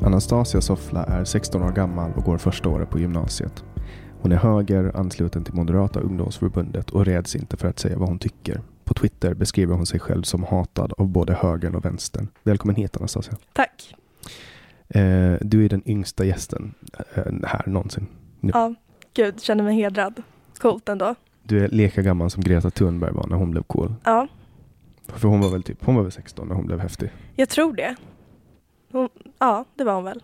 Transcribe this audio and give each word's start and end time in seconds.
Anastasia 0.00 0.60
Soffla 0.60 1.04
är 1.04 1.24
16 1.24 1.62
år 1.62 1.72
gammal 1.72 2.12
och 2.16 2.24
går 2.24 2.38
första 2.38 2.68
året 2.68 2.90
på 2.90 2.98
gymnasiet. 2.98 3.64
Hon 4.20 4.32
är 4.32 4.36
höger, 4.36 4.96
ansluten 4.96 5.44
till 5.44 5.54
Moderata 5.54 6.00
ungdomsförbundet 6.00 6.90
och 6.90 7.04
räds 7.04 7.36
inte 7.36 7.56
för 7.56 7.68
att 7.68 7.78
säga 7.78 7.98
vad 7.98 8.08
hon 8.08 8.18
tycker. 8.18 8.60
På 8.84 8.94
Twitter 8.94 9.34
beskriver 9.34 9.74
hon 9.74 9.86
sig 9.86 10.00
själv 10.00 10.22
som 10.22 10.44
hatad 10.44 10.92
av 10.98 11.08
både 11.08 11.34
högern 11.34 11.74
och 11.74 11.84
vänstern. 11.84 12.28
Välkommen 12.42 12.76
hit 12.76 12.96
Anastasia. 12.96 13.34
Tack. 13.52 13.94
Eh, 14.88 15.34
du 15.40 15.64
är 15.64 15.68
den 15.68 15.88
yngsta 15.88 16.24
gästen 16.24 16.74
eh, 17.14 17.22
här 17.44 17.62
någonsin. 17.66 18.06
Nu. 18.40 18.50
Ja, 18.54 18.74
gud, 19.14 19.42
känner 19.42 19.64
mig 19.64 19.76
hedrad. 19.76 20.22
Coolt 20.58 20.88
ändå. 20.88 21.14
Du 21.42 21.64
är 21.64 21.68
lika 21.68 22.02
gammal 22.02 22.30
som 22.30 22.42
Greta 22.42 22.70
Thunberg 22.70 23.12
var 23.12 23.26
när 23.26 23.36
hon 23.36 23.50
blev 23.50 23.62
cool. 23.62 23.94
Ja, 24.04 24.28
För 25.06 25.28
hon 25.28 25.40
var 25.40 25.48
väl 25.48 25.62
typ, 25.62 25.84
hon 25.84 25.94
var 25.94 26.02
väl 26.02 26.12
16 26.12 26.48
när 26.48 26.54
hon 26.54 26.66
blev 26.66 26.80
häftig. 26.80 27.10
jag 27.34 27.48
tror 27.48 27.72
det. 27.72 27.96
Hon, 28.92 29.08
ja, 29.38 29.64
det 29.74 29.84
var 29.84 29.94
hon 29.94 30.04
väl. 30.04 30.22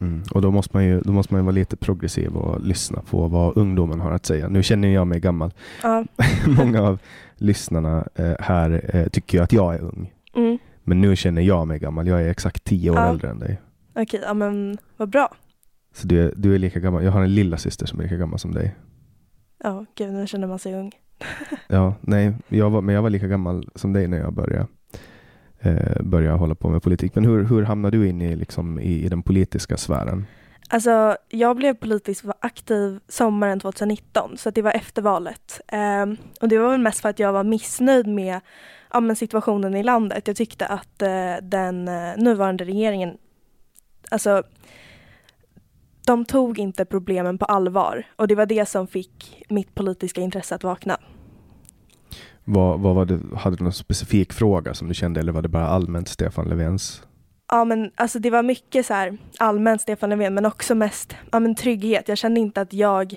Mm. 0.00 0.22
Och 0.34 0.42
då 0.42 0.50
måste, 0.50 0.76
man 0.76 0.84
ju, 0.84 1.00
då 1.00 1.12
måste 1.12 1.34
man 1.34 1.40
ju 1.40 1.44
vara 1.44 1.54
lite 1.54 1.76
progressiv 1.76 2.36
och 2.36 2.60
lyssna 2.60 3.02
på 3.02 3.28
vad 3.28 3.56
ungdomen 3.56 4.00
har 4.00 4.10
att 4.12 4.26
säga. 4.26 4.48
Nu 4.48 4.62
känner 4.62 4.88
jag 4.88 5.06
mig 5.06 5.20
gammal. 5.20 5.52
Ja, 5.82 6.04
Många 6.58 6.82
av 6.82 6.98
lyssnarna 7.36 8.08
eh, 8.14 8.32
här 8.40 8.90
eh, 8.96 9.06
tycker 9.08 9.38
ju 9.38 9.44
att 9.44 9.52
jag 9.52 9.74
är 9.74 9.80
ung. 9.80 10.12
mm. 10.36 10.58
Men 10.84 11.00
nu 11.00 11.16
känner 11.16 11.42
jag 11.42 11.66
mig 11.68 11.78
gammal. 11.78 12.06
Jag 12.06 12.22
är 12.22 12.28
exakt 12.28 12.64
tio 12.64 12.90
år 12.90 12.96
Ja. 12.96 13.08
äldre 13.10 13.30
än 13.30 13.38
dig. 13.38 13.60
okej, 13.94 14.20
ja 14.24 14.34
men 14.34 14.78
vad 14.96 15.08
bra. 15.08 15.28
Så 15.94 16.06
du 16.06 16.20
är, 16.26 16.32
du 16.36 16.54
är 16.54 16.58
lika 16.58 16.80
gammal. 16.80 17.04
Jag 17.04 17.12
har 17.12 17.22
en 17.22 17.34
lilla 17.34 17.56
syster 17.56 17.86
som 17.86 17.98
är 17.98 18.02
lika 18.02 18.16
gammal 18.16 18.38
som 18.38 18.52
dig. 18.54 18.74
Ja, 19.64 19.84
gud, 19.94 20.12
nu 20.12 20.26
känner 20.26 20.46
man 20.46 20.58
sig 20.58 20.74
ung. 20.74 20.92
Ja, 21.68 21.94
nej, 22.00 22.32
jag 22.48 22.70
var, 22.70 22.80
men 22.82 22.94
jag 22.94 23.02
var 23.02 23.10
lika 23.10 23.26
gammal 23.26 23.68
som 23.74 23.92
dig 23.92 24.08
när 24.08 24.18
jag 24.18 24.32
började, 24.32 24.66
eh, 25.60 26.02
börja 26.02 26.36
hålla 26.36 26.54
på 26.54 26.68
med 26.68 26.82
politik. 26.82 27.14
Men 27.14 27.24
hur, 27.24 27.44
hur 27.44 27.62
hamnade 27.62 27.96
du 27.96 28.08
in 28.08 28.22
i, 28.22 28.36
liksom, 28.36 28.80
i, 28.80 29.04
i 29.04 29.08
den 29.08 29.22
politiska 29.22 29.76
sfären? 29.76 30.26
Alltså, 30.72 31.16
jag 31.28 31.56
blev 31.56 31.74
politiskt 31.74 32.24
aktiv 32.40 33.00
sommaren 33.08 33.60
2019, 33.60 34.36
så 34.36 34.48
att 34.48 34.54
det 34.54 34.62
var 34.62 34.72
efter 34.72 35.02
valet. 35.02 35.60
Ehm, 35.68 36.16
och 36.40 36.48
det 36.48 36.58
var 36.58 36.70
väl 36.70 36.80
mest 36.80 37.00
för 37.00 37.08
att 37.08 37.18
jag 37.18 37.32
var 37.32 37.44
missnöjd 37.44 38.06
med 38.06 38.40
ja, 38.92 39.00
men 39.00 39.16
situationen 39.16 39.74
i 39.74 39.82
landet. 39.82 40.26
Jag 40.26 40.36
tyckte 40.36 40.66
att 40.66 41.02
eh, 41.02 41.34
den 41.42 41.88
eh, 41.88 42.16
nuvarande 42.16 42.64
regeringen, 42.64 43.18
alltså, 44.10 44.42
de 46.06 46.24
tog 46.24 46.58
inte 46.58 46.84
problemen 46.84 47.38
på 47.38 47.44
allvar. 47.44 48.06
Och 48.16 48.28
det 48.28 48.34
var 48.34 48.46
det 48.46 48.68
som 48.68 48.86
fick 48.86 49.44
mitt 49.48 49.74
politiska 49.74 50.20
intresse 50.20 50.54
att 50.54 50.64
vakna. 50.64 50.98
Vad, 52.52 52.80
vad 52.80 52.94
var 52.94 53.04
det, 53.04 53.20
hade 53.36 53.56
du 53.56 53.64
någon 53.64 53.72
specifik 53.72 54.32
fråga 54.32 54.74
som 54.74 54.88
du 54.88 54.94
kände 54.94 55.20
eller 55.20 55.32
var 55.32 55.42
det 55.42 55.48
bara 55.48 55.66
allmänt 55.66 56.08
Stefan 56.08 56.48
Löfvens? 56.48 57.02
Ja 57.48 57.64
men 57.64 57.90
alltså 57.94 58.18
det 58.18 58.30
var 58.30 58.42
mycket 58.42 58.86
så 58.86 58.94
här 58.94 59.18
allmänt 59.38 59.80
Stefan 59.80 60.10
Löfven 60.10 60.34
men 60.34 60.46
också 60.46 60.74
mest 60.74 61.16
ja, 61.32 61.40
men 61.40 61.54
trygghet. 61.54 62.08
Jag 62.08 62.18
kände 62.18 62.40
inte 62.40 62.60
att 62.60 62.72
jag 62.72 63.14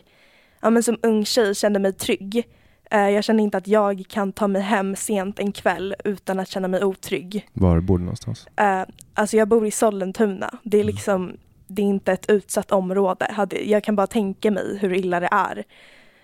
ja, 0.62 0.70
men 0.70 0.84
som 0.84 0.98
ung 1.02 1.26
tjej 1.26 1.56
kände 1.56 1.80
mig 1.80 1.94
trygg. 1.94 2.44
Eh, 2.92 3.10
jag 3.10 3.24
kände 3.24 3.44
inte 3.44 3.58
att 3.58 3.68
jag 3.68 4.04
kan 4.10 4.32
ta 4.32 4.48
mig 4.48 4.62
hem 4.62 4.96
sent 4.96 5.40
en 5.40 5.52
kväll 5.52 5.96
utan 6.04 6.40
att 6.40 6.50
känna 6.50 6.68
mig 6.68 6.84
otrygg. 6.84 7.50
Var 7.54 7.80
bor 7.80 7.98
du 7.98 8.04
någonstans? 8.04 8.48
Eh, 8.56 8.84
alltså 9.14 9.38
jag 9.38 9.48
bor 9.48 9.68
i 9.68 9.72
Sollentuna. 9.72 10.58
Det 10.64 10.80
är 10.80 10.84
liksom 10.84 11.38
det 11.68 11.82
är 11.82 11.86
inte 11.86 12.12
ett 12.12 12.30
utsatt 12.30 12.72
område. 12.72 13.48
Jag 13.66 13.84
kan 13.84 13.96
bara 13.96 14.08
tänka 14.08 14.52
mig 14.52 14.78
hur 14.78 14.94
illa 14.94 15.20
det 15.20 15.30
är 15.32 15.64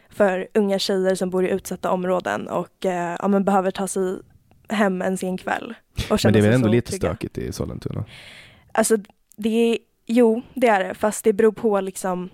för 0.10 0.48
unga 0.54 0.80
tjejer 0.80 1.16
som 1.16 1.30
bor 1.30 1.46
i 1.46 1.50
utsatta 1.50 1.92
områden 1.92 2.48
och 2.48 2.86
eh, 2.86 3.16
ja, 3.20 3.28
men 3.28 3.44
behöver 3.44 3.72
ta 3.72 3.88
sig 3.88 4.20
hem 4.70 5.02
en 5.02 5.18
sen 5.18 5.38
kväll. 5.38 5.74
Och 6.10 6.20
Men 6.24 6.34
det 6.34 6.40
är 6.40 6.44
väl 6.44 6.54
ändå 6.54 6.68
lite 6.68 6.90
otrygga. 6.90 7.08
stökigt 7.10 7.38
i 7.38 7.52
Sollentuna? 7.52 8.06
Alltså 8.72 8.98
det 9.36 9.50
är, 9.50 9.78
jo 10.06 10.42
det 10.54 10.68
är 10.68 10.84
det, 10.84 10.94
fast 10.94 11.24
det 11.24 11.34
beror 11.34 11.52
på 11.52 11.82
liksom 11.82 12.30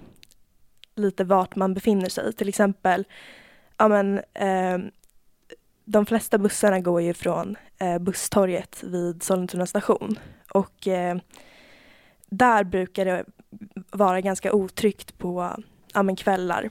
lite 0.95 1.23
vart 1.23 1.55
man 1.55 1.73
befinner 1.73 2.09
sig. 2.09 2.33
Till 2.33 2.49
exempel, 2.49 3.05
ja 3.77 3.87
men, 3.87 4.17
eh, 4.33 4.77
de 5.85 6.05
flesta 6.05 6.37
bussarna 6.37 6.79
går 6.79 7.01
ju 7.01 7.13
från 7.13 7.55
eh, 7.79 7.97
busstorget 7.99 8.83
vid 8.83 9.23
Sollentuna 9.23 9.65
station 9.65 10.19
och 10.53 10.87
eh, 10.87 11.17
där 12.29 12.63
brukar 12.63 13.05
det 13.05 13.25
vara 13.91 14.21
ganska 14.21 14.53
otryggt 14.53 15.17
på 15.17 15.55
ja, 15.93 16.03
men 16.03 16.15
kvällar. 16.15 16.69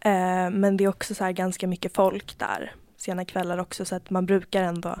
Eh, 0.00 0.50
men 0.50 0.76
det 0.76 0.84
är 0.84 0.88
också 0.88 1.14
så 1.14 1.32
ganska 1.32 1.66
mycket 1.66 1.94
folk 1.94 2.38
där 2.38 2.72
sena 2.96 3.24
kvällar 3.24 3.58
också 3.58 3.84
så 3.84 3.94
att 3.94 4.10
man 4.10 4.26
brukar 4.26 4.62
ändå 4.62 4.96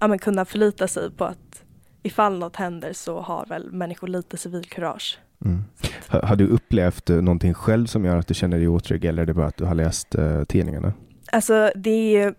ja, 0.00 0.08
men 0.08 0.18
kunna 0.18 0.44
förlita 0.44 0.88
sig 0.88 1.10
på 1.10 1.24
att 1.24 1.62
ifall 2.02 2.38
något 2.38 2.56
händer 2.56 2.92
så 2.92 3.20
har 3.20 3.46
väl 3.46 3.72
människor 3.72 4.08
lite 4.08 4.36
civilkurage. 4.36 5.18
Mm. 5.44 5.64
Har, 6.08 6.22
har, 6.22 6.36
du 6.36 6.46
upplevt 6.46 7.08
någonting 7.08 7.54
själv 7.54 7.86
som 7.86 8.04
gör 8.04 8.16
att 8.16 8.26
du 8.26 8.34
känner 8.34 8.58
dig 8.58 8.68
otrygg 8.68 9.04
eller 9.04 9.22
är 9.22 9.26
det 9.26 9.34
bara 9.34 9.46
att 9.46 9.56
du 9.56 9.64
har 9.64 9.74
läst 9.74 10.14
uh, 10.18 10.44
tidningarna? 10.44 10.92
Alltså 11.32 11.72
det 11.74 12.16
är, 12.16 12.34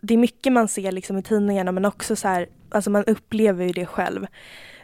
det 0.00 0.14
är 0.14 0.18
mycket 0.18 0.52
man 0.52 0.68
ser 0.68 0.92
liksom 0.92 1.18
i 1.18 1.22
tidningarna 1.22 1.72
men 1.72 1.84
också 1.84 2.16
så 2.16 2.28
här, 2.28 2.46
alltså 2.70 2.90
man 2.90 3.04
upplever 3.04 3.64
ju 3.64 3.72
det 3.72 3.86
själv. 3.86 4.26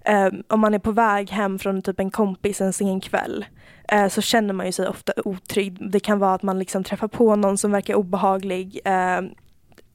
Uh, 0.09 0.41
om 0.49 0.61
man 0.61 0.75
är 0.75 0.79
på 0.79 0.93
väg 0.93 1.31
hem 1.31 1.59
från 1.59 1.83
typ 1.83 2.01
en 2.01 2.11
kompis 2.11 2.61
en 2.61 2.73
sen 2.73 3.01
kväll 3.01 3.45
uh, 3.93 4.09
så 4.09 4.21
känner 4.21 4.55
man 4.55 4.67
ju 4.67 4.73
sig 4.73 4.89
ofta 4.89 5.13
otrygg. 5.25 5.91
Det 5.91 6.01
kan 6.01 6.19
vara 6.19 6.35
att 6.35 6.43
man 6.43 6.59
liksom 6.59 6.85
träffar 6.85 7.09
på 7.09 7.37
någon 7.37 7.59
som 7.59 7.71
verkar 7.71 7.95
obehaglig. 7.95 8.81
Uh, 8.87 9.31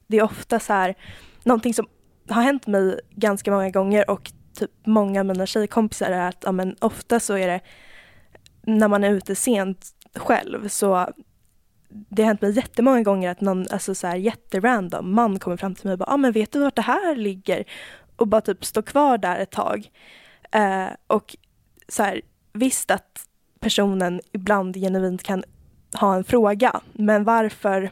det 0.08 0.18
är 0.18 0.24
ofta 0.24 0.60
så 0.60 0.74
här, 0.74 0.96
någonting 1.44 1.74
som 1.74 1.88
har 2.30 2.42
hänt 2.42 2.68
mig 2.68 3.00
ganska 3.16 3.52
många 3.52 3.70
gånger 3.70 4.10
och 4.10 4.32
typ 4.54 4.72
många 4.86 5.20
av 5.20 5.26
mina 5.26 5.46
tjejkompisar 5.46 6.12
är 6.12 6.30
att 6.30 6.44
ja, 6.46 6.52
men 6.52 6.76
ofta 6.80 7.20
så 7.20 7.34
är 7.38 7.48
det 7.48 7.60
när 8.62 8.88
man 8.88 9.04
är 9.04 9.12
ute 9.12 9.36
sent 9.36 9.86
själv 10.16 10.68
så 10.68 11.08
det 11.90 12.22
har 12.22 12.28
hänt 12.28 12.42
mig 12.42 12.52
jättemånga 12.52 13.02
gånger 13.02 13.32
att 13.32 13.42
någon 13.42 13.66
alltså 13.72 13.96
så 13.96 14.08
här 14.08 14.16
jätterandom 14.16 15.16
man 15.16 15.40
kommer 15.40 15.58
fram 15.58 15.76
till 15.76 15.86
mig 15.86 15.94
och 15.94 16.00
bara 16.00 16.14
ah, 16.14 16.18
men 16.18 16.32
vet 16.32 16.52
du 16.52 16.60
vart 16.60 16.76
det 16.76 16.82
här 16.82 17.16
ligger? 17.16 17.64
Och 18.20 18.28
bara 18.28 18.42
typ 18.42 18.66
står 18.66 18.82
kvar 18.82 19.18
där 19.18 19.40
ett 19.40 19.52
tag. 19.52 19.92
Eh, 20.52 20.88
och 21.08 21.36
så 21.88 22.04
här, 22.04 22.22
visst 22.54 22.92
att 22.92 23.26
personen 23.60 24.22
ibland 24.32 24.76
genuint 24.76 25.24
kan 25.24 25.44
ha 26.00 26.16
en 26.16 26.24
fråga, 26.24 26.82
men 26.94 27.24
varför 27.24 27.92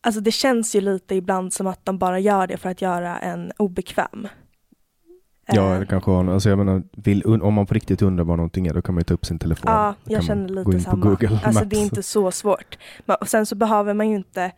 Alltså 0.00 0.20
det 0.20 0.30
känns 0.30 0.76
ju 0.76 0.80
lite 0.80 1.14
ibland 1.14 1.52
som 1.52 1.66
att 1.66 1.84
de 1.84 1.98
bara 1.98 2.18
gör 2.18 2.46
det 2.46 2.56
för 2.56 2.70
att 2.70 2.82
göra 2.82 3.18
en 3.18 3.52
obekväm. 3.56 4.28
Ja, 5.46 5.74
eller 5.74 5.86
kanske 5.86 6.12
alltså 6.12 6.48
jag 6.48 6.58
menar, 6.58 6.82
vill, 6.92 7.24
om 7.24 7.54
man 7.54 7.66
på 7.66 7.74
riktigt 7.74 8.02
undrar 8.02 8.24
vad 8.24 8.36
någonting 8.36 8.66
är, 8.66 8.74
då 8.74 8.82
kan 8.82 8.94
man 8.94 9.00
ju 9.00 9.04
ta 9.04 9.14
upp 9.14 9.26
sin 9.26 9.38
telefon. 9.38 9.72
Ja, 9.72 9.94
jag 10.04 10.24
känner 10.24 10.48
lite 10.48 10.80
samma. 10.80 11.16
Alltså 11.44 11.64
det 11.64 11.76
är 11.76 11.82
inte 11.82 12.02
så 12.02 12.30
svårt. 12.30 12.78
Och 13.20 13.28
sen 13.28 13.46
så 13.46 13.54
behöver 13.54 13.94
man 13.94 14.08
ju 14.08 14.16
inte, 14.16 14.52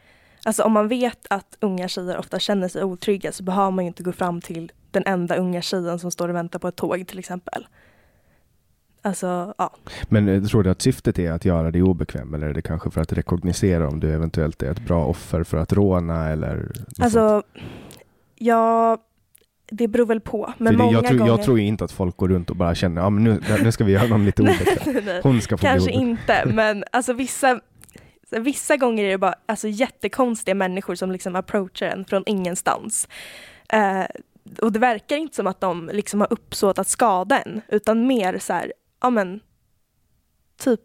alltså 0.44 0.62
om 0.62 0.72
man 0.72 0.88
vet 0.88 1.26
att 1.30 1.56
unga 1.60 1.88
tjejer 1.88 2.18
ofta 2.18 2.38
känner 2.38 2.68
sig 2.68 2.84
otrygga 2.84 3.32
så 3.32 3.42
behöver 3.42 3.70
man 3.70 3.84
ju 3.84 3.88
inte 3.88 4.02
gå 4.02 4.12
fram 4.12 4.40
till 4.40 4.72
den 4.90 5.02
enda 5.06 5.36
unga 5.36 5.62
tjejen 5.62 5.98
som 5.98 6.10
står 6.10 6.28
och 6.28 6.34
väntar 6.34 6.58
på 6.58 6.68
ett 6.68 6.76
tåg 6.76 7.06
till 7.06 7.18
exempel. 7.18 7.66
Alltså, 9.02 9.54
ja. 9.58 9.74
Men 10.08 10.28
eh, 10.28 10.42
tror 10.42 10.62
du 10.62 10.70
att 10.70 10.82
syftet 10.82 11.18
är 11.18 11.32
att 11.32 11.44
göra 11.44 11.70
dig 11.70 11.82
obekväm 11.82 12.34
eller 12.34 12.46
är 12.46 12.54
det 12.54 12.62
kanske 12.62 12.90
för 12.90 13.00
att 13.00 13.12
rekognosera 13.12 13.88
om 13.88 14.00
du 14.00 14.12
eventuellt 14.12 14.62
är 14.62 14.70
ett 14.70 14.86
bra 14.86 15.04
offer 15.04 15.44
för 15.44 15.56
att 15.56 15.72
råna 15.72 16.28
eller? 16.28 16.72
Alltså, 16.98 17.42
ja, 18.34 18.98
det 19.70 19.88
beror 19.88 20.06
väl 20.06 20.20
på. 20.20 20.52
Men 20.58 20.72
det, 20.72 20.78
många 20.78 20.92
jag, 20.92 21.06
tror, 21.06 21.18
gånger... 21.18 21.32
jag 21.32 21.42
tror 21.42 21.58
inte 21.58 21.84
att 21.84 21.92
folk 21.92 22.16
går 22.16 22.28
runt 22.28 22.50
och 22.50 22.56
bara 22.56 22.74
känner, 22.74 23.00
ja 23.00 23.06
ah, 23.06 23.10
men 23.10 23.24
nu, 23.24 23.40
nu 23.62 23.72
ska 23.72 23.84
vi 23.84 23.92
göra 23.92 24.06
någon 24.06 24.24
lite 24.24 24.42
obekväm. 24.82 25.20
Hon 25.22 25.40
ska 25.40 25.56
få 25.56 25.66
Kanske 25.66 25.90
bli 25.90 25.94
inte, 25.94 26.42
men 26.46 26.84
alltså 26.92 27.12
vissa 27.12 27.60
Vissa 28.30 28.76
gånger 28.76 29.04
är 29.04 29.08
det 29.08 29.18
bara 29.18 29.34
alltså, 29.46 29.68
jättekonstiga 29.68 30.54
människor 30.54 30.94
som 30.94 31.12
liksom 31.12 31.36
approachar 31.36 31.86
en 31.86 32.04
från 32.04 32.22
ingenstans. 32.26 33.08
Uh, 33.74 34.04
och 34.62 34.72
det 34.72 34.78
verkar 34.78 35.16
inte 35.16 35.36
som 35.36 35.46
att 35.46 35.60
de 35.60 35.90
liksom 35.92 36.20
har 36.20 36.32
uppsåt 36.32 36.78
att 36.78 36.88
skada 36.88 37.38
en, 37.40 37.60
utan 37.68 38.06
mer 38.06 38.38
så 38.38 38.52
här, 38.52 38.72
ja 39.02 39.10
men, 39.10 39.40
typ 40.58 40.80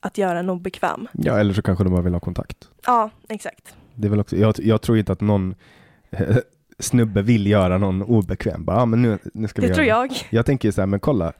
att 0.00 0.18
göra 0.18 0.38
en 0.38 0.50
obekväm. 0.50 1.08
Ja, 1.12 1.38
eller 1.38 1.54
så 1.54 1.62
kanske 1.62 1.84
de 1.84 1.92
bara 1.92 2.02
vill 2.02 2.12
ha 2.12 2.20
kontakt. 2.20 2.68
Ja, 2.86 3.10
exakt. 3.28 3.76
Det 3.94 4.06
är 4.06 4.10
väl 4.10 4.20
också, 4.20 4.36
jag, 4.36 4.54
jag 4.58 4.82
tror 4.82 4.98
inte 4.98 5.12
att 5.12 5.20
någon 5.20 5.54
snubbe 6.78 7.22
vill 7.22 7.46
göra 7.46 7.78
någon 7.78 8.02
obekväm. 8.02 8.64
Bara, 8.64 8.76
ah, 8.76 8.86
men 8.86 9.02
nu, 9.02 9.18
nu 9.34 9.48
ska 9.48 9.62
det 9.62 9.68
vi 9.68 9.74
tror 9.74 9.86
göra. 9.86 10.06
jag. 10.06 10.16
Jag 10.30 10.46
tänker 10.46 10.70
så 10.70 10.80
här, 10.80 10.86
men 10.86 11.00
kolla. 11.00 11.32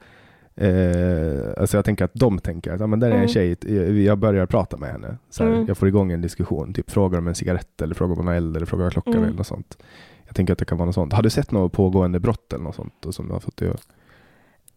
Eh, 0.57 1.53
alltså 1.57 1.77
jag 1.77 1.85
tänker 1.85 2.05
att 2.05 2.13
de 2.13 2.39
tänker 2.39 2.73
att 2.73 2.81
ah, 2.81 2.87
men 2.87 2.99
där 2.99 3.07
är 3.07 3.11
en 3.11 3.17
mm. 3.17 3.27
tjej, 3.27 4.05
jag 4.05 4.17
börjar 4.17 4.45
prata 4.45 4.77
med 4.77 4.91
henne. 4.91 5.17
Så 5.29 5.43
här, 5.43 5.51
mm. 5.51 5.65
Jag 5.67 5.77
får 5.77 5.87
igång 5.87 6.11
en 6.11 6.21
diskussion, 6.21 6.73
typ 6.73 6.91
frågar 6.91 7.19
om 7.19 7.27
en 7.27 7.35
cigarett 7.35 7.81
eller 7.81 7.95
frågar 7.95 8.11
om 8.11 8.17
hon 8.17 8.27
har 8.27 8.33
eld 8.33 8.55
eller 8.55 8.65
frågar 8.65 8.89
klockan 8.89 9.13
mm. 9.13 9.25
eller 9.25 9.37
något 9.37 9.47
sånt. 9.47 9.77
Jag 10.25 10.35
tänker 10.35 10.53
att 10.53 10.59
det 10.59 10.65
kan 10.65 10.77
vara 10.77 10.85
något 10.85 10.95
sånt. 10.95 11.13
Har 11.13 11.23
du 11.23 11.29
sett 11.29 11.51
något 11.51 11.71
pågående 11.71 12.19
brott 12.19 12.53
eller 12.53 12.63
något 12.63 12.75
sånt 12.75 13.05
som 13.09 13.27
du 13.27 13.33
har 13.33 13.39
fått 13.39 13.61
göra? 13.61 13.77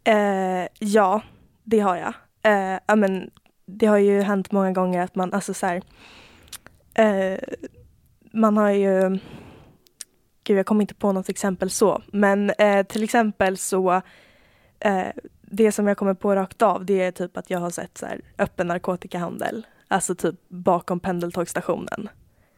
Eh, 0.05 0.69
ja, 0.79 1.23
det 1.65 1.81
har 1.81 1.97
jag. 1.97 2.15
Eh, 2.43 2.79
ja, 2.87 2.97
men, 2.97 3.31
det 3.67 3.87
har 3.87 3.99
ju 3.99 4.21
hänt 4.21 4.53
många 4.53 4.73
gånger 4.73 5.03
att 5.03 5.15
man, 5.15 5.33
alltså 5.33 5.55
så 5.55 5.67
här, 5.67 5.83
eh, 6.95 7.39
man 8.33 8.57
har 8.57 8.71
ju, 8.71 9.19
gud 10.45 10.59
jag 10.59 10.67
kommer 10.67 10.81
inte 10.81 10.95
på 10.95 11.13
något 11.13 11.29
exempel 11.29 11.71
så, 11.71 12.03
men 12.13 12.51
eh, 12.51 12.87
till 12.87 13.05
exempel 13.05 13.57
så, 13.57 14.03
eh, 14.81 15.09
det 15.51 15.73
som 15.73 15.87
jag 15.87 15.97
kommer 15.97 16.15
på 16.15 16.35
rakt 16.35 16.63
av 16.63 16.85
det 16.85 17.03
är 17.03 17.11
typ 17.11 17.37
att 17.37 17.51
jag 17.51 17.59
har 17.59 17.71
sett 17.71 17.99
så 17.99 18.07
här, 18.07 18.21
öppen 18.39 18.67
narkotikahandel, 18.67 19.67
alltså 19.89 20.15
typ 20.15 20.35
bakom 20.49 21.01
pendeltågstationen. 21.01 22.09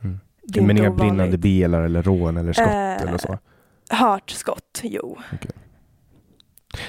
Mm. 0.00 0.18
Men 0.66 0.78
inga 0.78 0.90
brinnande 0.90 1.38
bilar 1.38 1.82
eller 1.82 2.02
rån 2.02 2.36
eller 2.36 2.52
skott 2.52 2.66
eh, 2.66 3.02
eller 3.02 3.18
så? 3.18 3.38
Hört 3.90 4.30
skott, 4.30 4.80
jo. 4.82 5.18
Okay. 5.34 5.50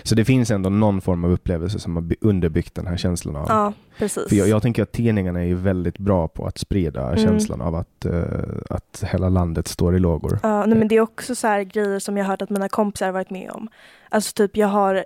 Så 0.03 0.15
det 0.15 0.25
finns 0.25 0.51
ändå 0.51 0.69
någon 0.69 1.01
form 1.01 1.25
av 1.25 1.31
upplevelse 1.31 1.80
som 1.80 1.95
har 1.95 2.15
underbyggt 2.21 2.75
den 2.75 2.88
här 2.88 2.97
känslan 2.97 3.36
av... 3.36 3.45
Ja, 3.50 3.74
precis. 3.97 4.30
För 4.30 4.36
jag, 4.36 4.47
jag 4.47 4.62
tänker 4.62 4.83
att 4.83 4.92
tidningarna 4.92 5.39
är 5.39 5.45
ju 5.45 5.56
väldigt 5.56 5.97
bra 5.97 6.27
på 6.27 6.45
att 6.45 6.57
sprida 6.57 7.07
mm. 7.07 7.18
känslan 7.18 7.61
av 7.61 7.76
att, 7.76 8.06
uh, 8.06 8.23
att 8.69 9.04
hela 9.11 9.30
landet 9.30 9.68
står 9.68 9.95
i 9.95 9.99
lågor. 9.99 10.40
Ja, 10.44 10.66
nej, 10.66 10.78
men 10.78 10.87
det 10.87 10.95
är 10.95 11.02
också 11.02 11.35
så 11.35 11.47
här 11.47 11.64
grejer 11.64 11.99
som 11.99 12.18
jag 12.18 12.26
har 12.26 12.30
hört 12.30 12.42
att 12.42 12.49
mina 12.49 12.69
kompisar 12.69 13.06
har 13.06 13.14
varit 13.14 13.30
med 13.30 13.52
om. 13.52 13.69
Alltså 14.09 14.33
typ 14.33 14.57
jag 14.57 14.68
har, 14.68 15.06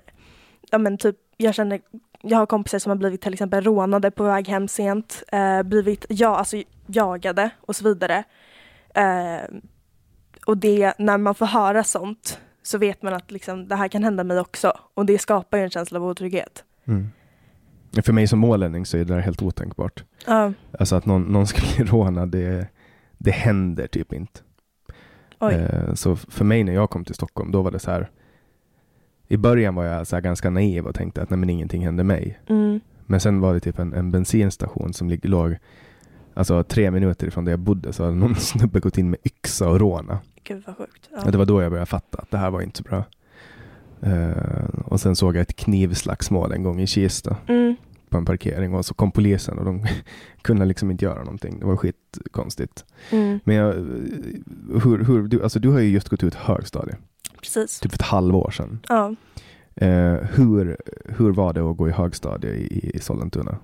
ja 0.71 0.77
men 0.77 0.97
typ, 0.97 1.15
jag 1.37 1.55
känner 1.55 1.81
jag 2.21 2.37
har 2.37 2.45
kompisar 2.45 2.79
som 2.79 2.89
har 2.89 2.97
blivit 2.97 3.21
till 3.21 3.33
exempel 3.33 3.63
rånade 3.63 4.11
på 4.11 4.23
väg 4.23 4.47
hem 4.47 4.67
sent, 4.67 5.23
eh, 5.27 5.63
blivit 5.63 6.05
ja, 6.09 6.35
alltså, 6.35 6.57
jagade 6.85 7.49
och 7.61 7.75
så 7.75 7.83
vidare. 7.83 8.23
Eh, 8.95 9.57
och 10.45 10.57
det, 10.57 10.93
när 10.97 11.17
man 11.17 11.35
får 11.35 11.45
höra 11.45 11.83
sånt 11.83 12.39
så 12.63 12.77
vet 12.77 13.01
man 13.01 13.13
att 13.13 13.31
liksom, 13.31 13.67
det 13.67 13.75
här 13.75 13.87
kan 13.87 14.03
hända 14.03 14.23
mig 14.23 14.39
också. 14.39 14.73
Och 14.93 15.05
det 15.05 15.17
skapar 15.17 15.57
ju 15.57 15.63
en 15.63 15.69
känsla 15.69 15.99
av 15.99 16.05
otrygghet. 16.05 16.63
Mm. 16.85 17.09
För 18.03 18.13
mig 18.13 18.27
som 18.27 18.39
målänning 18.39 18.85
så 18.85 18.97
är 18.97 19.05
det 19.05 19.13
där 19.13 19.19
helt 19.19 19.41
otänkbart. 19.41 20.03
Uh. 20.29 20.49
Alltså 20.79 20.95
att 20.95 21.05
någon, 21.05 21.23
någon 21.23 21.47
ska 21.47 21.61
bli 21.75 21.85
rånad, 21.85 22.29
det, 22.29 22.67
det 23.17 23.31
händer 23.31 23.87
typ 23.87 24.13
inte. 24.13 24.39
Eh, 25.41 25.93
så 25.93 26.15
för 26.15 26.45
mig 26.45 26.63
när 26.63 26.73
jag 26.73 26.89
kom 26.89 27.05
till 27.05 27.15
Stockholm, 27.15 27.51
då 27.51 27.61
var 27.61 27.71
det 27.71 27.79
så 27.79 27.91
här. 27.91 28.09
I 29.27 29.37
början 29.37 29.75
var 29.75 29.83
jag 29.83 30.07
så 30.07 30.19
ganska 30.19 30.49
naiv 30.49 30.85
och 30.85 30.95
tänkte 30.95 31.21
att 31.21 31.29
nej, 31.29 31.39
men 31.39 31.49
ingenting 31.49 31.85
hände 31.85 32.03
mig. 32.03 32.39
Mm. 32.47 32.79
Men 33.05 33.19
sen 33.19 33.39
var 33.41 33.53
det 33.53 33.59
typ 33.59 33.79
en, 33.79 33.93
en 33.93 34.11
bensinstation 34.11 34.93
som 34.93 35.17
låg 35.23 35.57
alltså, 36.33 36.63
tre 36.63 36.91
minuter 36.91 37.27
ifrån 37.27 37.45
där 37.45 37.51
jag 37.51 37.59
bodde 37.59 37.93
så 37.93 38.03
hade 38.03 38.15
någon 38.15 38.35
snubbe 38.39 38.79
gått 38.79 38.97
in 38.97 39.09
med 39.09 39.19
yxa 39.23 39.69
och 39.69 39.79
råna. 39.79 40.19
Gud 40.43 40.63
vad 40.67 40.77
sjukt. 40.77 41.09
Ja. 41.11 41.31
Det 41.31 41.37
var 41.37 41.45
då 41.45 41.61
jag 41.61 41.71
började 41.71 41.85
fatta 41.85 42.17
att 42.17 42.31
det 42.31 42.37
här 42.37 42.51
var 42.51 42.61
inte 42.61 42.77
så 42.77 42.83
bra. 42.83 43.03
Uh, 44.07 44.79
och 44.85 44.99
sen 44.99 45.15
såg 45.15 45.35
jag 45.35 45.41
ett 45.41 45.55
knivslagsmål 45.55 46.51
en 46.51 46.63
gång 46.63 46.81
i 46.81 46.87
Kista 46.87 47.37
mm. 47.47 47.75
på 48.09 48.17
en 48.17 48.25
parkering 48.25 48.73
och 48.73 48.85
så 48.85 48.93
kom 48.93 49.11
polisen 49.11 49.57
och 49.57 49.65
de 49.65 49.87
kunde 50.41 50.65
liksom 50.65 50.91
inte 50.91 51.05
göra 51.05 51.19
någonting. 51.19 51.59
Det 51.59 51.65
var 51.65 51.77
skitkonstigt. 51.77 52.85
Mm. 53.11 53.39
Men 53.43 53.55
jag, 53.55 53.73
hur, 54.83 55.03
hur, 55.03 55.27
du, 55.27 55.43
alltså 55.43 55.59
du 55.59 55.69
har 55.69 55.79
ju 55.79 55.89
just 55.89 56.09
gått 56.09 56.23
ut 56.23 56.35
högstadiet. 56.35 56.99
Precis. 57.45 57.79
Typ 57.79 57.93
ett 57.93 58.01
halvår 58.01 58.51
sedan. 58.51 58.79
Ja. 58.89 59.15
Uh, 59.81 60.23
hur, 60.23 60.77
hur 61.17 61.31
var 61.31 61.53
det 61.53 61.61
att 61.61 61.77
gå 61.77 61.89
i 61.89 61.91
högstadiet 61.91 62.55
i, 62.55 62.91
i 62.93 62.99
Sollentuna? 62.99 63.57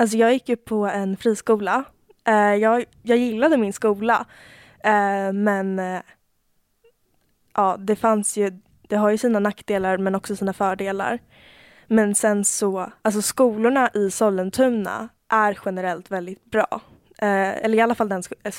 Alltså 0.00 0.16
jag 0.16 0.32
gick 0.32 0.48
ju 0.48 0.56
på 0.56 0.86
en 0.86 1.16
friskola. 1.16 1.84
Uh, 2.28 2.54
jag, 2.54 2.84
jag 3.02 3.18
gillade 3.18 3.56
min 3.56 3.72
skola. 3.72 4.26
Eh, 4.84 5.32
men 5.32 5.78
eh, 5.78 6.00
ja, 7.54 7.76
det 7.78 7.96
fanns 7.96 8.36
ju, 8.36 8.52
det 8.88 8.96
har 8.96 9.10
ju 9.10 9.18
sina 9.18 9.38
nackdelar 9.38 9.98
men 9.98 10.14
också 10.14 10.36
sina 10.36 10.52
fördelar. 10.52 11.18
Men 11.86 12.14
sen 12.14 12.44
så, 12.44 12.92
alltså 13.02 13.22
skolorna 13.22 13.90
i 13.94 14.10
Sollentuna 14.10 15.08
är 15.28 15.58
generellt 15.64 16.10
väldigt 16.10 16.44
bra. 16.44 16.80
Eh, 17.18 17.64
eller 17.64 17.78
i 17.78 17.80
alla 17.80 17.94
fall 17.94 18.08
den, 18.08 18.22
eh, 18.42 18.52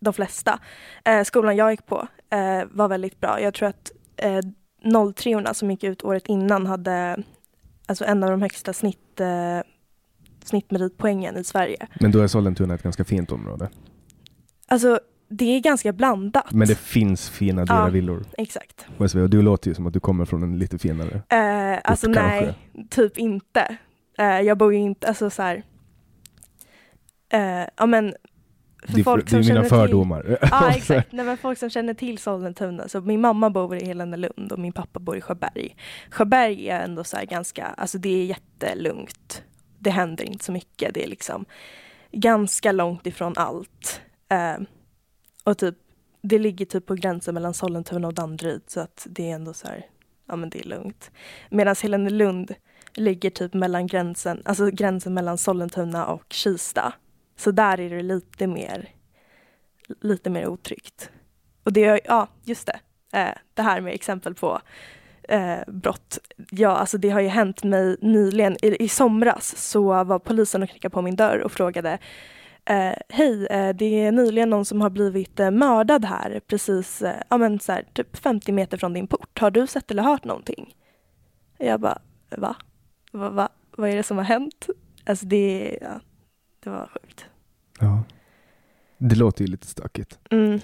de 0.00 0.12
flesta. 0.12 0.58
Eh, 1.04 1.22
skolan 1.22 1.56
jag 1.56 1.70
gick 1.70 1.86
på 1.86 2.08
eh, 2.30 2.64
var 2.70 2.88
väldigt 2.88 3.20
bra. 3.20 3.40
Jag 3.40 3.54
tror 3.54 3.68
att 3.68 3.92
eh, 4.16 4.40
03 5.14 5.54
som 5.54 5.70
gick 5.70 5.84
ut 5.84 6.04
året 6.04 6.26
innan 6.26 6.66
hade 6.66 7.22
alltså 7.86 8.04
en 8.04 8.24
av 8.24 8.30
de 8.30 8.42
högsta 8.42 8.72
snitt 8.72 9.20
snittmeritpoängen 10.44 11.36
i 11.36 11.44
Sverige. 11.44 11.86
Men 12.00 12.10
då 12.10 12.20
är 12.20 12.26
Sollentuna 12.26 12.74
ett 12.74 12.82
ganska 12.82 13.04
fint 13.04 13.32
område. 13.32 13.68
Alltså 14.68 15.00
det 15.28 15.44
är 15.56 15.60
ganska 15.60 15.92
blandat. 15.92 16.52
Men 16.52 16.68
det 16.68 16.78
finns 16.78 17.30
fina 17.30 17.64
dyra 17.64 17.76
Ja. 17.76 17.88
villor. 17.88 18.24
Exakt. 18.38 18.86
Och 18.98 19.30
du 19.30 19.42
låter 19.42 19.68
ju 19.68 19.74
som 19.74 19.86
att 19.86 19.92
du 19.92 20.00
kommer 20.00 20.24
från 20.24 20.42
en 20.42 20.58
lite 20.58 20.78
finare. 20.78 21.22
Eh, 21.28 21.80
alltså 21.84 22.06
Ort, 22.08 22.14
nej, 22.14 22.54
typ 22.90 23.18
inte. 23.18 23.76
Eh, 24.18 24.40
jag 24.40 24.58
bor 24.58 24.72
ju 24.72 24.78
inte, 24.78 25.08
alltså 25.08 25.30
så 25.30 25.42
här. 25.42 25.62
Eh, 27.32 27.68
ja 27.76 27.86
men 27.86 28.14
för 28.86 28.96
Det 28.96 29.04
folk 29.04 29.24
det 29.24 29.30
som 29.30 29.38
är 29.38 29.44
mina 29.44 29.64
fördomar. 29.64 30.22
Till, 30.22 30.36
ja 30.50 30.70
exakt, 30.76 31.12
nej 31.12 31.24
men 31.24 31.38
folk 31.38 31.58
som 31.58 31.70
känner 31.70 31.94
till 31.94 32.18
Sollentuna, 32.18 32.88
så 32.88 33.00
min 33.00 33.20
mamma 33.20 33.50
bor 33.50 33.76
i 33.76 33.84
Helenelund 33.84 34.52
och 34.52 34.58
min 34.58 34.72
pappa 34.72 35.00
bor 35.00 35.16
i 35.16 35.20
Sjöberg. 35.20 35.76
Sjöberg 36.10 36.68
är 36.68 36.80
ändå 36.80 37.04
så 37.04 37.16
ganska, 37.30 37.66
alltså 37.66 37.98
det 37.98 38.08
är 38.08 38.24
jättelugnt. 38.24 39.42
Det 39.78 39.90
händer 39.90 40.24
inte 40.24 40.44
så 40.44 40.52
mycket, 40.52 40.94
det 40.94 41.04
är 41.04 41.08
liksom 41.08 41.44
ganska 42.12 42.72
långt 42.72 43.06
ifrån 43.06 43.32
allt. 43.36 44.00
Eh, 44.28 44.62
och 45.44 45.58
typ, 45.58 45.74
det 46.22 46.38
ligger 46.38 46.66
typ 46.66 46.86
på 46.86 46.94
gränsen 46.94 47.34
mellan 47.34 47.54
Sollentuna 47.54 48.08
och 48.08 48.14
Danderyd 48.14 48.62
så 48.66 48.80
att 48.80 49.06
det 49.10 49.30
är 49.30 49.34
ändå 49.34 49.52
så 49.52 49.68
här, 49.68 49.86
ja 50.28 50.36
men 50.36 50.50
det 50.50 50.60
är 50.60 50.68
lugnt. 50.68 51.10
Medan 51.50 51.74
Helenelund 51.82 52.54
ligger 52.94 53.30
typ 53.30 53.54
mellan 53.54 53.86
gränsen, 53.86 54.42
alltså 54.44 54.70
gränsen 54.70 55.14
mellan 55.14 55.38
Sollentuna 55.38 56.06
och 56.06 56.24
Kista. 56.28 56.92
Så 57.40 57.50
där 57.50 57.80
är 57.80 57.90
det 57.90 58.02
lite 58.02 58.46
mer, 58.46 58.88
lite 60.00 60.30
mer 60.30 60.46
otryggt. 60.46 61.10
Och 61.64 61.72
det, 61.72 62.00
ja 62.04 62.28
just 62.44 62.66
det, 62.66 62.80
eh, 63.18 63.34
det 63.54 63.62
här 63.62 63.80
med 63.80 63.94
exempel 63.94 64.34
på 64.34 64.60
eh, 65.22 65.58
brott. 65.66 66.18
Ja, 66.50 66.70
alltså 66.70 66.98
det 66.98 67.10
har 67.10 67.20
ju 67.20 67.28
hänt 67.28 67.64
mig 67.64 67.96
nyligen. 68.00 68.56
I, 68.64 68.84
I 68.84 68.88
somras 68.88 69.56
så 69.56 70.04
var 70.04 70.18
polisen 70.18 70.62
och 70.62 70.68
knackade 70.68 70.92
på 70.92 71.02
min 71.02 71.16
dörr 71.16 71.38
och 71.38 71.52
frågade 71.52 71.98
eh, 72.64 72.92
Hej, 73.08 73.46
eh, 73.46 73.74
det 73.74 73.84
är 73.84 74.12
nyligen 74.12 74.50
någon 74.50 74.64
som 74.64 74.80
har 74.80 74.90
blivit 74.90 75.40
eh, 75.40 75.50
mördad 75.50 76.04
här 76.04 76.40
precis, 76.46 77.02
eh, 77.02 77.22
ja 77.28 77.38
men 77.38 77.60
så 77.60 77.72
här, 77.72 77.84
typ 77.92 78.16
50 78.16 78.52
meter 78.52 78.76
från 78.76 78.92
din 78.92 79.06
port. 79.06 79.38
Har 79.38 79.50
du 79.50 79.66
sett 79.66 79.90
eller 79.90 80.02
hört 80.02 80.24
någonting? 80.24 80.74
Jag 81.58 81.80
bara, 81.80 81.98
va? 82.36 82.56
Va, 83.12 83.30
va? 83.30 83.48
Vad 83.76 83.90
är 83.90 83.96
det 83.96 84.02
som 84.02 84.16
har 84.16 84.24
hänt? 84.24 84.66
Alltså 85.06 85.26
det, 85.26 85.78
ja, 85.80 86.00
det 86.60 86.70
var 86.70 86.86
sjukt. 86.86 87.29
Ja. 87.80 88.02
Det 88.98 89.14
låter 89.14 89.44
ju 89.44 89.50
lite 89.50 89.66
stökigt. 89.66 90.18
Mm, 90.30 90.60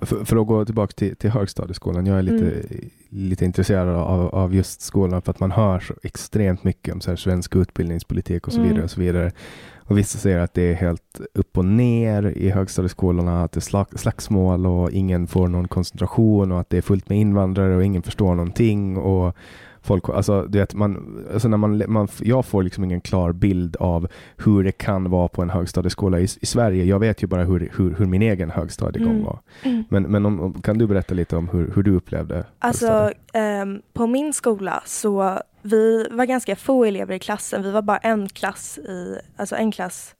För, 0.00 0.24
för 0.24 0.36
att 0.36 0.46
gå 0.46 0.64
tillbaka 0.64 0.92
till, 0.92 1.16
till 1.16 1.30
högstadieskolan. 1.30 2.06
Jag 2.06 2.18
är 2.18 2.22
lite, 2.22 2.50
Mm. 2.50 2.90
lite 3.08 3.44
intresserad 3.44 3.88
av, 3.88 4.34
av 4.34 4.54
just 4.54 4.80
skolan 4.80 5.22
för 5.22 5.30
att 5.30 5.40
man 5.40 5.50
hör 5.50 5.80
så 5.80 5.94
extremt 6.02 6.64
mycket 6.64 6.94
om 6.94 7.00
så 7.00 7.10
här 7.10 7.16
svensk 7.16 7.56
utbildningspolitik 7.56 8.46
och 8.46 8.52
så 8.52 8.58
Mm. 8.58 8.68
vidare. 8.70 8.84
Och 8.84 8.90
så 8.90 9.00
vidare. 9.00 9.32
Och 9.76 9.98
vissa 9.98 10.18
säger 10.18 10.38
att 10.38 10.54
det 10.54 10.62
är 10.62 10.74
helt 10.74 11.20
upp 11.34 11.58
och 11.58 11.64
ner 11.64 12.22
i 12.36 12.50
högstadieskolorna, 12.50 13.42
att 13.44 13.52
det 13.52 13.58
är 13.58 13.60
slag, 13.60 13.86
slagsmål 13.98 14.66
och 14.66 14.90
ingen 14.90 15.26
får 15.26 15.48
någon 15.48 15.68
koncentration 15.68 16.52
och 16.52 16.60
att 16.60 16.70
det 16.70 16.76
är 16.78 16.82
fullt 16.82 17.08
med 17.08 17.18
invandrare 17.18 17.76
och 17.76 17.84
ingen 17.84 18.02
förstår 18.02 18.34
någonting. 18.34 18.96
Och 18.96 19.36
folk, 19.82 20.08
alltså, 20.08 20.42
du 20.48 20.58
vet, 20.58 20.74
man, 20.74 21.24
alltså 21.32 21.48
när 21.48 21.56
man, 21.56 21.82
man, 21.88 22.08
jag 22.20 22.46
får 22.46 22.62
liksom 22.62 22.84
ingen 22.84 23.00
klar 23.00 23.32
bild 23.32 23.76
av 23.76 24.08
hur 24.36 24.64
det 24.64 24.72
kan 24.72 25.10
vara 25.10 25.28
på 25.28 25.42
en 25.42 25.50
högstadieskola 25.50 26.20
i, 26.20 26.24
i 26.40 26.46
Sverige. 26.46 26.84
Jag 26.84 26.98
vet 26.98 27.22
ju 27.22 27.26
bara 27.26 27.44
hur, 27.44 27.72
hur, 27.76 27.94
hur 27.94 28.06
min 28.06 28.22
egen 28.22 28.50
högstadiegång 28.50 29.10
Mm. 29.10 29.24
var. 29.24 29.38
mm. 29.62 29.84
Men, 29.88 30.02
men 30.02 30.26
om, 30.26 30.62
kan 30.62 30.78
du 30.78 30.86
berätta 30.86 31.14
lite 31.14 31.36
om 31.36 31.48
hur, 31.48 31.72
hur 31.74 31.82
du 31.82 31.94
upplevde 31.96 32.44
Alltså 32.58 33.12
ehm, 33.32 33.82
på 33.92 34.06
min 34.06 34.32
skola 34.32 34.82
så 34.86 35.38
vi 35.62 36.08
var 36.10 36.24
ganska 36.24 36.56
få 36.56 36.84
elever 36.84 37.14
i 37.14 37.18
klassen. 37.18 37.62
Vi 37.62 37.70
var 37.70 37.82
bara 37.82 37.98
en 37.98 38.28
klass 38.28 38.78
i, 38.78 39.18
alltså 39.36 39.56
en 39.56 39.72
klass 39.72 40.14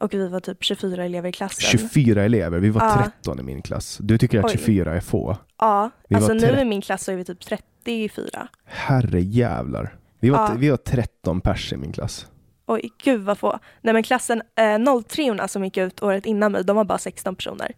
och 0.00 0.14
vi 0.14 0.28
var 0.28 0.40
typ 0.40 0.64
24 0.64 1.04
elever 1.04 1.28
i 1.28 1.32
klassen. 1.32 1.78
24 1.78 2.24
elever, 2.24 2.58
vi 2.58 2.70
var 2.70 2.82
Ja. 2.84 3.02
13 3.22 3.40
i 3.40 3.42
min 3.42 3.62
klass. 3.62 3.98
Du 4.00 4.18
tycker 4.18 4.38
att 4.38 4.44
Oj. 4.44 4.50
24 4.52 4.94
är 4.94 5.00
få? 5.00 5.36
Ja, 5.58 5.90
Vi 6.08 6.16
alltså 6.16 6.32
nu 6.32 6.60
i 6.60 6.64
min 6.64 6.80
klass 6.80 7.04
så 7.04 7.12
är 7.12 7.16
vi 7.16 7.24
typ 7.24 7.40
34. 7.40 8.48
Herre 8.64 9.20
jävlar. 9.20 9.96
Vi 10.20 10.30
var, 10.30 10.38
Ja. 10.38 10.54
vi 10.58 10.70
var 10.70 10.76
13 10.76 11.40
pers 11.40 11.72
i 11.72 11.76
min 11.76 11.92
klass. 11.92 12.26
Oj, 12.66 12.90
gud 13.04 13.20
vad 13.20 13.38
få. 13.38 13.58
Nej 13.82 13.94
men 13.94 14.02
klassen 14.02 14.42
eh, 14.56 15.02
03 15.08 15.48
som 15.48 15.64
gick 15.64 15.76
ut 15.76 16.02
året 16.02 16.26
innan 16.26 16.52
mig, 16.52 16.64
de 16.64 16.76
var 16.76 16.84
bara 16.84 16.98
16 16.98 17.36
personer. 17.36 17.72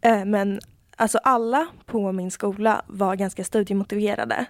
Eh, 0.00 0.24
men 0.24 0.60
alltså 0.96 1.18
alla 1.18 1.66
på 1.86 2.12
min 2.12 2.30
skola 2.30 2.82
var 2.86 3.16
ganska 3.16 3.44
studiemotiverade. 3.44 4.44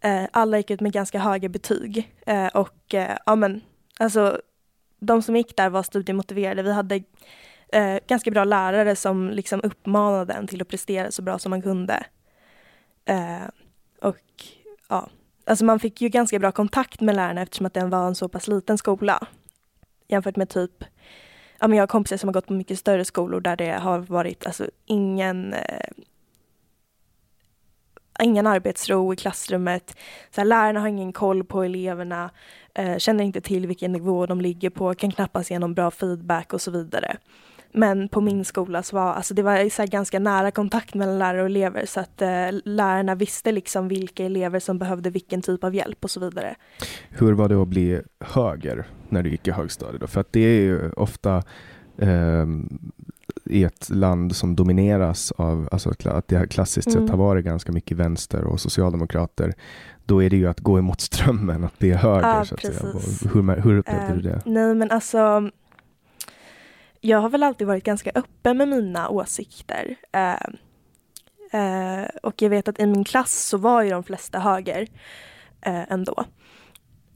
Eh, 0.00 0.24
alla 0.32 0.56
gick 0.56 0.70
ut 0.70 0.80
med 0.80 0.92
ganska 0.92 1.18
höga 1.18 1.48
betyg. 1.48 2.12
Eh, 2.26 2.46
och 2.46 2.94
eh, 2.94 3.16
ja 3.26 3.36
men, 3.36 3.60
alltså 3.98 4.40
de 4.98 5.22
som 5.22 5.36
gick 5.36 5.56
där 5.56 5.70
var 5.70 5.82
studiemotiverade. 5.82 6.62
Vi 6.62 6.72
hade 6.72 7.02
eh, 7.72 7.98
ganska 8.06 8.30
bra 8.30 8.44
lärare 8.44 8.96
som 8.96 9.30
liksom 9.30 9.60
uppmanade 9.64 10.32
en 10.32 10.46
till 10.46 10.62
att 10.62 10.68
prestera 10.68 11.10
så 11.10 11.22
bra 11.22 11.38
som 11.38 11.50
man 11.50 11.62
kunde. 11.62 12.06
Eh, 13.04 13.48
och 14.02 14.44
ja, 14.88 15.08
alltså 15.44 15.64
man 15.64 15.80
fick 15.80 16.00
ju 16.00 16.08
ganska 16.08 16.38
bra 16.38 16.52
kontakt 16.52 17.00
med 17.00 17.16
lärarna 17.16 17.42
eftersom 17.42 17.66
att 17.66 17.74
den 17.74 17.90
var 17.90 18.06
en 18.06 18.14
så 18.14 18.28
pass 18.28 18.48
liten 18.48 18.78
skola. 18.78 19.26
Jämfört 20.08 20.36
med 20.36 20.48
typ, 20.48 20.84
ja 21.58 21.68
men 21.68 21.76
jag 21.76 21.82
har 21.82 21.86
kompisar 21.86 22.16
som 22.16 22.28
har 22.28 22.34
gått 22.34 22.46
på 22.46 22.52
mycket 22.52 22.78
större 22.78 23.04
skolor 23.04 23.40
där 23.40 23.56
det 23.56 23.70
har 23.72 23.98
varit 23.98 24.46
alltså 24.46 24.70
ingen 24.86 25.52
eh, 25.52 25.90
ingen 28.22 28.46
arbetsro 28.46 29.12
i 29.12 29.16
klassrummet. 29.16 29.96
Så 30.30 30.40
här, 30.40 30.46
lärarna 30.46 30.80
har 30.80 30.88
ingen 30.88 31.12
koll 31.12 31.44
på 31.44 31.62
eleverna, 31.62 32.30
känner 32.98 33.24
inte 33.24 33.40
till 33.40 33.66
vilken 33.66 33.92
nivå 33.92 34.26
de 34.26 34.40
ligger 34.40 34.70
på, 34.70 34.94
kan 34.94 35.10
knappast 35.10 35.50
ge 35.50 35.58
någon 35.58 35.74
bra 35.74 35.90
feedback 35.90 36.52
och 36.52 36.60
så 36.60 36.70
vidare. 36.70 37.16
Men 37.72 38.08
på 38.08 38.20
min 38.20 38.44
skola 38.44 38.82
så 38.82 38.96
var 38.96 39.12
alltså 39.12 39.34
det 39.34 39.42
var 39.42 39.68
så 39.70 39.84
ganska 39.86 40.18
nära 40.18 40.50
kontakt 40.50 40.94
mellan 40.94 41.18
lärare 41.18 41.40
och 41.40 41.46
elever 41.46 41.86
så 41.86 42.00
att 42.00 42.22
eh, 42.22 42.28
lärarna 42.64 43.14
visste 43.14 43.52
liksom 43.52 43.88
vilka 43.88 44.24
elever 44.24 44.60
som 44.60 44.78
behövde 44.78 45.10
vilken 45.10 45.42
typ 45.42 45.64
av 45.64 45.74
hjälp 45.74 46.04
och 46.04 46.10
så 46.10 46.20
vidare. 46.20 46.54
Hur 47.10 47.32
var 47.32 47.48
det 47.48 47.62
att 47.62 47.68
bli 47.68 48.00
höger 48.20 48.86
när 49.08 49.22
du 49.22 49.30
gick 49.30 49.48
i 49.48 49.50
högstadiet? 49.50 50.00
Då? 50.00 50.06
För 50.06 50.20
att 50.20 50.32
det 50.32 50.40
är 50.40 50.60
ju 50.60 50.90
ofta 50.90 51.42
ehm, 51.98 52.78
i 53.44 53.64
ett 53.64 53.90
land 53.90 54.36
som 54.36 54.56
domineras 54.56 55.32
av, 55.32 55.68
alltså 55.72 55.92
att 56.04 56.28
det 56.28 56.50
klassiskt 56.50 56.88
Mm. 56.88 57.00
sett 57.00 57.10
har 57.10 57.18
varit 57.18 57.44
ganska 57.44 57.72
mycket 57.72 57.96
vänster 57.96 58.44
och 58.44 58.60
socialdemokrater, 58.60 59.54
då 60.06 60.22
är 60.22 60.30
det 60.30 60.36
ju 60.36 60.46
att 60.48 60.60
gå 60.60 60.78
emot 60.78 61.00
strömmen, 61.00 61.64
att 61.64 61.78
bli 61.78 61.92
höger. 61.92 62.28
Ja, 62.28 62.44
så 62.44 62.54
att 62.54 62.60
säga. 62.60 62.92
precis. 62.92 63.34
Hur, 63.34 63.62
hur 63.62 63.78
upplevde 63.78 64.22
du 64.22 64.28
Eh, 64.28 64.34
det? 64.34 64.42
Nej 64.44 64.74
men 64.74 64.90
alltså 64.90 65.50
jag 67.00 67.18
har 67.18 67.28
väl 67.28 67.42
alltid 67.42 67.66
varit 67.66 67.84
ganska 67.84 68.10
öppen 68.14 68.56
med 68.56 68.68
mina 68.68 69.08
åsikter. 69.08 69.96
Eh, 70.12 70.32
eh, 71.60 72.08
och 72.22 72.42
jag 72.42 72.50
vet 72.50 72.68
att 72.68 72.80
i 72.80 72.86
min 72.86 73.04
klass 73.04 73.32
så 73.32 73.56
var 73.58 73.82
ju 73.82 73.90
de 73.90 74.04
flesta 74.04 74.38
höger 74.38 74.86
ändå. 75.62 76.24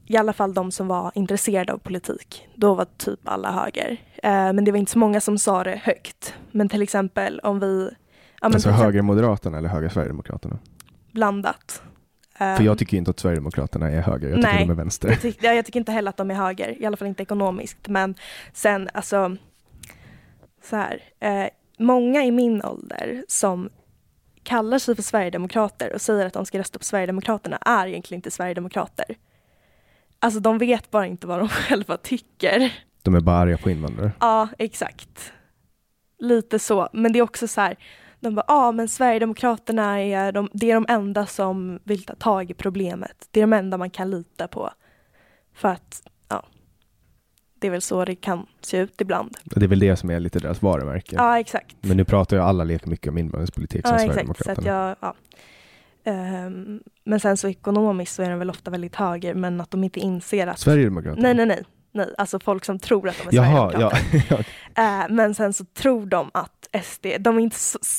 I 0.07 0.17
alla 0.17 0.33
fall 0.33 0.53
de 0.53 0.71
som 0.71 0.87
var 0.87 1.11
intresserade 1.15 1.73
av 1.73 1.77
politik. 1.77 2.47
Då 2.55 2.73
var 2.73 2.85
typ 2.97 3.19
alla 3.23 3.51
höger. 3.51 3.97
Men 4.23 4.65
det 4.65 4.71
var 4.71 4.77
inte 4.77 4.91
så 4.91 4.99
många 4.99 5.21
som 5.21 5.37
sa 5.37 5.63
det 5.63 5.81
högt. 5.83 6.33
Men 6.51 6.69
till 6.69 6.81
exempel 6.81 7.39
om 7.39 7.59
vi... 7.59 7.89
Ja, 7.89 8.45
Alltså 8.45 8.59
till 8.59 8.69
exempel 8.69 8.85
höger 8.85 9.01
Moderaterna 9.01 9.57
eller 9.57 9.69
höger 9.69 9.89
Sverigedemokraterna? 9.89 10.59
Blandat. 11.11 11.81
För 12.37 12.63
jag 12.63 12.77
tycker 12.77 12.93
ju 12.93 12.97
inte 12.97 13.11
att 13.11 13.19
Sverigedemokraterna 13.19 13.89
är 13.89 14.01
höger, 14.01 14.29
jag 14.29 14.37
tycker 14.37 14.53
Nej. 14.53 14.65
de 14.65 14.71
är 14.71 14.75
vänster. 14.75 15.09
Jag, 15.09 15.21
tyck, 15.21 15.37
ja, 15.41 15.53
jag 15.53 15.65
tycker 15.65 15.79
inte 15.79 15.91
heller 15.91 16.09
att 16.09 16.17
de 16.17 16.31
är 16.31 16.35
höger, 16.35 16.81
i 16.81 16.85
alla 16.85 16.97
fall 16.97 17.07
inte 17.07 17.23
ekonomiskt. 17.23 17.87
Men 17.87 18.15
sen, 18.53 18.89
alltså, 18.93 19.37
så 20.63 20.75
här. 20.75 21.01
Eh, 21.19 21.47
många 21.77 22.23
i 22.23 22.31
min 22.31 22.63
ålder 22.63 23.25
som 23.27 23.69
kallar 24.43 24.79
sig 24.79 24.95
för 24.95 25.03
Sverigedemokrater 25.03 25.93
och 25.93 26.01
säger 26.01 26.25
att 26.25 26.33
de 26.33 26.45
ska 26.45 26.59
rösta 26.59 26.79
på 26.79 26.85
Sverigedemokraterna 26.85 27.57
är 27.57 27.87
egentligen 27.87 28.17
inte 28.17 28.31
Sverigedemokrater. 28.31 29.05
Alltså 30.19 30.39
de 30.39 30.57
vet 30.57 30.91
bara 30.91 31.07
inte 31.07 31.27
vad 31.27 31.39
de 31.39 31.49
själva 31.49 31.97
tycker. 31.97 32.73
De 33.01 33.15
är 33.15 33.19
bara 33.19 33.37
arga 33.37 33.57
på 33.57 33.69
invandrare. 33.69 34.11
Ja, 34.19 34.47
exakt. 34.57 35.33
Lite 36.19 36.59
så. 36.59 36.89
Men 36.93 37.13
det 37.13 37.19
är 37.19 37.23
också 37.23 37.47
så 37.47 37.61
här, 37.61 37.77
de 38.21 38.35
bara, 38.35 38.45
ja 38.47 38.71
men 38.71 38.87
Sverigedemokraterna 38.87 40.01
är 40.01 40.31
de, 40.31 40.49
det 40.53 40.71
är 40.71 40.75
de 40.75 40.85
enda 40.89 41.25
som 41.25 41.79
vill 41.83 42.03
ta 42.03 42.15
tag 42.15 42.51
i 42.51 42.53
problemet. 42.53 43.27
Det 43.31 43.39
är 43.39 43.43
de 43.43 43.53
enda 43.53 43.77
man 43.77 43.89
kan 43.89 44.09
lita 44.09 44.47
på. 44.47 44.69
För 45.55 45.67
att, 45.67 46.01
ja, 46.29 46.43
det 47.59 47.67
är 47.67 47.71
väl 47.71 47.81
så 47.81 48.05
det 48.05 48.15
kan 48.15 48.45
se 48.61 48.77
ut 48.77 49.01
ibland. 49.01 49.37
Det 49.43 49.65
är 49.65 49.67
väl 49.67 49.79
det 49.79 49.95
som 49.95 50.09
är 50.09 50.19
lite 50.19 50.39
deras 50.39 50.61
varumärke. 50.61 51.15
Ja, 51.15 51.39
exakt. 51.39 51.75
Men 51.81 51.97
nu 51.97 52.05
pratar 52.05 52.37
ju 52.37 52.43
alla 52.43 52.63
lika 52.63 52.89
mycket 52.89 53.07
om 53.07 53.17
invandringspolitik 53.17 53.87
som 53.87 53.97
Ja, 53.97 54.05
exakt. 54.05 54.27
Så 54.37 54.43
Sverigedemokraterna. 54.43 54.67
jag, 54.67 54.95
ja. 54.99 55.15
Ehm, 56.03 56.79
men 57.03 57.19
sen 57.19 57.37
så 57.37 57.47
ekonomiskt 57.47 58.15
så 58.15 58.23
är 58.23 58.29
de 58.29 58.39
väl 58.39 58.49
ofta 58.49 58.71
väldigt 58.71 58.95
höger, 58.95 59.33
men 59.33 59.61
att 59.61 59.71
de 59.71 59.83
inte 59.83 59.99
inser 59.99 60.47
att... 60.47 60.59
Sverigedemokraterna? 60.59 61.21
Nej, 61.21 61.33
nej, 61.33 61.45
nej. 61.45 61.63
Nej, 61.93 62.07
alltså 62.17 62.39
folk 62.39 62.65
som 62.65 62.79
tror 62.79 63.09
att 63.09 63.15
de 63.17 63.37
är 63.37 63.43
Jaha, 63.43 63.71
Sverigedemokrater. 63.71 64.25
ja. 64.29 64.43
Eh, 65.01 65.05
men 65.09 65.35
sen 65.35 65.53
så 65.53 65.65
tror 65.65 66.05
de 66.05 66.31
att 66.33 66.60
SD, 66.83 67.05
de 67.19 67.37
är, 67.37 67.41
inte 67.41 67.55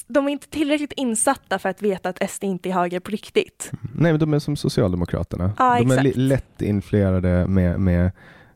de 0.07 0.29
är 0.29 0.33
inte 0.33 0.49
tillräckligt 0.49 0.93
insatta 0.93 1.59
för 1.59 1.69
att 1.69 1.83
veta 1.83 2.09
att 2.09 2.31
SD 2.31 2.45
inte 2.45 2.69
är 2.69 2.73
höger 2.73 3.01
på 3.01 3.11
riktigt. 3.11 3.71
Nej, 3.95 4.13
men 4.13 4.19
de 4.19 4.35
är 4.35 4.39
som 4.39 4.57
Socialdemokraterna. 4.57 5.53
Ja, 5.59 5.79
de 5.79 5.91
är 5.91 5.99
exakt. 5.99 6.17
lätt 6.17 6.63
influerade 6.63 7.47
med, 7.47 7.81
med 7.81 8.11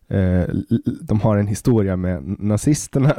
Eh, 0.08 0.48
de 1.00 1.20
har 1.20 1.36
en 1.36 1.46
historia 1.46 1.96
med 1.96 2.40
nazisterna 2.40 3.14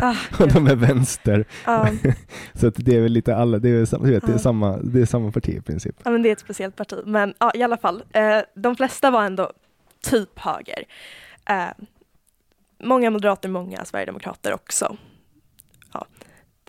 Ah, 0.00 0.14
och 0.40 0.48
de 0.48 0.66
är 0.66 0.76
vänster. 0.76 1.44
ja, 1.66 1.88
Så 2.54 2.66
att 2.66 2.74
det 2.76 2.96
är 2.96 3.00
väl 3.00 3.12
lite 3.12 3.36
alla, 3.36 3.58
det 3.58 3.68
är, 3.68 3.98
vet, 4.10 4.26
det 4.26 4.32
är 4.32 4.38
samma, 4.38 4.76
det 4.76 5.00
är 5.00 5.06
samma 5.06 5.32
parti 5.32 5.48
i 5.48 5.60
princip. 5.60 5.96
ja, 6.02 6.10
men 6.10 6.22
det 6.22 6.28
är 6.28 6.32
ett 6.32 6.40
speciellt 6.40 6.76
parti. 6.76 6.96
Men 7.06 7.34
ja, 7.38 7.52
i 7.54 7.62
alla 7.62 7.76
fall, 7.76 8.02
eh, 8.12 8.38
de 8.54 8.76
flesta 8.76 9.10
var 9.10 9.24
ändå 9.24 9.52
typ 10.02 10.38
höger. 10.38 10.84
Eh, 11.48 11.84
många 12.84 13.10
moderater, 13.10 13.48
många 13.48 13.84
sverigedemokrater 13.84 14.54
också. 14.54 14.96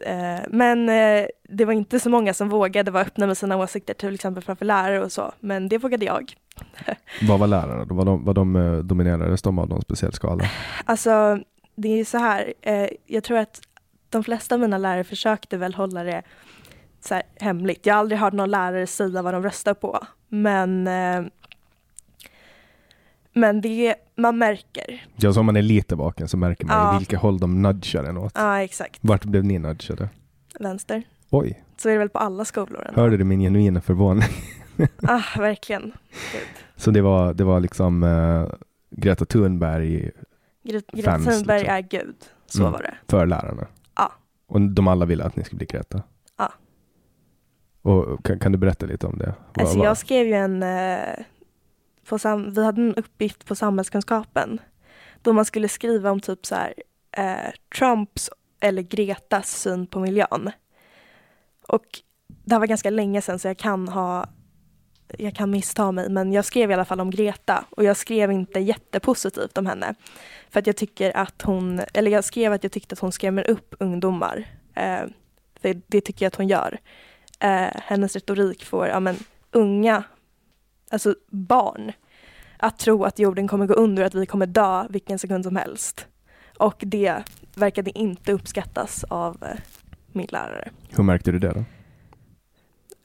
Eh, 0.05 0.39
men 0.49 0.89
eh, 0.89 1.27
det 1.49 1.65
var 1.65 1.73
inte 1.73 1.99
så 1.99 2.09
många 2.09 2.33
som 2.33 2.49
vågade 2.49 2.91
vara 2.91 3.03
öppna 3.03 3.27
med 3.27 3.37
sina 3.37 3.57
åsikter, 3.57 3.93
till 3.93 4.15
exempel 4.15 4.43
framför 4.43 4.65
lärare 4.65 5.03
och 5.03 5.11
så. 5.11 5.31
Men 5.39 5.69
det 5.69 5.77
vågade 5.77 6.05
jag. 6.05 6.33
Vad 7.27 7.39
var 7.39 7.47
lärarna 7.47 7.85
då? 7.85 7.95
Var 7.95 8.05
de, 8.05 8.25
var 8.25 8.33
de 8.33 8.55
eh, 8.55 8.77
dominerades 8.77 9.41
de 9.41 9.59
av 9.59 9.69
någon 9.69 9.81
speciell 9.81 10.13
skala? 10.13 10.43
Alltså, 10.85 11.39
det 11.75 11.99
är 11.99 12.05
så 12.05 12.17
här. 12.17 12.53
Jag 13.05 13.23
tror 13.23 13.37
att 13.37 13.61
de 14.09 14.23
flesta 14.23 14.55
av 14.55 14.61
mina 14.61 14.77
lärare 14.77 15.03
försökte 15.03 15.57
väl 15.57 15.73
hålla 15.73 16.03
det 16.03 16.21
så 16.99 17.13
här 17.13 17.23
hemligt. 17.39 17.85
Jag 17.85 17.93
har 17.93 17.99
aldrig 17.99 18.19
hört 18.19 18.33
någon 18.33 18.51
lärare 18.51 18.87
säga 18.87 19.21
vad 19.21 19.33
de 19.33 19.43
röstar 19.43 19.73
på. 19.73 19.99
Men, 20.27 20.89
men 23.33 23.61
det, 23.61 23.95
man 24.17 24.37
märker. 24.37 25.05
Ja, 25.15 25.33
så 25.33 25.39
om 25.39 25.45
man 25.45 25.55
är 25.55 25.61
lite 25.61 25.95
vaken 25.95 26.27
så 26.27 26.37
märker 26.37 26.65
man 26.65 26.77
Ja. 26.77 26.95
i 26.95 26.97
vilka 26.97 27.17
håll 27.17 27.39
de 27.39 27.61
nudgar 27.61 28.03
en 28.03 28.17
åt. 28.17 28.31
Ja, 28.35 28.61
exakt. 28.61 28.97
Vart 29.01 29.25
blev 29.25 29.45
ni 29.45 29.59
nudgade? 29.59 30.09
Vänster. 30.59 31.03
Oj, 31.29 31.63
Så 31.77 31.89
är 31.89 31.93
det 31.93 31.99
väl 31.99 32.09
på 32.09 32.19
alla 32.19 32.45
skolor. 32.45 32.85
ändå. 32.87 33.01
hörde 33.01 33.17
du 33.17 33.23
min 33.23 33.39
genuina 33.39 33.81
förvåning? 33.81 34.23
Ah, 35.03 35.21
verkligen. 35.37 35.81
Gud. 35.81 36.41
Så 36.75 36.91
det 36.91 37.01
var, 37.01 37.33
det 37.33 37.43
var 37.43 37.59
liksom 37.59 38.03
eh, 38.03 38.47
Greta 38.89 39.25
Thunberg 39.25 40.11
Gre- 40.63 40.83
Greta 40.93 41.11
Fans, 41.11 41.25
Thunberg 41.25 41.59
liksom. 41.59 41.75
är 41.75 41.81
gud. 41.81 42.15
Så 42.45 42.59
Mm. 42.61 42.71
var 42.71 42.79
det. 42.81 42.93
för 43.07 43.25
lärarna? 43.25 43.67
Ja. 43.95 44.11
Och 44.47 44.61
de 44.61 44.87
alla 44.87 45.05
ville 45.05 45.23
att 45.23 45.35
ni 45.35 45.43
skulle 45.43 45.57
bli 45.57 45.65
Greta? 45.67 46.01
Ja. 46.37 46.53
Och 47.81 48.25
kan, 48.25 48.39
kan 48.39 48.51
du 48.51 48.57
berätta 48.57 48.85
lite 48.85 49.07
om 49.07 49.17
det? 49.17 49.33
Alltså 49.53 49.77
vad- 49.77 49.87
jag 49.87 49.97
skrev 49.97 50.27
ju 50.27 50.33
en, 50.33 50.63
eh, 50.63 51.25
på 52.11 52.19
sam- 52.19 52.53
vi 52.53 52.63
hade 52.63 52.81
en 52.81 52.95
uppgift 52.95 53.45
på 53.45 53.55
samhällskunskapen 53.55 54.59
då 55.21 55.33
man 55.33 55.45
skulle 55.45 55.67
skriva 55.67 56.11
om 56.11 56.19
typ 56.19 56.45
så 56.45 56.55
här, 56.55 56.73
eh, 57.11 57.51
Trumps 57.77 58.29
eller 58.59 58.81
Gretas 58.81 59.61
syn 59.61 59.87
på 59.87 59.99
miljön. 59.99 60.51
Och 61.67 61.85
det 62.27 62.53
här 62.53 62.59
var 62.59 62.67
ganska 62.67 62.89
länge 62.89 63.21
sedan 63.21 63.39
så 63.39 63.47
jag 63.47 63.57
kan 63.57 63.87
ha 63.87 64.25
jag 65.17 65.35
kan 65.35 65.51
missta 65.51 65.91
mig, 65.91 66.09
men 66.09 66.33
jag 66.33 66.45
skrev 66.45 66.71
i 66.71 66.73
alla 66.73 66.85
fall 66.85 66.99
om 66.99 67.11
Greta 67.11 67.65
och 67.69 67.83
jag 67.83 67.97
skrev 67.97 68.31
inte 68.31 68.59
jättepositivt 68.59 69.57
om 69.57 69.65
henne. 69.65 69.95
För 70.49 70.59
att 70.59 70.67
jag 70.67 70.75
tycker 70.75 71.17
att 71.17 71.41
hon, 71.41 71.81
eller 71.93 72.11
jag 72.11 72.23
skrev 72.23 72.53
att 72.53 72.63
jag 72.63 72.71
tyckte 72.71 72.93
att 72.93 72.99
hon 72.99 73.11
skrämmer 73.11 73.49
upp 73.49 73.75
ungdomar. 73.79 74.45
Eh, 74.75 75.03
för 75.61 75.81
det 75.87 76.01
tycker 76.01 76.25
jag 76.25 76.27
att 76.27 76.35
hon 76.35 76.47
gör. 76.47 76.77
Eh, 77.39 77.69
hennes 77.85 78.15
retorik 78.15 78.65
får, 78.65 78.87
ja 78.87 78.99
men 78.99 79.15
unga, 79.51 80.03
alltså 80.91 81.15
barn, 81.29 81.91
att 82.57 82.79
tro 82.79 83.03
att 83.03 83.19
jorden 83.19 83.47
kommer 83.47 83.65
gå 83.65 83.73
under 83.73 84.03
och 84.03 84.07
att 84.07 84.15
vi 84.15 84.25
kommer 84.25 84.45
dö 84.45 84.87
vilken 84.89 85.19
sekund 85.19 85.43
som 85.43 85.55
helst. 85.55 86.07
Och 86.57 86.75
det 86.79 87.23
verkade 87.55 87.99
inte 87.99 88.33
uppskattas 88.33 89.03
av 89.03 89.43
eh, 89.43 89.57
min 90.11 90.27
lärare. 90.29 90.69
Hur 90.89 91.03
märkte 91.03 91.31
du 91.31 91.39
det 91.39 91.53
då? 91.53 91.63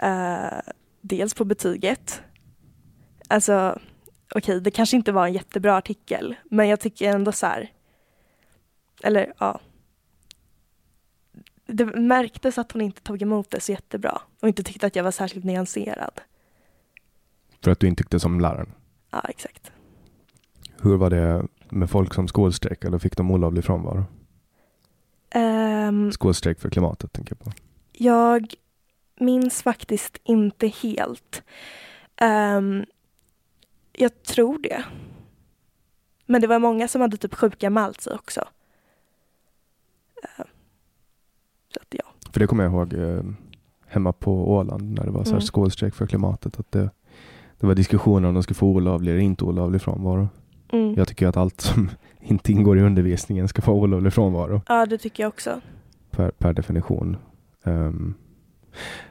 Eh, 0.07 0.61
dels 1.01 1.35
på 1.35 1.45
betyget. 1.45 2.23
Alltså, 3.29 3.79
okej, 4.35 4.61
det 4.61 4.71
kanske 4.71 4.97
inte 4.97 5.13
var 5.13 5.27
en 5.27 5.33
jättebra 5.33 5.77
artikel, 5.77 6.35
men 6.45 6.69
jag 6.69 6.81
tycker 6.81 7.11
ändå 7.11 7.33
så 7.33 7.47
här, 7.47 7.71
eller 9.03 9.33
ja. 9.39 9.61
Det 11.67 11.85
märktes 11.85 12.59
att 12.59 12.73
hon 12.73 12.83
inte 12.83 13.03
tog 13.03 13.23
emot 13.23 13.51
det 13.51 13.61
så 13.61 13.73
jättebra 13.73 14.21
och 14.43 14.49
inte 14.49 14.63
tyckte 14.63 14.87
att 14.87 14.97
jag 14.97 15.05
var 15.05 15.11
särskilt 15.11 15.45
nyanserad. 15.45 16.21
För 17.63 17.71
att 17.71 17.81
du 17.81 17.87
inte 17.87 18.03
tyckte 18.03 18.21
som 18.21 18.41
läraren? 18.41 18.73
Ja, 19.11 19.21
exakt. 19.21 19.73
Hur 20.83 20.97
var 20.97 21.11
det 21.11 21.47
med 21.71 21.91
folk 21.91 22.15
som 22.15 22.29
skolstrejkade 22.29 22.99
fick 22.99 23.17
de 23.17 23.31
olovlig 23.31 23.65
frånvaro? 23.65 24.05
Ehm, 25.31 26.13
Skolstrejk 26.13 26.61
för 26.61 26.71
klimatet 26.71 27.13
tänker 27.13 27.37
jag 27.39 27.45
på. 27.45 27.53
Jag 27.93 28.55
minns 29.21 29.63
faktiskt 29.63 30.19
inte 30.25 30.67
helt. 30.67 31.43
Ehm, 32.17 32.85
jag 33.93 34.23
tror 34.23 34.59
det. 34.59 34.85
Men 36.27 36.41
det 36.41 36.47
var 36.47 36.59
många 36.59 36.89
som 36.89 37.01
hade 37.01 37.17
typ 37.17 37.35
sjukanmält 37.35 38.01
sig 38.01 38.15
också. 38.15 38.49
Ehm, 40.23 40.47
så 41.75 41.81
att 41.81 41.87
ja. 41.91 42.05
För 42.33 42.41
det 42.41 42.47
kommer 42.47 42.65
jag 42.65 42.73
ihåg 42.73 42.93
eh, 42.93 43.23
hemma 43.87 44.13
på 44.13 44.53
Åland 44.53 44.93
när 44.95 45.05
det 45.05 45.11
var 45.11 45.25
så 45.25 45.31
här 45.31 45.37
Mm. 45.37 45.47
skolstrejk 45.47 45.95
för 45.95 46.07
klimatet. 46.07 46.61
Att 46.61 46.73
det, 46.73 46.91
det 47.61 47.67
var 47.67 47.75
diskussioner 47.75 48.29
om 48.29 48.35
de 48.35 48.43
skulle 48.43 48.55
få 48.55 48.67
olovlig 48.67 49.13
eller 49.13 49.23
inte 49.23 49.45
olovlig 49.45 49.83
frånvaro. 49.83 50.29
Mm. 50.73 50.95
Jag 50.95 51.09
tycker 51.09 51.27
att 51.27 51.37
allt 51.37 51.61
som 51.61 51.91
inte 52.21 52.53
ingår 52.53 52.79
i 52.79 52.83
undervisningen 52.83 53.49
ska 53.49 53.63
få 53.63 53.73
olovlig 53.73 54.13
frånvaro 54.13 54.61
Ja, 54.69 54.87
det 54.87 54.99
tycker 54.99 55.23
jag 55.23 55.29
också. 55.29 55.61
per, 56.11 56.31
per 56.31 56.53
definition. 56.53 57.17
Ehm, 57.65 58.15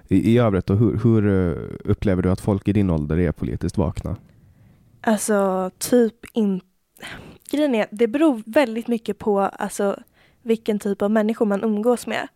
i, 0.08 0.34
I 0.34 0.38
övrigt, 0.38 0.66
då, 0.66 0.74
hur, 0.74 1.00
hur 1.04 1.28
eh, 1.28 1.92
upplever 1.92 2.24
du 2.24 2.32
att 2.32 2.42
folk 2.42 2.68
i 2.68 2.74
din 2.74 2.90
ålder 2.90 3.18
är 3.18 3.32
politiskt 3.32 3.78
vakna? 3.78 4.16
Alltså, 5.02 5.72
typ 5.78 6.16
inte... 6.34 6.66
Grejen 7.52 7.76
är, 7.76 7.88
det 7.92 8.08
beror 8.08 8.44
väldigt 8.46 8.88
mycket 8.88 9.20
på 9.20 9.40
alltså, 9.40 10.00
vilken 10.42 10.80
typ 10.80 11.02
av 11.02 11.12
människor 11.12 11.46
man 11.46 11.64
umgås 11.64 12.08
med. 12.08 12.28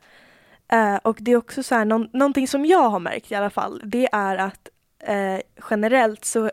Eh, 0.71 0.95
och 0.95 1.17
det 1.21 1.31
är 1.31 1.35
också 1.35 1.63
så 1.63 1.75
här, 1.75 1.85
någon, 1.85 2.09
någonting 2.13 2.47
som 2.47 2.65
jag 2.65 2.89
har 2.89 2.99
märkt 2.99 3.31
i 3.31 3.35
alla 3.35 3.49
fall, 3.49 3.81
det 3.85 4.07
är 4.11 4.37
att 4.37 4.69
eh, 4.99 5.39
generellt 5.69 6.25
så 6.25 6.51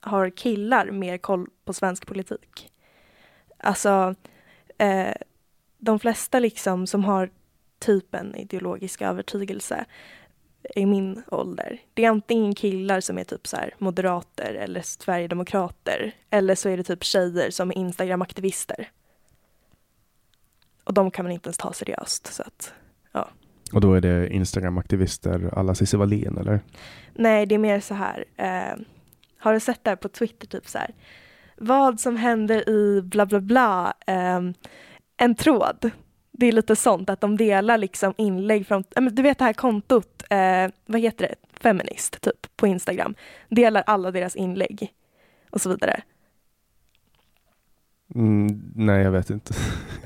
har 0.00 0.30
killar 0.30 0.90
mer 0.90 1.18
koll 1.18 1.46
på 1.64 1.72
svensk 1.72 2.06
politik. 2.06 2.72
Alltså, 3.58 4.14
eh, 4.78 5.14
de 5.78 5.98
flesta 5.98 6.38
liksom 6.38 6.86
som 6.86 7.04
har 7.04 7.30
typ 7.78 8.14
en 8.14 8.34
ideologisk 8.34 9.02
övertygelse 9.02 9.84
i 10.74 10.86
min 10.86 11.22
ålder. 11.30 11.80
Det 11.94 12.04
är 12.04 12.10
antingen 12.10 12.54
killar 12.54 13.00
som 13.00 13.18
är 13.18 13.24
typ 13.24 13.46
så 13.46 13.56
här 13.56 13.74
moderater 13.78 14.54
eller 14.54 14.82
sverigedemokrater. 14.82 16.12
Eller 16.30 16.54
så 16.54 16.68
är 16.68 16.76
det 16.76 16.84
typ 16.84 17.04
tjejer 17.04 17.50
som 17.50 17.70
är 17.70 17.74
Instagram-aktivister. 17.74 18.90
Och 20.84 20.94
de 20.94 21.10
kan 21.10 21.24
man 21.24 21.32
inte 21.32 21.48
ens 21.48 21.58
ta 21.58 21.72
seriöst. 21.72 22.26
Så 22.26 22.42
att, 22.42 22.72
och 23.72 23.80
då 23.80 23.94
är 23.94 24.00
det 24.00 24.28
Instagram-aktivister 24.28 25.50
alla 25.52 25.74
Cissi 25.74 25.96
Wallin 25.96 26.38
eller? 26.38 26.60
nej, 27.14 27.46
det 27.46 27.54
är 27.54 27.58
mer 27.58 27.80
så 27.80 27.94
här. 27.94 28.24
Eh, 28.36 28.78
har 29.38 29.52
du 29.52 29.60
sett 29.60 29.84
det 29.84 29.90
här 29.90 29.96
på 29.96 30.08
Twitter? 30.08 30.46
Typ 30.46 30.68
så 30.68 30.78
här. 30.78 30.90
Vad 31.56 32.00
som 32.00 32.16
händer 32.16 32.68
i 32.68 33.02
bla 33.02 33.26
bla 33.26 33.40
bla. 33.40 33.94
Eh, 34.06 34.40
en 35.16 35.34
tråd. 35.34 35.90
Det 36.32 36.46
är 36.46 36.52
lite 36.52 36.76
sånt 36.76 37.10
att 37.10 37.20
de 37.20 37.36
delar 37.36 37.78
liksom 37.78 38.14
inlägg 38.16 38.66
från, 38.66 38.84
men 38.94 39.14
du 39.14 39.22
vet 39.22 39.38
det 39.38 39.44
här 39.44 39.52
kontot, 39.52 40.22
eh, 40.30 40.70
vad 40.86 41.00
heter 41.00 41.28
det, 41.28 41.34
Feminist 41.60 42.20
typ 42.20 42.56
på 42.56 42.66
Instagram. 42.66 43.14
Delar 43.48 43.82
alla 43.86 44.10
deras 44.10 44.36
inlägg 44.36 44.92
och 45.50 45.60
så 45.60 45.68
vidare. 45.68 46.02
Mm, 48.14 48.62
nej, 48.74 49.02
jag 49.02 49.10
vet 49.10 49.30
inte. 49.30 49.54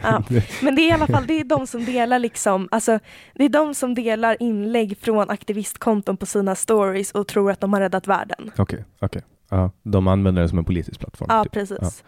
Ja. 0.03 0.23
Men 0.63 0.75
det 0.75 0.83
är 0.83 0.89
i 0.89 0.93
alla 0.93 1.07
fall 1.07 1.27
det 1.27 1.41
är 1.41 1.45
de 1.45 1.67
som 1.67 1.85
delar 1.85 2.19
liksom, 2.19 2.69
alltså, 2.71 2.99
det 3.35 3.45
är 3.45 3.49
de 3.49 3.75
som 3.75 3.95
delar 3.95 4.37
inlägg 4.41 4.99
från 5.01 5.31
aktivistkonton 5.31 6.17
på 6.17 6.27
sina 6.27 6.55
stories 6.55 7.13
och 7.13 7.27
tror 7.27 7.51
att 7.51 7.61
de 7.61 7.73
har 7.73 7.81
räddat 7.81 8.07
världen. 8.07 8.51
Okej, 8.59 8.85
okej. 9.01 9.23
Ja, 9.49 9.71
de 9.83 10.09
använder 10.09 10.43
det 10.43 10.49
som 10.49 10.59
en 10.59 10.65
politisk 10.65 11.01
plattform. 11.01 11.27
Ja, 11.31 11.45
typ. 11.45 11.53
precis. 11.53 12.05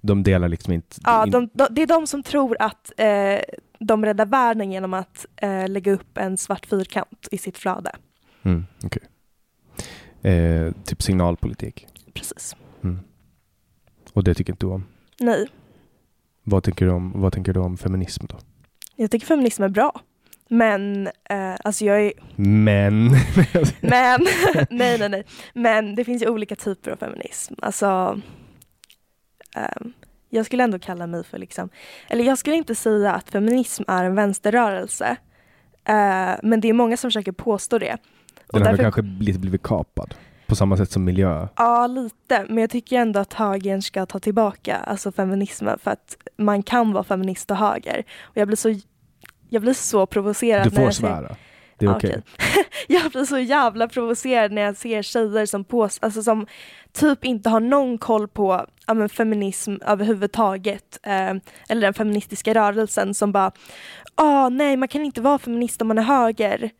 De 0.00 0.22
delar 0.22 0.48
liksom 0.48 0.72
inte... 0.72 0.96
Ja, 1.04 1.26
de, 1.26 1.50
de, 1.52 1.66
det 1.70 1.82
är 1.82 1.86
de 1.86 2.06
som 2.06 2.22
tror 2.22 2.56
att 2.60 2.92
eh, 2.96 3.38
de 3.78 4.04
räddar 4.04 4.26
världen 4.26 4.72
genom 4.72 4.94
att 4.94 5.26
eh, 5.36 5.68
lägga 5.68 5.92
upp 5.92 6.18
en 6.18 6.36
svart 6.36 6.66
fyrkant 6.66 7.28
i 7.30 7.38
sitt 7.38 7.58
flöde. 7.58 7.90
Mm, 8.42 8.66
okej. 8.84 9.02
eh, 10.32 10.72
typ 10.84 11.02
signalpolitik. 11.02 11.86
Precis. 12.14 12.56
Mm. 12.84 12.98
Och 14.12 14.24
det 14.24 14.34
tycker 14.34 14.52
inte 14.52 14.66
du 14.66 14.70
om. 14.70 14.84
Nej, 15.20 15.46
Vad 16.42 16.62
tänker 16.64 16.84
du 16.86 16.90
om, 16.92 17.12
vad 17.20 17.32
tänker 17.32 17.52
du 17.52 17.60
om 17.60 17.76
feminism 17.76 18.26
då? 18.26 18.38
jag 18.96 19.10
tycker 19.10 19.26
feminism 19.26 19.62
är 19.62 19.68
bra. 19.68 20.00
Men, 20.48 21.06
eh, 21.06 21.54
alltså 21.64 21.84
jag 21.84 22.00
är, 22.02 22.12
Men... 22.36 23.06
men, 23.80 24.20
nej 24.70 24.98
nej 24.98 25.08
nej. 25.08 25.24
Men 25.54 25.94
det 25.94 26.04
finns 26.04 26.22
ju 26.22 26.28
olika 26.28 26.56
typer 26.56 26.90
av 26.90 26.96
feminism. 26.96 27.54
Alltså, 27.62 28.20
ehm, 29.56 29.92
jag 30.30 30.46
skulle 30.46 30.64
ändå 30.64 30.78
kalla 30.78 31.06
mig 31.06 31.24
för 31.24 31.38
liksom, 31.38 31.68
eller 32.08 32.24
jag 32.24 32.38
skulle 32.38 32.56
inte 32.56 32.74
säga 32.74 33.12
att 33.12 33.30
feminism 33.30 33.82
är 33.88 34.04
en 34.04 34.14
vänsterrörelse. 34.14 35.16
Eh, 35.84 36.34
men 36.42 36.60
det 36.60 36.68
är 36.68 36.72
många 36.72 36.96
som 36.96 37.08
försöker 37.10 37.32
påstå 37.32 37.78
det. 37.78 37.92
Och 38.46 38.58
Den 38.58 38.62
har 38.62 38.68
därför- 38.72 38.82
kanske 38.82 39.02
lite 39.02 39.38
blivit 39.38 39.62
kapad. 39.62 40.14
På 40.46 40.56
samma 40.56 40.76
sätt 40.76 40.90
som 40.90 41.04
miljö. 41.04 41.48
Ja, 41.56 41.86
lite. 41.86 42.46
Men 42.48 42.58
jag 42.58 42.70
tycker 42.70 42.96
ändå 42.96 43.20
att 43.20 43.32
högern 43.32 43.82
ska 43.82 44.06
ta 44.06 44.18
tillbaka 44.18 44.76
alltså 44.76 45.12
feminismen 45.12 45.78
för 45.78 45.90
att 45.90 46.16
man 46.38 46.62
kan 46.62 46.92
vara 46.92 47.04
feminist 47.04 47.50
och 47.50 47.56
höger. 47.56 48.04
Och 48.22 48.36
jag 48.36 48.46
blir 48.48 48.56
så, 48.56 48.74
jag 49.48 49.62
blir 49.62 49.74
så 49.74 50.06
provocerad. 50.06 50.66
Du 50.66 50.70
när 50.70 50.84
får 50.84 50.90
ser- 50.90 51.00
svära. 51.00 51.36
Det 51.78 51.86
är 51.86 51.96
okej. 51.96 52.22
jag 52.88 53.10
blir 53.10 53.24
så 53.24 53.38
jävla 53.38 53.88
provocerad 53.88 54.52
när 54.52 54.62
jag 54.62 54.76
ser 54.76 55.02
tjejer 55.02 55.46
som, 55.46 55.64
på, 55.64 55.82
alltså 55.82 56.22
som 56.22 56.46
typ 56.92 57.24
inte 57.24 57.50
har 57.50 57.60
någon 57.60 57.98
koll 57.98 58.28
på 58.28 58.66
ja, 58.86 58.94
men 58.94 59.08
feminism 59.08 59.76
överhuvudtaget. 59.86 60.98
Eh, 61.02 61.34
eller 61.68 61.80
den 61.80 61.94
feministiska 61.94 62.54
rörelsen 62.54 63.14
som 63.14 63.32
bara, 63.32 63.52
ah 64.14 64.48
nej 64.48 64.76
man 64.76 64.88
kan 64.88 65.04
inte 65.04 65.20
vara 65.20 65.38
feminist 65.38 65.82
om 65.82 65.88
man 65.88 65.98
är 65.98 66.02
höger. 66.02 66.70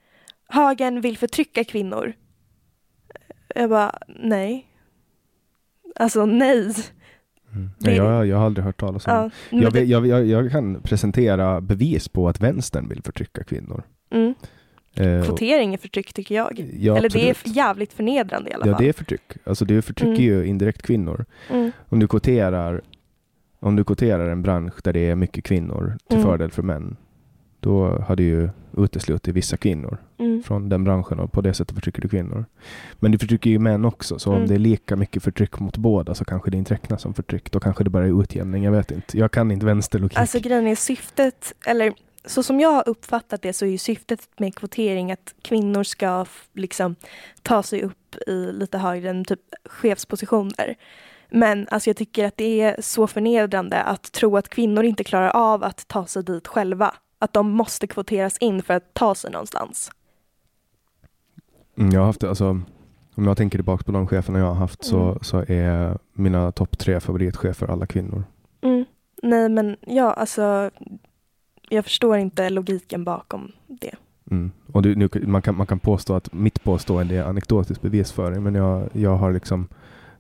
Högern 0.49 1.01
vill 1.01 1.19
förtrycka 1.19 1.65
kvinnor. 1.65 2.13
Jag 3.57 3.71
bara, 3.71 3.93
nej. 4.09 4.67
Alltså 5.95 6.27
nej. 6.27 6.75
Mm. 7.53 7.71
Nej, 7.79 7.97
jag, 7.97 8.27
jag 8.27 8.37
har 8.37 8.47
aldrig 8.47 8.65
hört 8.65 8.81
talas 8.81 9.07
om 9.07 9.13
Ja, 9.13 9.31
det. 9.51 9.57
Jag, 9.63 9.73
det- 9.73 9.85
jag, 9.85 10.07
jag, 10.07 10.27
jag 10.27 10.51
kan 10.53 10.81
presentera 10.83 11.61
bevis 11.61 12.09
på 12.09 12.29
att 12.29 12.41
vänstern 12.41 12.89
vill 12.89 13.03
förtrycka 13.03 13.45
kvinnor. 13.45 13.83
mm. 14.11 14.35
Eh, 14.99 15.25
Kvotering 15.25 15.75
är 15.75 15.79
förtryck 15.79 16.13
tycker 16.13 16.35
jag. 16.35 16.67
ja, 16.79 16.97
Eller 16.97 17.09
det 17.09 17.27
är 17.27 17.31
absolut. 17.31 17.57
jävligt 17.57 17.93
förnedrande 17.93 18.51
i 18.51 18.55
alla 18.55 18.67
Ja, 18.67 18.73
fall. 18.73 18.83
det 18.83 18.89
är 18.89 18.93
förtryck. 18.93 19.33
Alltså 19.45 19.65
det 19.65 19.83
förtrycker 19.83 20.11
Mm. 20.13 20.23
ju 20.25 20.47
indirekt 20.47 20.83
kvinnor. 20.83 21.25
Mm. 21.51 21.73
Om 21.89 21.99
du 21.99 22.09
kvoterar, 22.09 22.81
om 23.61 23.77
du 23.77 23.85
kvoterar 23.85 24.29
en 24.29 24.43
bransch 24.43 24.75
där 24.85 24.93
det 24.93 25.11
är 25.11 25.15
mycket 25.17 25.45
kvinnor 25.45 25.97
till 26.09 26.19
Mm. 26.19 26.29
fördel 26.31 26.51
för 26.51 26.63
män, 26.63 26.97
då 27.67 27.89
har 28.07 28.17
du 28.17 28.23
ju 28.25 28.49
uteslutit 28.77 29.35
vissa 29.35 29.57
kvinnor 29.57 29.99
Mm. 30.19 30.43
från 30.43 30.69
den 30.69 30.85
branschen 30.85 31.21
och 31.21 31.33
på 31.33 31.41
det 31.41 31.55
sättet 31.55 31.75
förtrycker 31.75 32.03
du 32.03 32.09
kvinnor. 32.09 32.45
Men 32.95 33.13
du 33.13 33.19
förtrycker 33.19 33.51
ju 33.51 33.59
män 33.59 33.85
också, 33.85 34.19
så 34.19 34.31
om 34.31 34.37
Mm. 34.37 34.49
det 34.49 34.55
är 34.55 34.59
lika 34.59 34.97
mycket 34.97 35.23
förtryck 35.23 35.59
mot 35.61 35.77
båda 35.77 36.15
så 36.15 36.25
kanske 36.25 36.51
det 36.51 36.57
inte 36.57 36.75
räknas 36.75 37.03
som 37.03 37.15
förtryck. 37.15 37.51
Då 37.53 37.61
kanske 37.61 37.85
det 37.85 37.91
bara 37.91 38.07
är 38.07 38.21
utjämning, 38.23 38.65
jag 38.65 38.73
vet 38.73 38.91
inte. 38.91 39.19
Jag 39.19 39.31
kan 39.31 39.51
inte 39.51 39.67
vänsterlogik. 39.67 40.19
Alltså 40.19 40.41
grejen 40.41 40.67
är 40.67 40.75
syftet, 40.75 41.55
eller 41.67 41.93
så 42.25 42.43
som 42.43 42.61
jag 42.61 42.69
har 42.73 42.89
uppfattat 42.89 43.43
det 43.43 43.53
så 43.53 43.65
är 43.65 43.69
ju 43.69 43.79
syftet 43.79 44.29
med 44.39 44.55
kvotering 44.55 45.13
att 45.13 45.35
kvinnor 45.43 45.83
ska 45.83 46.27
liksom 46.55 46.95
ta 47.43 47.63
sig 47.63 47.83
upp 47.83 48.15
i 48.27 48.53
lite 48.53 48.79
högre 48.79 49.11
än 49.11 49.25
typ 49.25 49.41
chefspositioner. 49.71 50.75
Men 51.31 51.67
alltså 51.71 51.91
jag 51.91 51.97
tycker 51.97 52.25
att 52.27 52.37
det 52.37 52.61
är 52.61 52.77
så 52.83 53.07
förnedrande 53.07 53.83
att 53.83 54.13
tro 54.13 54.37
att 54.37 54.49
kvinnor 54.49 54.85
inte 54.85 55.05
klarar 55.05 55.29
av 55.29 55.65
att 55.65 55.89
ta 55.89 56.07
sig 56.07 56.23
dit 56.25 56.47
själva. 56.49 56.95
Att 57.19 57.33
de 57.33 57.51
måste 57.51 57.87
kvoteras 57.87 58.39
in 58.39 58.63
för 58.63 58.75
att 58.75 58.95
ta 58.95 59.15
sig 59.15 59.31
någonstans. 59.31 59.91
Mm, 61.79 61.91
jag 61.93 62.01
har 62.01 62.07
haft, 62.07 62.25
alltså, 62.25 62.61
om 63.15 63.27
jag 63.27 63.37
tänker 63.37 63.59
tillbaka 63.59 63.85
på 63.85 63.93
de 63.93 64.07
cheferna 64.07 64.39
jag 64.39 64.47
har 64.47 64.55
haft 64.55 64.85
så, 64.85 65.03
Mm. 65.03 65.19
så 65.23 65.39
är 65.49 65.99
mina 66.13 66.53
topp 66.53 66.79
tre 66.79 67.01
favoritchefer 67.01 67.71
alla 67.71 67.87
kvinnor. 67.87 68.25
Mm. 68.61 68.85
Nej 69.23 69.49
men 69.49 69.77
ja, 69.81 70.13
alltså 70.13 70.71
jag 71.69 71.85
förstår 71.85 72.17
inte 72.19 72.51
logiken 72.51 73.05
bakom 73.05 73.53
det. 73.67 73.95
Mm. 74.31 74.51
Och 74.73 74.83
du, 74.83 74.95
nu, 74.95 75.09
man, 75.27 75.43
kan, 75.43 75.57
man 75.57 75.67
kan 75.67 75.79
påstå 75.79 76.15
att 76.15 76.33
mitt 76.33 76.63
påstående 76.65 77.17
är 77.17 77.25
anekdotisk 77.25 77.83
bevisföring, 77.83 78.43
men 78.43 78.55
jag, 78.55 78.89
jag 78.93 79.17
har 79.17 79.33
liksom 79.33 79.69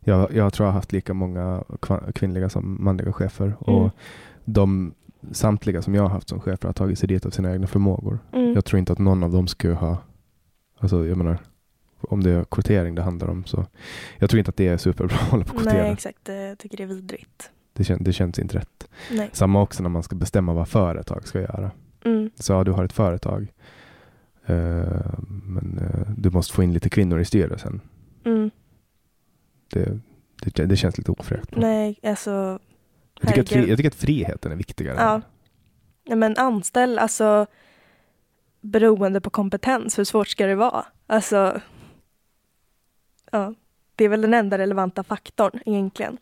jag, 0.01 0.33
jag 0.35 0.53
tror 0.53 0.65
jag 0.67 0.73
har 0.73 0.79
haft 0.79 0.93
lika 0.93 1.15
många 1.15 1.65
kvinnliga 2.15 2.49
som 2.49 2.85
manliga 2.85 3.13
chefer 3.13 3.55
och 3.59 3.79
Mm. 3.79 3.91
de 4.45 4.95
samtliga 5.33 5.83
som 5.83 5.95
jag 5.95 6.03
har 6.03 6.09
haft 6.09 6.29
som 6.29 6.41
chefer 6.41 6.69
har 6.69 6.73
tagit 6.73 6.99
sig 6.99 7.09
dit 7.09 7.27
av 7.27 7.31
sina 7.31 7.53
egna 7.53 7.67
förmågor. 7.67 8.19
Mm. 8.33 8.55
Jag 8.55 8.65
tror 8.65 8.79
inte 8.79 8.93
att 8.93 8.99
någon 8.99 9.23
av 9.23 9.33
dem 9.33 9.47
skulle 9.47 9.75
ha, 9.75 9.99
alltså 10.79 11.07
jag 11.07 11.17
menar, 11.19 11.39
om 12.01 12.23
det 12.23 12.31
är 12.31 12.45
kvotering 12.45 12.95
det 12.95 13.03
handlar 13.03 13.29
om 13.29 13.45
så, 13.45 13.67
jag 14.19 14.31
tror 14.31 14.39
inte 14.39 14.49
att 14.49 14.57
det 14.57 14.69
är 14.69 14.77
superbra 14.77 15.17
att 15.17 15.31
hålla 15.31 15.45
på 15.45 15.55
och 15.55 15.61
kvotera. 15.62 15.83
Nej 15.83 15.93
exakt, 15.93 16.29
jag 16.29 16.59
tycker 16.59 16.77
det 16.77 16.83
är 16.83 16.87
vidrigt. 16.87 17.51
Det, 17.73 17.85
kän, 17.85 17.99
det 18.05 18.12
känns 18.12 18.39
inte 18.39 18.59
rätt. 18.59 18.89
Nej. 19.11 19.31
Samma 19.33 19.62
också 19.62 19.83
när 19.83 19.91
man 19.91 20.03
ska 20.03 20.17
bestämma 20.17 20.53
vad 20.53 20.69
företag 20.69 21.27
ska 21.29 21.41
göra. 21.41 21.71
Mm. 22.05 22.31
Så 22.35 22.53
ja, 22.53 22.65
du 22.65 22.73
har 22.73 22.85
ett 22.85 22.93
företag. 22.93 23.53
eh, 24.47 25.15
men 25.29 25.79
eh, 25.79 26.12
du 26.17 26.31
måste 26.31 26.55
få 26.55 26.62
in 26.62 26.73
lite 26.73 26.89
kvinnor 26.91 27.21
i 27.21 27.25
styrelsen. 27.25 27.81
Mm. 28.25 28.51
Det, 29.73 29.99
det, 30.43 30.67
det 30.67 30.77
känns 30.77 30.99
lite 30.99 31.11
ofräckt. 31.12 31.57
Nej, 31.57 31.99
alltså 32.03 32.59
Jag 33.20 33.29
tycker, 33.29 33.40
att 33.42 33.48
fri, 33.48 33.68
jag 33.68 33.76
tycker 33.76 33.90
att 33.90 33.94
friheten 33.94 34.52
är 34.52 34.57
viktigare. 34.57 34.96
Ja. 34.98 35.20
Nej, 36.07 36.16
men 36.18 36.37
anställ, 36.37 36.98
alltså 36.98 37.46
beroende 38.61 39.20
på 39.20 39.31
kompetens, 39.31 39.98
hur 39.98 40.05
svårt 40.05 40.29
ska 40.29 40.46
det 40.46 40.55
vara? 40.55 40.87
Alltså, 41.07 41.61
ja, 43.31 43.55
det 43.96 44.05
är 44.05 44.09
väl 44.09 44.20
den 44.20 44.35
enda 44.35 44.59
relevanta 44.59 45.02
faktorn 45.05 45.61
egentligen. 45.66 46.18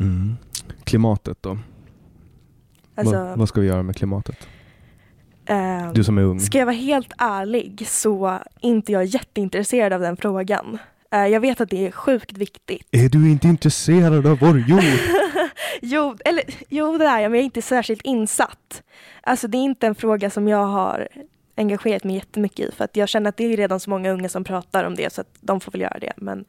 Mm. 0.00 0.36
Klimatet 0.84 1.42
då? 1.42 1.58
Alltså, 2.94 3.16
vad, 3.24 3.38
vad 3.38 3.48
ska 3.48 3.60
vi 3.60 3.66
göra 3.66 3.82
med 3.82 3.96
klimatet? 3.96 4.48
ehm, 5.46 5.92
Du 5.94 6.04
som 6.04 6.18
är 6.18 6.22
ung. 6.22 6.40
Ska 6.40 6.58
jag 6.58 6.66
vara 6.66 6.76
helt 6.76 7.12
ärlig 7.18 7.84
så 7.88 8.26
är 8.26 8.42
inte 8.60 8.92
jag 8.92 9.04
jätteintresserad 9.04 9.92
av 9.92 10.00
den 10.00 10.16
frågan. 10.16 10.78
Eh, 11.12 11.26
jag 11.26 11.40
vet 11.40 11.60
att 11.60 11.70
det 11.70 11.86
är 11.86 11.90
sjukt 11.90 12.38
viktigt. 12.38 12.88
Är 12.90 13.08
du 13.08 13.30
inte 13.30 13.48
intresserad 13.48 14.26
av 14.26 14.38
vår 14.38 14.58
jord? 14.58 14.82
Jo, 15.82 16.16
eller, 16.24 16.44
jo, 16.68 16.98
det 16.98 17.04
är 17.04 17.20
jag, 17.20 17.30
men 17.30 17.38
jag 17.38 17.42
är 17.42 17.44
inte 17.44 17.62
särskilt 17.62 18.02
insatt. 18.02 18.82
Alltså 19.22 19.48
det 19.48 19.58
är 19.58 19.62
inte 19.62 19.86
en 19.86 19.94
fråga 19.94 20.30
som 20.30 20.48
jag 20.48 20.66
har 20.66 21.08
engagerat 21.56 22.04
mig 22.04 22.14
jättemycket 22.14 22.68
i 22.68 22.72
för 22.72 22.84
att 22.84 22.96
jag 22.96 23.08
känner 23.08 23.28
att 23.28 23.36
det 23.36 23.44
är 23.44 23.56
redan 23.56 23.80
så 23.80 23.90
många 23.90 24.10
unga 24.10 24.28
som 24.28 24.44
pratar 24.44 24.84
om 24.84 24.94
det 24.94 25.12
så 25.12 25.20
att 25.20 25.36
de 25.40 25.60
får 25.60 25.72
väl 25.72 25.80
göra 25.80 25.98
det. 25.98 26.12
Men 26.16 26.44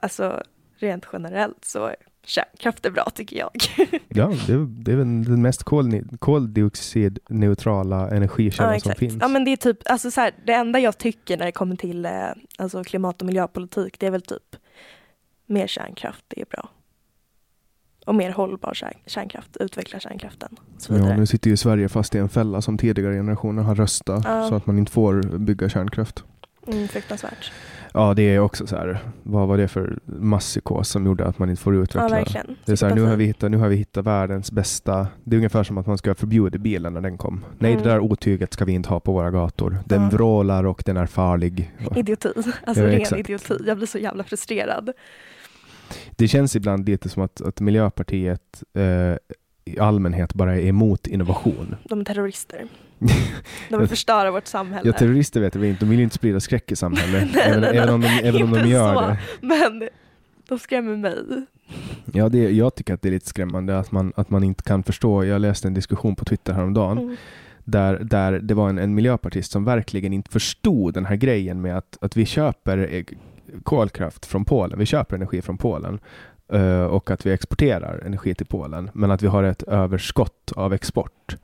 alltså 0.00 0.42
rent 0.78 1.06
generellt 1.12 1.64
så 1.64 1.94
kärnkraft 2.26 2.86
är 2.86 2.90
bra 2.90 3.10
tycker 3.14 3.36
jag. 3.36 3.50
ja, 4.08 4.32
det, 4.46 4.52
är- 4.52 4.82
det 4.84 4.92
är 4.92 4.96
väl 4.96 5.24
den 5.24 5.42
mest 5.42 5.62
koldioxidneutrala 6.18 8.10
energikällan 8.10 8.72
ja, 8.74 8.80
som 8.80 8.92
finns. 8.94 9.16
Ja, 9.20 9.28
men 9.28 9.44
det 9.44 9.50
är 9.50 9.56
typ, 9.56 9.78
alltså 9.84 10.10
så 10.10 10.20
här, 10.20 10.32
det 10.46 10.52
enda 10.52 10.78
jag 10.78 10.98
tycker 10.98 11.36
när 11.36 11.46
det 11.46 11.52
kommer 11.52 11.76
till 11.76 12.04
eh, 12.06 12.12
alltså 12.58 12.84
klimat 12.84 13.20
och 13.22 13.26
miljöpolitik 13.26 13.96
det 14.00 14.06
är 14.06 14.10
väl 14.10 14.22
typ 14.22 14.56
mer 15.46 15.66
kärnkraft, 15.66 16.24
det 16.28 16.40
är 16.40 16.46
bra. 16.46 16.68
Och 18.06 18.14
mer 18.14 18.30
hållbar 18.30 18.74
kärn- 18.74 18.98
kärnkraft, 19.06 19.56
utveckla 19.60 20.00
kärnkraften. 20.00 20.56
Så 20.78 20.92
vidare. 20.94 21.10
Ja, 21.10 21.16
nu 21.16 21.26
sitter 21.26 21.50
ju 21.50 21.56
Sverige 21.56 21.88
fast 21.88 22.14
i 22.14 22.18
en 22.18 22.28
fälla 22.28 22.62
som 22.62 22.78
tidigare 22.78 23.14
generationer 23.14 23.62
har 23.62 23.74
röstat 23.74 24.22
Ja. 24.24 24.48
så 24.48 24.54
att 24.54 24.66
man 24.66 24.78
inte 24.78 24.92
får 24.92 25.38
bygga 25.38 25.68
kärnkraft. 25.68 26.24
Mm, 26.72 26.88
fruktansvärt. 26.88 27.52
Ja, 27.94 28.14
det 28.14 28.22
är 28.22 28.38
också 28.38 28.66
så 28.66 28.76
här. 28.76 28.98
Vad 29.22 29.48
var 29.48 29.56
det 29.58 29.68
för 29.68 29.98
masspsykos 30.04 30.88
som 30.88 31.06
gjorde 31.06 31.24
att 31.26 31.38
man 31.38 31.50
inte 31.50 31.62
får 31.62 31.74
utveckla? 31.76 32.02
Ja, 32.02 32.08
verkligen. 32.08 32.56
Det 32.64 32.72
är 32.72 32.76
så 32.76 32.86
här, 32.86 32.94
nu, 32.94 33.02
har 33.02 33.16
vi 33.16 33.24
hittat, 33.24 33.50
nu 33.50 33.56
har 33.56 33.68
vi 33.68 33.76
hittat 33.76 34.04
världens 34.06 34.52
bästa. 34.52 35.06
Det 35.24 35.36
är 35.36 35.38
ungefär 35.38 35.62
som 35.64 35.78
att 35.78 35.86
man 35.86 35.98
ska 35.98 36.14
förbjuda 36.14 36.58
bilen 36.58 36.94
när 36.94 37.00
den 37.00 37.18
kom. 37.18 37.44
Nej, 37.58 37.72
Mm. 37.72 37.84
det 37.84 37.90
där 37.90 38.00
otyget 38.00 38.52
ska 38.52 38.64
vi 38.64 38.72
inte 38.72 38.88
ha 38.88 39.00
på 39.00 39.12
våra 39.12 39.30
gator. 39.30 39.78
Den 39.86 40.02
Ja. 40.02 40.08
vrålar 40.08 40.64
och 40.64 40.82
den 40.86 40.96
är 40.96 41.06
farlig. 41.06 41.72
Idioti. 41.96 42.28
Alltså 42.36 42.52
Ja, 42.82 42.86
ren 42.88 43.00
exakt. 43.00 43.20
idioti. 43.20 43.54
Jag 43.66 43.76
blir 43.76 43.86
så 43.86 43.98
jävla 43.98 44.24
frustrerad. 44.24 44.92
Det 46.10 46.28
känns 46.28 46.56
ibland 46.56 46.88
lite 46.88 47.08
som 47.08 47.22
att, 47.22 47.40
att 47.40 47.60
Miljöpartiet 47.60 48.62
eh, 48.74 48.82
i 49.64 49.78
allmänhet 49.78 50.34
bara 50.34 50.56
är 50.56 50.66
emot 50.66 51.06
innovation. 51.06 51.76
De 51.84 52.00
är 52.00 52.04
terrorister. 52.04 52.64
De 53.68 53.78
vill 53.80 53.88
förstöra 53.88 54.30
vårt 54.30 54.46
samhälle. 54.46 54.88
Ja, 54.88 54.92
terrorister 54.92 55.40
vet 55.40 55.56
vi 55.56 55.68
inte. 55.68 55.84
De 55.84 55.90
vill 55.90 55.98
ju 55.98 56.04
inte 56.04 56.14
sprida 56.14 56.40
skräck 56.40 56.72
i 56.72 56.76
samhället. 56.76 57.28
Nej, 57.34 57.42
även, 57.46 57.60
nej, 57.60 57.76
även 57.76 57.94
om 57.94 58.00
de, 58.00 58.08
även 58.08 58.42
om 58.42 58.50
de 58.50 58.68
gör 58.68 58.94
så. 58.94 59.00
det. 59.00 59.18
Men 59.40 59.88
de 60.48 60.58
skrämmer 60.58 60.96
mig. 60.96 61.46
Ja, 62.12 62.28
det, 62.28 62.50
jag 62.50 62.74
tycker 62.74 62.94
att 62.94 63.02
det 63.02 63.08
är 63.08 63.12
lite 63.12 63.26
skrämmande 63.28 63.78
att 63.78 63.92
man, 63.92 64.12
att 64.16 64.30
man 64.30 64.44
inte 64.44 64.62
kan 64.62 64.82
förstå. 64.82 65.24
Jag 65.24 65.40
läste 65.40 65.68
en 65.68 65.74
diskussion 65.74 66.16
på 66.16 66.24
Twitter 66.24 66.52
häromdagen 66.52 66.98
Mm. 66.98 67.16
där, 67.64 67.98
där 67.98 68.32
det 68.32 68.54
var 68.54 68.68
en, 68.68 68.78
en 68.78 68.94
miljöpartist 68.94 69.52
som 69.52 69.64
verkligen 69.64 70.12
inte 70.12 70.30
förstod 70.30 70.94
den 70.94 71.06
här 71.06 71.16
grejen 71.16 71.60
med 71.60 71.76
att, 71.78 71.98
att 72.00 72.16
vi 72.16 72.26
köper 72.26 72.88
eh, 72.94 73.04
kolkraft 73.62 74.26
från 74.26 74.44
Polen, 74.44 74.78
vi 74.78 74.86
köper 74.86 75.16
energi 75.16 75.42
från 75.42 75.58
Polen 75.58 75.98
eh, 76.52 76.82
och 76.82 77.10
att 77.10 77.26
vi 77.26 77.32
exporterar 77.32 78.02
energi 78.06 78.34
till 78.34 78.46
Polen, 78.46 78.90
men 78.94 79.10
att 79.10 79.22
vi 79.22 79.26
har 79.26 79.42
ett 79.42 79.62
överskott 79.62 80.52
av 80.56 80.72
export. 80.72 81.36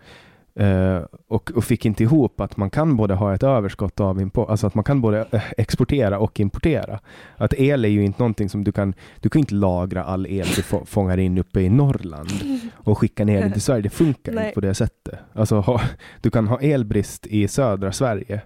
Eh, 0.58 1.02
och, 1.28 1.50
och 1.56 1.64
fick 1.64 1.84
inte 1.86 2.02
ihop 2.02 2.40
att 2.40 2.56
man 2.56 2.70
kan 2.70 2.96
både 2.96 3.14
ha 3.14 3.34
ett 3.34 3.42
överskott 3.42 4.00
av 4.00 4.20
import, 4.20 4.50
alltså 4.50 4.66
att 4.66 4.74
man 4.74 4.84
kan 4.84 5.00
både 5.00 5.26
eh, 5.30 5.42
exportera 5.56 6.18
och 6.18 6.40
importera. 6.40 7.00
Att 7.36 7.54
el 7.54 7.84
är 7.84 7.88
ju 7.88 8.04
inte 8.04 8.18
någonting 8.18 8.48
som 8.48 8.64
du 8.64 8.72
kan, 8.72 8.94
du 9.20 9.28
kan 9.28 9.40
inte 9.40 9.54
lagra 9.54 10.04
all 10.04 10.26
el 10.26 10.46
du 10.56 10.62
få, 10.62 10.84
fångar 10.84 11.18
in 11.18 11.38
uppe 11.38 11.60
i 11.60 11.68
Norrland 11.68 12.30
och 12.74 12.98
skicka 12.98 13.24
ner 13.24 13.40
den 13.40 13.52
till 13.52 13.62
Sverige. 13.62 13.82
Det 13.82 13.90
funkar 13.90 14.32
Nej. 14.32 14.44
inte 14.44 14.54
på 14.54 14.60
det 14.60 14.74
sättet. 14.74 15.18
Alltså, 15.32 15.60
ha, 15.60 15.80
du 16.20 16.30
kan 16.30 16.46
ha 16.48 16.60
elbrist 16.60 17.26
i 17.26 17.48
södra 17.48 17.92
Sverige 17.92 18.40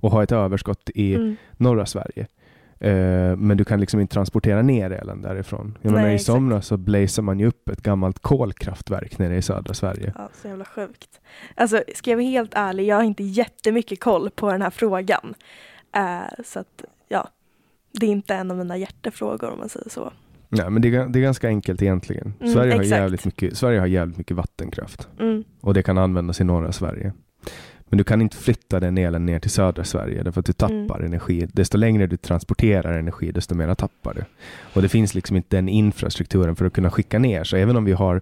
och 0.00 0.10
ha 0.10 0.22
ett 0.22 0.32
överskott 0.32 0.90
i 0.94 1.14
Mm. 1.14 1.36
norra 1.56 1.86
Sverige. 1.86 2.26
Eh, 2.80 3.36
men 3.36 3.56
du 3.56 3.64
kan 3.64 3.80
liksom 3.80 4.00
inte 4.00 4.14
transportera 4.14 4.62
ner 4.62 4.90
elen 4.90 5.22
därifrån. 5.22 5.78
Jag 5.82 5.90
Nej, 5.92 6.00
menar, 6.00 6.12
I 6.12 6.14
exakt. 6.14 6.26
somras 6.26 6.66
så 6.66 6.76
blazar 6.76 7.22
man 7.22 7.40
ju 7.40 7.46
upp 7.46 7.68
ett 7.68 7.82
gammalt 7.82 8.18
kolkraftverk 8.18 9.18
nere 9.18 9.36
i 9.36 9.42
södra 9.42 9.74
Sverige. 9.74 10.12
Ja, 10.16 10.28
så 10.42 10.48
jävla 10.48 10.64
sjukt. 10.64 11.20
Alltså, 11.54 11.82
ska 11.94 12.10
jag 12.10 12.16
vara 12.16 12.26
helt 12.26 12.52
ärlig, 12.54 12.84
jag 12.86 12.96
har 12.96 13.02
inte 13.02 13.22
jättemycket 13.24 14.00
koll 14.00 14.30
på 14.30 14.52
den 14.52 14.62
här 14.62 14.70
frågan. 14.70 15.34
Eh, 15.96 16.42
så 16.44 16.58
att, 16.60 16.84
ja. 17.08 17.28
det 17.92 18.06
är 18.06 18.10
inte 18.10 18.34
en 18.34 18.50
av 18.50 18.56
mina 18.56 18.76
hjärtefrågor 18.76 19.50
om 19.50 19.58
man 19.58 19.68
säger 19.68 19.90
så. 19.90 20.12
Nej, 20.48 20.70
men 20.70 20.82
det 20.82 20.94
är, 20.94 21.06
det 21.08 21.18
är 21.18 21.22
ganska 21.22 21.48
enkelt 21.48 21.82
egentligen. 21.82 22.34
Mm, 22.40 22.52
Sverige, 22.52 22.74
har 22.74 22.82
jävligt 22.82 23.24
mycket, 23.24 23.56
Sverige 23.56 23.80
har 23.80 23.86
jävligt 23.86 24.18
mycket 24.18 24.36
vattenkraft 24.36 25.08
Mm. 25.20 25.44
och 25.60 25.74
det 25.74 25.82
kan 25.82 25.98
användas 25.98 26.40
i 26.40 26.44
norra 26.44 26.72
Sverige. 26.72 27.12
Men 27.94 27.98
du 27.98 28.04
kan 28.04 28.22
inte 28.22 28.36
flytta 28.36 28.80
den 28.80 28.98
elen 28.98 29.26
ner 29.26 29.38
till 29.38 29.50
södra 29.50 29.84
Sverige 29.84 30.22
därför 30.22 30.40
att 30.40 30.46
du 30.46 30.52
tappar 30.52 30.96
Mm. 30.98 31.04
energi. 31.06 31.46
Desto 31.52 31.78
längre 31.78 32.06
du 32.06 32.16
transporterar 32.16 32.98
energi, 32.98 33.32
desto 33.32 33.54
mer 33.54 33.74
tappar 33.74 34.14
du. 34.14 34.24
Och 34.74 34.82
det 34.82 34.88
finns 34.88 35.14
liksom 35.14 35.36
inte 35.36 35.56
den 35.56 35.68
infrastrukturen 35.68 36.56
för 36.56 36.64
att 36.66 36.72
kunna 36.72 36.90
skicka 36.90 37.18
ner. 37.18 37.44
Så 37.44 37.56
även 37.56 37.76
om 37.76 37.84
vi 37.84 37.92
har 37.92 38.20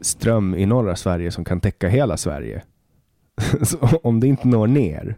ström 0.00 0.54
i 0.54 0.66
norra 0.66 0.96
Sverige 0.96 1.30
som 1.30 1.44
kan 1.44 1.60
täcka 1.60 1.88
hela 1.88 2.16
Sverige, 2.16 2.62
om 4.02 4.20
det 4.20 4.26
inte 4.26 4.48
når 4.48 4.66
ner, 4.66 5.16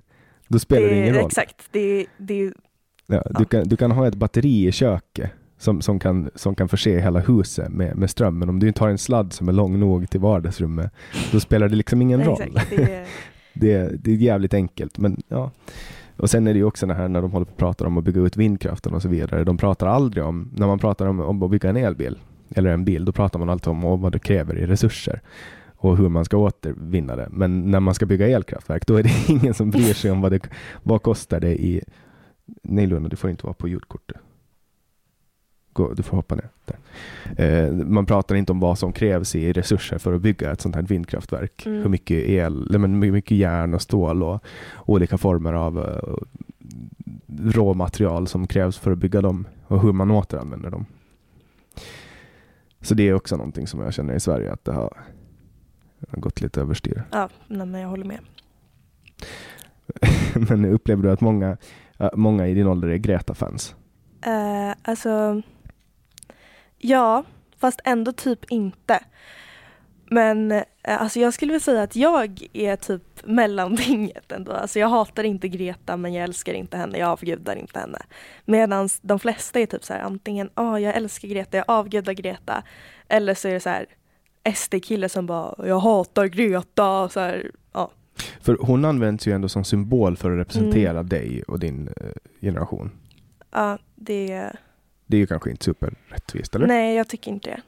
då 0.48 0.58
spelar 0.58 0.88
det, 0.88 0.96
ingen 0.96 1.14
roll. 1.14 1.26
Exakt, 1.26 1.68
det, 1.72 2.06
det, 2.18 2.44
Ja, 2.44 2.52
Ja. 3.06 3.22
du, 3.38 3.44
kan, 3.44 3.68
du 3.68 3.76
kan 3.76 3.90
ha 3.90 4.06
ett 4.06 4.14
batteri 4.14 4.66
i 4.66 4.72
köket 4.72 5.30
som, 5.58 5.80
som, 5.80 5.98
kan, 5.98 6.30
som 6.34 6.54
kan 6.54 6.68
förse 6.68 7.00
hela 7.00 7.20
huset 7.20 7.68
med, 7.72 7.96
med 7.96 8.10
ström, 8.10 8.38
men 8.38 8.48
om 8.48 8.58
du 8.60 8.68
inte 8.68 8.82
har 8.82 8.88
en 8.90 8.98
sladd 8.98 9.32
som 9.32 9.48
är 9.48 9.52
lång 9.52 9.80
nog 9.80 10.10
till 10.10 10.20
vardagsrummet, 10.20 10.90
då 11.32 11.40
spelar 11.40 11.68
det 11.68 11.76
liksom 11.76 12.02
ingen 12.02 12.24
roll. 12.24 12.42
exakt, 12.42 12.70
det, 12.70 13.06
Det, 13.60 14.04
det 14.04 14.10
är 14.10 14.16
jävligt 14.16 14.54
enkelt, 14.54 14.98
men 14.98 15.22
ja. 15.28 15.50
Och 16.16 16.30
sen 16.30 16.46
är 16.46 16.52
det 16.52 16.58
ju 16.58 16.64
också 16.64 16.86
det 16.86 16.94
här 16.94 17.08
när 17.08 17.22
de 17.22 17.32
håller 17.32 17.46
på 17.46 17.52
och 17.52 17.58
pratar 17.58 17.86
om 17.86 17.98
att 17.98 18.04
bygga 18.04 18.20
ut 18.20 18.36
vindkraften 18.36 18.94
och 18.94 19.02
så 19.02 19.08
vidare. 19.08 19.44
De 19.44 19.56
pratar 19.56 19.86
aldrig 19.86 20.24
om, 20.24 20.50
när 20.56 20.66
man 20.66 20.78
pratar 20.78 21.06
om, 21.06 21.20
om 21.20 21.42
att 21.42 21.50
bygga 21.50 21.70
en 21.70 21.76
elbil, 21.76 22.18
eller 22.50 22.70
en 22.70 22.84
bil, 22.84 23.04
då 23.04 23.12
pratar 23.12 23.38
man 23.38 23.50
alltid 23.50 23.68
om 23.68 24.00
vad 24.00 24.12
det 24.12 24.18
kräver 24.18 24.58
i 24.58 24.66
resurser 24.66 25.20
och 25.76 25.96
hur 25.96 26.08
man 26.08 26.24
ska 26.24 26.36
återvinna 26.36 27.16
det. 27.16 27.28
Men 27.30 27.70
när 27.70 27.80
man 27.80 27.94
ska 27.94 28.06
bygga 28.06 28.28
elkraftverk, 28.28 28.86
då 28.86 28.96
är 28.96 29.02
det 29.02 29.28
ingen 29.28 29.54
som 29.54 29.70
bryr 29.70 29.94
sig 29.94 30.10
om 30.10 30.20
vad 30.20 30.32
det 30.32 30.48
vad 30.82 31.02
kostar 31.02 31.40
det 31.40 31.62
i... 31.62 31.82
Nej 32.62 32.86
Luna, 32.86 33.08
du 33.08 33.16
får 33.16 33.30
inte 33.30 33.46
vara 33.46 33.54
på 33.54 33.68
ljudkortet. 33.68 34.16
Gå, 35.76 35.92
du 35.92 36.02
får 36.02 36.16
hoppa 36.16 36.34
ner. 36.34 36.48
Eh, 37.36 37.72
man 37.72 38.06
pratar 38.06 38.34
inte 38.34 38.52
om 38.52 38.60
vad 38.60 38.78
som 38.78 38.92
krävs 38.92 39.34
i 39.34 39.52
resurser 39.52 39.98
för 39.98 40.12
att 40.12 40.20
bygga 40.20 40.52
ett 40.52 40.60
sånt 40.60 40.74
här 40.74 40.82
vindkraftverk. 40.82 41.66
Mm. 41.66 41.82
Hur 41.82 41.88
mycket 41.88 42.28
el, 42.28 42.78
men 42.78 43.02
hur 43.02 43.12
mycket 43.12 43.38
järn 43.38 43.74
och 43.74 43.82
stål 43.82 44.22
och 44.22 44.44
olika 44.86 45.18
former 45.18 45.52
av 45.52 45.78
uh, 45.78 46.16
råmaterial 47.50 48.26
som 48.26 48.46
krävs 48.46 48.78
för 48.78 48.92
att 48.92 48.98
bygga 48.98 49.20
dem 49.20 49.46
och 49.66 49.82
hur 49.82 49.92
man 49.92 50.10
återanvänder 50.10 50.70
dem. 50.70 50.86
Så 52.80 52.94
det 52.94 53.08
är 53.08 53.14
också 53.14 53.36
någonting 53.36 53.66
som 53.66 53.80
jag 53.80 53.94
känner 53.94 54.14
i 54.14 54.20
Sverige 54.20 54.52
att 54.52 54.64
det 54.64 54.72
har, 54.72 54.96
har 56.08 56.18
gått 56.18 56.40
lite 56.40 56.60
överstyr. 56.60 57.02
ja, 57.12 57.28
nej, 57.46 57.66
men 57.66 57.80
jag 57.80 57.88
håller 57.88 58.04
med. 58.04 58.20
Men 60.48 60.64
upplever 60.64 61.02
du 61.02 61.10
att 61.10 61.20
många, 61.20 61.56
äh, 61.98 62.08
många 62.14 62.48
i 62.48 62.54
din 62.54 62.66
ålder 62.66 62.88
är 62.88 62.96
Greta-fans? 62.96 63.74
Eh, 64.26 64.74
alltså, 64.82 65.42
ja, 66.78 67.24
fast 67.58 67.80
ändå 67.84 68.12
typ 68.12 68.50
inte. 68.50 69.00
Men 70.10 70.52
eh, 70.52 70.62
alltså 70.82 71.20
jag 71.20 71.34
skulle 71.34 71.52
vilja 71.52 71.64
säga 71.64 71.82
att 71.82 71.96
jag 71.96 72.46
är 72.52 72.76
typ 72.76 73.02
mellantinget 73.24 74.32
ändå. 74.32 74.52
Alltså 74.52 74.78
jag 74.78 74.88
hatar 74.88 75.24
inte 75.24 75.48
Greta 75.48 75.96
men 75.96 76.14
jag 76.14 76.24
älskar 76.24 76.52
inte 76.54 76.76
henne, 76.76 76.98
jag 76.98 77.08
avgudar 77.08 77.56
inte 77.56 77.78
henne. 77.78 77.98
Medan 78.44 78.88
de 79.02 79.18
flesta 79.18 79.60
är 79.60 79.66
typ 79.66 79.84
så 79.84 79.92
här 79.92 80.00
antingen, 80.00 80.50
ah, 80.54 80.78
jag 80.78 80.94
älskar 80.96 81.28
Greta, 81.28 81.56
jag 81.56 81.64
avgudar 81.68 82.12
Greta. 82.12 82.62
Eller 83.08 83.34
så 83.34 83.48
är 83.48 83.52
det 83.52 83.60
så 83.60 83.68
här 83.68 83.86
SD-kille 84.54 85.08
som 85.08 85.26
bara, 85.26 85.66
jag 85.68 85.78
hatar 85.78 86.26
Greta. 86.26 87.08
Så 87.08 87.20
här, 87.20 87.50
ja. 87.72 87.90
För 88.40 88.56
hon 88.60 88.84
används 88.84 89.26
ju 89.26 89.32
ändå 89.32 89.48
som 89.48 89.64
symbol 89.64 90.16
för 90.16 90.30
att 90.30 90.38
representera 90.38 90.90
Mm. 90.90 91.08
dig 91.08 91.42
och 91.42 91.58
din 91.60 91.88
eh, 92.00 92.10
generation. 92.40 92.90
ja, 93.50 93.78
det 93.94 94.52
Det 95.06 95.16
är 95.16 95.18
ju 95.18 95.26
kanske 95.26 95.50
inte 95.50 95.64
superrättvist, 95.64 96.54
eller? 96.54 96.66
Nej, 96.66 96.96
jag 96.96 97.08
tycker 97.08 97.30
inte 97.30 97.50
det. 97.50 97.62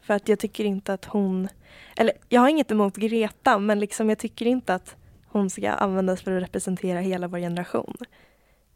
För 0.00 0.14
att 0.14 0.28
jag 0.28 0.38
tycker 0.38 0.64
inte 0.64 0.92
att 0.92 1.04
hon... 1.04 1.48
Eller 1.96 2.12
jag 2.28 2.40
har 2.40 2.48
inget 2.48 2.70
emot 2.70 2.96
Greta, 2.96 3.58
men 3.58 3.80
liksom 3.80 4.08
jag 4.08 4.18
tycker 4.18 4.46
inte 4.46 4.74
att 4.74 4.96
hon 5.26 5.50
ska 5.50 5.70
användas 5.70 6.22
för 6.22 6.36
att 6.36 6.42
representera 6.42 7.00
hela 7.00 7.28
vår 7.28 7.38
generation. 7.38 7.96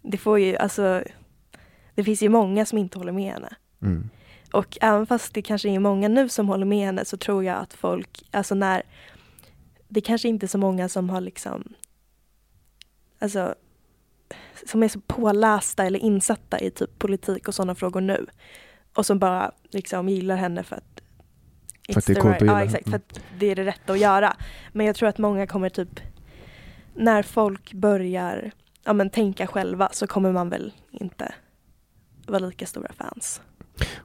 Det 0.03 0.19
får 0.19 0.39
ju, 0.39 0.57
alltså... 0.57 1.03
Det 1.95 2.05
finns 2.05 2.23
ju 2.23 2.29
många 2.29 2.67
som 2.67 2.79
inte 2.79 2.99
håller 2.99 3.13
med 3.13 3.33
henne. 3.33 3.57
Mm. 3.83 4.11
Och 4.53 4.79
även 4.81 5.07
fast 5.07 5.35
det 5.35 5.43
kanske 5.43 5.69
är 5.69 5.79
många 5.79 6.09
nu 6.09 6.29
som 6.29 6.49
håller 6.49 6.67
med 6.67 6.87
henne 6.87 7.05
så 7.05 7.17
tror 7.17 7.45
jag 7.45 7.57
att 7.57 7.73
folk, 7.73 8.23
alltså 8.31 8.55
när... 8.55 8.83
Det 9.89 10.01
kanske 10.01 10.29
inte 10.29 10.47
är 10.47 10.49
så 10.49 10.59
många 10.59 10.89
som 10.89 11.11
har 11.11 11.21
liksom... 11.21 11.75
Alltså... 13.19 13.55
Som 14.67 14.83
är 14.83 14.89
så 14.89 15.01
pålästa 15.01 15.85
eller 15.85 15.99
insatta 15.99 16.61
i 16.61 16.71
typ 16.71 16.99
politik 16.99 17.49
och 17.49 17.55
sådana 17.55 17.75
frågor 17.75 18.01
nu. 18.01 18.27
Och 18.95 19.07
som 19.07 19.19
bara 19.19 19.53
liksom 19.71 20.09
gillar 20.09 20.37
henne 20.37 20.63
för 20.63 20.77
att... 20.77 21.03
För 21.93 21.99
att 21.99 22.07
det 22.07 22.13
är 22.13 22.21
coolt 22.21 22.35
att 22.35 22.41
gilla 22.41 22.53
Ja, 22.53 22.65
exakt. 22.65 22.89
För 22.89 22.97
att 22.97 23.21
det 23.39 23.47
är 23.47 23.57
det 23.57 23.65
rätta 23.65 23.93
att 23.93 23.99
göra. 23.99 24.37
Men 24.73 24.87
jag 24.87 24.97
tror 24.97 25.09
att 25.09 25.19
många 25.19 25.47
kommer 25.47 25.69
typ... 25.69 26.01
När 26.95 27.23
folk 27.23 27.73
börjar 27.73 28.53
ja, 28.85 28.93
men 28.93 29.11
tänka 29.11 29.47
själva 29.47 29.89
så 29.93 30.07
kommer 30.07 30.33
man 30.33 30.49
väl 30.49 30.73
inte 30.91 31.35
vara 32.27 32.39
lika 32.39 32.67
stora 32.67 32.93
fans. 32.93 33.41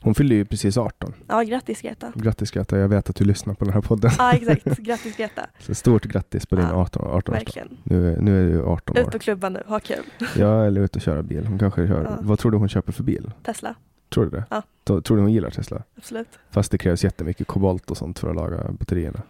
Hon 0.02 0.16
fyllde 0.16 0.36
ju 0.36 0.46
precis 0.46 0.78
18. 0.78 1.14
Ja, 1.28 1.42
grattis 1.44 1.82
Greta. 1.82 2.12
Grattis 2.16 2.52
Greta, 2.52 2.78
jag 2.80 2.88
vet 2.88 3.10
att 3.10 3.16
du 3.16 3.24
lyssnar 3.26 3.54
på 3.54 3.66
den 3.66 3.74
här 3.74 3.82
podden. 3.82 4.12
Ja, 4.18 4.34
exakt. 4.34 4.78
Grattis 4.78 5.18
Greta. 5.18 5.48
Så 5.60 5.76
stort 5.76 6.06
grattis 6.06 6.46
på 6.46 6.56
din 6.56 6.66
Ja, 6.66 6.74
18, 6.76 7.02
18 7.08 7.16
årsdag. 7.18 7.32
Verkligen. 7.34 7.78
Nu, 7.84 8.14
är- 8.14 8.18
nu 8.22 8.46
är 8.48 8.52
du 8.54 8.64
18 8.66 8.98
Ut 8.98 9.08
år. 9.08 9.16
och 9.16 9.22
klubba 9.22 9.50
nu, 9.50 9.64
ha 9.68 9.80
kul. 9.80 10.04
Ja, 10.38 10.66
eller 10.66 10.82
ut 10.82 10.96
och 10.96 11.02
köra 11.02 11.24
bil. 11.24 11.46
Hon 11.48 11.60
kanske 11.60 11.88
kör. 11.88 12.04
Ja. 12.04 12.18
Vad 12.22 12.40
tror 12.40 12.52
du 12.52 12.58
hon 12.58 12.70
köper 12.70 12.92
för 12.92 13.04
bil? 13.04 13.32
Tesla, 13.44 13.76
Tror 14.14 14.24
du 14.26 14.30
det? 14.32 14.44
Ja. 14.50 14.64
Tror 14.86 15.02
du 15.18 15.22
hon 15.22 15.32
gillar 15.32 15.50
Tesla? 15.50 15.84
absolut. 15.98 16.40
Fast 16.52 16.72
det 16.72 16.78
krävs 16.78 17.04
jättemycket 17.04 17.48
kobolt 17.48 17.92
och 17.92 17.98
sånt 17.98 18.20
för 18.20 18.30
att 18.30 18.36
laga 18.36 18.72
batterierna. 18.72 19.22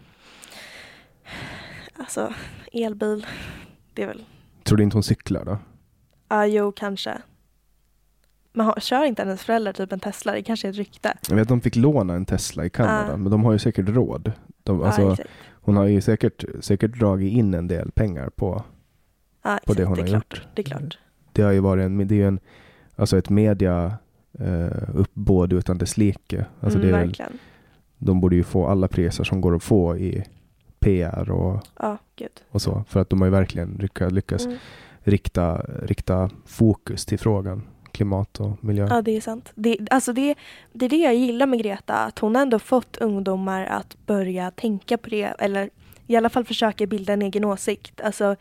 Alltså, 1.96 2.32
elbil, 2.72 3.26
det 3.94 4.02
är 4.02 4.06
väl... 4.06 4.24
Tror 4.64 4.76
du 4.78 4.84
inte 4.84 4.96
hon 4.96 5.02
cyklar 5.02 5.44
då? 5.44 5.58
Ja, 6.28 6.46
jo, 6.46 6.72
kanske. 6.72 7.18
Men 8.58 8.66
har, 8.66 8.74
kör 8.80 9.04
inte 9.04 9.22
hennes 9.22 9.42
föräldrar 9.44 9.72
typ 9.72 9.92
en 9.92 10.00
Tesla? 10.00 10.32
Det 10.32 10.42
kanske 10.42 10.68
är 10.68 10.70
ett 10.70 10.76
rykte. 10.76 11.14
Jag 11.28 11.34
vet 11.36 11.42
att 11.42 11.48
de 11.48 11.60
fick 11.60 11.76
låna 11.76 12.14
en 12.14 12.24
Tesla 12.26 12.64
i 12.64 12.70
Kanada, 12.70 13.06
Ja. 13.10 13.16
men 13.16 13.30
de 13.30 13.44
har 13.44 13.52
ju 13.52 13.58
säkert 13.58 13.88
råd. 13.88 14.32
De, 14.62 14.80
ja, 14.80 14.86
alltså, 14.86 15.24
hon 15.52 15.76
har 15.76 15.84
ju 15.84 16.00
säkert, 16.00 16.44
säkert 16.60 16.98
dragit 16.98 17.32
in 17.32 17.54
en 17.54 17.66
del 17.68 17.90
pengar 17.90 18.28
på, 18.36 18.62
Ja, 19.44 19.58
på 19.66 19.72
det 19.74 19.84
hon 19.84 19.94
det 19.96 20.00
har 20.02 20.06
klart. 20.08 20.38
gjort. 20.38 20.46
Det 20.54 20.62
är 20.62 20.64
klart. 20.64 20.98
det 21.32 21.42
har 21.42 21.52
ju 21.52 21.60
varit 21.60 21.84
en, 21.84 22.08
det 22.08 22.22
är 22.22 22.26
en, 22.28 22.40
alltså 22.96 23.18
ett 23.18 23.30
media 23.30 23.92
eh, 24.38 24.88
uppbåd 24.94 25.52
utan 25.52 25.78
dess 25.78 25.96
like. 25.96 26.44
Alltså 26.60 26.78
mm, 26.78 26.90
det 26.90 26.96
är, 26.98 27.06
verkligen. 27.06 27.32
de 27.98 28.20
borde 28.20 28.36
ju 28.36 28.42
få 28.44 28.66
alla 28.66 28.88
priser 28.88 29.24
som 29.24 29.40
går 29.40 29.56
att 29.56 29.62
få 29.62 29.96
i 29.96 30.24
PR 30.80 31.30
och, 31.30 31.66
gud. 32.16 32.28
och 32.50 32.62
så. 32.62 32.84
För 32.88 33.00
att 33.00 33.10
de 33.10 33.20
har 33.20 33.26
ju 33.26 33.32
verkligen 33.32 33.70
lyckats, 33.80 34.12
lyckats 34.12 34.44
Mm. 34.46 34.58
rikta, 35.02 35.58
rikta 35.82 36.30
fokus 36.46 37.06
till 37.06 37.18
frågan 37.18 37.62
klimat 37.98 38.40
och 38.40 38.64
miljö. 38.64 38.86
Ja, 38.90 39.02
det 39.02 39.16
är 39.16 39.20
sant. 39.20 39.52
Det, 39.54 39.78
alltså 39.90 40.12
det, 40.12 40.34
det 40.72 40.84
är 40.84 40.88
det 40.88 40.96
jag 40.96 41.14
gillar 41.14 41.46
med 41.46 41.58
Greta, 41.58 41.94
att 41.94 42.18
hon 42.18 42.36
ändå 42.36 42.58
fått 42.58 42.96
ungdomar 42.96 43.64
att 43.66 43.96
börja 44.06 44.50
tänka 44.50 44.98
på 44.98 45.10
det, 45.10 45.24
eller 45.24 45.70
i 46.06 46.16
alla 46.16 46.28
fall 46.28 46.44
försöka 46.44 46.86
bilda 46.86 47.12
en 47.12 47.22
egen 47.22 47.44
åsikt. 47.44 48.00
Alltså, 48.00 48.36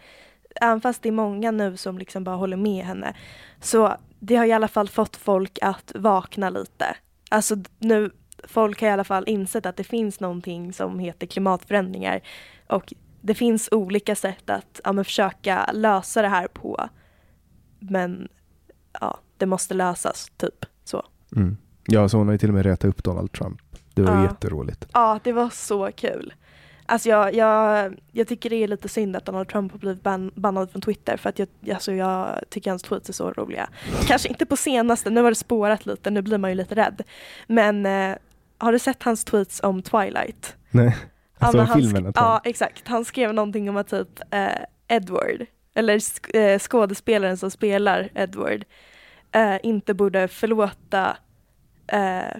även 0.62 0.82
fast 0.82 1.02
det 1.02 1.10
är 1.10 1.13
många 1.13 1.52
nu 1.52 1.78
som 1.78 1.98
liksom 1.98 2.24
bara 2.24 2.36
håller 2.36 2.58
med 2.58 2.86
henne, 2.86 3.15
så 3.62 3.98
det 4.20 4.36
har 4.36 4.46
i 4.46 4.52
alla 4.52 4.67
fall 4.67 4.89
fått 4.89 5.15
folk 5.15 5.60
att 5.62 5.91
vakna 5.96 6.50
lite. 6.50 6.96
Alltså 7.30 7.56
nu, 7.80 8.12
folk 8.43 8.82
har 8.82 8.88
i 8.88 8.91
alla 8.91 9.04
fall 9.04 9.24
insett 9.28 9.65
att 9.65 9.78
det 9.78 9.84
finns 9.84 10.20
någonting 10.20 10.74
som 10.74 11.00
heter 11.00 11.28
klimatförändringar 11.28 12.22
och 12.67 12.93
det 13.22 13.34
finns 13.34 13.70
olika 13.72 14.15
sätt 14.15 14.50
att 14.50 14.82
ja, 14.84 14.93
men 14.93 15.06
försöka 15.06 15.70
lösa 15.74 16.22
det 16.22 16.28
här 16.28 16.48
på. 16.48 16.89
Men 17.80 18.28
ja, 19.02 19.20
det 19.38 19.45
måste 19.45 19.73
lösas, 19.73 20.32
typ 20.38 20.65
så. 20.84 21.04
Mm. 21.36 21.58
Ja, 21.88 22.10
så 22.10 22.17
hon 22.17 22.28
har 22.28 22.32
ju 22.32 22.38
till 22.38 22.50
och 22.50 22.56
med 22.56 22.65
retat 22.65 22.86
upp 22.89 23.04
Donald 23.04 23.32
Trump. 23.32 23.62
Det 23.93 24.02
var 24.02 24.15
Ja. 24.15 24.23
jätteroligt. 24.23 24.86
Ja, 24.93 25.19
det 25.23 25.32
var 25.34 25.50
så 25.50 25.91
kul. 25.95 26.34
Alltså 26.86 27.10
jag, 27.10 27.34
jag, 27.36 27.93
jag 28.12 28.28
tycker 28.28 28.50
det 28.50 28.56
är 28.56 28.67
lite 28.67 28.89
synd 28.89 29.15
att 29.15 29.26
Donald 29.26 29.47
Trump 29.50 29.71
har 29.71 29.80
blivit 29.80 30.04
ban 30.04 30.32
bannad 30.36 30.71
från 30.71 30.82
Twitter 30.82 31.17
för 31.17 31.30
att 31.30 31.39
jag, 31.39 31.47
alltså 31.73 31.91
jag 31.93 32.39
tycker 32.50 32.69
hans 32.71 32.84
tweets 32.84 33.10
är 33.10 33.13
så 33.13 33.32
roliga. 33.32 33.69
Kanske 34.08 34.30
inte 34.30 34.45
på 34.45 34.56
senaste, 34.56 35.10
nu 35.10 35.21
har 35.21 35.30
det 35.32 35.36
spårat 35.36 35.86
lite, 35.86 36.10
nu 36.10 36.21
blir 36.21 36.38
man 36.38 36.50
ju 36.52 36.56
lite 36.56 36.76
rädd. 36.76 37.02
Men 37.47 37.86
eh, 37.86 38.15
har 38.58 38.71
du 38.71 38.80
sett 38.80 39.04
hans 39.04 39.23
tweets 39.26 39.60
om 39.63 39.82
Twilight? 39.82 40.56
Nej, 40.71 40.97
alltså 41.38 41.60
han 41.62 41.82
filmen. 41.82 42.04
han- 42.04 42.13
Ja, 42.15 42.41
exakt. 42.43 42.88
Han 42.88 43.06
skrev 43.06 43.34
någonting 43.34 43.69
om 43.69 43.78
att 43.78 43.88
typ 43.89 44.19
eh, 44.32 44.47
Edward, 44.88 45.45
eller 45.73 46.00
sk- 46.00 46.38
eh, 46.38 46.60
skådespelaren 46.60 47.38
som 47.38 47.52
spelar 47.52 48.10
Edward, 48.15 48.65
eh, 49.31 49.55
inte 49.63 49.93
borde 49.93 50.27
förlåta 50.27 51.17
eh, 51.87 52.37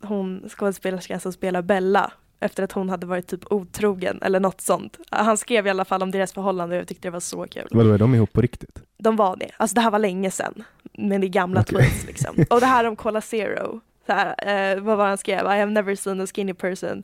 hon 0.00 0.48
skådespelerskan 0.48 1.20
som 1.20 1.32
spelar 1.32 1.62
Bella 1.62 2.12
efter 2.40 2.62
att 2.62 2.72
hon 2.72 2.88
hade 2.88 3.06
varit 3.06 3.26
typ 3.26 3.52
otrogen 3.52 4.18
eller 4.22 4.40
något 4.40 4.60
sånt. 4.60 4.98
Han 5.10 5.36
skrev 5.36 5.66
i 5.66 5.70
alla 5.70 5.84
fall 5.84 6.02
om 6.02 6.10
deras 6.10 6.32
förhållande 6.32 6.76
och 6.76 6.80
jag 6.80 6.88
tyckte 6.88 7.08
det 7.08 7.12
var 7.12 7.20
så 7.20 7.46
kul. 7.46 7.68
Vadå, 7.70 7.92
är 7.92 7.98
de 7.98 8.14
ihop 8.14 8.32
på 8.32 8.40
riktigt? 8.40 8.82
De 8.98 9.16
var 9.16 9.36
det. 9.36 9.50
Alltså 9.56 9.74
det 9.74 9.80
här 9.80 9.90
var 9.90 9.98
länge 9.98 10.30
sedan. 10.30 10.64
men 10.92 11.20
det 11.20 11.26
är 11.26 11.28
gamla 11.28 11.60
Okej. 11.60 11.78
tweets 11.78 12.06
liksom. 12.06 12.44
Och 12.50 12.60
det 12.60 12.66
här 12.66 12.84
om 12.84 12.96
Cola 12.96 13.20
Zero, 13.20 13.80
så 14.06 14.12
här, 14.12 14.34
eh, 14.74 14.80
vad 14.82 14.96
var 14.96 15.06
han 15.08 15.18
skrev? 15.18 15.38
I 15.46 15.58
have 15.58 15.70
never 15.72 15.94
seen 15.94 16.20
a 16.20 16.26
skinny 16.34 16.54
person 16.54 17.02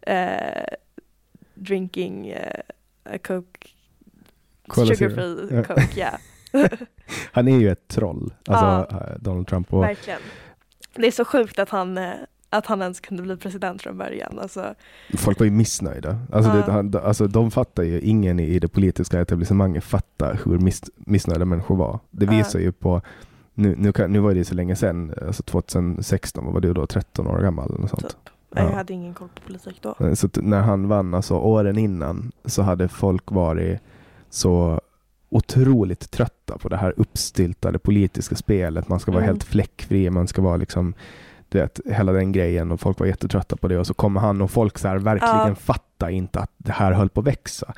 eh, 0.00 0.64
drinking 1.54 2.28
eh, 2.28 2.60
a 3.04 3.18
coke, 3.22 3.68
Cola 4.68 4.86
sugar-free 4.94 5.48
Ja. 5.50 5.62
coke, 5.64 5.98
yeah. 6.00 6.14
Han 7.32 7.48
är 7.48 7.58
ju 7.58 7.70
ett 7.70 7.88
troll, 7.88 8.32
alltså 8.46 8.96
eh, 8.96 9.18
Donald 9.20 9.46
Trump. 9.46 9.72
Och, 9.74 9.82
Verkligen. 9.82 10.20
Det 10.94 11.06
är 11.06 11.10
så 11.10 11.24
sjukt 11.24 11.58
att 11.58 11.70
han, 11.70 11.98
eh, 11.98 12.10
att 12.50 12.66
han 12.66 12.82
ens 12.82 13.00
kunde 13.00 13.22
bli 13.22 13.36
president 13.36 13.82
från 13.82 13.98
början. 13.98 14.38
Alltså, 14.38 14.74
Folk 15.18 15.38
var 15.38 15.44
ju 15.44 15.50
missnöjda. 15.50 16.18
Alltså, 16.32 16.50
Ja. 16.50 16.56
det, 16.66 16.72
han, 16.72 16.94
alltså, 17.04 17.26
de 17.26 17.50
fattar 17.50 17.82
ju, 17.82 18.00
ingen 18.00 18.40
i 18.40 18.58
det 18.58 18.68
politiska 18.68 19.20
etablissemanget 19.20 19.84
fattar 19.84 20.40
hur 20.44 20.58
miss, 20.58 20.82
missnöjda 20.96 21.44
människor 21.44 21.76
var. 21.76 21.98
Det 22.10 22.24
Ja. 22.24 22.30
visar 22.30 22.58
ju 22.58 22.72
på, 22.72 23.02
nu, 23.54 23.74
nu, 23.78 23.92
kan, 23.92 24.12
nu 24.12 24.18
var 24.18 24.34
det 24.34 24.44
så 24.44 24.54
länge 24.54 24.76
sedan, 24.76 25.14
alltså 25.26 25.42
2016, 25.42 26.44
vad 26.44 26.54
var 26.54 26.60
du 26.60 26.72
då, 26.74 26.86
13 26.86 27.26
år 27.26 27.38
gammal 27.40 27.74
eller 27.78 27.86
sånt. 27.88 28.02
typ. 28.02 28.18
Jag 28.54 28.64
Ja. 28.64 28.74
hade 28.74 28.92
ingen 28.92 29.14
koll 29.14 29.28
på 29.34 29.40
politik 29.46 29.78
då. 29.82 29.94
Eh, 30.06 30.12
Så 30.14 30.28
när 30.34 30.60
han 30.60 30.88
vann, 30.88 31.14
alltså 31.14 31.34
åren 31.34 31.78
innan, 31.78 32.32
så 32.44 32.62
hade 32.62 32.88
folk 32.88 33.30
varit 33.30 33.80
så 34.30 34.80
otroligt 35.32 36.10
trötta 36.10 36.58
på 36.58 36.68
det 36.68 36.76
här 36.76 36.94
uppstyltade 36.96 37.78
politiska 37.78 38.36
spelet. 38.36 38.88
Man 38.88 39.00
ska 39.00 39.10
vara 39.12 39.22
Mm. 39.22 39.34
helt 39.34 39.44
fläckfri, 39.44 40.10
man 40.10 40.28
ska 40.28 40.42
vara 40.42 40.56
liksom, 40.56 40.94
du 41.48 41.58
vet, 41.58 41.80
hela 41.86 42.12
den 42.12 42.32
grejen 42.32 42.72
och 42.72 42.80
folk 42.80 42.98
var 42.98 43.06
jättetrötta 43.06 43.56
på 43.56 43.68
det 43.68 43.78
och 43.78 43.86
så 43.86 43.94
kommer 43.94 44.20
han 44.20 44.40
och 44.40 44.50
folk 44.50 44.78
så 44.78 44.88
här 44.88 44.96
verkligen 44.98 45.48
Ja. 45.48 45.54
fattar 45.54 46.08
inte 46.10 46.40
att 46.40 46.50
det 46.58 46.72
här 46.72 46.92
höll 46.92 47.08
på 47.08 47.20
att 47.20 47.26
växa. 47.26 47.72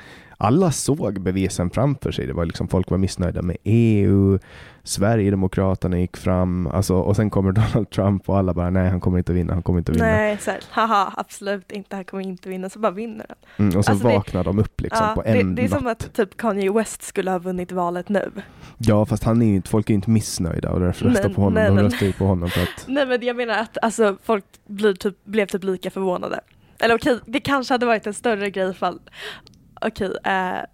Alla 0.45 0.73
såg 0.73 1.21
bevisen 1.21 1.71
framför 1.71 2.13
sig. 2.13 2.27
Det 2.27 2.33
var 2.33 2.45
liksom 2.45 2.69
folk 2.69 2.91
var 2.91 2.99
missnöjda 2.99 3.43
med 3.43 3.57
EU, 3.65 4.39
Sverigedemokraterna 4.83 5.99
gick 6.01 6.17
fram, 6.17 6.67
alltså, 6.67 6.95
och 6.95 7.17
sen 7.17 7.31
kommer 7.31 7.53
Donald 7.73 7.91
Trump 7.91 8.29
och 8.29 8.39
alla 8.39 8.55
bara 8.55 8.71
nej, 8.71 8.91
han 8.91 9.01
kommer 9.01 9.19
inte 9.19 9.33
att 9.33 9.39
vinna, 9.39 9.53
han 9.53 9.63
kommer 9.63 9.79
inte 9.79 9.93
att 9.93 9.97
vinna. 9.97 10.07
Nej, 10.07 10.39
så 10.41 10.51
här, 10.51 10.61
haha, 10.71 11.13
absolut 11.17 11.73
inte, 11.73 11.97
han 11.97 12.05
kommer 12.05 12.23
inte 12.23 12.49
vinna, 12.49 12.69
så 12.69 12.79
bara 12.79 12.93
vinner 12.93 13.27
han. 13.29 13.67
Mm, 13.67 13.79
och 13.79 13.85
så 13.85 13.91
Alltså, 13.91 14.09
det- 14.09 14.15
vaknar 14.15 14.45
de 14.45 14.59
upp 14.59 14.81
liksom 14.81 15.07
Ja, 15.07 15.15
på 15.15 15.23
det, 15.23 15.29
en 15.29 15.55
det 15.55 15.63
är 15.63 15.69
natt. 15.69 15.79
som 15.79 15.87
att 15.87 16.13
typ 16.15 16.37
Kanye 16.37 16.73
West 16.73 17.03
skulle 17.03 17.31
ha 17.31 17.39
vunnit 17.39 17.73
valet 17.73 18.09
nu. 18.09 18.31
Ja, 18.79 19.07
fast 19.07 19.25
han 19.25 19.43
är 19.43 19.47
ju 19.47 19.55
inte, 19.55 19.69
folk 19.69 19.91
är 19.91 19.95
ju 19.95 19.97
inte 19.97 20.11
missnöjda 20.11 20.71
och 20.71 20.81
därför 20.81 21.05
röstar 21.05 21.29
på 21.29 21.41
honom. 21.41 21.55
nej, 21.55 21.69
De 21.69 21.79
röstar 21.79 22.07
ju 22.07 22.13
på 22.13 22.25
honom 22.27 22.49
för 22.51 22.63
att... 22.63 22.85
Nej 22.87 23.07
men 23.07 23.23
jag 23.23 23.37
menar 23.37 23.59
att 23.59 23.79
alltså, 23.83 24.17
folk 24.25 24.45
blir 24.67 24.95
typ, 24.95 25.25
blev 25.25 25.47
typ 25.47 25.65
lika 25.65 25.91
förvånade. 25.91 26.41
Eller 26.79 26.95
okej, 26.95 27.19
det 27.27 27.41
kanske 27.41 27.75
hade 27.75 27.87
varit 27.87 28.07
en 28.07 28.15
större 28.15 28.51
grej 28.51 28.71
ifall, 28.71 28.99
okej, 29.87 30.13
eh, 30.25 30.65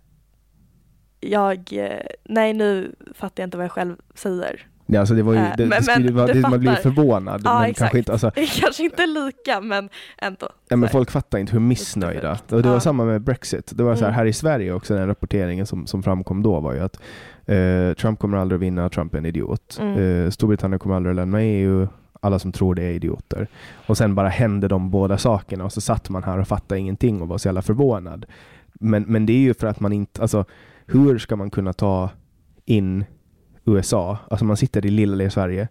jag, 1.20 1.72
eh, 1.72 2.00
nej 2.24 2.52
nu 2.52 2.94
fattar 3.14 3.42
jag 3.42 3.46
inte 3.46 3.56
vad 3.56 3.64
jag 3.64 3.72
själv 3.72 3.96
säger. 4.14 4.66
Ja, 4.86 5.00
alltså 5.00 5.14
det 5.14 5.22
var 5.22 5.32
ju, 5.32 5.38
Äh, 5.38 5.52
det, 5.56 5.66
men- 5.66 5.78
det 5.78 5.82
skulle 5.84 6.04
men 6.04 6.14
vara, 6.14 6.26
du 6.26 6.32
det, 6.42 6.48
man 6.48 6.60
blir 6.60 6.74
förvånad. 6.74 7.42
Ja, 7.44 7.54
men 7.60 7.70
exakt. 7.70 7.78
kanske 7.78 7.98
inte, 7.98 8.12
alltså, 8.12 8.30
kanske 8.60 8.82
inte 8.84 9.06
lika 9.06 9.60
men 9.60 9.88
ändå. 10.18 10.48
ja, 10.68 10.76
men 10.76 10.88
folk 10.88 11.10
fattar 11.10 11.38
inte 11.38 11.52
hur 11.52 11.60
missnöjda. 11.60 12.32
Och 12.50 12.62
det 12.62 12.68
var 12.68 12.74
Ja. 12.74 12.80
samma 12.80 13.04
med 13.04 13.22
Brexit. 13.22 13.72
Det 13.76 13.82
var 13.82 13.94
så 13.94 14.00
här, 14.00 14.08
Mm. 14.08 14.18
här 14.18 14.26
i 14.26 14.32
Sverige 14.32 14.72
också, 14.72 14.94
den 14.94 15.06
rapporteringen 15.06 15.66
som, 15.66 15.86
som 15.86 16.02
framkom 16.02 16.42
då 16.42 16.60
var 16.60 16.72
ju 16.72 16.80
att 16.80 17.00
eh, 17.46 17.92
Trump 18.00 18.18
kommer 18.18 18.38
aldrig 18.38 18.56
att 18.56 18.62
vinna, 18.62 18.88
Trump 18.88 19.14
är 19.14 19.18
en 19.18 19.26
idiot. 19.26 19.78
Mm. 19.80 20.24
Eh, 20.24 20.30
Storbritannien 20.30 20.78
kommer 20.78 20.96
aldrig 20.96 21.10
att 21.10 21.16
lämna 21.16 21.42
EU, 21.42 21.88
alla 22.20 22.38
som 22.38 22.52
tror 22.52 22.74
det 22.74 22.82
är 22.82 22.90
idioter. 22.92 23.48
Och 23.86 23.96
sen 23.96 24.14
bara 24.14 24.28
hände 24.28 24.68
de 24.68 24.90
båda 24.90 25.18
sakerna 25.18 25.64
och 25.64 25.72
så 25.72 25.80
satt 25.80 26.08
man 26.10 26.22
här 26.24 26.38
och 26.38 26.48
fattade 26.48 26.78
ingenting 26.80 27.22
och 27.22 27.28
var 27.28 27.38
så 27.38 27.48
jävla 27.48 27.62
förvånad. 27.62 28.26
Men, 28.72 29.02
men 29.02 29.26
det 29.26 29.32
är 29.32 29.38
ju 29.38 29.54
för 29.54 29.66
att 29.66 29.80
man 29.80 29.92
inte, 29.92 30.22
alltså 30.22 30.44
hur 30.86 31.18
ska 31.18 31.36
man 31.36 31.50
kunna 31.50 31.72
ta 31.72 32.10
in 32.64 33.04
USA? 33.64 34.18
Alltså 34.30 34.44
man 34.44 34.56
sitter 34.56 34.86
i 34.86 34.90
lilla, 34.90 35.30
Sverige, 35.30 35.68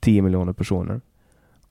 10 0.00 0.22
miljoner 0.22 0.52
personer. 0.52 1.00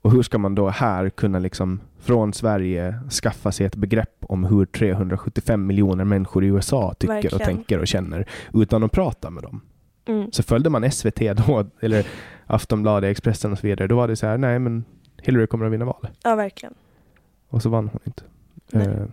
Och 0.01 0.11
hur 0.11 0.21
ska 0.21 0.37
man 0.37 0.55
då 0.55 0.69
här 0.69 1.09
kunna 1.09 1.39
liksom 1.39 1.79
från 1.99 2.33
Sverige 2.33 2.99
skaffa 3.09 3.51
sig 3.51 3.65
ett 3.65 3.75
begrepp 3.75 4.15
om 4.21 4.43
hur 4.43 4.65
375 4.65 5.67
miljoner 5.67 6.03
människor 6.03 6.43
i 6.43 6.47
USA 6.47 6.93
tycker 6.99 7.13
och 7.17 7.23
Verkligen. 7.23 7.45
tänker 7.45 7.79
och 7.79 7.87
känner 7.87 8.25
utan 8.53 8.83
att 8.83 8.91
prata 8.91 9.29
med 9.29 9.43
dem? 9.43 9.61
Mm. 10.05 10.31
Så 10.31 10.43
följde 10.43 10.69
man 10.69 10.91
SVT 10.91 11.19
då, 11.47 11.65
eller 11.79 12.07
Aftonbladet, 12.45 13.11
Expressen 13.11 13.51
och 13.51 13.59
så 13.59 13.67
vidare, 13.67 13.87
då 13.87 13.95
var 13.95 14.07
det 14.07 14.15
så 14.15 14.27
här, 14.27 14.37
nej 14.37 14.59
men 14.59 14.83
Hillary 15.17 15.47
kommer 15.47 15.65
att 15.65 15.71
vinna 15.71 15.85
valet. 15.85 16.11
Ja 16.23 16.35
verkligen. 16.35 16.73
Och 17.49 17.61
så 17.61 17.69
vann 17.69 17.87
hon 17.87 17.99
inte. 18.03 18.23
Nej. 18.71 19.07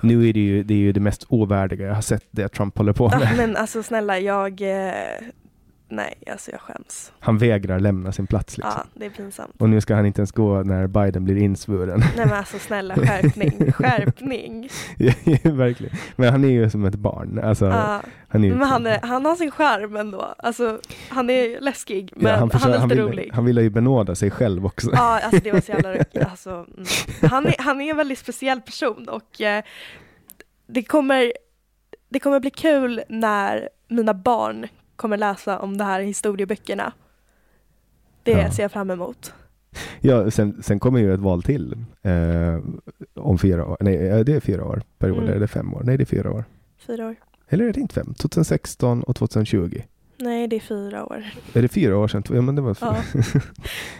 Nu 0.00 0.28
är 0.28 0.32
det, 0.32 0.40
ju, 0.40 0.62
det 0.62 0.74
är 0.74 0.78
ju 0.78 0.92
det 0.92 1.00
mest 1.00 1.26
ovärdiga 1.28 1.86
jag 1.86 1.94
har 1.94 2.02
sett 2.02 2.24
det 2.30 2.48
Trump 2.48 2.78
håller 2.78 2.92
på 2.92 3.08
Ja, 3.12 3.18
med. 3.18 3.36
men 3.36 3.56
alltså 3.56 3.82
snälla, 3.82 4.18
jag, 4.18 4.60
eh, 4.60 4.92
nej 5.96 6.14
alltså 6.30 6.50
jag 6.50 6.60
skäms. 6.60 7.12
Han 7.20 7.38
vägrar 7.38 7.80
lämna 7.80 8.12
sin 8.12 8.26
plats 8.26 8.58
liksom. 8.58 8.72
Ja, 8.76 8.84
det 8.94 9.06
är 9.06 9.10
pinsamt. 9.10 9.54
Och 9.58 9.68
nu 9.68 9.80
ska 9.80 9.94
han 9.94 10.06
inte 10.06 10.20
ens 10.20 10.32
gå 10.32 10.62
när 10.62 10.86
Biden 10.86 11.24
blir 11.24 11.36
insvuren. 11.36 12.00
Nej 12.16 12.26
men 12.26 12.32
alltså 12.32 12.58
snälla, 12.58 12.94
skärpning, 12.94 13.72
skärpning. 13.72 14.68
Verkligen. 15.42 15.96
Men 16.16 16.30
han 16.30 16.44
är 16.44 16.48
ju 16.48 16.70
som 16.70 16.84
ett 16.84 16.94
barn. 16.94 17.38
Alltså, 17.38 17.66
Ja. 17.66 18.00
han 18.28 18.44
är 18.44 18.54
Men 18.54 18.68
han, 18.68 18.86
är, 18.86 19.00
han 19.02 19.24
har 19.26 19.36
sin 19.36 19.50
charm 19.50 19.96
ändå. 19.96 20.34
Alltså, 20.38 20.80
han 21.08 21.30
är 21.30 21.60
läskig, 21.60 22.12
men 22.16 22.32
ja, 22.32 22.38
han, 22.38 22.50
försöker- 22.50 22.74
är 22.74 22.82
lite 22.82 22.94
vill, 22.94 23.04
rolig. 23.04 23.30
Han 23.34 23.44
vill 23.44 23.58
ju 23.58 23.70
benåda 23.70 24.14
sig 24.14 24.30
själv 24.30 24.66
också. 24.66 24.90
Ja, 24.92 25.20
alltså 25.20 25.40
det 25.44 25.52
var 25.52 25.60
så 25.60 25.72
jävla 25.72 26.04
alltså, 26.30 26.50
mm. 26.50 26.86
han, 27.30 27.46
är, 27.46 27.54
han 27.58 27.80
är 27.80 27.90
en 27.90 27.96
väldigt 27.96 28.18
speciell 28.18 28.60
person 28.60 29.08
och 29.08 29.40
eh, 29.40 29.64
det, 30.66 30.82
kommer, 30.82 31.32
det 32.08 32.18
kommer 32.20 32.40
bli 32.40 32.50
kul 32.50 33.02
när 33.08 33.68
mina 33.88 34.14
barn 34.14 34.66
kommer 34.96 35.16
läsa 35.16 35.58
om 35.58 35.76
det 35.78 35.84
här 35.84 36.00
i 36.00 36.04
historieböckerna. 36.06 36.92
Det 38.22 38.30
Ja. 38.30 38.50
ser 38.50 38.62
jag 38.62 38.72
fram 38.72 38.90
emot. 38.90 39.34
Ja, 40.00 40.30
sen, 40.30 40.62
sen 40.62 40.80
kommer 40.80 41.00
ju 41.00 41.14
ett 41.14 41.20
val 41.20 41.42
till 41.42 41.72
eh, 42.02 42.58
om 43.14 43.38
fyra 43.38 43.66
år. 43.66 43.76
Nej, 43.80 43.94
ja, 43.94 44.24
det 44.24 44.34
är 44.34 44.40
fyra 44.40 44.64
år 44.64 44.82
per 44.98 45.10
år. 45.10 45.14
Mm. 45.16 45.24
Eller 45.24 45.36
är 45.36 45.40
det 45.40 45.48
fem 45.48 45.74
år? 45.74 45.82
Nej, 45.84 45.96
det 45.96 46.02
är 46.02 46.06
fyra 46.06 46.32
år. 46.32 46.44
Fyra 46.86 47.06
år. 47.08 47.16
Eller 47.48 47.64
är 47.64 47.72
det 47.72 47.80
inte 47.80 47.94
fem? 47.94 48.14
2016 48.14 49.02
och 49.02 49.16
2020. 49.16 49.82
Nej, 50.18 50.48
det 50.48 50.56
är 50.56 50.60
fyra 50.60 51.04
år. 51.06 51.24
Är 51.52 51.62
det 51.62 51.68
fyra 51.68 51.96
år 51.98 52.08
sedan? 52.08 52.22
Ja, 52.30 52.40
men 52.40 52.54
det 52.54 52.62
var 52.62 52.76
Ja. 52.80 52.96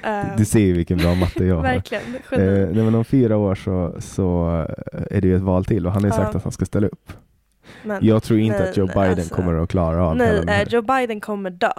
Eh, 0.22 0.36
Du 0.36 0.44
ser 0.44 0.60
ju 0.60 0.72
vilken 0.72 0.98
bra 0.98 1.14
matte 1.14 1.44
jag 1.44 1.54
har. 1.56 1.62
verkligen, 1.62 2.02
Eh, 2.14 2.38
nej, 2.74 2.84
men 2.84 2.94
om 2.94 3.04
fyra 3.04 3.36
år 3.36 3.54
så, 3.54 3.94
så 4.00 4.48
eh, 4.92 5.02
är 5.10 5.20
det 5.20 5.28
ju 5.28 5.36
ett 5.36 5.42
val 5.42 5.64
till 5.64 5.86
och 5.86 5.92
han 5.92 6.02
har 6.04 6.10
ju 6.10 6.16
Ja. 6.16 6.22
sagt 6.24 6.34
att 6.36 6.42
han 6.42 6.52
ska 6.52 6.64
ställa 6.64 6.86
upp. 6.86 7.12
Men, 7.84 8.04
Jag 8.06 8.22
tror 8.22 8.38
inte 8.38 8.58
nej, 8.58 8.68
att 8.70 8.76
Joe 8.76 8.86
Biden 8.86 9.10
alltså- 9.10 9.34
kommer 9.34 9.54
att 9.54 9.68
klara 9.68 10.06
av 10.06 10.12
hela 10.18 10.24
nej, 10.24 10.38
eh, 10.38 10.46
här. 10.46 10.66
Joe 10.66 10.82
Biden 10.82 11.20
kommer 11.20 11.50
dö, 11.50 11.72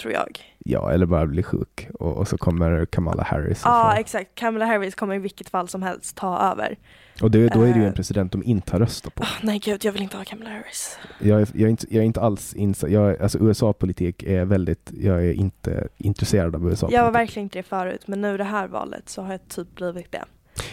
tror 0.00 0.12
jag. 0.12 0.40
Ja, 0.58 0.92
eller 0.92 1.06
bara 1.06 1.26
bli 1.26 1.42
sjuk. 1.42 1.88
Och, 1.94 2.16
och 2.16 2.28
så 2.28 2.38
kommer 2.38 2.86
Kamala 2.86 3.22
Harris. 3.22 3.62
Ja, 3.64 3.90
få- 3.94 4.00
exakt. 4.00 4.30
Kamala 4.34 4.64
Harris 4.66 4.94
kommer 4.94 5.14
i 5.14 5.18
vilket 5.18 5.48
fall 5.48 5.68
som 5.68 5.82
helst 5.82 6.16
ta 6.16 6.38
över. 6.52 6.76
och 7.22 7.30
det, 7.30 7.48
då 7.48 7.62
är 7.62 7.66
det 7.72 7.78
ju 7.78 7.82
en 7.82 7.88
eh, 7.88 7.94
president 7.94 8.32
de 8.32 8.42
inte 8.44 8.72
har 8.72 8.78
röstat 8.80 9.14
på. 9.14 9.22
Ah, 9.22 9.26
nej 9.42 9.58
gud, 9.58 9.84
jag 9.84 9.92
vill 9.92 10.02
inte 10.02 10.16
ha 10.16 10.24
Kamala 10.24 10.50
Harris. 10.50 10.98
Jag 11.18 11.40
är, 11.40 11.48
jag 11.52 11.62
är, 11.66 11.68
inte, 11.68 11.86
jag 11.90 12.02
är 12.02 12.06
inte 12.06 12.20
alls 12.20 12.54
insatt. 12.54 12.90
Alltså 13.20 13.38
USA-politik 13.38 14.22
är 14.22 14.44
väldigt, 14.44 14.90
jag 15.00 15.26
är 15.26 15.32
inte 15.32 15.88
intresserad 15.96 16.54
av 16.54 16.68
USA-politik. 16.70 16.98
Jag 16.98 17.04
var 17.04 17.10
verkligen 17.12 17.44
inte 17.46 17.58
det 17.58 17.62
förut, 17.62 18.02
men 18.06 18.20
nu 18.20 18.36
det 18.36 18.44
här 18.44 18.68
valet 18.68 19.08
så 19.08 19.22
har 19.22 19.32
jag 19.32 19.48
typ 19.48 19.74
blivit 19.74 20.12
det. 20.12 20.24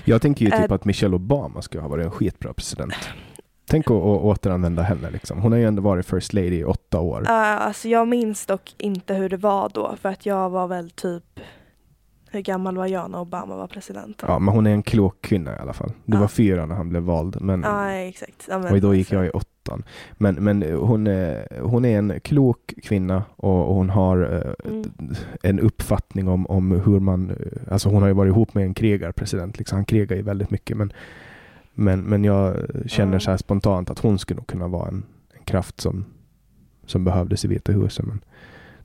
Jag 0.05 0.21
tänker 0.21 0.45
ju 0.45 0.51
typ 0.51 0.69
Eh, 0.69 0.75
att 0.75 0.85
Michelle 0.85 1.15
Obama 1.15 1.61
skulle 1.61 1.81
ha 1.81 1.89
varit 1.89 2.05
en 2.05 2.11
skitbra 2.11 2.53
president. 2.53 2.93
Tänk 3.73 3.85
att 3.85 3.91
att 3.91 4.03
återanvända 4.23 4.81
henne 4.81 5.09
liksom. 5.11 5.41
Hon 5.41 5.51
har 5.51 5.59
ju 5.59 5.65
ändå 5.65 5.81
varit 5.81 6.05
first 6.05 6.33
lady 6.33 6.55
i 6.59 6.63
åtta 6.63 6.99
år. 6.99 7.21
Uh, 7.21 7.29
alltså 7.31 7.87
jag 7.87 8.07
minns 8.07 8.45
dock 8.45 8.75
inte 8.77 9.13
hur 9.13 9.29
det 9.29 9.37
var 9.37 9.69
då, 9.73 9.95
för 10.01 10.09
att 10.09 10.25
jag 10.25 10.49
var 10.49 10.67
väl 10.67 10.89
typ, 10.89 11.23
hur 12.31 12.41
gammal 12.41 12.77
var 12.77 12.87
jag 12.87 13.11
när 13.11 13.19
Obama 13.19 13.55
var 13.55 13.67
president? 13.67 14.23
Ja, 14.27 14.39
men 14.39 14.53
hon 14.55 14.67
är 14.67 14.71
en 14.71 14.83
klok 14.83 15.21
kvinna 15.21 15.55
i 15.55 15.59
alla 15.59 15.73
fall. 15.73 15.91
Det 16.05 16.15
Ja. 16.15 16.19
var 16.21 16.27
fyra 16.27 16.65
när 16.65 16.75
han 16.75 16.89
blev 16.89 17.03
vald. 17.03 17.37
Men, 17.41 17.61
Ja, 17.61 17.91
exakt. 17.91 18.45
Ja, 18.49 18.59
men 18.59 18.73
och 18.73 18.81
då 18.81 18.95
gick 18.95 19.11
jag 19.11 19.25
i 19.25 19.29
åttan. 19.29 19.83
Men, 20.13 20.35
men 20.35 20.61
hon, 20.63 21.07
är, 21.07 21.59
hon 21.61 21.85
är 21.85 21.97
en 21.97 22.19
klok 22.19 22.73
kvinna 22.83 23.23
och, 23.35 23.67
och 23.69 23.75
hon 23.75 23.89
har 23.89 24.33
eh, 24.35 24.71
Mm. 24.71 24.83
en 25.43 25.59
uppfattning 25.59 26.27
om, 26.27 26.47
om 26.47 26.71
hur 26.71 26.99
man... 26.99 27.29
eh, 27.29 27.73
Alltså 27.73 27.89
hon 27.89 28.01
har 28.01 28.07
ju 28.09 28.13
varit 28.15 28.29
ihop 28.31 28.53
med 28.53 28.63
en 28.63 28.73
krigarpresident. 28.73 29.57
Liksom. 29.59 29.75
Han 29.75 29.85
krigar 29.85 30.15
ju 30.15 30.21
väldigt 30.21 30.49
mycket. 30.51 30.77
Men, 30.77 30.93
men, 31.73 32.01
men 32.01 32.23
jag 32.23 32.57
känner 32.85 33.19
så 33.19 33.31
här 33.31 33.37
spontant 33.37 33.89
att 33.89 33.99
hon 33.99 34.19
skulle 34.19 34.37
nog 34.37 34.47
kunna 34.47 34.67
vara 34.67 34.87
en, 34.87 35.05
en 35.33 35.43
kraft 35.43 35.81
som, 35.81 36.05
som 36.85 37.03
behövdes 37.03 37.45
i 37.45 37.47
Vita 37.47 37.71
huset. 37.71 38.05
Men 38.05 38.23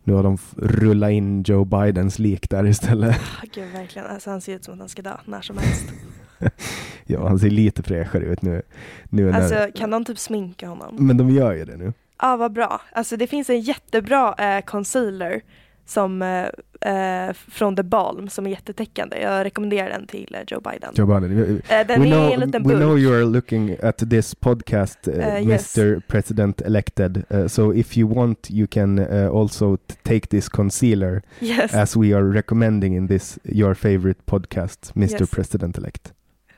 nu 0.04 0.12
har 0.12 0.22
de 0.22 0.38
rullat 0.56 1.10
in 1.10 1.42
Joe 1.42 1.64
Bidens 1.64 2.18
lik 2.18 2.50
där 2.50 2.66
istället. 2.66 3.16
ah, 3.16 3.46
Gud, 3.54 3.72
verkligen. 3.72 4.08
Alltså, 4.08 4.30
han 4.30 4.40
ser 4.40 4.54
ut 4.54 4.64
som 4.64 4.74
att 4.74 4.80
han 4.80 4.88
ska 4.88 5.02
dö 5.02 5.16
när 5.24 5.40
som 5.40 5.58
helst. 5.58 5.92
ja, 7.06 7.28
han 7.28 7.38
ser 7.38 7.50
lite 7.50 7.82
fräschare 7.82 8.24
ut 8.24 8.42
nu. 8.42 8.62
nu 9.08 9.30
när, 9.30 9.40
Alltså, 9.40 9.78
kan 9.78 9.90
de 9.90 10.04
typ 10.04 10.18
sminka 10.18 10.68
honom? 10.68 10.96
Men 10.98 11.16
de 11.16 11.30
gör 11.30 11.52
ju 11.52 11.64
det 11.64 11.76
nu. 11.76 11.92
Ja, 12.22 12.36
vad 12.36 12.52
bra. 12.52 12.80
Alltså 12.92 13.16
det 13.16 13.26
finns 13.26 13.50
en 13.50 13.60
jättebra 13.60 14.34
eh, 14.34 14.64
concealer 14.64 15.42
som 15.88 16.22
eh, 16.22 17.26
eh, 17.26 17.32
från 17.32 17.76
The 17.76 17.82
Balm 17.82 18.28
som 18.28 18.46
är 18.46 18.50
jättetäckande. 18.50 19.20
Jag 19.20 19.44
rekommenderar 19.44 19.88
den 19.88 20.06
till 20.06 20.34
eh, 20.34 20.40
Joe 20.46 20.60
Biden. 20.60 20.92
Joe 20.94 21.06
Biden. 21.06 21.62
Eh, 21.68 21.86
den 21.86 22.02
we 22.02 22.08
är 22.08 22.10
know, 22.10 22.32
en 22.32 22.40
liten 22.40 22.62
we 22.62 22.68
burk. 22.68 22.78
know 22.78 22.98
you 22.98 23.14
are 23.14 23.24
looking 23.24 23.76
at 23.82 23.98
this 24.10 24.34
podcast, 24.34 25.08
uh, 25.08 25.14
Uh, 25.14 25.48
yes. 25.48 25.78
Mr. 25.78 26.00
President 26.08 26.60
elected. 26.60 27.24
Uh, 27.34 27.46
so 27.46 27.74
if 27.74 27.96
you 27.98 28.14
want, 28.14 28.50
you 28.50 28.66
can 28.66 28.98
uh, 28.98 29.30
also 29.36 29.76
take 30.02 30.26
this 30.28 30.48
concealer 30.48 31.22
Yes, 31.40 31.74
as 31.74 31.96
we 31.96 32.16
are 32.16 32.32
recommending 32.32 32.96
in 32.96 33.08
this 33.08 33.38
your 33.44 33.74
favorite 33.74 34.20
podcast, 34.26 34.92
Mr. 34.94 35.20
Yes. 35.20 35.30
President 35.30 35.78
elect. 35.78 36.12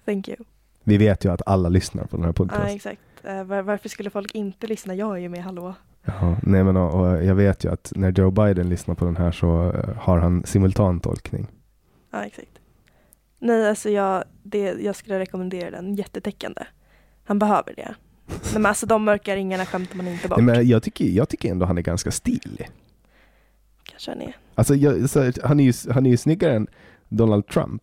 thank 0.07 0.29
you. 0.29 0.37
Vi 0.85 0.97
vet 0.97 1.25
ju 1.25 1.33
att 1.33 1.43
alla 1.47 1.69
lyssnar 1.69 2.05
på 2.05 2.17
den 2.17 2.25
här 2.27 2.33
podcasten. 2.33 2.77
exakt. 2.77 3.01
Eh, 3.25 3.45
var, 3.45 3.63
varför 3.63 3.89
skulle 3.89 4.11
folk 4.11 4.35
inte 4.35 4.67
lyssna? 4.67 4.95
Jag 4.95 5.17
är 5.17 5.21
ju 5.21 5.29
med, 5.29 5.45
hallå. 5.45 5.75
Jaha, 6.05 6.37
nej 6.43 6.65
men 6.65 6.77
och, 6.77 7.01
och 7.01 7.25
jag 7.25 7.35
vet 7.35 7.65
ju 7.65 7.73
att 7.73 7.93
när 7.97 8.13
Joe 8.13 8.31
Biden 8.31 8.69
lyssnar 8.69 8.95
på 8.95 9.05
den 9.05 9.17
här 9.17 9.33
så 9.33 9.47
uh, 9.47 9.97
har 9.97 10.19
han 10.19 10.47
simultantolkning. 10.47 11.47
Ja, 12.11 12.25
exakt. 12.25 12.61
Nej, 13.39 13.69
alltså 13.69 13.91
jag, 13.91 14.25
det, 14.43 14.59
jag 14.59 14.97
skulle 14.97 15.19
rekommendera 15.19 15.71
den. 15.71 15.95
Jättetäckande. 15.95 16.63
Han 17.25 17.39
behöver 17.39 17.75
det. 17.75 17.95
Nej, 18.27 18.53
men 18.53 18.67
alltså 18.67 18.87
de 18.87 19.05
mörka 19.05 19.37
ringarna 19.37 19.67
skämtar 19.67 19.97
man 19.97 20.09
inte 20.09 20.29
bort. 20.29 20.39
Nej, 20.39 20.47
men 20.47 20.69
jag, 20.69 20.83
tycker, 20.83 21.05
jag 21.05 21.29
tycker 21.29 21.51
ändå 21.51 21.67
han 21.67 21.79
är 21.79 21.83
ganska 21.83 22.11
stilig. 22.11 22.71
Kanske 23.83 24.11
han 24.11 24.21
är. 24.21 24.37
Alltså, 24.55 24.75
jag, 24.75 25.11
så, 25.11 25.33
han, 25.43 25.61
är 25.61 25.65
ju, 25.65 25.73
han 25.93 26.07
är 26.07 26.11
ju 26.11 26.17
snyggare 26.17 26.55
än 26.55 26.67
Donald 27.09 27.47
Trump. 27.47 27.83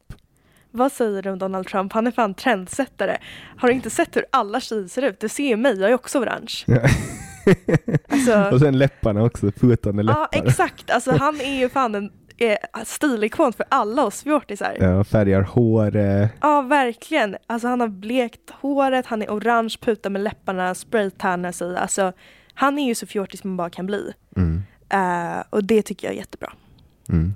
Vad 0.71 0.91
säger 0.91 1.21
du 1.21 1.29
om 1.29 1.39
Donald 1.39 1.67
Trump? 1.67 1.93
Han 1.93 2.07
är 2.07 2.11
fan 2.11 2.33
trendsättare. 2.33 3.17
Har 3.57 3.67
du 3.67 3.73
inte 3.73 3.89
sett 3.89 4.15
hur 4.15 4.25
alla 4.31 4.59
tjejer 4.59 4.87
ser 4.87 5.01
ut? 5.01 5.19
Du 5.19 5.29
ser 5.29 5.47
ju 5.47 5.55
mig, 5.55 5.79
jag 5.79 5.89
är 5.89 5.93
också 5.93 6.19
orange. 6.19 6.63
Alltså- 8.09 8.49
och 8.53 8.59
sen 8.59 8.77
läpparna 8.77 9.23
också, 9.23 9.51
putande 9.51 10.03
läppar. 10.03 10.27
Ja, 10.31 10.39
exakt. 10.43 10.91
Alltså 10.91 11.11
han 11.19 11.41
är 11.41 11.59
ju 11.59 11.69
fan 11.69 11.95
en 11.95 12.11
eh, 12.37 12.57
stilikon 12.85 13.53
för 13.53 13.65
alla 13.69 14.05
oss 14.05 14.23
fjortisar. 14.23 14.77
Ja. 14.79 14.85
Ja, 14.85 15.03
färgar 15.03 15.41
hår. 15.41 15.95
Eh, 15.95 16.27
verkligen. 16.69 17.35
Alltså 17.47 17.67
han 17.67 17.79
har 17.79 17.87
blekt 17.87 18.49
håret, 18.61 19.05
han 19.05 19.21
är 19.21 19.27
orange, 19.29 19.75
putar 19.81 20.09
med 20.09 20.21
läpparna, 20.21 20.75
spraytannar 20.75 21.51
sig. 21.51 21.77
Alltså 21.77 22.13
han 22.53 22.79
är 22.79 22.85
ju 22.87 22.95
så 22.95 23.07
fjortis 23.07 23.43
man 23.43 23.57
bara 23.57 23.69
kan 23.69 23.85
bli. 23.85 24.13
mm, 24.35 24.61
Eh, 24.89 25.43
och 25.49 25.63
det 25.63 25.81
tycker 25.81 26.07
jag 26.07 26.13
är 26.13 26.17
jättebra. 26.17 26.53
mm. 27.09 27.35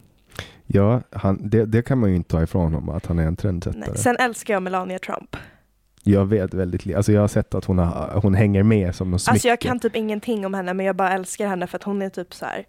Ja, 0.74 1.01
han, 1.12 1.49
det, 1.49 1.66
det 1.66 1.82
kan 1.82 1.97
man 1.97 2.09
ju 2.09 2.16
inte 2.16 2.30
ta 2.30 2.43
ifrån 2.43 2.74
honom, 2.74 2.89
att 2.89 3.05
han 3.05 3.20
är 3.20 3.24
en 3.28 3.36
trendsättare. 3.36 3.84
Nej. 3.88 3.97
Sen 3.97 4.18
älskar 4.18 4.53
jag 4.53 4.64
Melania 4.64 4.99
Trump. 4.99 5.36
Jag 6.04 6.26
vet 6.26 6.54
väldigt 6.54 6.86
li- 6.86 6.93
Alltså 6.95 7.12
jag 7.12 7.22
har 7.22 7.28
sett 7.28 7.56
att 7.56 7.66
hon, 7.66 7.78
har, 7.80 8.20
hon 8.24 8.34
hänger 8.34 8.64
med 8.64 8.95
som 8.95 9.12
något 9.12 9.22
smycke. 9.22 9.32
Alltså 9.34 9.47
jag 9.47 9.60
kan 9.60 9.80
typ 9.80 9.95
ingenting 9.95 10.45
om 10.45 10.54
henne 10.54 10.74
men 10.74 10.86
jag 10.86 10.95
bara 10.95 11.12
älskar 11.14 11.47
henne 11.47 11.68
för 11.68 11.76
att 11.78 11.84
hon 11.84 12.02
är 12.02 12.10
typ 12.10 12.34
så 12.34 12.45
här. 12.45 12.66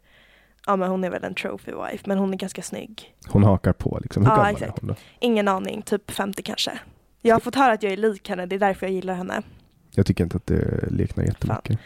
Ja 0.66 0.76
men 0.76 0.91
hon 0.91 1.05
är 1.05 1.11
väl 1.11 1.24
en 1.24 1.35
trophy 1.35 1.72
wife 1.72 2.05
men 2.07 2.18
hon 2.18 2.33
är 2.35 2.37
ganska 2.39 2.62
snygg. 2.62 3.14
Hon 3.28 3.43
hakar 3.45 3.72
på 3.72 3.99
liksom. 4.03 4.22
Hur 4.22 4.30
Ja, 4.33 4.37
gammal 4.37 4.53
exakt. 4.53 4.78
är 4.78 4.80
hon 4.80 4.89
då? 4.89 4.95
Ingen 5.20 5.49
aning, 5.49 5.83
typ 5.83 6.11
50 6.11 6.43
kanske. 6.43 6.78
Jag 7.20 7.35
har 7.35 7.41
fått 7.41 7.55
höra 7.55 7.72
att 7.72 7.83
jag 7.83 7.93
är 7.93 7.97
lik 7.97 8.28
henne, 8.28 8.47
det 8.47 8.55
är 8.55 8.59
därför 8.61 8.87
jag 8.87 8.93
gillar 8.93 9.14
henne. 9.14 9.43
Jag 9.91 10.07
tycker 10.07 10.24
inte 10.24 10.37
att 10.37 10.47
det 10.47 10.91
liknar 10.91 11.24
jättemycket. 11.24 11.78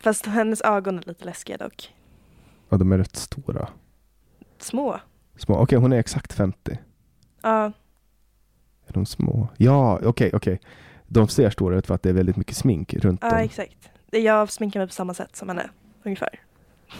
Fast 0.00 0.26
hennes 0.26 0.60
ögon 0.60 0.98
är 0.98 1.02
lite 1.06 1.24
läskiga 1.24 1.56
dock. 1.56 1.94
Ja, 2.68 2.76
de 2.76 2.92
är 2.92 2.98
rätt 2.98 3.16
stora. 3.16 3.68
Små. 4.58 5.00
Små. 5.36 5.56
Okej, 5.56 5.78
hon 5.78 5.92
är 5.92 5.98
exakt 5.98 6.32
50. 6.32 6.78
Ja, 7.42 7.72
Är 8.92 8.94
de 8.94 9.06
små? 9.06 9.48
Ja, 9.56 10.00
okej, 10.04 10.30
okej. 10.34 10.60
De 11.06 11.28
ser 11.28 11.50
stora 11.50 11.76
ut 11.76 11.86
för 11.86 11.94
att 11.94 12.02
det 12.02 12.08
är 12.08 12.12
väldigt 12.12 12.36
mycket 12.36 12.56
smink 12.56 12.94
runt 12.94 13.20
ja 13.22 13.30
dem. 13.30 13.38
exakt. 13.38 13.90
Jag 14.10 14.50
sminkar 14.52 14.80
mig 14.80 14.86
på 14.86 14.92
samma 14.94 15.14
sätt 15.14 15.36
som 15.36 15.48
henne, 15.48 15.70
ungefär. 16.04 16.28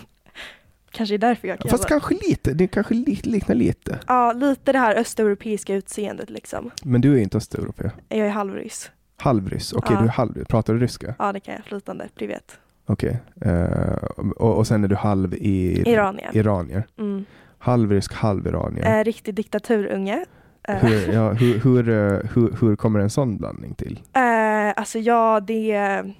Kanske 0.90 1.14
är 1.14 1.18
därför 1.18 1.48
jag 1.48 1.58
kan 1.58 1.70
Fast 1.70 1.82
jobba. 1.82 1.88
kanske 1.88 2.14
lite. 2.28 2.52
Det 2.54 2.66
kanske 2.66 2.94
li- 2.94 3.20
liknar 3.24 3.54
lite. 3.54 3.98
Ja, 4.06 4.32
lite 4.32 4.72
det 4.72 4.78
här 4.78 4.94
östeuropeiska 4.96 5.74
utseendet 5.74 6.30
liksom. 6.30 6.70
Men 6.84 7.00
du 7.00 7.14
är 7.18 7.22
inte 7.22 7.36
östeuropé. 7.38 7.90
Jag 8.08 8.18
är 8.18 8.28
halvryss. 8.30 8.90
Halvryss. 9.16 9.72
Okej, 9.72 9.94
Ja. 9.94 10.00
du 10.00 10.06
är 10.06 10.10
halvryss. 10.12 10.46
Pratar 10.48 10.74
du 10.74 10.80
ryska? 10.80 11.14
Ja, 11.18 11.32
det 11.32 11.40
kan 11.40 11.54
jag 11.54 11.64
flytande, 11.64 12.08
privet. 12.14 12.58
Okej. 12.86 13.18
Eh, 13.40 13.92
och, 14.36 14.56
och 14.58 14.66
sen 14.66 14.84
är 14.84 14.88
du 14.88 14.96
halv 14.96 15.34
i... 15.34 15.82
Iranier. 15.90 16.30
Iranier. 16.36 16.86
Mm. 16.98 17.24
Halvrysk, 17.58 18.12
halv 18.14 18.46
iranier. 18.46 18.98
Eh, 19.00 19.04
riktig 19.04 19.34
diktaturunge. 19.34 20.24
Eh, 20.68 20.76
Hur, 20.76 21.12
ja, 21.12 21.32
hur, 21.32 21.58
hur, 21.58 21.88
eh, 21.88 22.30
hur, 22.34 22.56
hur 22.60 22.76
kommer 22.76 23.00
en 23.00 23.10
sån 23.10 23.36
blandning 23.38 23.74
till? 23.74 24.00
Eh, 24.12 24.72
alltså 24.76 24.98
ja, 24.98 25.40
det 25.40 25.72
är 25.72 26.14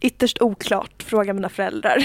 ytterst 0.00 0.42
oklart. 0.42 1.02
Fråga 1.02 1.32
mina 1.32 1.48
föräldrar. 1.48 1.96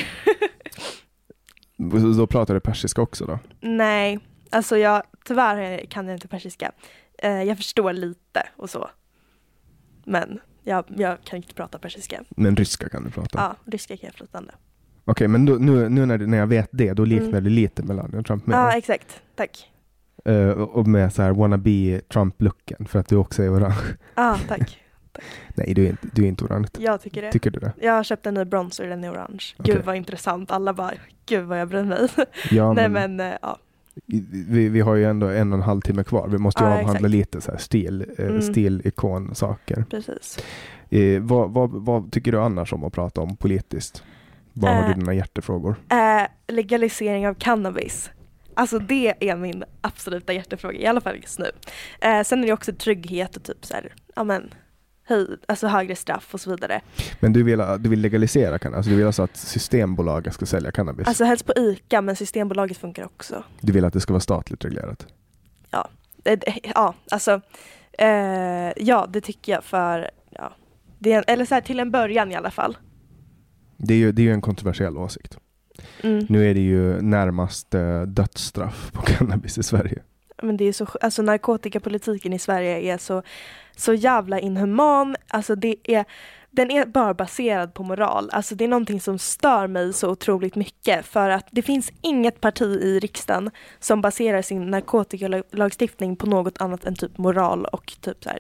Då 2.18 2.28
pratar 2.28 2.54
du 2.54 2.60
persiska 2.60 3.02
också 3.02 3.26
då? 3.26 3.40
Nej, 3.62 4.20
alltså 4.50 4.78
jag, 4.78 5.04
tyvärr 5.26 5.86
kan 5.86 6.08
jag 6.08 6.16
inte 6.16 6.28
persiska. 6.28 6.72
Eh, 7.18 7.44
jag 7.44 7.58
förstår 7.58 7.94
lite 7.94 8.44
och 8.56 8.70
så. 8.70 8.90
Men 10.06 10.40
jag, 10.64 10.86
jag 10.98 11.24
kan 11.24 11.38
inte 11.38 11.54
prata 11.54 11.80
persiska. 11.80 12.24
Men 12.30 12.56
ryska 12.56 12.90
kan 12.90 13.04
du 13.04 13.10
prata? 13.12 13.30
Ja, 13.40 13.56
ryska 13.72 13.98
kan 13.98 14.08
jag 14.08 14.14
flytande. 14.16 14.54
Okej, 15.12 15.28
men 15.28 15.46
då, 15.46 15.54
nu, 15.54 15.90
nu 15.90 16.06
när, 16.06 16.18
när 16.18 16.38
jag 16.38 16.48
vet 16.48 16.70
det, 16.72 16.94
då 16.94 17.06
liknar 17.06 17.28
Mm. 17.30 17.44
det 17.44 17.50
lite 17.50 17.84
Melania 17.84 18.24
Trump 18.24 18.46
med. 18.48 18.56
Ja, 18.58 18.78
exakt. 18.78 19.22
Tack. 19.36 19.68
Eh, 20.26 20.50
och 20.50 20.88
med 20.88 21.14
så 21.14 21.22
här 21.22 21.32
wannabe 21.32 22.02
Trump-looken 22.14 22.86
för 22.88 23.00
att 23.00 23.08
du 23.10 23.16
också 23.16 23.44
är 23.44 23.54
orange. 23.54 23.76
Ja, 24.16 24.38
tack. 24.48 24.78
Nej, 25.56 25.74
du 25.74 25.86
är 25.86 25.90
inte, 25.90 26.08
du 26.14 26.24
är 26.24 26.28
inte 26.28 26.44
orange. 26.46 26.68
Jag 26.80 27.02
tycker 27.02 27.22
det. 27.22 27.32
Tycker 27.32 27.52
du 27.52 27.60
det? 27.60 27.72
Jag 27.82 27.94
har 27.94 28.04
köpt 28.04 28.26
en 28.26 28.34
ny 28.34 28.46
bronzer, 28.46 28.88
den 28.88 29.04
är 29.04 29.12
orange. 29.14 29.44
Okej. 29.58 29.76
Gud 29.76 29.86
vad 29.86 29.96
intressant. 29.96 30.52
Alla 30.52 30.74
bara, 30.74 30.92
gud 31.26 31.46
vad 31.46 31.60
jag 31.60 31.68
bryr 31.68 31.84
mig. 31.84 32.08
Ja, 32.52 32.74
Nej 32.74 32.90
men, 32.90 33.16
men, 33.16 33.32
eh, 33.32 33.38
ja. 33.42 33.58
vi, 34.48 34.70
vi 34.70 34.82
har 34.82 34.96
ju 34.96 35.06
ändå 35.06 35.28
en 35.28 35.52
och 35.54 35.58
en 35.58 35.64
halv 35.64 35.82
timme 35.82 36.04
kvar. 36.04 36.28
Vi 36.28 36.38
måste 36.38 36.64
ju 36.64 36.68
Ja, 36.70 36.74
avhandla 36.74 36.94
exakt. 36.94 37.12
lite 37.12 37.42
så 37.42 37.52
här 37.52 37.58
stil, 37.58 38.06
eh, 38.18 38.26
Mm. 38.26 38.42
stilikon-saker. 38.42 39.86
Precis. 39.90 40.40
Eh, 40.90 41.22
vad, 41.22 41.52
vad, 41.54 41.70
vad 41.72 42.12
tycker 42.12 42.32
du 42.32 42.40
annars 42.40 42.74
om 42.74 42.84
att 42.84 42.94
prata 42.94 43.22
om 43.22 43.36
politiskt? 43.38 44.04
Vad 44.54 44.74
har 44.76 44.82
Eh. 44.82 44.88
du 44.88 44.94
dina 44.94 45.14
hjärtefrågor? 45.14 45.76
Eh, 45.90 46.28
legalisering 46.48 47.28
av 47.28 47.34
cannabis. 47.34 48.10
Alltså 48.54 48.80
det 48.80 49.30
är 49.30 49.36
min 49.36 49.64
absoluta 49.82 50.34
hjärtefråga, 50.34 50.80
i 50.80 50.86
alla 50.86 51.02
fall 51.02 51.16
just 51.16 51.40
nu. 51.40 51.52
Eh, 52.02 52.24
sen 52.24 52.44
är 52.44 52.48
det 52.48 52.54
också 52.54 52.74
trygghet 52.74 53.36
och 53.38 53.44
typ 53.44 53.66
så 53.66 53.74
här, 53.74 53.94
ja 54.16 54.24
men, 54.24 54.54
höj, 55.04 55.28
alltså 55.48 55.68
högre 55.68 55.96
straff 55.96 56.34
och 56.34 56.42
så 56.42 56.50
vidare. 56.50 56.82
Men 57.20 57.34
du 57.34 57.44
vill, 57.44 57.64
du 57.80 57.90
vill 57.90 58.02
legalisera 58.02 58.60
cannabis? 58.60 58.78
Alltså 58.78 58.90
du 58.90 58.96
vill 58.98 59.06
alltså 59.06 59.24
att 59.24 59.38
Systembolaget 59.38 60.34
ska 60.34 60.46
sälja 60.46 60.72
cannabis? 60.72 61.08
Alltså 61.08 61.24
helst 61.24 61.46
på 61.46 61.54
ICA, 61.58 62.02
men 62.02 62.16
Systembolaget 62.16 62.78
funkar 62.78 63.06
också. 63.06 63.44
Du 63.62 63.74
vill 63.74 63.86
att 63.86 63.94
det 63.94 64.00
ska 64.02 64.14
vara 64.14 64.22
statligt 64.22 64.66
reglerat? 64.66 65.08
Det- 66.24 66.60
ja, 66.76 66.94
alltså, 67.12 67.42
eh, 67.98 68.72
ja 68.78 69.08
det 69.10 69.22
tycker 69.22 69.52
jag 69.52 69.64
för, 69.64 70.12
ja, 70.30 70.54
det 71.00 71.12
en, 71.14 71.24
eller 71.28 71.46
så 71.46 71.54
här, 71.54 71.62
till 71.62 71.80
en 71.80 71.92
början 71.92 72.32
i 72.32 72.36
alla 72.36 72.52
fall. 72.52 72.78
Det 73.84 73.94
är 73.94 73.98
ju, 73.98 74.12
det 74.12 74.22
är 74.22 74.24
ju 74.24 74.34
en 74.34 74.42
kontroversiell 74.42 74.98
åsikt. 74.98 75.38
Mm. 76.02 76.26
Nu 76.30 76.50
är 76.50 76.54
det 76.54 76.62
ju 76.62 77.02
närmast 77.02 77.74
eh, 77.74 78.02
dödsstraff 78.02 78.92
på 78.92 79.02
cannabis 79.06 79.58
i 79.58 79.64
Sverige. 79.64 80.02
Men 80.42 80.58
det 80.58 80.66
är 80.66 80.74
så, 80.74 80.88
alltså 81.02 81.22
narkotikapolitiken 81.22 82.34
i 82.34 82.40
Sverige 82.40 82.94
är 82.94 82.98
så, 82.98 83.24
så 83.76 83.94
jävla 83.94 84.40
inhuman. 84.40 85.16
Alltså 85.28 85.56
det 85.56 85.76
är, 85.84 86.06
den 86.50 86.72
är 86.72 86.86
bara 86.86 87.14
baserad 87.14 87.74
på 87.74 87.84
moral. 87.84 88.30
Alltså 88.34 88.56
det 88.56 88.64
är 88.64 88.68
någonting 88.68 89.02
som 89.02 89.20
stör 89.20 89.68
mig 89.68 89.94
så 89.94 90.10
otroligt 90.10 90.56
mycket 90.56 91.06
för 91.06 91.30
att 91.30 91.48
det 91.52 91.62
finns 91.62 91.92
inget 92.02 92.42
parti 92.42 92.80
i 92.82 93.00
riksdagen 93.00 93.52
som 93.80 94.02
baserar 94.02 94.42
sin 94.42 94.72
narkotikalagstiftning 94.72 96.16
på 96.16 96.26
något 96.26 96.62
annat 96.62 96.86
än 96.86 96.96
typ 96.96 97.18
moral 97.18 97.66
och 97.66 97.94
typ 98.02 98.24
så 98.24 98.30
här 98.30 98.40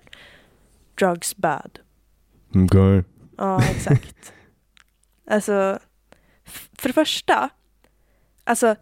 drugs 0.99 1.37
bad. 1.37 1.79
Okej. 2.55 3.03
Ja, 3.37 3.63
exakt. 3.63 4.33
alltså, 5.31 5.79
för 6.77 6.89
det 6.89 6.93
första, 6.93 7.49
alltså 8.43 8.75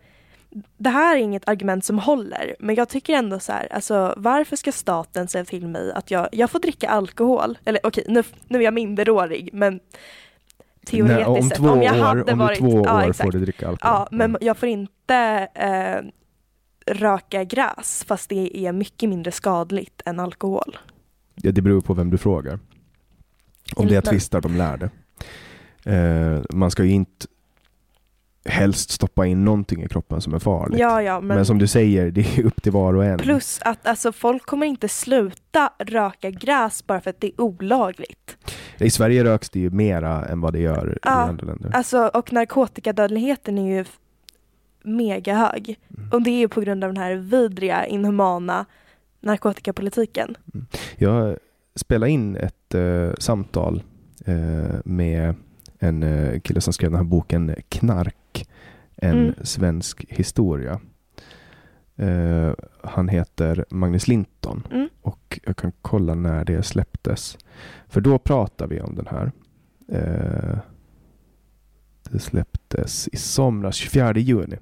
det 0.77 0.89
här 0.89 1.15
är 1.17 1.19
inget 1.19 1.49
argument 1.49 1.85
som 1.85 1.99
håller, 1.99 2.55
men 2.59 2.75
jag 2.75 2.89
tycker 2.89 3.13
ändå 3.13 3.39
så 3.39 3.51
här, 3.51 3.73
alltså 3.73 4.13
varför 4.17 4.55
ska 4.55 4.71
staten 4.71 5.27
säga 5.27 5.45
till 5.45 5.67
mig 5.67 5.91
att 5.91 6.11
jag, 6.11 6.29
jag 6.31 6.51
får 6.51 6.59
dricka 6.59 6.89
alkohol? 6.89 7.57
Eller 7.65 7.79
okej, 7.83 8.03
nu, 8.07 8.23
nu 8.47 8.59
är 8.59 8.63
jag 8.63 8.73
minderårig, 8.73 9.49
men 9.53 9.79
teoretiskt 10.85 11.27
Nej, 11.27 11.41
om 11.41 11.49
sett, 11.49 11.59
om 11.59 11.81
jag 11.83 11.95
år, 11.95 11.99
hade 11.99 12.31
om 12.31 12.39
varit... 12.39 12.59
du 12.59 12.69
två 12.69 12.85
ja, 12.85 13.03
år 13.03 13.09
exakt. 13.09 13.27
får 13.27 13.31
du 13.31 13.39
dricka 13.39 13.67
alkohol. 13.67 13.95
Ja, 13.95 14.07
men 14.11 14.37
jag 14.41 14.57
får 14.57 14.69
inte 14.69 15.47
eh, 15.53 16.01
röka 16.93 17.43
gräs 17.43 18.05
fast 18.07 18.29
det 18.29 18.57
är 18.57 18.71
mycket 18.71 19.09
mindre 19.09 19.31
skadligt 19.31 20.01
än 20.05 20.19
alkohol. 20.19 20.77
Ja, 21.35 21.51
det 21.51 21.61
beror 21.61 21.81
på 21.81 21.93
vem 21.93 22.09
du 22.09 22.17
frågar. 22.17 22.59
Om 23.75 23.87
det 23.87 23.95
är 23.95 24.01
tvistar 24.01 24.41
de 24.41 24.55
lärde. 24.55 24.89
Eh, 25.85 26.41
man 26.49 26.71
ska 26.71 26.83
ju 26.83 26.91
inte 26.91 27.27
helst 28.45 28.91
stoppa 28.91 29.25
in 29.25 29.45
någonting 29.45 29.83
i 29.83 29.87
kroppen 29.87 30.21
som 30.21 30.33
är 30.33 30.39
farligt. 30.39 30.79
Ja, 30.79 31.01
ja, 31.01 31.21
men... 31.21 31.35
men, 31.35 31.45
som 31.45 31.57
du 31.57 31.67
säger, 31.67 32.11
det 32.11 32.21
är 32.21 32.45
upp 32.45 32.61
till 32.61 32.71
var 32.71 32.93
och 32.93 33.05
en. 33.05 33.17
plus 33.17 33.59
att 33.61 33.87
alltså, 33.87 34.11
folk 34.11 34.45
kommer 34.45 34.65
inte 34.65 34.89
sluta 34.89 35.73
röka 35.79 36.29
gräs 36.29 36.87
bara 36.87 37.01
för 37.01 37.09
att 37.09 37.21
det 37.21 37.27
är 37.27 37.41
olagligt. 37.41 38.37
I 38.77 38.89
Sverige 38.89 39.23
röks 39.23 39.49
det 39.49 39.59
ju 39.59 39.69
mera 39.69 40.25
än 40.25 40.41
vad 40.41 40.53
det 40.53 40.59
gör 40.59 40.97
Ja, 41.03 41.25
i 41.25 41.29
andra 41.29 41.45
länder. 41.45 41.71
Alltså, 41.73 42.07
och 42.07 42.33
narkotikadödligheten 42.33 43.57
är 43.57 43.77
ju 43.77 43.85
mega 44.83 45.35
hög. 45.35 45.79
Mm. 45.97 46.09
Och 46.11 46.21
det 46.21 46.29
är 46.29 46.37
ju 46.37 46.47
på 46.47 46.61
grund 46.61 46.83
av 46.83 46.93
den 46.93 47.03
här 47.03 47.15
vidriga, 47.15 47.85
inhumana 47.85 48.65
narkotikapolitiken. 49.19 50.37
Jag 50.95 51.37
spelade 51.75 52.11
in 52.11 52.35
ett 52.35 52.75
eh, 52.75 53.11
samtal 53.19 53.83
eh, 54.25 54.75
med 54.83 55.35
en 55.79 56.03
eh, 56.03 56.39
kille 56.39 56.61
som 56.61 56.73
skrev 56.73 56.91
den 56.91 56.97
här 56.97 57.05
boken 57.05 57.55
Knark, 57.69 58.47
en 58.95 59.17
Mm. 59.19 59.33
svensk 59.43 60.05
historia. 60.09 60.79
Eh, 61.95 62.51
han 62.83 63.07
heter 63.09 63.65
Magnus 63.69 64.07
Linton 64.07 64.67
Mm. 64.71 64.89
och 65.01 65.39
jag 65.45 65.57
kan 65.57 65.71
kolla 65.81 66.15
när 66.15 66.45
det 66.45 66.63
släpptes. 66.63 67.37
För 67.87 68.01
då 68.01 68.17
pratar 68.17 68.67
vi 68.67 68.81
om 68.81 68.95
den 68.95 69.07
här. 69.07 69.31
Eh, 69.91 70.57
det 72.11 72.19
släpptes 72.19 73.07
i 73.07 73.17
somras, 73.17 73.75
24 73.75 74.17
juni. 74.17 74.57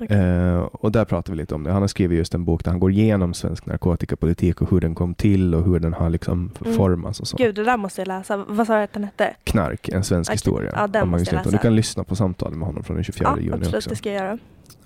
Eh, 0.00 0.56
och 0.58 0.92
där 0.92 1.04
pratar 1.04 1.32
vi 1.32 1.36
lite 1.36 1.54
om 1.54 1.62
det. 1.64 1.72
Han 1.72 1.82
har 1.82 1.88
skrivit 1.88 2.18
just 2.18 2.34
en 2.34 2.44
bok 2.44 2.64
där 2.64 2.70
han 2.70 2.80
går 2.80 2.90
igenom 2.90 3.34
svensk 3.34 3.66
narkotikapolitik 3.66 4.62
och 4.62 4.70
hur 4.70 4.80
den 4.80 4.94
kom 4.94 5.14
till 5.14 5.54
och 5.54 5.64
hur 5.64 5.78
den 5.80 5.94
har 5.94 6.10
liksom 6.10 6.50
Mm. 6.60 6.74
formats 6.76 7.20
och 7.20 7.28
så. 7.28 7.36
Gud, 7.36 7.54
det 7.54 7.64
där 7.64 7.76
måste 7.76 8.00
jag 8.00 8.08
läsa. 8.08 8.44
Vad 8.48 8.66
sa 8.66 8.76
du 8.76 8.82
att 8.82 8.92
den 8.92 9.04
hette? 9.04 9.34
Knark, 9.44 9.88
en 9.88 10.04
svensk 10.04 10.28
Okej. 10.30 10.34
historia. 10.34 10.70
Ja, 10.74 10.86
den 10.86 11.08
måste 11.08 11.34
jag 11.34 11.38
läsa. 11.44 11.50
Du 11.50 11.58
kan 11.58 11.76
lyssna 11.76 12.04
på 12.04 12.16
samtalet 12.16 12.58
med 12.58 12.66
honom 12.66 12.84
från 12.84 12.94
den 12.96 13.04
24 13.04 13.28
Ja, 13.36 13.40
juni 13.42 13.52
absolut, 13.52 13.74
också. 13.76 13.90
det 13.90 13.96
ska 13.96 14.12
jag 14.12 14.24
göra. 14.24 14.38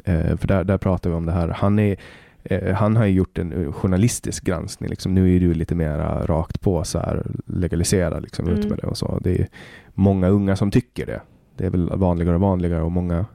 Eh, 0.04 0.36
för 0.36 0.48
där, 0.48 0.64
där 0.64 0.78
pratar 0.78 1.10
vi 1.10 1.16
om 1.16 1.26
det 1.26 1.32
här. 1.32 1.48
Han, 1.48 1.78
är, 1.78 1.96
eh, 2.44 2.74
han 2.74 2.96
har 2.96 3.04
ju 3.04 3.12
gjort 3.12 3.38
en 3.38 3.52
eh, 3.66 3.72
journalistisk 3.72 4.44
granskning. 4.44 4.90
Liksom. 4.90 5.14
Nu 5.14 5.36
är 5.36 5.40
du 5.40 5.54
lite 5.54 5.74
mer 5.74 5.98
rakt 6.26 6.60
på 6.60 6.84
så 6.84 6.98
här, 6.98 7.26
legalisera 7.46 8.18
liksom, 8.20 8.48
ut 8.48 8.56
Mm. 8.56 8.68
med 8.68 8.78
det 8.78 8.86
och 8.86 8.98
så. 8.98 9.18
Det 9.22 9.40
är 9.40 9.48
många 9.94 10.28
unga 10.28 10.56
som 10.56 10.70
tycker 10.70 11.06
det. 11.06 11.20
Det 11.56 11.66
är 11.66 11.70
väl 11.70 11.90
vanligare 11.94 12.34
och 12.34 12.40
vanligare 12.40 12.82
och 12.82 12.92
många 12.92 13.26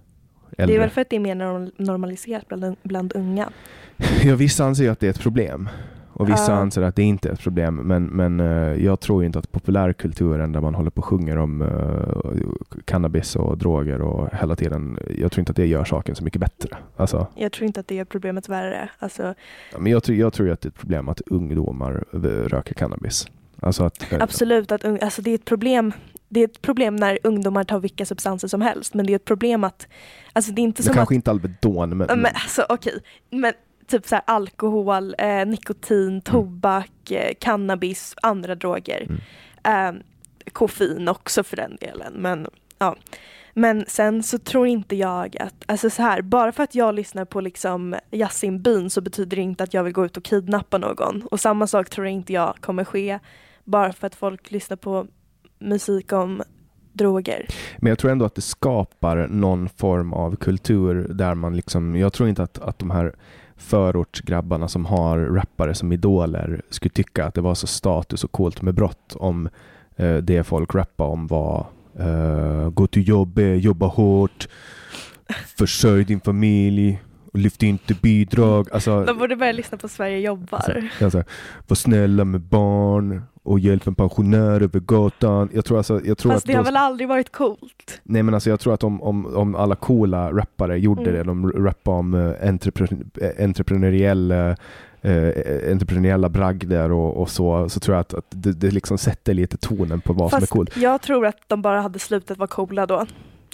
äldre. 0.58 0.66
Det 0.74 0.76
är 0.76 0.80
väl 0.80 0.90
för 0.90 1.02
att 1.02 1.10
det 1.10 1.16
är 1.16 1.20
mer 1.20 1.36
norm- 1.36 1.72
normaliserat 1.78 2.48
bland, 2.48 2.76
bland 2.84 3.16
unga. 3.16 3.50
Ja, 4.24 4.36
vissa 4.36 4.66
anser 4.66 4.84
ju 4.84 4.90
att 4.90 5.00
det 5.00 5.06
är 5.08 5.10
ett 5.10 5.20
problem. 5.20 5.70
Och 6.18 6.30
vissa 6.30 6.52
Ja. 6.52 6.58
anser 6.58 6.82
att 6.82 6.96
det 6.96 7.04
inte 7.04 7.30
är 7.30 7.34
ett 7.34 7.40
problem. 7.40 7.76
Men, 7.76 8.04
men 8.06 8.40
eh, 8.40 8.84
jag 8.86 9.00
tror 9.00 9.24
inte 9.24 9.40
att 9.40 9.52
populärkulturen 9.52 10.52
där 10.52 10.62
man 10.62 10.76
håller 10.76 10.90
på 10.90 11.00
och 11.00 11.06
sjunger 11.06 11.38
om 11.38 11.62
eh, 11.62 12.78
cannabis 12.86 13.36
och 13.36 13.58
droger 13.58 14.02
och 14.02 14.30
hela 14.42 14.56
tiden. 14.56 15.00
Jag 15.18 15.32
tror 15.32 15.40
inte 15.42 15.50
att 15.52 15.56
det 15.56 15.66
gör 15.66 15.84
saken 15.84 16.16
så 16.16 16.24
mycket 16.24 16.42
bättre. 16.42 16.70
Alltså, 16.96 17.28
Jag 17.36 17.52
tror 17.52 17.68
inte 17.68 17.80
att 17.80 17.88
det 17.88 17.96
gör 17.96 18.06
problemet 18.06 18.50
värre. 18.50 18.90
Alltså, 19.00 19.34
men 19.80 19.92
jag, 19.92 20.04
tror, 20.04 20.18
jag 20.18 20.34
tror 20.34 20.50
att 20.52 20.62
det 20.62 20.68
är 20.68 20.70
ett 20.70 20.78
problem 20.80 21.10
att 21.10 21.22
ungdomar 21.22 22.04
eh, 22.14 22.18
röker 22.20 22.74
cannabis. 22.74 23.28
Alltså 23.66 23.84
att, 23.84 24.14
absolut, 24.14 24.72
att 24.72 24.86
alltså, 24.86 25.22
det 25.22 25.32
är 25.32 25.36
ett 25.36 25.46
problem. 25.46 25.94
Det 26.30 26.40
är 26.40 26.46
ett 26.46 26.62
problem 26.62 26.96
när 26.96 27.20
ungdomar 27.24 27.64
tar 27.64 27.80
vilka 27.80 28.06
substanser 28.06 28.48
som 28.48 28.62
helst. 28.62 28.94
Men 28.94 29.06
det 29.06 29.14
är 29.14 29.16
ett 29.16 29.26
problem 29.26 29.64
att, 29.64 29.88
alltså 30.34 30.52
det 30.52 30.62
är 30.62 30.64
inte 30.64 30.82
Men 30.82 30.86
som 30.86 30.96
kanske 30.96 31.14
att, 31.14 31.16
inte 31.16 31.32
Alvedon, 31.32 31.98
men, 31.98 32.08
men 32.08 32.32
alltså 32.34 32.66
okej, 32.70 33.00
men 33.30 33.54
typ 33.88 34.08
så 34.08 34.16
här 34.16 34.24
alkohol, 34.28 35.16
eh, 35.18 35.46
nikotin, 35.46 36.22
tobak, 36.22 37.12
eh, 37.12 37.34
cannabis, 37.40 38.16
andra 38.22 38.56
droger. 38.56 39.22
Eh, 39.64 39.92
koffein 40.54 41.08
också 41.08 41.44
för 41.44 41.56
den 41.56 41.78
delen. 41.80 42.14
Men, 42.14 42.48
ja. 42.78 42.96
men 43.54 43.86
sen 43.88 44.24
så 44.24 44.38
tror 44.38 44.68
inte 44.68 44.96
jag 44.96 45.38
att, 45.40 45.64
alltså 45.66 45.90
så 45.90 46.02
här, 46.02 46.22
bara 46.22 46.52
för 46.52 46.64
att 46.64 46.76
jag 46.76 46.96
lyssnar 46.96 47.26
på 47.26 47.42
liksom 47.42 47.96
Yasin 48.12 48.62
Byn 48.62 48.90
så 48.90 49.02
betyder 49.02 49.38
det 49.38 49.44
inte 49.44 49.64
att 49.64 49.74
jag 49.74 49.84
vill 49.84 49.94
gå 49.94 50.06
ut 50.06 50.18
och 50.18 50.24
kidnappa 50.24 50.78
någon. 50.78 51.22
Och 51.22 51.40
samma 51.40 51.68
sak 51.68 51.90
tror 51.90 52.08
jag 52.08 52.14
inte 52.14 52.34
jag 52.34 52.56
kommer 52.62 52.84
ske 52.84 53.20
bara 53.66 53.94
för 53.94 54.08
att 54.08 54.16
folk 54.16 54.52
lyssnar 54.52 54.78
på 54.78 55.08
musik 55.60 56.14
om 56.14 56.44
droger. 56.94 57.48
Men 57.78 57.90
jag 57.90 58.00
tror 58.00 58.12
ändå 58.12 58.26
att 58.26 58.36
det 58.36 58.42
skapar 58.42 59.28
någon 59.28 59.70
form 59.70 60.14
av 60.14 60.36
kultur 60.36 61.08
där 61.10 61.36
man 61.36 61.56
liksom, 61.56 61.96
jag 61.96 62.14
tror 62.14 62.30
inte 62.30 62.44
att, 62.44 62.60
att 62.60 62.80
de 62.80 62.92
här 62.92 63.16
förortsgrabbarna 63.58 64.68
som 64.68 64.86
har 64.86 65.18
rappare 65.20 65.74
som 65.74 65.92
idoler 65.92 66.62
skulle 66.70 66.90
tycka 66.90 67.26
att 67.26 67.34
det 67.34 67.42
var 67.42 67.56
så 67.56 67.68
status 67.68 68.24
och 68.24 68.32
coolt 68.32 68.62
med 68.62 68.74
brott 68.74 69.16
om 69.16 69.50
eh, 69.96 70.16
det 70.16 70.44
folk 70.44 70.76
rappar 70.76 71.06
om 71.06 71.28
var 71.28 71.68
eh, 72.00 72.70
gå 72.70 72.88
till 72.88 73.08
jobbet, 73.08 73.64
jobba 73.64 73.86
hårt, 73.88 74.48
försörj 75.58 76.04
din 76.04 76.22
familj, 76.22 77.02
lyft 77.34 77.64
inte 77.64 77.94
bidrag. 77.94 78.68
Alltså, 78.74 79.06
De 79.06 79.18
borde 79.18 79.36
börja 79.36 79.52
lyssna 79.52 79.78
på 79.78 79.88
Sverige 79.88 80.20
jobbar. 80.20 80.90
Alltså, 81.02 81.24
var 81.68 81.76
snälla 81.76 82.26
med 82.26 82.42
barn 82.42 83.22
och 83.46 83.60
hjälp 83.60 83.88
en 83.88 83.96
pensionär 83.96 84.62
över 84.62 84.80
gatan. 84.80 85.50
Jag 85.54 85.66
tror 85.66 85.78
alltså, 85.78 86.02
jag 86.06 86.18
tror 86.18 86.32
Fast 86.32 86.44
att 86.44 86.48
det 86.48 86.54
har 86.54 86.64
då- 86.64 86.66
väl 86.66 86.78
aldrig 86.78 87.10
varit 87.10 87.32
coolt? 87.32 88.02
Nej 88.04 88.24
men 88.24 88.34
alltså 88.34 88.50
jag 88.50 88.60
tror 88.60 88.74
att 88.74 88.84
om, 88.84 89.02
om, 89.04 89.36
om 89.36 89.56
alla 89.56 89.76
coola 89.76 90.32
rappare 90.32 90.78
gjorde 90.80 91.02
Mm. 91.02 91.14
det, 91.14 91.24
de 91.24 91.52
rappade 91.52 91.98
om 91.98 92.14
uh, 92.14 92.48
entreprenör, 92.48 93.06
entreprenöriella 93.44 94.50
eh, 95.02 95.72
entreprenöriella 95.72 96.30
bragder 96.30 96.92
och, 96.92 97.22
och 97.22 97.30
så, 97.30 97.70
så 97.70 97.80
tror 97.80 97.96
jag 97.96 98.02
att, 98.02 98.14
att 98.14 98.26
det, 98.30 98.52
det 98.52 98.72
liksom 98.72 98.98
sätter 98.98 99.34
lite 99.34 99.58
tonen 99.58 100.02
på 100.02 100.14
vad 100.14 100.30
som 100.30 100.38
är 100.38 100.42
Fast 100.42 100.52
coolt. 100.52 100.78
jag 100.78 101.02
tror 101.02 101.26
att 101.26 101.38
de 101.48 101.62
bara 101.62 101.82
hade 101.82 102.00
slutat 102.00 102.38
vara 102.38 102.48
coola 102.48 102.86
då. 102.86 103.06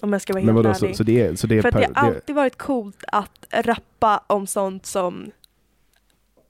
Om 0.02 0.14
jag 0.14 0.22
ska 0.22 0.34
vara 0.34 0.44
Men 0.44 0.56
helt 0.56 0.66
vadå, 0.66 0.76
så, 0.78 0.86
ärlig. 0.86 0.98
så 0.98 1.04
det 1.04 1.22
är, 1.22 1.36
så 1.36 1.48
det 1.48 1.58
är 1.58 1.62
För 1.62 1.70
att 1.70 1.76
det 1.76 1.88
per- 1.94 2.02
har 2.02 2.08
alltid 2.08 2.36
varit 2.36 2.58
coolt 2.58 3.04
att 3.12 3.46
rappa 3.66 4.24
om 4.28 4.48
sånt 4.48 4.86
som 4.86 5.32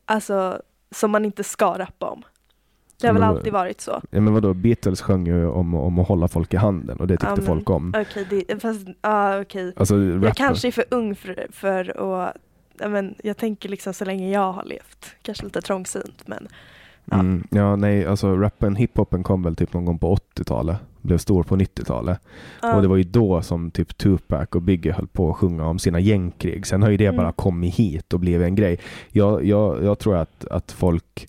Alltså 0.05 0.61
som 0.91 1.11
man 1.11 1.25
inte 1.25 1.43
ska 1.43 1.77
rappa 1.79 2.05
om. 2.09 2.23
Det 3.01 3.07
har 3.07 3.13
väl 3.13 3.23
alltid 3.23 3.53
varit 3.53 3.81
så. 3.81 4.01
ja, 4.11 4.21
men 4.21 4.33
vadå, 4.33 4.53
Beatles 4.53 5.01
sjöng 5.01 5.27
ju 5.27 5.47
om, 5.47 5.75
om 5.75 5.99
att 5.99 6.07
hålla 6.07 6.27
folk 6.27 6.53
i 6.53 6.57
handen 6.57 6.97
och 6.99 7.07
det 7.07 7.13
tyckte 7.17 7.35
men- 7.35 7.45
folk 7.45 7.69
om. 7.69 7.93
Okej, 7.97 8.27
det, 8.47 8.61
fast, 8.61 8.87
ja 9.01 9.41
okej. 9.41 9.73
Alltså, 9.75 9.95
Jag 10.03 10.35
kanske 10.35 10.67
är 10.67 10.71
för 10.71 10.85
ung 10.91 11.15
för, 11.15 11.47
för 11.51 11.89
att, 12.23 12.35
ja, 12.79 12.89
men 12.89 13.15
jag 13.23 13.37
tänker 13.37 13.69
liksom 13.69 13.93
så 13.93 14.05
länge 14.05 14.31
jag 14.31 14.51
har 14.53 14.63
levt. 14.65 15.05
Kanske 15.21 15.43
lite 15.43 15.61
trångsynt 15.61 16.23
men 16.25 16.47
ja. 17.05 17.19
Mm, 17.19 17.47
ja, 17.51 17.75
nej, 17.75 18.05
alltså 18.05 18.35
rappen, 18.37 18.75
hiphopen 18.75 19.23
kom 19.23 19.43
väl 19.43 19.55
typ 19.55 19.73
någon 19.73 19.85
gång 19.85 19.99
på 19.99 20.15
80-talet. 20.15 20.77
Blev 21.01 21.17
stor 21.17 21.43
på 21.43 21.55
90-talet. 21.55 22.19
ja. 22.61 22.75
Och 22.75 22.81
det 22.81 22.87
var 22.87 22.95
ju 22.97 23.03
då 23.03 23.41
som 23.41 23.71
typ 23.71 23.97
Tupac 23.97 24.47
och 24.51 24.61
Biggie 24.61 24.93
höll 24.93 25.07
på 25.07 25.29
att 25.29 25.37
sjunga 25.37 25.65
om 25.65 25.79
sina 25.79 25.99
gängkrig. 25.99 26.67
Sen 26.67 26.81
har 26.83 26.89
ju 26.89 26.97
det 26.97 27.05
Mm. 27.05 27.17
bara 27.17 27.31
kommit 27.31 27.75
hit 27.75 28.13
och 28.13 28.19
blivit 28.19 28.45
en 28.47 28.55
grej. 28.55 28.79
Jag, 29.11 29.45
jag, 29.45 29.83
jag 29.83 29.99
tror 29.99 30.15
att, 30.17 30.45
att 30.45 30.71
folk... 30.71 31.27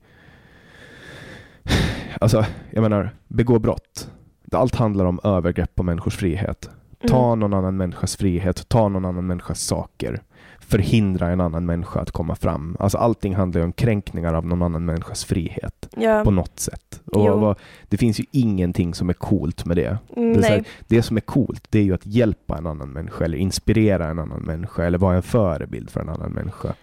Alltså, 2.21 2.45
jag 2.71 2.83
menar, 2.83 3.11
begå 3.29 3.59
brott. 3.59 4.09
Allt 4.53 4.75
handlar 4.75 5.05
om 5.05 5.21
övergrepp 5.25 5.75
på 5.75 5.83
människors 5.83 6.17
frihet. 6.17 6.71
Ta 7.09 7.27
Mm. 7.27 7.39
någon 7.41 7.55
annan 7.55 7.77
människas 7.77 8.17
frihet, 8.17 8.69
ta 8.69 8.89
någon 8.89 9.05
annan 9.05 9.27
människas 9.27 9.61
saker. 9.61 10.23
Förhindra 10.61 11.29
en 11.31 11.41
annan 11.41 11.67
människa 11.67 12.01
att 12.01 12.11
komma 12.11 12.35
fram. 12.35 12.77
Alltså 12.81 12.99
allting 12.99 13.35
handlar 13.35 13.61
ju 13.61 13.65
om 13.65 13.73
kränkningar 13.73 14.35
av 14.35 14.47
någon 14.47 14.63
annan 14.63 14.85
människas 14.85 15.25
frihet 15.25 15.89
ja. 15.97 16.25
på 16.25 16.31
något 16.31 16.61
sätt. 16.61 17.01
Och 17.05 17.41
vad, 17.41 17.59
det 17.89 17.97
finns 17.97 18.21
ju 18.21 18.25
ingenting 18.31 18.95
som 18.95 19.09
är 19.09 19.13
coolt 19.15 19.65
med 19.65 19.77
det. 19.77 19.99
Mm, 20.17 20.41
Det, 20.41 20.47
här, 20.47 20.65
det 20.89 21.03
som 21.03 21.17
är 21.17 21.21
coolt, 21.21 21.67
det 21.71 21.79
är 21.79 21.83
ju 21.83 21.95
att 21.95 22.07
hjälpa 22.07 22.59
en 22.59 22.67
annan 22.67 22.89
människa 22.89 23.25
eller 23.25 23.39
inspirera 23.39 24.09
en 24.09 24.19
annan 24.19 24.41
människa 24.43 24.85
eller 24.85 24.99
vara 24.99 25.17
en 25.17 25.23
förebild 25.23 25.91
för 25.91 26.01
en 26.01 26.09
annan 26.09 26.33
människa. 26.33 26.75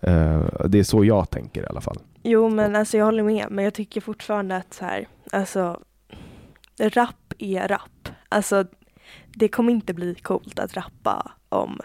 Eh, 0.00 0.44
det 0.68 0.78
är 0.78 0.82
så 0.84 1.04
jag 1.04 1.30
tänker 1.30 1.62
i 1.62 1.66
alla 1.66 1.80
fall. 1.80 1.98
Jo 2.22 2.48
men 2.48 2.76
alltså 2.76 2.96
jag 2.98 3.04
håller 3.04 3.22
med 3.22 3.46
men 3.50 3.64
jag 3.64 3.74
tycker 3.74 4.00
fortfarande 4.00 4.56
att 4.56 4.74
så 4.74 4.84
här, 4.84 5.08
alltså 5.32 5.80
rap 6.80 7.32
är 7.38 7.68
rap. 7.68 8.08
Alltså 8.28 8.64
det 9.34 9.48
kommer 9.48 9.72
inte 9.72 9.94
bli 9.94 10.14
coolt 10.14 10.58
att 10.58 10.76
rappa 10.76 11.32
om 11.48 11.80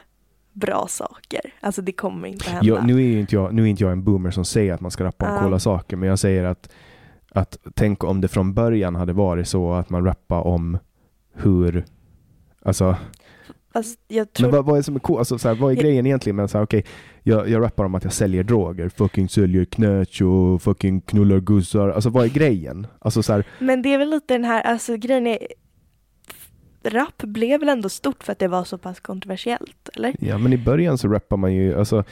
bra 0.54 0.86
saker. 0.90 1.54
Alltså 1.60 1.82
det 1.82 1.92
kommer 1.92 2.28
inte 2.28 2.50
hända. 2.50 2.68
Jag, 2.68 2.86
nu, 2.86 2.94
är 3.14 3.20
inte 3.20 3.36
jag, 3.36 3.54
nu 3.54 3.62
är 3.62 3.68
inte 3.68 3.84
jag 3.84 3.92
en 3.92 4.04
boomer 4.04 4.32
som 4.32 4.46
säger 4.46 4.74
att 4.74 4.82
man 4.82 4.92
ska 4.92 5.04
rappa 5.04 5.26
om 5.30 5.36
Ja. 5.36 5.42
coola 5.42 5.60
saker, 5.60 5.98
men 5.98 6.10
jag 6.10 6.20
säger 6.20 6.44
att, 6.44 6.72
att 7.32 7.58
tänk 7.74 8.04
om 8.04 8.22
det 8.22 8.28
från 8.28 8.54
början 8.54 8.96
hade 8.96 9.14
varit 9.14 9.48
så 9.48 9.74
att 9.74 9.90
man 9.90 10.06
rappar 10.06 10.48
om 10.48 10.78
hur 11.34 11.86
Alltså, 12.66 12.96
alltså, 13.72 13.96
jag 14.08 14.34
tror, 14.34 14.48
men 14.48 14.56
vad, 14.56 14.66
vad 14.66 14.78
är 14.78 14.82
som 14.82 14.96
är 14.96 15.00
coolt? 15.00 15.20
Alltså, 15.20 15.38
så 15.38 15.48
här, 15.48 15.56
vad 15.56 15.72
är 15.72 15.76
grejen 15.76 16.06
egentligen 16.06 16.36
med 16.36 16.50
så 16.50 16.58
här, 16.58 16.66
okej, 16.66 16.86
jag, 17.24 17.50
jag 17.50 17.64
rappar 17.64 17.86
om 17.86 17.96
att 17.96 18.04
jag 18.04 18.14
säljer 18.14 18.44
droger, 18.44 18.90
fucking 18.90 19.30
säljer 19.30 19.66
knäch 19.66 20.22
och 20.22 20.62
fucking 20.62 21.02
knullar 21.02 21.40
gussar. 21.40 21.90
Alltså 21.90 22.10
vad 22.10 22.26
är 22.26 22.30
grejen? 22.30 22.88
Alltså 23.00 23.24
så 23.24 23.34
här, 23.34 23.44
men 23.60 23.82
det 23.82 23.94
är 23.94 23.98
väl 23.98 24.10
lite 24.10 24.34
den 24.34 24.44
här, 24.44 24.62
alltså 24.62 24.98
grejen 24.98 25.28
är 25.28 25.38
Rap 26.84 27.18
blev 27.18 27.60
väl 27.60 27.70
ändå 27.70 27.90
stort 27.90 28.24
för 28.24 28.32
att 28.32 28.40
det 28.40 28.48
var 28.48 28.64
så 28.64 28.78
pass 28.78 29.00
kontroversiellt, 29.00 29.90
eller? 29.94 30.16
Ja, 30.20 30.38
men 30.38 30.54
i 30.54 30.58
början 30.58 30.98
så 30.98 31.08
rappar 31.08 31.38
man 31.38 31.54
ju, 31.54 31.80
alltså, 31.80 32.04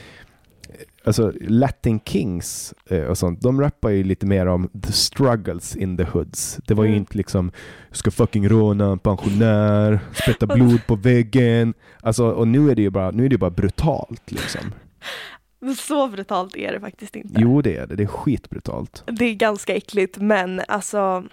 alltså 1.04 1.32
Latin 1.40 2.00
Kings 2.00 2.74
eh, 2.90 3.02
och 3.02 3.18
sånt, 3.18 3.40
de 3.40 3.60
rappar 3.60 3.90
ju 3.90 4.04
lite 4.04 4.26
mer 4.26 4.46
om 4.46 4.68
the 4.82 4.92
struggles 4.92 5.76
in 5.76 5.96
the 5.96 6.04
hoods. 6.04 6.58
Det 6.66 6.74
var 6.74 6.84
ju 6.84 6.88
Mm. 6.90 6.98
inte 6.98 7.16
liksom, 7.16 7.50
ska 7.90 8.10
fucking 8.10 8.48
råna 8.48 8.86
en 8.92 8.98
pensionär, 8.98 10.00
sprätta 10.12 10.46
blod 10.46 10.80
på 10.86 10.96
väggen. 10.96 11.74
Alltså, 12.00 12.30
och 12.30 12.48
nu 12.48 12.70
är 12.70 12.74
det 12.74 12.82
ju 12.82 12.90
bara, 12.90 13.10
nu 13.10 13.24
är 13.24 13.28
det 13.28 13.38
bara 13.38 13.50
brutalt 13.50 14.30
liksom. 14.32 14.60
Men 15.62 15.74
så 15.74 16.08
brutalt 16.08 16.56
är 16.56 16.72
det 16.72 16.80
faktiskt 16.80 17.16
inte. 17.16 17.34
Jo, 17.40 17.62
det 17.62 17.76
är 17.76 17.86
det. 17.86 17.96
Det 17.96 18.02
är 18.02 18.06
skitbrutalt. 18.06 19.02
Det 19.06 19.24
är 19.24 19.34
ganska 19.34 19.74
äckligt 19.76 20.18
men 20.18 20.60
alltså 20.68 21.24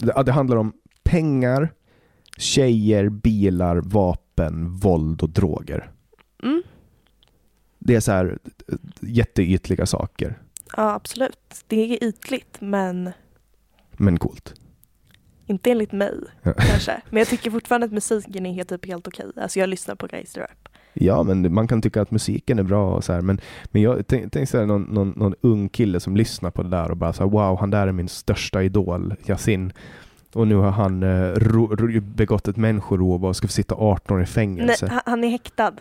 Det, 0.00 0.22
det 0.22 0.32
handlar 0.32 0.56
om 0.56 0.72
pengar, 1.04 1.72
tjejer, 2.38 3.08
bilar, 3.08 3.76
vapen, 3.76 4.68
våld 4.76 5.22
och 5.22 5.30
droger. 5.30 5.90
Mm. 6.42 6.62
Det 7.84 7.94
är 7.94 8.00
så 8.00 8.12
här 8.12 8.38
jätteytliga 9.00 9.86
saker, 9.86 10.38
Ja, 10.76 10.92
absolut. 10.94 11.64
Det 11.66 11.76
är 11.94 12.04
ytligt, 12.04 12.56
men 12.60 13.10
men 13.92 14.18
coolt. 14.18 14.54
inte 15.46 15.70
enligt 15.70 15.92
mig 15.92 16.14
Ja. 16.42 16.52
kanske. 16.58 17.02
Men 17.10 17.18
jag 17.18 17.28
tycker 17.28 17.50
fortfarande 17.50 17.84
att 17.86 17.92
musiken 17.92 18.46
är 18.46 18.52
helt, 18.52 18.68
typ 18.68 18.86
helt 18.86 19.08
okej. 19.08 19.26
Alltså 19.36 19.58
jag 19.60 19.68
lyssnar 19.68 19.94
på 19.94 20.06
gangsterrap. 20.06 20.68
Ja, 20.94 21.22
men 21.22 21.54
man 21.54 21.68
kan 21.68 21.82
tycka 21.82 22.02
att 22.02 22.10
musiken 22.10 22.58
är 22.58 22.62
bra 22.62 22.94
och 22.94 23.04
så 23.04 23.12
här, 23.12 23.20
men, 23.20 23.40
men 23.64 23.82
jag 23.82 24.06
tänk, 24.06 24.48
så 24.48 24.58
här, 24.58 24.66
någon, 24.66 24.82
någon, 24.82 25.08
någon 25.16 25.34
ung 25.40 25.68
kille 25.68 26.00
som 26.00 26.16
lyssnar 26.16 26.50
på 26.50 26.62
det 26.62 26.68
där 26.68 26.90
och 26.90 26.96
bara 26.96 27.12
så 27.12 27.22
här, 27.22 27.30
wow, 27.30 27.60
han 27.60 27.70
där 27.70 27.86
är 27.88 27.92
min 27.92 28.08
största 28.08 28.62
idol, 28.62 29.14
Yasin. 29.26 29.72
Och 30.34 30.48
nu 30.48 30.54
har 30.54 30.70
han 30.70 31.02
eh, 31.02 31.30
ro, 31.34 31.76
ro, 31.76 32.00
begått 32.00 32.48
ett 32.48 32.56
människorov 32.56 33.24
och 33.24 33.36
ska 33.36 33.46
få 33.48 33.52
sitta 33.52 33.74
18 33.74 34.16
år 34.16 34.22
i 34.22 34.26
fängelse. 34.26 34.86
Nej, 34.86 34.94
han- 34.94 35.02
han 35.12 35.24
är 35.24 35.28
häktad. 35.28 35.72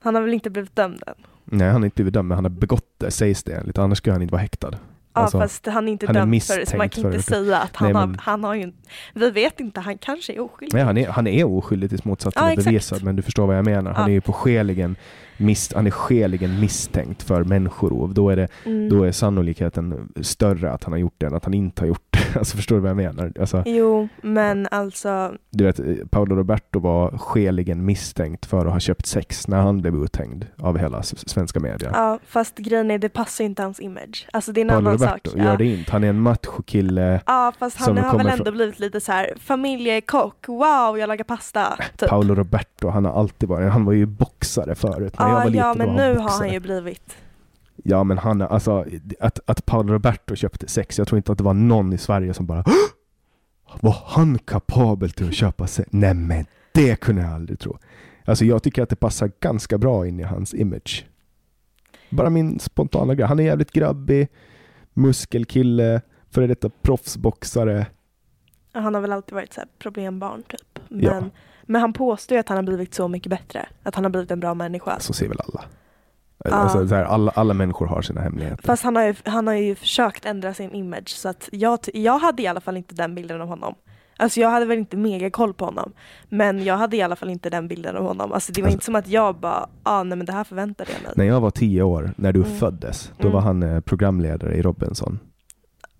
Han 0.00 0.14
har 0.14 0.22
väl 0.22 0.34
inte 0.34 0.50
blivit 0.50 0.76
dömd 0.76 1.02
än? 1.06 1.14
Han 1.50 1.60
har 1.60 1.84
inte 1.84 1.94
blivit 1.94 2.14
dömd, 2.14 2.28
men 2.28 2.34
han 2.36 2.44
har 2.44 2.50
begått 2.50 2.86
det, 2.98 3.10
sägs 3.10 3.42
det 3.42 3.52
enligt. 3.52 3.78
Annars 3.78 3.98
skulle 3.98 4.12
han 4.14 4.22
inte 4.22 4.32
vara 4.32 4.42
häktad. 4.42 4.70
Ja, 5.16 5.20
Alltså, 5.20 5.38
fast 5.40 5.66
han 5.66 5.88
är 5.88 5.92
inte 5.92 6.06
han 6.06 6.16
är 6.16 6.20
dömd 6.20 6.42
för 6.42 6.58
det, 6.60 6.66
så 6.66 6.76
man 6.76 6.88
kan 6.88 7.04
inte 7.04 7.16
det. 7.16 7.22
säga 7.22 7.58
att 7.58 7.76
han, 7.76 7.86
Nej, 7.92 7.94
har, 8.00 8.06
men- 8.06 8.18
han 8.20 8.44
har 8.44 8.54
ju. 8.54 8.72
Vi 9.14 9.30
vet 9.30 9.60
inte, 9.60 9.80
han 9.80 9.98
kanske 9.98 10.32
är 10.32 10.40
oskyldig. 10.40 10.74
Nej, 10.74 10.82
han, 10.84 10.96
är, 10.98 11.08
han 11.08 11.26
är 11.26 11.44
oskyldig 11.44 11.90
tills 11.90 12.04
motsatsen 12.04 12.42
Ja, 12.44 12.52
är 12.52 12.56
bevisad, 12.56 13.02
men 13.02 13.16
du 13.16 13.22
förstår 13.22 13.46
vad 13.46 13.56
jag 13.58 13.64
menar. 13.64 13.92
Han 13.92 14.02
Ja. 14.02 14.08
är 14.08 14.12
ju 14.12 14.20
på 14.20 14.32
skäligen, 14.32 14.96
mis, 15.36 15.72
han 15.74 15.86
är 15.86 15.90
skäligen 15.90 16.60
misstänkt 16.60 17.22
för 17.22 17.44
människorov. 17.44 18.14
Då 18.14 18.30
är 18.30 18.36
det 18.36 18.48
Mm. 18.64 18.88
då 18.88 19.02
är 19.04 19.12
sannolikheten 19.12 20.12
större 20.22 20.72
att 20.72 20.84
han 20.84 20.92
har 20.92 20.98
gjort 20.98 21.14
det 21.18 21.26
än 21.26 21.34
att 21.34 21.44
han 21.44 21.54
inte 21.54 21.82
har 21.82 21.86
gjort. 21.88 22.13
Alltså 22.38 22.56
förstår 22.56 22.76
du 22.76 22.80
vad 22.82 22.90
jag 22.90 22.96
menar? 22.96 23.32
Alltså, 23.40 23.62
Jo, 23.66 24.08
men 24.22 24.68
alltså... 24.70 25.32
du 25.50 25.64
vet, 25.64 26.10
Paolo 26.10 26.36
Roberto 26.36 26.78
var 26.80 27.18
skäligen 27.18 27.84
misstänkt 27.84 28.46
för 28.46 28.66
att 28.66 28.72
ha 28.72 28.80
köpt 28.80 29.06
sex 29.06 29.48
när 29.48 29.56
han 29.60 29.80
blev 29.80 29.94
uthängd 29.94 30.46
av 30.58 30.78
hela 30.78 31.02
svenska 31.02 31.60
media. 31.60 31.90
Ja, 31.94 32.18
fast 32.26 32.58
grejen 32.58 32.90
är, 32.90 32.98
det 32.98 33.08
passar 33.08 33.44
inte 33.44 33.62
hans 33.62 33.80
image. 33.80 34.26
Alltså 34.32 34.52
det 34.52 34.60
är 34.60 34.62
en 34.62 34.68
Paolo 34.68 34.88
annan 34.88 34.98
Roberto 34.98 35.30
sak. 35.30 35.38
gör 35.38 35.46
ja. 35.50 35.56
det 35.56 35.64
inte. 35.64 35.92
Han 35.92 36.04
är 36.04 36.08
en 36.08 36.20
machokille. 36.20 37.20
Ja, 37.26 37.52
fast 37.58 37.76
han 37.78 37.98
har 37.98 38.18
väl 38.18 38.26
ändå 38.26 38.44
från- 38.44 38.54
blivit 38.54 38.78
lite 38.78 39.00
så 39.00 39.12
här 39.12 39.32
familjekock, 39.40 40.48
wow, 40.48 40.98
jag 40.98 41.08
lagar 41.08 41.24
pasta. 41.24 41.78
Typ. 41.96 42.08
Paolo 42.08 42.34
Roberto, 42.34 42.88
han 42.88 43.04
har 43.04 43.12
alltid 43.12 43.48
varit, 43.48 43.72
han 43.72 43.84
var 43.84 43.92
ju 43.92 44.06
boxare 44.06 44.74
förut. 44.74 45.18
När 45.18 45.26
jag 45.28 45.34
Ja, 45.34 45.38
var 45.38 45.44
liten 45.44 45.58
ja, 45.60 45.68
var 45.68 45.74
men 45.74 45.88
han 45.88 45.96
nu 45.96 46.08
har 46.08 46.22
boxare. 46.22 46.44
han 46.46 46.52
ju 46.54 46.60
blivit... 46.60 47.16
Ja 47.86 48.04
men 48.04 48.18
han, 48.18 48.42
alltså 48.42 48.84
att, 49.20 49.40
att 49.46 49.66
Paolo 49.66 49.92
Roberto 49.92 50.34
köpte 50.36 50.68
sex, 50.68 50.98
jag 50.98 51.08
tror 51.08 51.16
inte 51.16 51.32
att 51.32 51.38
det 51.38 51.44
var 51.44 51.54
någon 51.54 51.92
i 51.92 51.98
Sverige 51.98 52.34
som 52.34 52.46
bara 52.46 52.60
"Hå! 52.60 52.72
Var 53.80 53.96
han 54.06 54.38
kapabel 54.38 55.10
till 55.10 55.28
att 55.28 55.34
köpa 55.34 55.66
sex? 55.66 55.88
Nej 55.92 56.14
men 56.14 56.46
det 56.74 56.96
kunde 57.00 57.22
jag 57.22 57.30
aldrig 57.32 57.58
tro. 57.58 57.78
Alltså 58.24 58.44
jag 58.44 58.62
tycker 58.62 58.82
att 58.82 58.88
det 58.88 58.96
passar 58.96 59.30
ganska 59.40 59.78
bra 59.78 60.06
in 60.06 60.20
i 60.20 60.22
hans 60.22 60.54
image. 60.54 61.06
Bara 62.10 62.30
min 62.30 62.58
spontana 62.58 63.14
grej. 63.14 63.26
Han 63.26 63.38
är 63.38 63.44
jävligt 63.44 63.70
grabbig, 63.72 64.28
muskelkille, 64.94 66.00
före 66.30 66.46
detta 66.46 66.70
proffsboxare. 66.82 67.86
Han 68.72 68.94
har 68.94 69.00
väl 69.00 69.12
alltid 69.12 69.34
varit 69.34 69.52
så 69.52 69.60
problembarn 69.78 70.42
typ. 70.42 70.78
Men, 70.88 71.00
Ja. 71.04 71.22
men 71.62 71.80
han 71.80 71.92
påstår 71.92 72.34
ju 72.36 72.40
att 72.40 72.48
han 72.48 72.58
har 72.58 72.62
blivit 72.62 72.94
så 72.94 73.08
mycket 73.08 73.30
bättre. 73.30 73.68
Att 73.82 73.94
han 73.94 74.04
har 74.04 74.10
blivit 74.10 74.30
en 74.30 74.40
bra 74.40 74.54
människa. 74.54 75.00
Så 75.00 75.12
ser 75.12 75.28
väl 75.28 75.38
alla. 75.48 75.64
Ja. 76.48 76.54
Alltså, 76.54 76.88
så 76.88 76.94
här, 76.94 77.04
alla, 77.04 77.30
alla 77.34 77.54
människor 77.54 77.86
har 77.86 78.02
sina 78.02 78.20
hemligheter. 78.20 78.62
Fast 78.64 78.84
han 78.84 78.96
har, 78.96 79.02
ju, 79.04 79.14
han 79.24 79.46
har 79.46 79.54
ju 79.54 79.74
försökt 79.74 80.24
ändra 80.26 80.54
sin 80.54 80.74
image 80.74 81.08
så 81.08 81.28
att 81.28 81.48
jag, 81.52 81.78
jag 81.94 82.18
hade 82.18 82.42
i 82.42 82.46
alla 82.46 82.60
fall 82.60 82.76
inte 82.76 82.94
den 82.94 83.14
bilden 83.14 83.40
av 83.40 83.48
honom. 83.48 83.74
Alltså 84.16 84.40
jag 84.40 84.50
hade 84.50 84.66
väl 84.66 84.78
inte 84.78 84.96
mega 84.96 85.30
koll 85.30 85.54
på 85.54 85.64
honom. 85.64 85.92
Men 86.28 86.64
jag 86.64 86.76
hade 86.76 86.96
i 86.96 87.02
alla 87.02 87.16
fall 87.16 87.30
inte 87.30 87.50
den 87.50 87.68
bilden 87.68 87.96
av 87.96 88.04
honom. 88.06 88.32
Alltså 88.32 88.52
det 88.52 88.62
var 88.62 88.66
Alltså- 88.66 88.76
inte 88.76 88.84
som 88.84 88.94
att 88.94 89.08
jag 89.08 89.36
bara, 89.36 89.68
ah 89.82 90.02
nej 90.02 90.18
men 90.18 90.26
det 90.26 90.32
här 90.32 90.44
förväntade 90.44 90.90
jag 90.92 91.02
mig. 91.02 91.12
När 91.16 91.24
jag 91.24 91.40
var 91.40 91.50
tio 91.50 91.82
år, 91.82 92.10
när 92.16 92.32
du 92.32 92.42
Mm. 92.44 92.56
föddes, 92.58 93.12
då 93.18 93.22
Mm. 93.28 93.32
var 93.34 93.40
han 93.40 93.62
eh, 93.62 93.80
programledare 93.80 94.54
i 94.54 94.62
Robinson. 94.62 95.18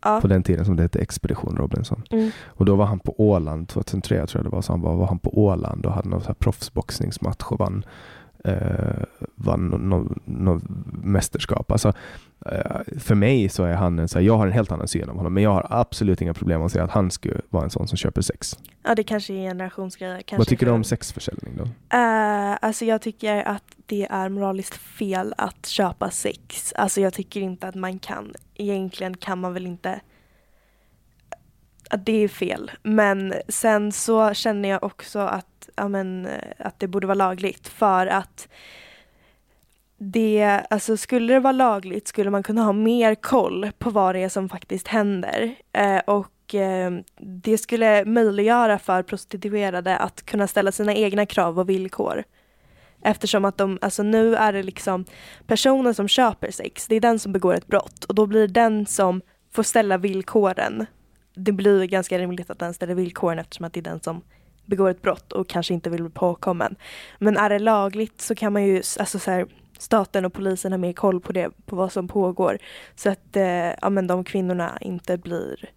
Ja. 0.05 0.21
På 0.21 0.27
den 0.29 0.43
tiden 0.43 0.65
som 0.65 0.77
det 0.77 0.83
hette 0.83 0.99
Expedition 0.99 1.57
Robinson. 1.57 2.03
Mm. 2.11 2.31
Och 2.47 2.65
då 2.65 2.77
var 2.77 2.85
han 2.85 2.99
på 2.99 3.15
Åland, 3.21 3.69
2003 3.69 4.27
tror 4.27 4.39
jag 4.45 4.53
det 4.53 4.55
var, 4.57 4.63
så 4.63 4.73
han 4.73 4.81
var, 4.81 4.95
var 4.95 5.07
han 5.07 5.19
på 5.19 5.39
Åland 5.39 5.87
och 5.87 5.93
hade 5.93 6.09
någon 6.09 6.21
så 6.21 6.27
här 6.27 6.35
proffsboxningsmatch 6.35 7.45
och 7.45 7.59
vann, 7.59 7.85
eh, 8.45 9.05
vann 9.35 9.69
något 9.69 9.81
no, 9.81 10.15
no 10.25 10.61
mästerskap. 11.03 11.71
Alltså, 11.71 11.93
eh, 12.47 12.81
för 12.99 13.15
mig 13.15 13.49
så 13.49 13.65
är 13.65 13.75
han 13.75 13.99
en, 13.99 14.09
så 14.09 14.19
här, 14.19 14.27
jag 14.27 14.37
har 14.37 14.47
en 14.47 14.53
helt 14.53 14.73
annan 14.73 14.89
syn 14.89 15.09
av 15.09 15.17
honom, 15.17 15.35
men 15.35 15.43
jag 15.43 15.51
har 15.51 15.67
absolut 15.71 16.21
inga 16.21 16.35
problem 16.35 16.63
att 16.63 16.73
säga 16.73 16.85
att 16.85 16.91
han 16.91 17.11
skulle 17.11 17.41
vara 17.51 17.65
en 17.65 17.71
sån 17.71 17.89
som 17.89 17.97
köper 17.97 18.23
sex. 18.23 18.59
ja 18.83 18.95
det 18.95 19.05
kanske 19.05 19.35
är 19.35 19.49
generationsgrejer. 19.49 20.23
Kanske 20.23 20.37
Vad 20.37 20.49
tycker 20.49 20.67
du 20.67 20.73
om 20.73 20.85
sexförsäljning 20.85 21.57
då? 21.57 21.65
Eh, 21.99 22.57
alltså 22.61 22.85
jag 22.85 23.03
tycker 23.03 23.49
att 23.49 23.65
det 23.87 24.07
är 24.11 24.29
moraliskt 24.29 24.75
fel 24.75 25.35
att 25.39 25.67
köpa 25.67 26.11
sex. 26.11 26.73
Alltså 26.77 27.01
jag 27.01 27.13
tycker 27.13 27.41
inte 27.41 27.69
att 27.69 27.75
man 27.75 27.99
kan, 27.99 28.35
egentligen 28.55 29.17
kan 29.17 29.41
man 29.41 29.55
väl 29.55 29.67
inte 29.67 30.01
att 31.95 32.07
det 32.07 32.25
är 32.25 32.29
fel. 32.29 32.71
Men 32.83 33.35
sen 33.49 33.93
så 33.93 34.35
känner 34.35 34.69
jag 34.69 34.85
också 34.85 35.19
att, 35.19 35.69
ja, 35.77 35.89
men, 35.89 36.27
eh, 36.27 36.39
att 36.59 36.81
det 36.81 36.89
borde 36.89 37.07
vara 37.07 37.15
lagligt 37.15 37.69
för 37.69 38.07
att 38.07 38.49
det, 39.99 40.61
alltså 40.71 40.97
skulle 40.97 41.35
det 41.35 41.41
vara 41.41 41.53
lagligt 41.53 42.09
skulle 42.09 42.31
man 42.31 42.43
kunna 42.43 42.63
ha 42.63 42.73
mer 42.73 43.15
koll 43.15 43.71
på 43.79 43.91
vad 43.91 44.15
det 44.15 44.21
är 44.21 44.29
som 44.29 44.49
faktiskt 44.49 44.89
händer. 44.89 45.55
Eh, 45.73 45.99
och 46.07 46.55
eh, 46.55 46.93
det 47.21 47.59
skulle 47.59 48.05
möjliggöra 48.05 48.79
för 48.79 49.03
prostituerade 49.03 49.97
att 49.97 50.27
kunna 50.27 50.47
ställa 50.47 50.73
sina 50.73 50.95
egna 50.95 51.27
krav 51.27 51.59
och 51.59 51.69
villkor. 51.69 52.25
Eftersom 53.03 53.45
att 53.45 53.59
de, 53.59 53.79
alltså 53.83 54.03
nu 54.03 54.37
är 54.37 54.53
det 54.53 54.63
liksom 54.63 55.05
personen 55.47 55.95
som 55.95 56.09
köper 56.09 56.51
sex, 56.51 56.87
det 56.87 56.97
är 56.97 57.01
den 57.01 57.19
som 57.19 57.33
begår 57.33 57.55
ett 57.55 57.67
brott 57.67 58.05
och 58.05 58.15
då 58.15 58.27
blir 58.27 58.41
det 58.41 58.55
den 58.55 58.87
som 58.87 59.21
får 59.53 59.63
ställa 59.63 59.99
villkoren. 59.99 60.87
Det 61.35 61.53
blir 61.53 61.85
ganska 61.85 62.19
rimligt 62.19 62.51
att 62.51 62.59
den 62.59 62.75
ställer 62.75 62.95
villkoren 62.95 63.39
eftersom 63.39 63.65
att 63.67 63.73
det 63.73 63.81
är 63.81 63.85
den 63.85 64.01
som 64.01 64.23
begår 64.65 64.91
ett 64.91 65.03
brott 65.03 65.33
och 65.33 65.49
kanske 65.49 65.75
inte 65.75 65.91
vill 65.91 66.03
bli 66.03 66.13
påkommen. 66.13 66.77
Men 67.19 67.37
är 67.37 67.51
det 67.51 67.59
lagligt 67.59 68.21
så 68.21 68.35
kan 68.35 68.53
man 68.53 68.65
ju, 68.65 68.77
alltså 68.77 69.19
så 69.19 69.31
här, 69.31 69.47
staten 69.79 70.25
och 70.25 70.33
polisen 70.33 70.73
har 70.73 70.79
mer 70.79 70.93
koll 70.93 71.21
på 71.21 71.33
det, 71.33 71.51
på 71.67 71.77
vad 71.77 71.93
som 71.93 72.09
pågår. 72.09 72.59
Så 72.95 73.11
att 73.11 73.37
eh, 73.37 73.45
ja, 73.83 73.91
men 73.91 74.07
de 74.07 74.25
kvinnorna 74.25 74.79
inte 74.81 75.19
blir, 75.19 75.71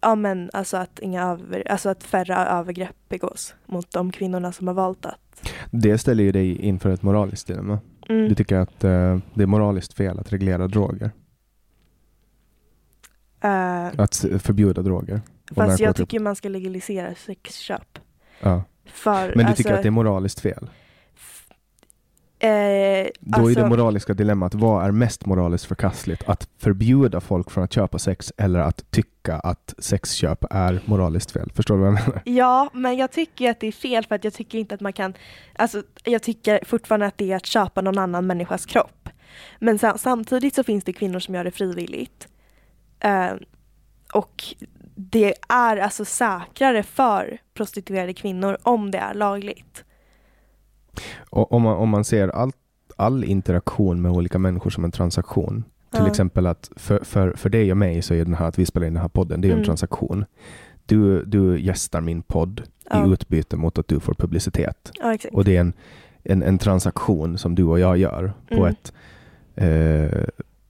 ja 0.00 0.14
men 0.14 0.50
alltså 0.52 0.76
att, 0.76 0.98
inga 0.98 1.22
över, 1.22 1.68
alltså 1.70 1.88
att 1.88 2.04
färre 2.04 2.36
övergrepp 2.36 2.96
begås 3.08 3.54
mot 3.66 3.90
de 3.90 4.12
kvinnorna 4.12 4.52
som 4.52 4.66
har 4.66 4.74
valt 4.74 5.06
att 5.06 5.50
Det 5.70 5.98
ställer 5.98 6.24
ju 6.24 6.32
dig 6.32 6.56
inför 6.58 6.90
ett 6.90 7.02
moraliskt 7.02 7.46
dilemma. 7.46 7.78
Mm. 8.08 8.28
Du 8.28 8.34
tycker 8.34 8.56
att 8.56 8.84
eh, 8.84 9.18
det 9.34 9.42
är 9.42 9.46
moraliskt 9.46 9.94
fel 9.94 10.18
att 10.18 10.32
reglera 10.32 10.68
droger? 10.68 11.10
Eh, 13.40 13.86
Att 14.00 14.24
förbjuda 14.38 14.82
droger? 14.82 15.20
fast 15.54 15.80
jag 15.80 15.96
tycker 15.96 16.20
man 16.20 16.36
ska 16.36 16.48
legalisera 16.48 17.14
sexköp. 17.14 17.98
Ja. 18.40 18.62
För, 18.86 19.26
Men 19.28 19.38
du 19.38 19.42
alltså, 19.44 19.56
tycker 19.56 19.74
att 19.74 19.82
det 19.82 19.88
är 19.88 19.90
moraliskt 19.90 20.40
fel? 20.40 20.68
eh, 22.38 22.48
Då 22.48 22.48
är 22.48 23.08
alltså, 23.40 23.60
det 23.62 23.68
moraliska 23.68 24.14
dilemmat, 24.14 24.54
vad 24.54 24.84
är 24.86 24.90
mest 24.90 25.26
moraliskt 25.26 25.64
förkastligt? 25.64 26.28
Att 26.28 26.48
förbjuda 26.58 27.20
folk 27.20 27.50
från 27.50 27.64
att 27.64 27.72
köpa 27.72 27.98
sex 27.98 28.32
eller 28.36 28.58
att 28.60 28.90
tycka 28.90 29.34
att 29.36 29.74
sexköp 29.78 30.44
är 30.50 30.80
moraliskt 30.84 31.30
fel? 31.30 31.52
Förstår 31.54 31.74
du 31.74 31.80
vad 31.80 31.88
jag 31.88 31.94
menar? 31.94 32.22
Ja, 32.24 32.70
men 32.72 32.96
jag 32.96 33.10
tycker 33.10 33.50
att 33.50 33.60
det 33.60 33.66
är 33.66 33.72
fel 33.72 34.06
för 34.06 34.14
att 34.14 34.24
jag 34.24 34.32
tycker 34.34 34.58
inte 34.58 34.74
att 34.74 34.80
man 34.80 34.92
kan, 34.92 35.14
alltså 35.54 35.82
jag 36.04 36.22
tycker 36.22 36.60
fortfarande 36.66 37.06
att 37.06 37.18
det 37.18 37.32
är 37.32 37.36
att 37.36 37.46
köpa 37.46 37.80
någon 37.80 37.98
annan 37.98 38.26
människas 38.26 38.66
kropp. 38.66 39.08
Men 39.58 39.78
sa- 39.78 39.98
samtidigt 39.98 40.54
så 40.54 40.62
finns 40.64 40.84
det 40.84 40.92
kvinnor 40.92 41.18
som 41.18 41.34
gör 41.34 41.44
det 41.44 41.50
frivilligt. 41.50 42.28
Eh, 43.00 43.32
och 44.12 44.44
det 44.94 45.34
är 45.48 45.76
alltså 45.76 46.04
säkrare 46.04 46.82
för 46.82 47.38
prostituerade 47.54 48.14
kvinnor 48.14 48.56
om 48.62 48.90
det 48.90 48.98
är 48.98 49.14
lagligt. 49.14 49.84
Och 51.30 51.52
om, 51.52 51.62
man, 51.62 51.76
om 51.76 51.88
man 51.88 52.04
ser 52.04 52.28
all, 52.28 52.52
all 52.96 53.24
interaktion 53.24 54.02
med 54.02 54.12
olika 54.12 54.38
människor 54.38 54.70
som 54.70 54.84
en 54.84 54.90
transaktion. 54.92 55.64
Till 55.90 56.00
Ja. 56.00 56.08
exempel 56.10 56.46
att 56.46 56.70
för, 56.76 57.04
för, 57.04 57.32
för 57.32 57.48
dig 57.50 57.70
och 57.70 57.76
mig 57.76 58.02
så 58.02 58.14
är 58.14 58.24
den 58.24 58.34
här 58.34 58.46
att 58.48 58.58
vi 58.58 58.66
spelar 58.66 58.86
in 58.86 58.94
den 58.94 59.02
här 59.02 59.08
podden, 59.08 59.40
det 59.40 59.46
är 59.46 59.48
ju 59.48 59.52
en 59.52 59.58
Mm. 59.58 59.66
transaktion. 59.66 60.24
Du, 60.86 61.24
du 61.24 61.60
gästar 61.60 62.00
min 62.00 62.22
podd 62.22 62.62
Ja. 62.90 63.06
i 63.06 63.12
utbyte 63.12 63.56
mot 63.56 63.78
att 63.78 63.88
du 63.88 64.00
får 64.00 64.14
publicitet. 64.14 64.92
Ja. 64.94 65.16
Och 65.32 65.44
det 65.44 65.56
är 65.56 65.60
en, 65.60 65.72
en, 66.24 66.42
en 66.42 66.58
transaktion 66.58 67.38
som 67.38 67.54
du 67.54 67.64
och 67.64 67.80
jag 67.80 67.96
gör 67.96 68.32
på 68.48 68.54
Mm. 68.54 68.66
ett, 68.66 68.92
eh, 69.54 70.24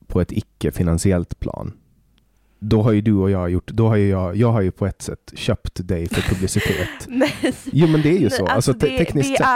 på 0.06 0.20
ett 0.20 0.32
icke-finansiellt 0.32 1.38
plan. 1.40 1.72
Då 2.58 2.82
har 2.82 2.92
ju 2.92 3.00
du 3.00 3.12
och 3.14 3.30
jag 3.30 3.50
gjort, 3.50 3.66
då 3.70 3.88
har 3.88 3.96
ju 3.96 4.08
jag, 4.08 4.36
jag 4.36 4.52
har 4.52 4.60
ju 4.60 4.70
på 4.70 4.86
ett 4.86 5.02
sätt 5.02 5.32
köpt 5.34 5.88
dig 5.88 6.08
för 6.08 6.20
publicitet. 6.34 6.88
Nej. 7.08 7.34
Jo 7.64 7.86
men 7.86 8.02
det 8.02 8.08
är 8.08 8.12
ju 8.18 8.20
Nej, 8.20 8.30
så, 8.30 8.46
alltså, 8.46 8.72
te- 8.74 8.88
det, 8.88 8.98
tekniskt 8.98 9.30
det 9.30 9.36
sett. 9.36 9.46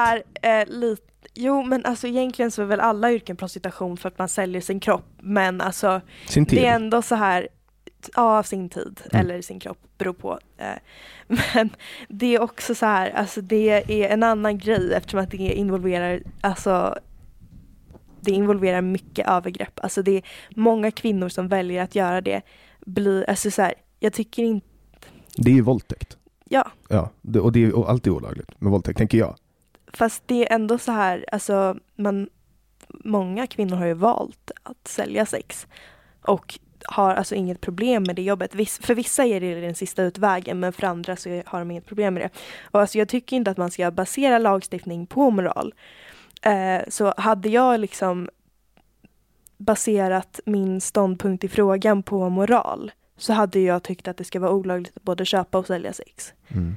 är 0.43 0.61
eh, 0.61 0.67
lite 0.69 1.03
Jo 1.35 1.63
men 1.63 1.85
alltså 1.85 2.07
egentligen 2.07 2.51
så 2.51 2.63
är 2.63 2.67
väl 2.67 2.81
alla 2.81 3.13
yrken 3.13 3.37
prostitution 3.37 3.97
för 3.97 4.09
att 4.09 4.19
man 4.19 4.29
säljer 4.29 4.61
sin 4.61 4.81
kropp 4.81 5.05
men 5.21 5.61
alltså 5.61 6.01
Sin 6.27 6.47
tid. 6.47 6.59
det 6.59 6.67
är 6.67 6.75
ändå 6.75 7.03
så 7.03 7.15
här 7.15 7.49
av 8.15 8.43
sin 8.43 8.69
tid 8.69 9.01
Mm. 9.13 9.27
eller 9.27 9.43
sin 9.43 9.61
kropp, 9.61 9.79
beror 9.99 10.13
på. 10.13 10.39
Eh, 10.59 10.67
Men 11.55 11.71
det 12.09 12.35
är 12.35 12.43
också 12.43 12.75
så 12.75 12.87
här, 12.87 13.11
alltså 13.11 13.41
det 13.41 13.71
är 14.03 14.09
en 14.09 14.23
annan 14.23 14.59
grej 14.59 14.93
eftersom 14.95 15.21
att 15.21 15.31
det 15.31 15.37
involverar, 15.37 16.23
alltså 16.41 16.95
det 18.21 18.31
involverar 18.33 18.81
mycket 18.81 19.29
övergrepp. 19.29 19.81
Alltså 19.83 20.03
det 20.03 20.17
är 20.17 20.23
många 20.51 20.91
kvinnor 20.91 21.29
som 21.29 21.49
väljer 21.49 21.83
att 21.83 21.95
göra 21.95 22.21
det. 22.21 22.43
Blir, 22.87 23.31
alltså 23.31 23.51
så 23.51 23.63
här, 23.63 23.75
jag 23.99 24.13
tycker 24.13 24.43
inte, 24.43 24.67
Det 25.37 25.51
är 25.51 25.55
ju 25.55 25.63
våldtäkt. 25.63 26.17
ja, 26.49 26.71
Ja, 26.89 27.11
och 27.41 27.53
det 27.53 27.65
är 27.65 27.89
alltid 27.89 28.13
olagligt 28.13 28.61
med 28.61 28.73
våldtäkt, 28.73 28.99
tänker 28.99 29.19
jag. 29.19 29.35
fast 29.93 30.23
det 30.27 30.49
är 30.51 30.55
ändå 30.55 30.79
så 30.79 30.93
här, 30.93 31.25
alltså 31.33 31.77
man, 31.97 32.29
många 32.89 33.47
kvinnor 33.47 33.77
har 33.77 33.87
ju 33.87 33.95
valt 33.95 34.51
att 34.63 34.89
sälja 34.89 35.27
sex 35.27 35.67
och 36.23 36.59
har 36.85 37.15
alltså 37.15 37.35
inget 37.35 37.61
problem 37.61 38.03
med 38.03 38.17
det 38.17 38.23
jobbet. 38.23 38.53
För 38.81 38.95
vissa 38.95 39.25
är 39.25 39.41
det 39.41 39.61
den 39.61 39.75
sista 39.75 40.03
utvägen 40.03 40.61
men 40.61 40.73
för 40.73 40.87
andra 40.87 41.17
så 41.17 41.43
har 41.47 41.59
de 41.59 41.71
inget 41.71 41.87
problem 41.87 42.15
med 42.15 42.23
det. 42.23 42.31
Och 42.63 42.81
alltså 42.81 42.99
jag 42.99 43.09
tycker 43.09 43.37
inte 43.37 43.51
att 43.51 43.57
man 43.57 43.71
ska 43.71 43.91
basera 43.91 44.39
lagstiftning 44.39 45.07
på 45.07 45.31
moral. 45.31 45.75
Eh, 46.43 46.81
så 46.89 47.15
hade 47.17 47.49
jag 47.49 47.81
liksom 47.81 48.29
baserat 49.61 50.41
min 50.47 50.81
ståndpunkt 50.81 51.45
i 51.45 51.49
frågan 51.49 52.03
på 52.03 52.29
moral 52.29 52.93
så 53.17 53.33
hade 53.33 53.61
jag 53.61 53.83
tyckt 53.83 54.09
att 54.09 54.17
det 54.17 54.25
ska 54.25 54.41
vara 54.41 54.53
olagligt 54.53 54.97
att 54.97 55.03
både 55.03 55.25
köpa 55.25 55.59
och 55.59 55.67
sälja 55.67 55.93
sex. 55.93 56.33
Mm. 56.49 56.77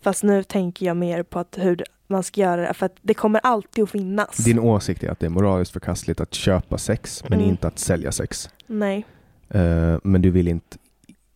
Fast 0.00 0.22
nu 0.22 0.42
tänker 0.42 0.86
jag 0.86 0.96
mer 0.96 1.22
på 1.22 1.38
att 1.38 1.58
hur 1.60 1.84
man 2.06 2.22
ska 2.22 2.40
göra 2.40 2.60
det 2.68 2.74
för 2.74 2.86
att 2.86 2.96
det 3.02 3.14
kommer 3.14 3.40
alltid 3.42 3.84
att 3.84 3.90
finnas. 3.90 4.36
Din 4.36 4.58
åsikt 4.58 5.02
är 5.04 5.10
att 5.10 5.20
det 5.20 5.26
är 5.26 5.30
moraliskt 5.30 5.72
förkastligt 5.72 6.20
att 6.20 6.34
köpa 6.34 6.78
sex, 6.78 7.24
men 7.28 7.38
Mm. 7.38 7.50
inte 7.50 7.66
att 7.66 7.78
sälja 7.78 8.12
sex. 8.12 8.50
Nej. 8.66 9.06
Eh, 9.48 9.98
men 10.04 10.22
du 10.22 10.30
vill 10.30 10.48
inte 10.48 10.76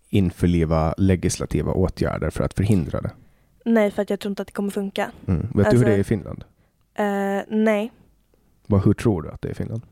införliva 0.09 0.95
legislativa 0.99 1.73
åtgärder 1.73 2.31
för 2.31 2.45
att 2.45 2.55
förhindra 2.55 3.01
det. 3.01 3.11
Nej, 3.65 3.91
för 3.91 4.03
att 4.03 4.11
jag 4.11 4.21
tror 4.21 4.31
inte 4.31 4.43
att 4.43 4.49
det 4.49 4.53
kommer 4.55 4.71
funka. 4.71 5.11
Mm. 5.27 5.41
Vet 5.41 5.53
du 5.55 5.61
Alltså- 5.61 5.77
hur 5.77 5.85
det 5.85 5.93
är 5.95 5.99
i 5.99 6.05
Finland? 6.05 6.45
Eh, 6.95 7.05
nej, 7.49 7.93
Vad, 8.67 8.85
hur 8.85 8.95
tror 8.95 9.23
du 9.23 9.31
att 9.31 9.43
det 9.43 9.49
är 9.49 9.53
i 9.53 9.55
Finland? 9.55 9.83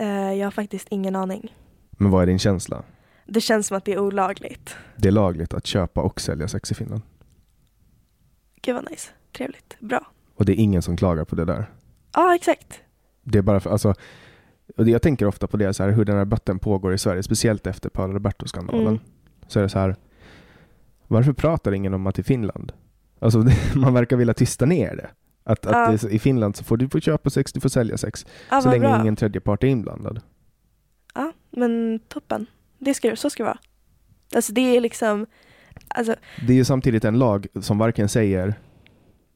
Eh, 0.00 0.32
jag 0.32 0.46
har 0.46 0.50
faktiskt 0.50 0.88
ingen 0.90 1.16
aning. 1.16 1.54
Men 1.90 2.10
vad 2.10 2.22
är 2.22 2.26
din 2.26 2.38
känsla? 2.38 2.82
Det 3.26 3.40
känns 3.40 3.66
som 3.66 3.76
att 3.76 3.84
det 3.84 3.92
är 3.92 3.98
olagligt. 3.98 4.76
Det 4.96 5.08
är 5.08 5.12
lagligt 5.12 5.54
att 5.54 5.66
köpa 5.66 6.02
och 6.02 6.20
sälja 6.20 6.48
sex 6.48 6.72
i 6.72 6.74
Finland. 6.74 7.02
Gud 8.62 8.74
vad 8.74 8.90
nice. 8.90 9.10
Trevligt. 9.36 9.76
Bra. 9.80 10.06
Och 10.34 10.44
det 10.44 10.52
är 10.52 10.56
ingen 10.56 10.82
som 10.82 10.96
klagar 10.96 11.24
på 11.24 11.36
det 11.36 11.44
där. 11.44 11.70
Ja, 12.12 12.34
exakt. 12.34 12.80
Det 13.22 13.38
är 13.38 13.42
bara 13.42 13.60
för, 13.60 13.70
alltså, 13.70 13.94
och 14.76 14.84
det, 14.84 14.90
jag 14.90 15.02
tänker 15.02 15.26
ofta 15.26 15.46
på 15.46 15.56
det, 15.56 15.74
så 15.74 15.82
här, 15.82 15.90
hur 15.90 16.04
den 16.04 16.16
här 16.16 16.24
debatten 16.24 16.58
pågår 16.58 16.94
i 16.94 16.98
Sverige, 16.98 17.22
speciellt 17.22 17.66
efter 17.66 17.88
Paolo 17.88 18.12
Roberto-skandalen. 18.12 18.86
Mm. 18.86 19.00
Så 19.48 19.58
är 19.58 19.62
det 19.62 19.68
så 19.68 19.78
här, 19.78 19.96
varför 21.06 21.32
pratar 21.32 21.72
ingen 21.72 21.94
om 21.94 22.06
att 22.06 22.18
i 22.18 22.22
Finland? 22.22 22.72
Alltså, 23.18 23.44
man 23.74 23.94
verkar 23.94 24.16
vilja 24.16 24.34
tysta 24.34 24.66
ner 24.66 24.96
det. 24.96 25.10
Att, 25.50 25.58
Ja. 26.02 26.08
i 26.10 26.18
Finland 26.18 26.56
så 26.56 26.64
får 26.64 26.76
du 26.76 26.88
får 26.88 27.00
köpa 27.00 27.30
sex, 27.30 27.52
du 27.52 27.60
får 27.60 27.68
sälja 27.68 27.96
sex. 27.98 28.26
Ja, 28.50 28.60
så 28.60 28.70
länge 28.70 28.80
bra. 28.88 29.00
ingen 29.00 29.16
tredje 29.16 29.40
part 29.40 29.62
är 29.64 29.68
inblandad. 29.68 30.20
Ja, 31.14 31.32
men 31.50 32.00
toppen. 32.08 32.46
Det 32.78 32.94
ska, 32.94 33.16
så 33.16 33.30
ska 33.30 33.42
det 33.42 33.46
vara. 33.46 33.58
Alltså 34.34 34.52
det 34.52 34.76
är 34.76 34.80
liksom, 34.80 35.26
alltså, 35.88 36.14
Det 36.46 36.52
är 36.52 36.56
ju 36.56 36.64
samtidigt 36.64 37.04
en 37.04 37.18
lag 37.18 37.46
som 37.60 37.78
varken 37.78 38.08
säger 38.08 38.54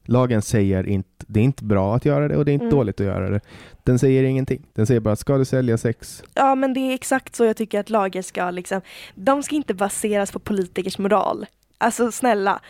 Lagen 0.07 0.43
säger 0.43 0.87
inte, 0.89 1.25
det 1.29 1.41
är 1.41 1.45
inte 1.45 1.65
bra 1.65 1.97
att 1.97 2.05
göra 2.05 2.29
det 2.29 2.37
och 2.37 2.45
det 2.45 2.51
är 2.51 2.53
inte 2.53 2.65
Mm. 2.65 2.77
dåligt 2.77 3.01
att 3.01 3.07
göra 3.07 3.31
det. 3.31 3.41
Den 3.83 3.99
säger 3.99 4.23
ingenting. 4.25 4.67
Den 4.73 4.87
säger 4.87 5.01
bara, 5.01 5.17
ska 5.17 5.39
du 5.39 5.45
sälja 5.45 5.79
sex? 5.79 6.23
ja 6.35 6.55
men 6.55 6.75
det 6.75 6.81
är 6.81 6.95
exakt 6.95 7.37
så 7.37 7.45
jag 7.45 7.57
tycker 7.57 7.81
att 7.81 7.91
lagar 7.91 8.23
ska 8.23 8.51
liksom, 8.51 8.81
de 9.15 9.43
ska 9.43 9.57
inte 9.57 9.75
baseras 9.75 10.33
på 10.33 10.39
politikers 10.39 10.99
moral. 10.99 11.47
Alltså 11.79 12.13
snälla, 12.13 12.61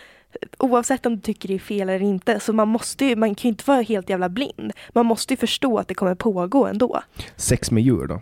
oavsett 0.58 1.06
om 1.06 1.16
du 1.16 1.20
tycker 1.22 1.48
det 1.48 1.54
är 1.54 1.58
fel 1.58 1.88
eller 1.88 2.06
inte, 2.06 2.40
så 2.40 2.52
man 2.52 2.68
måste 2.68 3.04
ju, 3.04 3.16
man 3.16 3.34
kan 3.34 3.42
ju 3.42 3.48
inte 3.48 3.64
vara 3.66 3.82
helt 3.82 4.10
jävla 4.10 4.28
blind. 4.28 4.72
Man 4.92 5.06
måste 5.06 5.32
ju 5.32 5.36
förstå 5.36 5.78
att 5.78 5.88
det 5.88 5.94
kommer 5.94 6.14
pågå 6.14 6.66
ändå. 6.66 7.02
Sex 7.36 7.70
med 7.70 7.82
djur 7.82 8.06
då? 8.06 8.20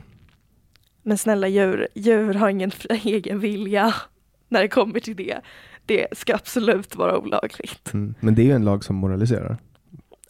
Men 1.02 1.18
snälla 1.18 1.48
djur, 1.48 1.88
djur 1.94 2.34
har 2.34 2.48
ingen 2.48 2.70
egen 2.90 3.40
vilja 3.40 3.94
när 4.48 4.62
det 4.62 4.68
kommer 4.68 5.00
till 5.00 5.16
det. 5.16 5.40
Det 5.86 6.06
ska 6.12 6.34
absolut 6.34 6.96
vara 6.96 7.18
olagligt. 7.18 7.92
Mm. 7.92 8.14
Men 8.20 8.34
det 8.34 8.42
är 8.42 8.44
ju 8.44 8.52
en 8.52 8.64
lag 8.64 8.84
som 8.84 8.96
moraliserar. 8.96 9.56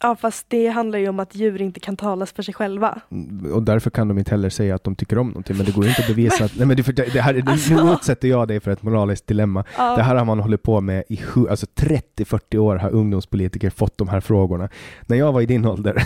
Ja 0.03 0.15
fast 0.15 0.45
det 0.49 0.67
handlar 0.67 0.99
ju 0.99 1.09
om 1.09 1.19
att 1.19 1.35
djur 1.35 1.61
inte 1.61 1.79
kan 1.79 1.97
talas 1.97 2.31
för 2.31 2.43
sig 2.43 2.53
själva. 2.53 3.01
Mm, 3.11 3.53
Och 3.53 3.63
därför 3.63 3.89
kan 3.89 4.07
de 4.07 4.17
inte 4.17 4.31
heller 4.31 4.49
säga 4.49 4.75
att 4.75 4.83
de 4.83 4.95
tycker 4.95 5.17
om 5.17 5.27
någonting. 5.27 5.57
Men 5.57 5.65
det 5.65 5.71
går 5.75 5.83
ju 5.83 5.89
inte 5.89 6.01
att 6.01 6.07
bevisa 6.07 6.45
att... 6.45 6.57
Nej, 6.57 6.67
men 6.67 6.77
det, 6.77 6.95
det, 6.95 7.13
det 7.13 7.21
här, 7.21 7.43
Alltså- 7.47 7.73
Nu 7.85 7.91
utsätter 7.93 8.27
jag 8.27 8.47
dig 8.47 8.59
för 8.59 8.71
ett 8.71 8.83
moraliskt 8.83 9.27
dilemma. 9.27 9.63
Ja. 9.77 9.95
Det 9.95 10.03
här 10.03 10.15
har 10.15 10.25
man 10.25 10.39
hållit 10.39 10.63
på 10.63 10.81
med 10.81 11.03
i 11.09 11.19
alltså 11.49 11.65
30-40 11.75 12.57
år 12.57 12.75
har 12.75 12.89
ungdomspolitiker 12.89 13.69
fått 13.69 13.97
de 13.97 14.07
här 14.07 14.19
frågorna. 14.21 14.69
När 15.07 15.17
jag 15.17 15.31
var 15.33 15.41
i 15.41 15.45
din 15.45 15.65
ålder, 15.65 16.03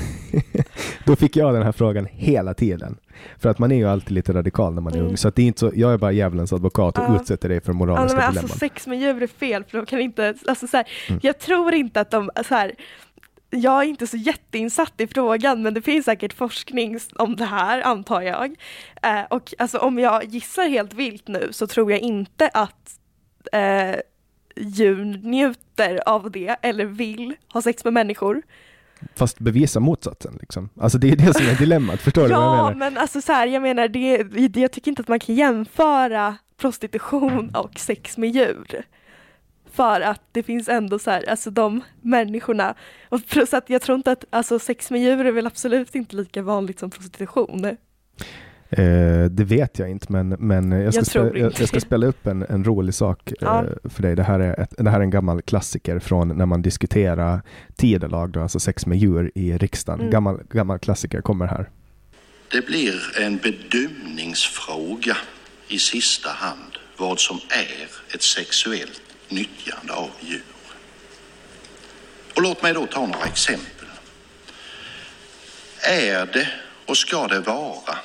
då 1.05 1.15
fick 1.15 1.35
jag 1.35 1.53
den 1.53 1.63
här 1.63 1.71
frågan 1.71 2.07
hela 2.11 2.53
tiden. 2.53 2.97
För 3.39 3.49
att 3.49 3.59
man 3.59 3.71
är 3.71 3.75
ju 3.75 3.85
alltid 3.89 4.11
lite 4.11 4.33
radikal 4.33 4.73
när 4.73 4.81
man 4.81 4.93
är 4.93 4.97
Mm. 4.97 5.09
ung. 5.09 5.17
Så 5.17 5.29
det 5.29 5.41
är 5.41 5.45
inte 5.47 5.59
så, 5.59 5.71
jag 5.75 5.93
är 5.93 5.97
bara 5.97 6.11
djävulens 6.11 6.53
advokat 6.53 6.97
och 6.97 7.03
Ja. 7.03 7.15
utsätter 7.21 7.49
dig 7.49 7.61
för 7.61 7.71
Ja, 7.73 7.77
moraliska 7.77 8.17
men 8.17 8.29
dilemman. 8.29 8.43
alltså 8.43 8.57
sex 8.59 8.87
med 8.87 8.99
djur 8.99 9.23
är 9.23 9.27
fel 9.27 9.63
för 9.63 9.77
de 9.77 9.85
kan 9.85 9.99
inte, 9.99 10.33
alltså 10.47 10.67
så 10.67 10.77
här, 10.77 10.85
Mm. 11.09 11.19
jag 11.23 11.39
tror 11.39 11.73
inte 11.73 12.01
att 12.01 12.11
de, 12.11 12.29
så 12.47 12.55
här, 12.55 12.71
jag 13.49 13.83
är 13.83 13.87
inte 13.87 14.07
så 14.07 14.17
jätteinsatt 14.17 14.93
i 15.01 15.07
frågan 15.07 15.61
men 15.61 15.73
det 15.73 15.81
finns 15.81 16.05
säkert 16.05 16.33
forskning 16.33 16.99
om 17.15 17.35
det 17.35 17.45
här 17.45 17.81
antar 17.81 18.21
jag. 18.21 18.55
Eh, 19.03 19.21
och 19.29 19.53
alltså 19.57 19.77
om 19.77 19.99
jag 19.99 20.23
gissar 20.25 20.67
helt 20.69 20.93
vilt 20.93 21.27
nu 21.27 21.47
så 21.51 21.67
tror 21.67 21.91
jag 21.91 21.99
inte 21.99 22.47
att 22.53 22.99
eh, 23.53 23.95
djur 24.55 25.05
njuter 25.23 25.99
av 26.09 26.31
det 26.31 26.55
eller 26.61 26.85
vill 26.85 27.35
ha 27.53 27.61
sex 27.61 27.83
med 27.83 27.93
människor. 27.93 28.41
Fast 29.15 29.39
bevisa 29.39 29.79
motsatsen 29.79 30.37
liksom. 30.39 30.69
Alltså 30.81 30.97
det 30.97 31.11
är 31.11 31.15
det 31.15 31.33
som 31.33 31.45
är 31.47 31.55
dilemmat, 31.55 32.01
förstår 32.01 32.21
du 32.21 32.27
vad 32.29 32.37
jag 32.37 32.47
Ja 32.47 32.55
menar? 32.63 32.73
men 32.75 32.97
alltså 32.97 33.21
så 33.21 33.31
här, 33.31 33.47
jag 33.47 33.61
menar 33.61 33.87
det, 33.87 34.23
det- 34.23 34.59
jag 34.59 34.71
tycker 34.71 34.91
inte 34.91 35.01
att 35.01 35.07
man 35.07 35.19
kan 35.19 35.35
jämföra 35.35 36.35
prostitution 36.57 37.49
och 37.55 37.79
sex 37.79 38.17
med 38.17 38.29
djur. 38.29 38.83
För 39.77 40.01
att 40.01 40.21
det 40.31 40.43
finns 40.43 40.69
ändå 40.69 40.99
så 40.99 41.11
här, 41.11 41.29
alltså 41.29 41.49
de 41.51 41.81
människorna, 42.01 42.75
och 43.09 43.27
plus 43.29 43.53
att 43.53 43.69
jag 43.69 43.81
tror 43.81 43.95
inte 43.95 44.11
att, 44.11 44.25
alltså 44.29 44.59
sex 44.59 44.91
med 44.91 45.01
djur 45.01 45.25
är 45.25 45.31
väl 45.31 45.47
absolut 45.47 45.95
inte 45.95 46.15
lika 46.15 46.41
vanligt 46.41 46.79
som 46.79 46.89
prostitution. 46.89 47.65
Eh, 48.69 49.25
det 49.29 49.43
vet 49.43 49.79
jag 49.79 49.89
inte, 49.89 50.05
men, 50.09 50.29
men 50.29 50.71
jag, 50.71 50.93
ska 50.93 50.99
Jag 50.99 51.07
tror 51.07 51.29
spe, 51.29 51.39
jag, 51.39 51.53
jag 51.59 51.67
ska 51.67 51.79
spela 51.79 52.05
upp 52.05 52.27
en, 52.27 52.45
en 52.49 52.63
rolig 52.63 52.93
sak 52.93 53.33
Ja. 53.39 53.63
eh, 53.63 53.89
för 53.89 54.01
dig. 54.01 54.15
Det 54.15 54.23
här, 54.23 54.39
är 54.39 54.59
ett, 54.59 54.73
det 54.77 54.89
här 54.89 54.97
är 54.99 55.03
en 55.03 55.09
gammal 55.09 55.41
klassiker 55.41 55.99
från 55.99 56.37
när 56.37 56.45
man 56.45 56.61
diskuterar 56.61 57.41
tidelag, 57.75 58.29
då, 58.29 58.41
alltså 58.41 58.59
sex 58.59 58.85
med 58.85 58.97
djur 58.97 59.31
i 59.35 59.57
riksdagen. 59.57 59.99
Mm. 59.99 60.11
Gammal, 60.11 60.39
gammal 60.49 60.79
klassiker 60.79 61.21
kommer 61.21 61.47
här. 61.47 61.69
Det 62.51 62.65
blir 62.65 62.95
en 63.21 63.37
bedömningsfråga 63.37 65.17
i 65.67 65.77
sista 65.77 66.29
hand 66.29 66.77
vad 66.97 67.19
som 67.19 67.37
är 67.49 68.15
ett 68.15 68.23
sexuellt 68.23 69.01
nyttjande 69.29 69.93
av 69.93 70.11
djur. 70.19 70.43
Och 72.35 72.41
låt 72.41 72.61
mig 72.61 72.73
då 72.73 72.85
ta 72.85 73.05
några 73.05 73.25
exempel. 73.25 73.87
Är 75.79 76.25
det 76.25 76.49
och 76.85 76.97
ska 76.97 77.27
det 77.27 77.39
vara 77.39 77.97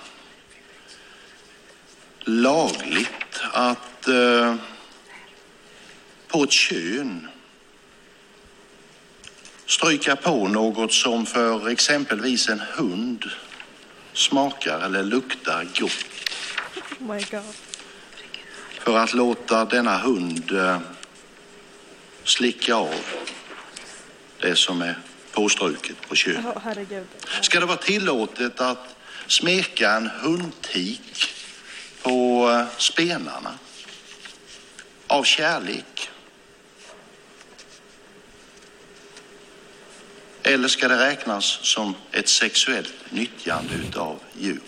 lagligt 2.21 3.41
att 3.53 4.09
eh, 4.09 4.55
på 6.29 6.43
ett 6.43 6.53
kön 6.53 7.29
stryka 9.67 10.17
på 10.17 10.49
något 10.49 10.93
som 10.93 11.27
för 11.27 11.69
exempelvis 11.69 12.49
en 12.49 12.61
hund 12.61 13.31
smakar 14.13 14.81
eller 14.81 15.03
luktar 15.03 15.67
gott 15.81 16.07
Oh 17.01 17.21
för 18.85 18.99
att 18.99 19.15
låta 19.15 19.65
denna 19.65 19.99
hund 19.99 20.53
eh, 20.53 20.81
slicka 22.25 22.75
av 22.75 22.95
det 24.41 24.57
som 24.57 24.83
är 24.83 24.99
påstruket 25.33 25.97
på 26.09 26.15
könet. 26.15 26.57
Ska 27.41 27.61
det 27.61 27.67
vara 27.67 27.77
tillåtet 27.77 28.61
att 28.61 28.95
smeka 29.27 29.91
en 29.91 30.07
hundtik 30.07 31.35
på 32.03 32.49
eh, 32.51 32.79
spenarna 32.79 33.59
av 35.07 35.25
kärlek? 35.25 36.11
Eller 40.43 40.69
ska 40.69 40.89
det 40.89 40.99
räknas 40.99 41.59
som 41.63 41.95
ett 42.13 42.29
sexuellt 42.29 42.95
nyttjande 43.11 43.75
utav 43.75 44.19
djur? 44.39 44.61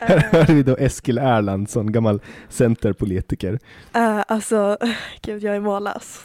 Här 0.00 0.18
hör 0.32 0.54
vi 0.54 0.62
då 0.62 0.76
Eskil 0.76 1.18
Erlandsson, 1.18 1.92
gammal 1.92 2.20
centerpolitiker. 2.48 3.58
Eh, 3.94 4.20
alltså, 4.28 4.76
gud 5.22 5.42
jag 5.42 5.56
är 5.56 5.60
mållös. 5.60 6.20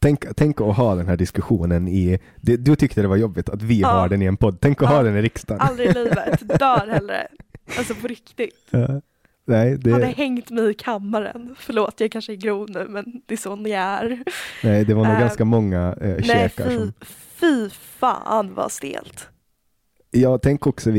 Tänk, 0.00 0.24
tänk 0.36 0.60
att 0.60 0.76
ha 0.76 0.94
den 0.94 1.08
här 1.08 1.16
diskussionen 1.16 1.88
i... 1.88 2.18
det- 2.36 2.56
Du 2.56 2.76
tyckte 2.76 3.02
det 3.02 3.08
var 3.08 3.16
jobbigt 3.16 3.48
att 3.48 3.62
vi 3.62 3.80
Ja. 3.80 3.88
har 3.88 4.08
den 4.08 4.22
i 4.22 4.24
en 4.24 4.36
podd. 4.36 4.58
Tänk 4.60 4.82
att 4.82 4.90
Ja. 4.90 4.96
ha 4.96 5.02
den 5.02 5.16
i 5.16 5.22
riksdagen. 5.22 5.60
Aldrig 5.60 5.88
i 5.90 5.92
livet, 5.92 6.40
dör 6.58 6.86
hellre. 6.90 7.26
Alltså 7.78 7.94
på 7.94 8.06
riktigt. 8.08 8.66
Ja. 8.70 9.00
Nej, 9.44 9.78
det, 9.78 9.90
Hade 9.92 10.06
hängt 10.06 10.50
mig 10.50 10.70
i 10.70 10.74
kammaren. 10.74 11.54
Förlåt, 11.58 12.00
jag 12.00 12.12
kanske 12.12 12.32
är 12.32 12.36
grov 12.36 12.70
nu 12.70 12.86
men 12.88 13.22
det 13.26 13.34
är 13.34 13.38
så 13.38 13.56
ni 13.56 13.70
är. 13.70 14.22
nej, 14.62 14.84
det 14.84 14.94
var 14.94 15.04
nog 15.04 15.14
Äh, 15.14 15.20
ganska 15.20 15.44
många 15.44 15.94
eh, 16.00 16.08
Nej, 16.08 16.22
käkar 16.22 16.64
fy, 16.68 16.76
som... 16.78 16.92
fy 17.40 17.70
fan 17.70 18.54
vad 18.54 18.72
stelt. 18.72 19.28
Jag 20.20 20.42
tänker 20.42 20.68
också 20.68 20.90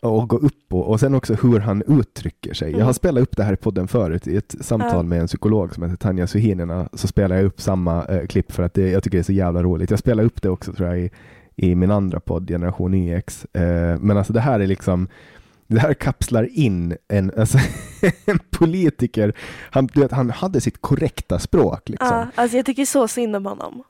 att 0.00 0.28
gå 0.28 0.36
upp 0.36 0.72
och, 0.72 0.88
och 0.88 1.00
sen 1.00 1.14
också 1.14 1.34
hur 1.34 1.60
han 1.60 1.82
uttrycker 2.00 2.54
sig. 2.54 2.70
Jag 2.70 2.76
har 2.78 2.82
Mm. 2.82 2.94
spelat 2.94 3.22
upp 3.22 3.36
det 3.36 3.42
här 3.44 3.52
i 3.52 3.56
podden 3.56 3.88
förut 3.88 4.26
i 4.26 4.36
ett 4.36 4.54
samtal 4.60 5.04
med 5.06 5.20
en 5.20 5.26
psykolog 5.26 5.74
som 5.74 5.82
heter 5.82 5.96
Tanja 5.96 6.26
Suhinina. 6.26 6.88
Så 6.92 7.08
spelar 7.08 7.36
jag 7.36 7.44
upp 7.44 7.60
samma 7.60 8.04
eh, 8.04 8.26
klipp 8.26 8.52
för 8.52 8.62
att 8.62 8.74
det, 8.74 8.90
jag 8.90 9.02
tycker 9.02 9.18
det 9.18 9.22
är 9.22 9.24
så 9.24 9.32
jävla 9.32 9.62
roligt. 9.62 9.90
Jag 9.90 9.98
spelar 9.98 10.24
upp 10.24 10.42
det 10.42 10.48
också 10.50 10.72
tror 10.72 10.88
jag 10.88 10.98
i, 11.00 11.10
i 11.56 11.74
min 11.74 11.90
andra 11.90 12.20
podd, 12.20 12.48
Generation 12.48 12.94
YX. 12.94 13.44
Eh, 13.44 13.98
men 14.00 14.16
alltså 14.16 14.32
det 14.32 14.40
här 14.40 14.60
är 14.60 14.66
liksom 14.66 15.08
det 15.66 15.80
här 15.80 15.94
kapslar 15.94 16.48
in 16.58 16.96
en, 17.08 17.32
alltså, 17.38 17.58
en 18.24 18.38
politiker. 18.50 19.32
Han, 19.70 19.88
vet, 19.94 20.12
han 20.12 20.30
hade 20.30 20.60
sitt 20.60 20.80
korrekta 20.80 21.38
språk. 21.38 21.88
Liksom. 21.88 22.08
Ja, 22.08 22.26
alltså 22.34 22.56
jag 22.56 22.66
tycker 22.66 22.84
så 22.84 23.08
synd 23.08 23.36
om 23.36 23.46
honom. 23.46 23.82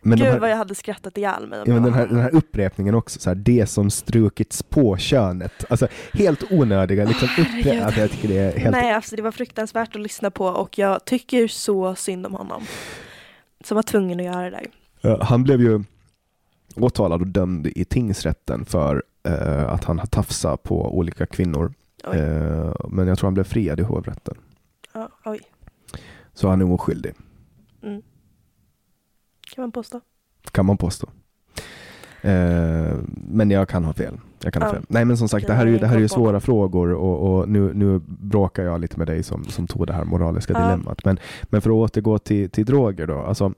Men 0.00 0.18
Gud 0.18 0.28
här, 0.28 0.38
vad 0.38 0.50
jag 0.50 0.56
hade 0.56 0.74
skrattat 0.74 1.18
ihjäl 1.18 1.46
mig. 1.46 1.62
Ja, 1.66 1.72
men 1.74 1.82
den, 1.82 1.94
här, 1.94 2.06
den 2.06 2.18
här 2.18 2.34
upprepningen 2.34 2.94
också, 2.94 3.20
så 3.20 3.30
här, 3.30 3.34
det 3.34 3.66
som 3.66 3.90
strukits 3.90 4.62
på 4.62 4.96
könet. 4.96 5.64
Alltså 5.70 5.88
helt 6.12 6.52
onödiga 6.52 7.04
liksom, 7.04 7.28
herregud. 7.28 7.64
upprep- 7.66 7.84
alltså, 7.84 8.00
Jag 8.00 8.10
tycker 8.10 8.28
det 8.28 8.38
är 8.38 8.58
helt... 8.58 8.76
Nej, 8.76 8.92
alltså 8.92 9.16
det 9.16 9.22
var 9.22 9.30
fruktansvärt 9.30 9.96
att 9.96 10.02
lyssna 10.02 10.30
på 10.30 10.46
och 10.46 10.78
jag 10.78 11.04
tycker 11.04 11.48
så 11.48 11.94
synd 11.94 12.26
om 12.26 12.34
honom. 12.34 12.62
Som 13.64 13.74
var 13.74 13.82
tvungen 13.82 14.20
att 14.20 14.26
göra 14.26 14.50
det 14.50 14.68
där. 15.02 15.18
Han 15.22 15.42
blev 15.42 15.60
ju 15.60 15.84
åtalad 16.76 17.20
och 17.20 17.26
dömd 17.26 17.66
i 17.66 17.84
tingsrätten 17.84 18.64
för 18.64 19.02
eh, 19.28 19.72
att 19.72 19.84
han 19.84 19.98
har 19.98 20.06
tafsat 20.06 20.62
på 20.62 20.98
olika 20.98 21.26
kvinnor. 21.26 21.72
Eh, 22.04 22.74
men 22.88 23.08
jag 23.08 23.18
tror 23.18 23.26
han 23.26 23.34
blev 23.34 23.44
friad 23.44 23.80
i 23.80 23.82
hovrätten. 23.82 24.34
Ja, 24.92 25.08
oj, 25.24 25.40
Så 26.34 26.48
han 26.48 26.60
är 26.60 26.72
oskyldig, 26.72 27.14
mm. 27.82 28.02
Kan 29.56 29.62
man 29.62 29.72
påstå. 29.72 30.00
kan 30.52 30.66
man 30.66 30.76
påstå. 30.76 31.08
Eh, 32.22 32.96
men 33.28 33.50
jag 33.50 33.68
kan 33.68 33.84
ha 33.84 33.92
fel. 33.92 34.20
Jag 34.42 34.52
kan 34.52 34.62
ha 34.62 34.68
Ja. 34.68 34.74
fel. 34.74 34.84
Nej 34.88 35.04
men 35.04 35.16
som 35.16 35.28
sagt, 35.28 35.46
det 35.46 35.52
här 35.54 35.66
är 35.66 35.70
ju, 35.70 35.78
det 35.78 35.86
här 35.86 36.00
är 36.00 36.08
svåra 36.08 36.40
frågor 36.40 36.92
och, 36.92 37.36
och 37.38 37.48
nu, 37.48 37.74
nu 37.74 38.00
bråkar 38.06 38.62
jag 38.64 38.80
lite 38.80 38.98
med 38.98 39.06
dig 39.06 39.22
som, 39.22 39.44
som 39.44 39.66
tog 39.66 39.86
det 39.86 39.92
här 39.92 40.04
moraliska 40.04 40.52
Ja. 40.52 40.64
dilemmat. 40.64 41.04
Men, 41.04 41.18
men 41.42 41.60
för 41.62 41.70
att 41.70 41.74
återgå 41.74 42.18
till, 42.18 42.50
till 42.50 42.64
droger 42.64 43.06
då. 43.06 43.18
Alltså, 43.18 43.52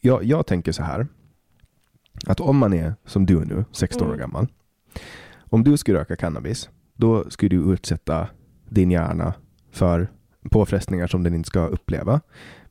jag, 0.00 0.24
jag 0.24 0.46
tänker 0.46 0.72
så 0.72 0.82
här. 0.82 1.06
Att 2.26 2.40
om 2.40 2.56
man 2.56 2.72
är 2.72 2.94
som 3.06 3.26
du 3.26 3.44
nu, 3.44 3.64
16 3.72 4.02
år 4.02 4.06
Mm. 4.14 4.18
gammal. 4.20 4.46
Om 5.50 5.64
du 5.64 5.76
skulle 5.76 5.98
röka 5.98 6.16
cannabis, 6.16 6.70
då 6.94 7.30
skulle 7.30 7.56
du 7.56 7.72
utsätta 7.72 8.26
din 8.68 8.90
hjärna 8.90 9.34
för 9.70 10.08
påfrestningar 10.50 11.06
som 11.06 11.22
den 11.22 11.34
inte 11.34 11.46
ska 11.46 11.66
uppleva. 11.66 12.20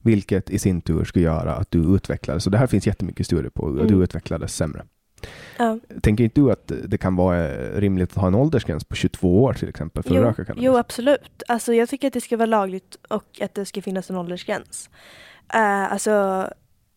Vilket 0.01 0.49
i 0.49 0.59
sin 0.59 0.81
tur 0.81 1.03
skulle 1.03 1.25
göra 1.25 1.55
att 1.55 1.71
du 1.71 1.95
utvecklades, 1.95 2.45
och 2.45 2.51
det 2.51 2.57
här 2.57 2.67
finns 2.67 2.87
jättemycket 2.87 3.25
studier 3.25 3.49
på, 3.49 3.67
att 3.67 3.75
du 3.75 3.81
Mm. 3.81 4.01
utvecklades 4.01 4.55
sämre. 4.55 4.83
Ja. 5.57 5.79
Tänker 6.01 6.23
inte 6.23 6.41
du 6.41 6.51
att 6.51 6.71
det 6.87 6.97
kan 6.97 7.15
vara 7.15 7.47
rimligt 7.79 8.11
att 8.11 8.17
ha 8.17 8.27
en 8.27 8.35
åldersgräns 8.35 8.83
på 8.83 8.95
22 8.95 9.43
år 9.43 9.53
till 9.53 9.69
exempel 9.69 10.03
för 10.03 10.09
att 10.09 10.15
Jo, 10.15 10.23
röka 10.23 10.45
cannabis? 10.45 10.63
jo, 10.65 10.77
absolut. 10.77 11.43
Alltså, 11.47 11.73
jag 11.73 11.89
tycker 11.89 12.07
att 12.07 12.13
det 12.13 12.21
ska 12.21 12.37
vara 12.37 12.45
lagligt 12.45 12.97
och 13.09 13.41
att 13.41 13.53
det 13.55 13.65
ska 13.65 13.81
finnas 13.81 14.09
en 14.09 14.15
åldersgräns. 14.17 14.89
Uh, 15.55 15.93
alltså, 15.93 16.47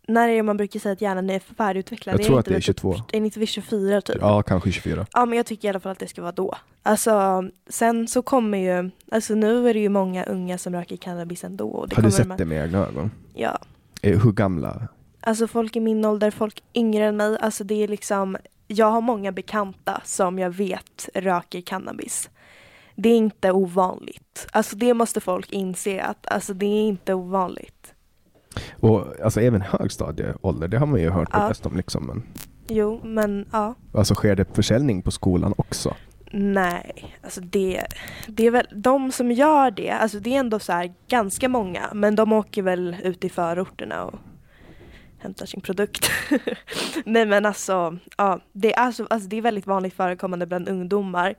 när 0.09 0.29
är 0.29 0.37
det 0.37 0.43
man 0.43 0.57
brukar 0.57 0.81
säga 0.81 0.93
att 0.93 1.01
hjärnan 1.01 1.31
är 1.31 1.39
färdigutvecklad? 1.39 2.15
Jag 2.21 2.27
tror 2.27 2.39
att 2.39 2.47
inte 2.47 2.51
det 2.51 2.55
är 2.55 2.57
vid 2.57 2.65
22. 2.65 2.95
Typ, 2.95 3.03
är 3.13 3.21
det 3.21 3.25
inte 3.27 3.39
vid 3.39 3.49
24 3.49 4.01
typ? 4.01 4.17
Ja, 4.21 4.43
kanske 4.43 4.73
24. 4.73 5.07
Ja 5.13 5.27
men 5.27 5.37
jag 5.37 5.47
tycker 5.47 5.69
i 5.69 5.71
alla 5.71 5.81
fall 5.81 5.93
att 5.93 5.99
det 5.99 6.09
ska 6.09 6.23
vara 6.23 6.33
då. 6.33 6.55
Alltså 6.83 7.45
sen 7.69 8.09
så 8.09 8.23
kommer 8.23 8.59
ju, 8.59 8.91
alltså 9.13 9.35
nu 9.35 9.69
är 9.69 9.75
det 9.75 9.81
ju 9.81 9.89
många 9.89 10.25
unga 10.25 10.59
som 10.59 10.73
röker 10.75 10.97
cannabis 10.97 11.45
ändå. 11.45 11.69
Och 11.69 11.89
det 11.89 11.97
Har 11.97 12.03
du 12.03 12.11
sett 12.11 12.29
de- 12.29 12.37
det 12.37 12.45
med 12.45 12.65
egna 12.65 12.79
ögon? 12.79 13.11
Ja. 13.35 13.59
Eh, 14.03 14.21
Hur 14.23 14.33
gamla? 14.33 14.89
Alltså 15.21 15.47
folk 15.47 15.77
i 15.77 15.81
min 15.81 16.05
ålder, 16.05 16.31
folk 16.31 16.63
yngre 16.75 17.05
än 17.05 17.17
mig. 17.17 17.37
Alltså 17.41 17.65
det 17.65 17.83
är 17.85 17.89
liksom, 17.89 18.37
jag 18.67 18.87
har 18.91 19.01
många 19.01 19.33
bekanta 19.33 20.01
som 20.05 20.39
jag 20.39 20.51
vet 20.51 21.09
röker 21.15 21.61
cannabis. 21.61 22.31
Det 22.97 23.09
är 23.09 23.17
inte 23.17 23.51
ovanligt. 23.53 24.47
Alltså 24.53 24.77
det 24.77 24.95
måste 24.95 25.21
folk 25.21 25.53
inse 25.53 26.03
att 26.03 26.27
alltså 26.33 26.55
det 26.55 26.67
är 26.67 26.83
inte 26.89 27.15
ovanligt. 27.15 27.74
Och 28.81 29.07
alltså 29.25 29.41
även 29.41 29.61
högstadieålder, 29.61 30.69
det 30.69 30.79
har 30.79 30.87
man 30.87 31.01
ju 31.01 31.11
hört 31.11 31.29
Ja. 31.33 31.49
bäst 31.49 31.67
om 31.67 31.77
liksom. 31.77 32.07
Men, 32.07 32.23
Jo, 32.69 33.01
men 33.05 33.47
ja. 33.53 33.75
alltså 33.95 34.15
sker 34.15 34.37
det 34.37 34.55
försäljning 34.57 35.03
på 35.03 35.11
skolan 35.11 35.55
också? 35.57 35.95
Nej, 36.31 37.15
alltså 37.23 37.41
det, 37.41 37.87
det 38.29 38.47
är 38.47 38.51
väl 38.51 38.67
de 38.75 39.13
som 39.13 39.33
gör 39.33 39.71
det, 39.71 39.91
alltså 39.91 40.19
det 40.19 40.35
är 40.35 40.41
ändå 40.41 40.59
så 40.59 40.73
här 40.73 40.95
ganska 41.09 41.49
många, 41.49 41.81
men 41.93 42.15
de 42.17 42.33
åker 42.33 42.63
väl 42.63 42.97
ut 43.03 43.25
i 43.25 43.29
förorterna 43.29 44.05
och 44.05 44.15
hämtar 45.19 45.47
sin 45.47 45.61
produkt. 45.61 46.11
Nej 47.05 47.27
men 47.27 47.47
alltså, 47.47 47.97
ja, 48.17 48.41
det 48.53 48.75
är, 48.75 48.79
alltså, 48.79 49.07
alltså 49.11 49.29
det 49.29 49.37
är 49.37 49.43
väldigt 49.43 49.67
vanligt 49.67 49.95
förekommande 49.95 50.47
bland 50.47 50.69
ungdomar. 50.69 51.35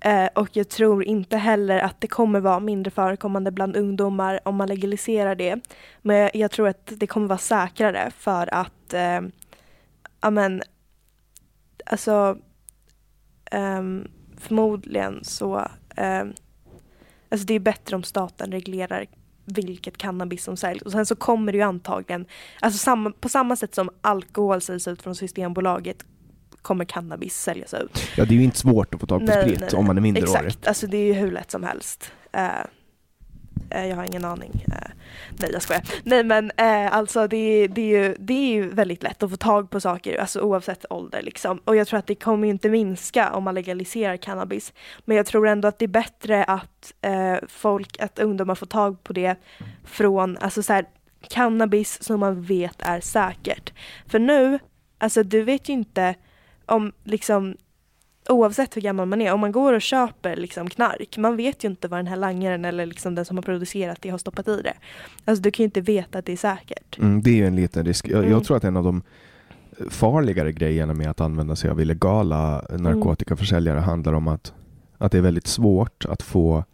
Eh, 0.00 0.28
och 0.34 0.48
jag 0.52 0.68
tror 0.68 1.04
inte 1.04 1.36
heller 1.36 1.78
att 1.78 2.00
det 2.00 2.06
kommer 2.06 2.40
vara 2.40 2.60
mindre 2.60 2.90
förekommande 2.90 3.50
bland 3.50 3.76
ungdomar 3.76 4.40
om 4.44 4.56
man 4.56 4.68
legaliserar 4.68 5.34
det. 5.34 5.60
Men 6.02 6.16
jag, 6.16 6.30
jag 6.34 6.50
tror 6.50 6.68
att 6.68 6.92
det 6.96 7.06
kommer 7.06 7.26
vara 7.26 7.38
säkrare 7.38 8.10
för 8.18 8.54
att, 8.54 8.94
eh, 8.94 9.20
men, 10.30 10.62
alltså 11.86 12.38
eh, 13.50 13.82
förmodligen 14.36 15.24
så, 15.24 15.68
ehm, 15.96 16.34
alltså 17.28 17.46
det 17.46 17.54
är 17.54 17.60
bättre 17.60 17.96
om 17.96 18.02
staten 18.02 18.52
reglerar 18.52 19.06
vilket 19.44 19.96
cannabis 19.96 20.44
som 20.44 20.56
säljs. 20.56 20.82
Och 20.82 20.92
sen 20.92 21.06
så 21.06 21.16
kommer 21.16 21.52
det 21.52 21.58
ju 21.58 21.64
antagligen, 21.64 22.26
alltså 22.60 22.78
samma, 22.78 23.10
på 23.10 23.28
samma 23.28 23.56
sätt 23.56 23.74
som 23.74 23.90
alkohol 24.00 24.60
säljs 24.60 24.88
ut 24.88 25.02
från 25.02 25.14
Systembolaget 25.14 26.04
kommer 26.66 26.84
cannabis 26.84 27.42
säljas 27.42 27.74
ut. 27.74 28.08
Ja, 28.16 28.24
det 28.24 28.34
är 28.34 28.36
ju 28.38 28.44
inte 28.44 28.58
svårt 28.58 28.94
att 28.94 29.00
få 29.00 29.06
tag 29.06 29.20
på 29.20 29.26
Nej, 29.26 29.42
sprit 29.42 29.60
nej, 29.60 29.70
om 29.74 29.86
man 29.86 29.96
är 29.96 30.00
minderårig. 30.00 30.46
Exakt, 30.46 30.66
alltså 30.66 30.86
det 30.86 30.96
är 30.96 31.04
ju 31.04 31.12
hur 31.12 31.32
lätt 31.32 31.50
som 31.50 31.62
helst. 31.62 32.12
Eh, 32.32 33.86
jag 33.86 33.96
har 33.96 34.04
ingen 34.04 34.24
aning. 34.24 34.64
Eh, 34.66 34.90
nej 35.38 35.50
jag 35.52 35.62
skojar. 35.62 35.82
Nej 36.04 36.24
men 36.24 36.50
eh, 36.56 36.92
alltså 36.96 37.26
det, 37.28 37.36
är- 37.36 37.68
det, 37.68 37.80
är 37.80 38.02
ju, 38.02 38.16
det 38.18 38.34
är 38.34 38.54
ju 38.54 38.68
väldigt 38.70 39.02
lätt 39.02 39.22
att 39.22 39.30
få 39.30 39.36
tag 39.36 39.70
på 39.70 39.80
saker, 39.80 40.20
alltså 40.20 40.40
oavsett 40.40 40.84
ålder 40.90 41.22
liksom. 41.22 41.58
Och 41.64 41.76
jag 41.76 41.86
tror 41.86 41.98
att 41.98 42.06
det 42.06 42.14
kommer 42.14 42.46
ju 42.46 42.52
inte 42.52 42.68
minska 42.70 43.32
om 43.32 43.44
man 43.44 43.54
legaliserar 43.54 44.16
cannabis. 44.16 44.72
Men 45.04 45.16
jag 45.16 45.26
tror 45.26 45.48
ändå 45.48 45.68
att 45.68 45.78
det 45.78 45.84
är 45.84 45.88
bättre 45.88 46.44
att 46.44 46.92
folk, 47.48 47.96
att 48.00 48.18
ungdomar 48.18 48.54
får 48.54 48.66
tag 48.66 49.02
på 49.04 49.12
det 49.12 49.36
från, 49.84 50.36
alltså 50.38 50.62
så 50.62 50.72
här, 50.72 50.84
cannabis 51.28 52.02
som 52.02 52.20
man 52.20 52.42
vet 52.42 52.76
är 52.82 53.00
säkert. 53.00 53.72
För 54.06 54.18
nu, 54.18 54.58
alltså 54.98 55.22
du 55.22 55.42
vet 55.42 55.68
ju 55.68 55.72
inte 55.72 56.14
om 56.66 56.92
liksom 57.04 57.56
oavsett 58.28 58.76
hur 58.76 58.80
gammal 58.82 59.06
man 59.06 59.22
är, 59.22 59.32
om 59.32 59.40
man 59.40 59.52
går 59.52 59.72
och 59.72 59.82
köper 59.82 60.36
liksom 60.36 60.70
knark, 60.70 61.16
man 61.18 61.36
vet 61.36 61.64
ju 61.64 61.68
inte 61.68 61.88
vad 61.88 61.98
den 61.98 62.06
här 62.06 62.16
langaren 62.16 62.64
eller 62.64 62.86
liksom 62.86 63.14
den 63.14 63.24
som 63.24 63.36
har 63.36 63.42
producerat 63.42 63.98
det 64.02 64.08
har 64.10 64.18
stoppat 64.18 64.48
i 64.48 64.62
det. 64.62 64.74
Alltså 65.24 65.42
du 65.42 65.50
kan 65.50 65.62
ju 65.62 65.64
inte 65.64 65.80
veta 65.80 66.18
att 66.18 66.26
det 66.26 66.32
är 66.32 66.36
säkert. 66.36 66.98
Mm, 66.98 67.22
det 67.22 67.30
är 67.30 67.34
ju 67.34 67.46
en 67.46 67.56
liten 67.56 67.84
risk. 67.86 68.08
Jag, 68.08 68.18
Mm. 68.18 68.30
jag 68.30 68.44
tror 68.44 68.56
att 68.56 68.64
en 68.64 68.76
av 68.76 68.84
de 68.84 69.02
farligare 69.90 70.52
grejerna 70.52 70.94
med 70.94 71.10
att 71.10 71.20
använda 71.20 71.56
sig 71.56 71.70
av 71.70 71.80
illegala 71.80 72.64
narkotikaförsäljare 72.70 73.78
handlar 73.78 74.12
om 74.12 74.28
att, 74.28 74.52
att 74.98 75.12
det 75.12 75.18
är 75.18 75.22
väldigt 75.22 75.46
svårt 75.46 76.04
att 76.08 76.22
få 76.22 76.64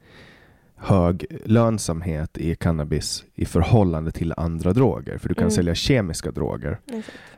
hög 0.77 1.27
lönsamhet 1.45 2.39
i 2.39 2.55
cannabis 2.55 3.25
i 3.35 3.45
förhållande 3.45 4.11
till 4.13 4.35
andra 4.37 4.73
droger. 4.73 5.19
För 5.19 5.29
du 5.29 5.35
kan 5.35 5.43
Mm. 5.43 5.51
sälja 5.51 5.75
kemiska 5.75 6.31
droger 6.31 6.79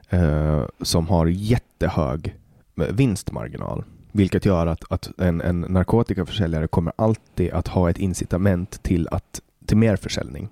eh, 0.08 0.64
som 0.82 1.08
har 1.08 1.26
jättehög 1.26 2.26
eh, 2.26 2.32
vinstmarginal. 2.74 3.84
Vilket 4.12 4.44
gör 4.46 4.66
att, 4.66 4.92
att 4.92 5.10
en, 5.20 5.40
en 5.40 5.60
narkotikaförsäljare 5.60 6.66
kommer 6.66 6.92
alltid 6.96 7.50
att 7.52 7.68
ha 7.68 7.90
ett 7.90 7.98
incitament 7.98 8.82
till, 8.82 9.08
att, 9.10 9.40
till 9.66 9.76
mer 9.76 9.96
försäljning. 9.96 10.48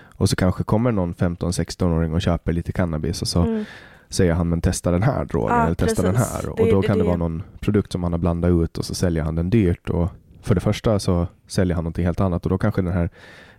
Och 0.00 0.28
så 0.30 0.36
kanske 0.36 0.64
kommer 0.64 0.92
någon 0.92 1.14
15-16-åring 1.14 2.14
och 2.14 2.22
köper 2.22 2.52
lite 2.52 2.72
cannabis 2.72 3.22
och 3.22 3.28
så 3.28 3.42
Mm. 3.42 3.64
säger 4.08 4.32
han 4.32 4.48
men 4.48 4.60
testa 4.60 4.90
den 4.90 5.02
här 5.02 5.24
drogen 5.24 5.56
Ja, 5.56 5.64
eller 5.64 5.74
testa 5.74 6.02
den 6.02 6.16
här. 6.16 6.48
Och 6.48 6.56
då 6.70 6.80
det- 6.80 6.86
kan 6.86 6.98
det, 6.98 7.04
det- 7.04 7.06
vara 7.08 7.16
någon 7.16 7.42
produkt 7.60 7.92
som 7.92 8.02
han 8.02 8.12
har 8.12 8.18
blandat 8.18 8.50
ut 8.50 8.78
och 8.78 8.84
så 8.84 8.94
säljer 8.94 9.22
han 9.22 9.34
den 9.34 9.50
dyrt. 9.50 9.90
Och 9.90 10.08
för 10.42 10.54
det 10.54 10.60
första 10.60 10.98
så 10.98 11.26
säljer 11.46 11.74
han 11.74 11.84
någonting 11.84 12.04
helt 12.04 12.20
annat 12.20 12.46
och 12.46 12.50
då 12.50 12.58
kanske 12.58 12.82
den 12.82 12.92
här 12.92 13.10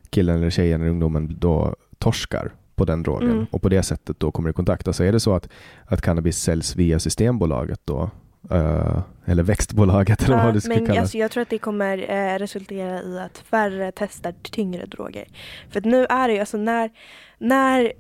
killen 0.10 0.38
eller 0.38 0.50
tjejen 0.50 0.82
eller 0.82 0.90
ungdomen 0.92 1.36
då 1.40 1.76
torskar 1.98 2.52
på 2.80 2.86
den 2.86 3.04
drogen 3.04 3.32
Mm. 3.32 3.46
och 3.52 3.62
på 3.62 3.70
det 3.70 3.84
sättet 3.84 4.20
då 4.20 4.32
kommer 4.32 4.50
i 4.50 4.54
kontakt. 4.54 4.88
Alltså 4.88 5.04
är 5.04 5.12
det 5.12 5.20
så 5.20 5.36
att, 5.36 5.50
att 5.86 6.02
cannabis 6.02 6.38
säljs 6.40 6.76
via 6.76 7.00
Systembolaget 7.00 7.80
då 7.86 8.10
eh, 8.52 9.00
eller 9.26 9.44
växtbolaget 9.44 10.24
eller 10.24 10.38
Ja, 10.38 10.44
vad 10.44 10.54
det 10.54 10.62
ska 10.62 10.70
men 10.70 10.86
kallas. 10.86 11.00
alltså, 11.02 11.18
jag 11.18 11.32
tror 11.32 11.42
att 11.42 11.50
det 11.50 11.58
kommer 11.58 11.98
eh, 12.12 12.40
resultera 12.40 13.02
i 13.02 13.20
att 13.20 13.38
färre 13.38 13.92
testar 13.96 14.34
tyngre 14.42 14.86
droger. 14.86 15.28
För 15.70 15.82
nu 15.82 16.06
är 16.10 16.28
det 16.28 16.34
ju, 16.34 16.40
alltså 16.40 16.58
när, 16.58 16.90
när 17.38 17.94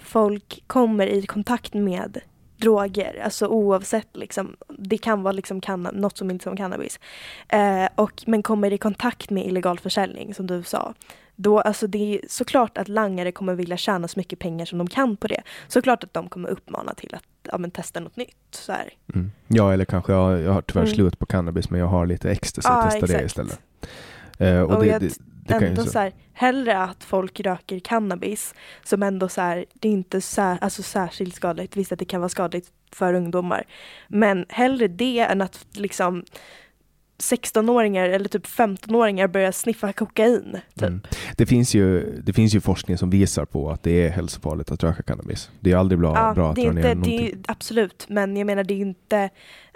folk 0.00 0.64
kommer 0.66 1.06
i 1.06 1.26
kontakt 1.26 1.74
med 1.74 2.18
droger, 2.56 3.20
alltså 3.24 3.46
oavsett 3.46 4.08
liksom, 4.16 4.56
det 4.78 4.98
kan 4.98 5.22
vara 5.22 5.32
liksom 5.32 5.60
canna, 5.60 5.90
något 5.90 6.18
som 6.18 6.30
inte 6.30 6.42
är 6.42 6.50
som 6.50 6.56
cannabis. 6.56 7.00
Eh, 7.48 7.88
och, 7.94 8.22
men 8.26 8.42
kommer 8.42 8.72
i 8.72 8.78
kontakt 8.78 9.30
med 9.30 9.46
illegal 9.46 9.78
försäljning 9.78 10.34
som 10.34 10.46
du 10.46 10.62
sa, 10.62 10.94
då, 11.42 11.60
alltså 11.60 11.86
det 11.86 12.14
är 12.14 12.20
såklart 12.28 12.78
att 12.78 12.88
langare 12.88 13.32
kommer 13.32 13.54
vilja 13.54 13.76
tjäna 13.76 14.08
så 14.08 14.18
mycket 14.18 14.38
pengar 14.38 14.66
som 14.66 14.78
de 14.78 14.88
kan 14.88 15.16
på 15.16 15.28
det. 15.28 15.42
Såklart 15.68 16.04
att 16.04 16.14
de 16.14 16.28
kommer 16.28 16.48
uppmana 16.48 16.94
till 16.94 17.14
att 17.14 17.24
ja, 17.42 17.58
men 17.58 17.70
testa 17.70 18.00
något 18.00 18.16
nytt. 18.16 18.36
Så 18.50 18.72
här. 18.72 18.88
Mm. 19.14 19.30
Ja, 19.48 19.72
eller 19.72 19.84
kanske 19.84 20.12
jag, 20.12 20.40
jag 20.40 20.52
har 20.52 20.62
tyvärr 20.62 20.82
Mm. 20.82 20.94
slut 20.94 21.18
på 21.18 21.26
cannabis 21.26 21.70
men 21.70 21.80
jag 21.80 21.86
har 21.86 22.06
lite 22.06 22.30
ecstasy, 22.30 22.68
Ja, 22.68 22.82
testa 22.82 23.06
det 23.06 23.12
exakt. 23.14 23.26
istället. 23.26 23.60
Eh, 24.38 24.60
och 24.60 24.70
Och 24.74 24.82
det, 24.82 24.86
jag 24.88 25.00
det, 25.00 25.18
det 25.46 25.54
ändå 25.66 25.82
så. 25.84 25.90
så 25.90 25.98
här, 25.98 26.12
hellre 26.32 26.78
att 26.78 27.04
folk 27.04 27.40
röker 27.40 27.78
cannabis 27.78 28.54
som 28.84 29.02
ändå 29.02 29.28
så 29.28 29.40
här, 29.40 29.64
det 29.74 29.88
är 29.88 29.92
inte 29.92 30.20
sär, 30.20 30.58
alltså 30.60 30.82
särskilt 30.82 31.34
skadligt. 31.34 31.76
Visst 31.76 31.92
att 31.92 31.98
det 31.98 32.04
kan 32.04 32.20
vara 32.20 32.28
skadligt 32.28 32.72
för 32.92 33.14
ungdomar. 33.14 33.64
Men 34.08 34.46
hellre 34.48 34.88
det 34.88 35.20
än 35.20 35.40
att 35.42 35.66
liksom 35.72 36.24
16-åringar 37.20 38.08
eller 38.08 38.28
typ 38.28 38.46
15-åringar 38.46 39.28
börjar 39.28 39.52
sniffa 39.52 39.92
kokain. 39.92 40.56
Typ. 40.74 40.82
Mm. 40.82 41.00
Det, 41.36 41.46
finns 41.46 41.74
ju, 41.74 42.14
det 42.24 42.32
finns 42.32 42.54
ju 42.54 42.60
forskning 42.60 42.98
som 42.98 43.10
visar 43.10 43.44
på 43.44 43.70
att 43.70 43.82
det 43.82 44.06
är 44.06 44.10
hälsofarligt 44.10 44.70
att 44.70 44.82
röka 44.82 45.02
cannabis. 45.02 45.50
Det 45.60 45.72
är 45.72 45.76
aldrig 45.76 45.98
bra, 45.98 46.14
Ja, 46.16 46.34
bra 46.34 46.50
att 46.50 46.56
det 46.56 46.62
är 46.62 46.64
dra 46.64 46.70
inte, 46.70 46.74
ner 46.80 46.82
det 46.82 46.90
är, 46.90 46.94
någonting. 46.94 47.26
ju- 47.26 47.42
absolut, 47.48 48.06
men 48.08 48.36
jag 48.36 48.46
menar 48.46 48.64
det 48.64 48.74
är 48.74 48.78
inte 48.78 49.30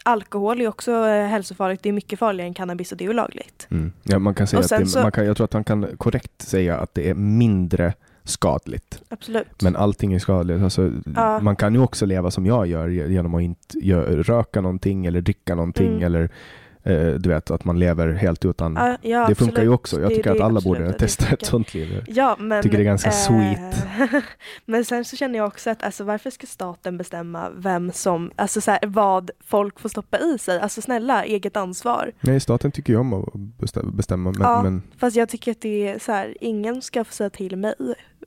Alkohol 0.07 0.61
är 0.61 0.69
också 0.69 0.93
eh, 0.93 1.27
hälsofarligt, 1.27 1.83
det 1.83 1.89
är 1.89 1.93
mycket 1.93 2.19
farligare 2.19 2.49
än 2.49 2.55
cannabis 2.55 2.93
och 2.93 2.99
det 2.99 3.05
är 3.05 3.09
ju 3.09 3.13
lagligt. 3.13 3.67
Mm. 3.71 3.93
Ja, 4.03 4.19
man 4.19 4.35
kan 4.35 4.47
säga 4.47 4.61
att 4.61 4.69
det, 4.69 4.87
så- 4.87 5.01
man 5.03 5.13
kan, 5.13 5.27
jag 5.27 5.37
tror 5.37 5.45
att 5.45 5.53
man 5.53 5.65
kan 5.65 5.87
korrekt 5.97 6.43
säga 6.43 6.77
att 6.77 6.95
det 6.95 7.11
är 7.11 7.15
mindre 7.15 7.93
skadligt. 8.25 9.03
Absolut. 9.09 9.63
Men 9.63 9.77
allting 9.77 10.13
är 10.13 10.19
skadligt. 10.19 10.63
Alltså, 10.63 10.93
Ja. 11.17 11.41
Man 11.41 11.57
kan 11.57 11.75
ju 11.75 11.81
också 11.81 12.07
leva 12.07 12.31
som 12.31 12.47
jag 12.47 12.67
gör 12.67 12.89
ge- 12.89 13.07
genom 13.13 13.35
att 13.35 13.43
inte 13.43 13.79
röka 14.23 14.61
någonting 14.61 15.07
eller 15.07 15.21
dricka 15.21 15.55
någonting 15.55 15.87
Mm. 15.93 16.03
eller 16.03 16.31
du 17.19 17.29
vet 17.29 17.51
att 17.51 17.65
man 17.65 17.79
lever 17.79 18.13
helt 18.13 18.45
utan. 18.45 18.75
Ja, 18.77 18.97
ja, 19.03 19.27
det 19.29 19.35
funkar 19.35 19.63
ju 19.63 19.73
absolut. 19.75 19.75
också. 19.81 20.01
Jag 20.01 20.11
Det- 20.11 20.15
tycker 20.17 20.31
det 20.31 20.37
att 20.37 20.43
alla 20.43 20.59
absolut 20.59 20.79
borde 20.79 20.93
testa 20.93 21.27
ett 21.27 21.47
sånt 21.47 21.75
liv. 21.75 22.05
Ja, 22.07 22.37
men, 22.39 22.63
Tycker 22.63 22.77
det 22.77 22.83
är 22.83 22.85
ganska 22.85 23.09
eh, 23.11 23.15
sweet. 23.15 23.87
men 24.67 24.85
sen 24.85 25.05
så 25.05 25.17
känner 25.17 25.39
jag 25.39 25.47
också 25.47 25.71
att 25.71 25.83
alltså, 25.83 26.05
varför 26.05 26.31
ska 26.31 26.47
staten 26.47 26.99
bestämma 26.99 27.51
vem 27.57 27.93
som, 27.93 28.31
alltså 28.37 28.61
så 28.61 28.71
här, 28.71 28.81
vad 28.87 29.31
folk 29.47 29.81
får 29.81 29.89
stoppa 29.89 30.19
i 30.19 30.39
sig? 30.39 30.61
Alltså 30.61 30.81
snälla, 30.83 31.25
eget 31.25 31.57
ansvar. 31.57 32.13
Nej, 32.21 32.41
staten 32.41 32.73
tycker 32.73 32.93
ju 32.93 32.99
om 32.99 33.15
att 33.15 33.35
bestämma, 33.35 33.91
bestämma 33.91 34.31
men, 34.33 34.41
Ja. 34.43 34.63
men 34.63 34.83
Fast 34.99 35.17
jag 35.17 35.29
tycker 35.29 35.51
att 35.53 35.61
det 35.61 35.89
är 35.89 35.99
så 35.99 36.13
här, 36.13 36.37
ingen 36.41 36.83
ska 36.83 37.05
få 37.05 37.13
säga 37.13 37.31
till 37.31 37.57
mig 37.57 37.75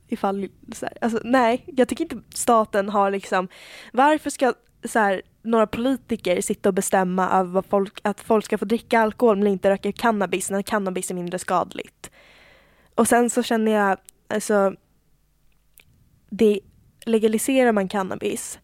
ifall, 0.08 0.48
så 0.74 0.86
här, 0.86 0.98
alltså 1.02 1.20
nej, 1.24 1.64
jag 1.68 1.88
tycker 1.88 2.04
inte 2.04 2.18
staten 2.34 2.90
har 2.90 3.12
liksom, 3.12 3.48
varför 3.94 4.30
ska 4.30 4.54
så 4.86 5.00
här, 5.00 5.22
några 5.48 5.68
politiker 5.68 6.42
sitta 6.42 6.70
och 6.70 6.74
bestämma 6.76 7.30
över 7.30 7.52
vad 7.52 7.66
folk, 7.66 8.00
att 8.04 8.22
folk 8.22 8.46
ska 8.46 8.58
få 8.58 8.66
dricka 8.66 9.00
alkohol 9.00 9.38
men 9.38 9.48
inte 9.48 9.70
röka 9.70 9.92
cannabis 9.92 10.52
när 10.52 10.62
cannabis 10.62 11.12
är 11.12 11.16
mindre 11.16 11.40
skadligt. 11.40 12.12
Och 12.96 13.08
sen 13.08 13.30
så 13.30 13.44
känner 13.44 13.72
jag, 13.72 13.98
alltså, 14.28 14.74
det, 16.30 16.60
legaliserar 17.06 17.72
man 17.72 17.88
cannabis 17.88 18.60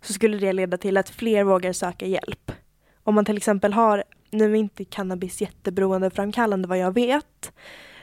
så 0.00 0.12
skulle 0.12 0.38
det 0.38 0.52
leda 0.52 0.76
till 0.76 0.96
att 0.96 1.10
fler 1.10 1.44
vågar 1.44 1.72
söka 1.72 2.06
hjälp. 2.06 2.52
Om 3.02 3.14
man 3.14 3.24
till 3.24 3.36
exempel 3.36 3.72
har, 3.72 4.04
nu 4.30 4.52
är 4.52 4.54
inte 4.54 4.84
cannabis 4.84 5.40
jätteberoendeframkallande 5.40 6.68
vad 6.68 6.78
jag 6.78 6.94
vet, 6.94 7.52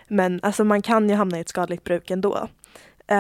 men 0.08 0.39
alltså 0.43 0.64
man 0.64 0.82
kan 0.82 1.10
ju 1.10 1.16
hamna 1.16 1.38
i 1.38 1.41
ett 1.41 1.49
skadligt 1.49 1.84
bruk 1.84 2.12
ändå. 2.12 2.47
Eh, 3.08 3.18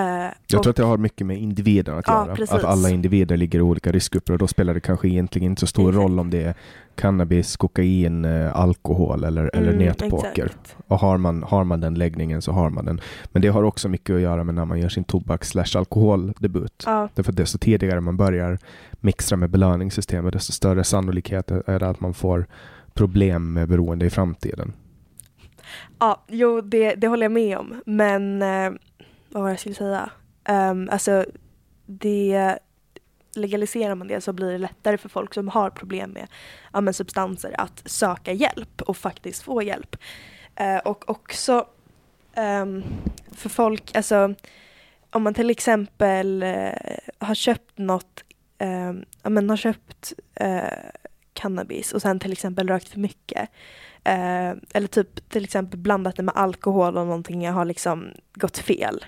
jag 0.47 0.63
tror 0.63 0.69
att 0.69 0.75
det 0.75 0.83
har 0.83 0.97
mycket 0.97 1.27
med 1.27 1.37
individen 1.37 1.97
att 1.97 2.07
Ja, 2.07 2.25
göra. 2.25 2.35
precis. 2.35 2.55
Att 2.55 2.63
alla 2.63 2.89
individer 2.89 3.37
ligger 3.37 3.59
i 3.59 3.61
olika 3.61 3.91
riskgrupper 3.91 4.33
och 4.33 4.39
då 4.39 4.47
spelar 4.47 4.73
det 4.73 4.79
kanske 4.79 5.07
egentligen 5.07 5.51
inte 5.51 5.59
så 5.59 5.67
stor 5.67 5.89
Exakt. 5.89 6.03
roll 6.03 6.19
om 6.19 6.29
det 6.29 6.43
är 6.43 6.53
cannabis, 6.95 7.57
kokain, 7.57 8.25
eh, 8.25 8.55
alkohol 8.55 9.23
eller, 9.23 9.49
eller 9.55 9.71
Mm, 9.73 9.85
nätpoker. 9.85 10.45
exakt. 10.45 10.75
Och 10.87 10.99
har 10.99 11.17
man, 11.17 11.43
har 11.43 11.63
man 11.63 11.81
den 11.81 11.93
läggningen 11.95 12.41
så 12.41 12.51
har 12.51 12.69
man 12.69 12.85
den. 12.85 13.01
Men 13.31 13.41
det 13.41 13.47
har 13.47 13.63
också 13.63 13.89
mycket 13.89 14.15
att 14.15 14.21
göra 14.21 14.43
med 14.43 14.55
när 14.55 14.65
man 14.65 14.79
gör 14.79 14.89
sin 14.89 15.03
tobaks 15.03 15.47
slash 15.49 15.77
alkoholdebut. 15.77 16.83
Ja, 16.85 17.07
Därför 17.15 17.31
att 17.31 17.37
desto 17.37 17.57
tidigare 17.57 18.01
man 18.01 18.17
börjar 18.17 18.57
mixtra 18.91 19.37
med 19.37 19.49
belöningssystemet 19.49 20.33
desto 20.33 20.51
större 20.51 20.83
sannolikhet 20.83 21.51
är 21.51 21.79
det 21.79 21.87
att 21.89 21.99
man 21.99 22.13
får 22.13 22.45
problem 22.93 23.53
med 23.53 23.67
beroende 23.69 24.05
i 24.05 24.09
framtiden. 24.09 24.73
ja 25.99 26.23
jo 26.27 26.61
det, 26.61 26.95
det 26.95 27.07
håller 27.07 27.23
jag 27.25 27.31
med 27.31 27.57
om, 27.57 27.73
men 27.85 28.41
eh, 28.41 28.71
vad 29.31 29.41
var 29.41 29.49
det 29.49 29.53
jag 29.53 29.59
skulle 29.59 29.75
säga? 29.75 30.09
Um, 30.49 30.89
alltså, 30.89 31.25
det, 31.85 32.59
legaliserar 33.35 33.95
man 33.95 34.07
det 34.07 34.21
så 34.21 34.33
blir 34.33 34.51
det 34.51 34.57
lättare 34.57 34.97
för 34.97 35.09
folk 35.09 35.33
som 35.33 35.47
har 35.47 35.69
problem 35.69 36.11
med 36.11 36.27
ja, 36.73 36.81
men 36.81 36.93
substanser 36.93 37.55
att 37.61 37.81
söka 37.85 38.33
hjälp 38.33 38.81
och 38.81 38.97
faktiskt 38.97 39.43
få 39.43 39.61
hjälp. 39.61 39.95
Uh, 40.61 40.77
och 40.77 41.09
också 41.09 41.67
um, 42.37 42.83
för 43.31 43.49
folk, 43.49 43.95
alltså 43.95 44.33
om 45.09 45.23
man 45.23 45.33
till 45.33 45.49
exempel 45.49 46.43
uh, 46.43 47.25
har 47.27 47.35
köpt 47.35 47.77
något, 47.77 48.23
uh, 48.63 48.93
ja 49.23 49.29
men 49.29 49.49
har 49.49 49.57
köpt 49.57 50.13
eh, 50.35 50.63
cannabis 51.33 51.93
och 51.93 52.01
sen 52.01 52.19
till 52.19 52.31
exempel 52.31 52.67
rökt 52.67 52.89
för 52.89 52.99
mycket. 52.99 53.49
Eh, 54.03 54.51
eller 54.73 54.87
typ 54.87 55.29
till 55.29 55.43
exempel 55.43 55.79
blandat 55.79 56.15
det 56.15 56.23
med 56.23 56.35
alkohol 56.35 56.97
och 56.97 57.07
någonting 57.07 57.49
har 57.49 57.65
liksom 57.65 58.07
gått 58.33 58.57
fel. 58.57 59.05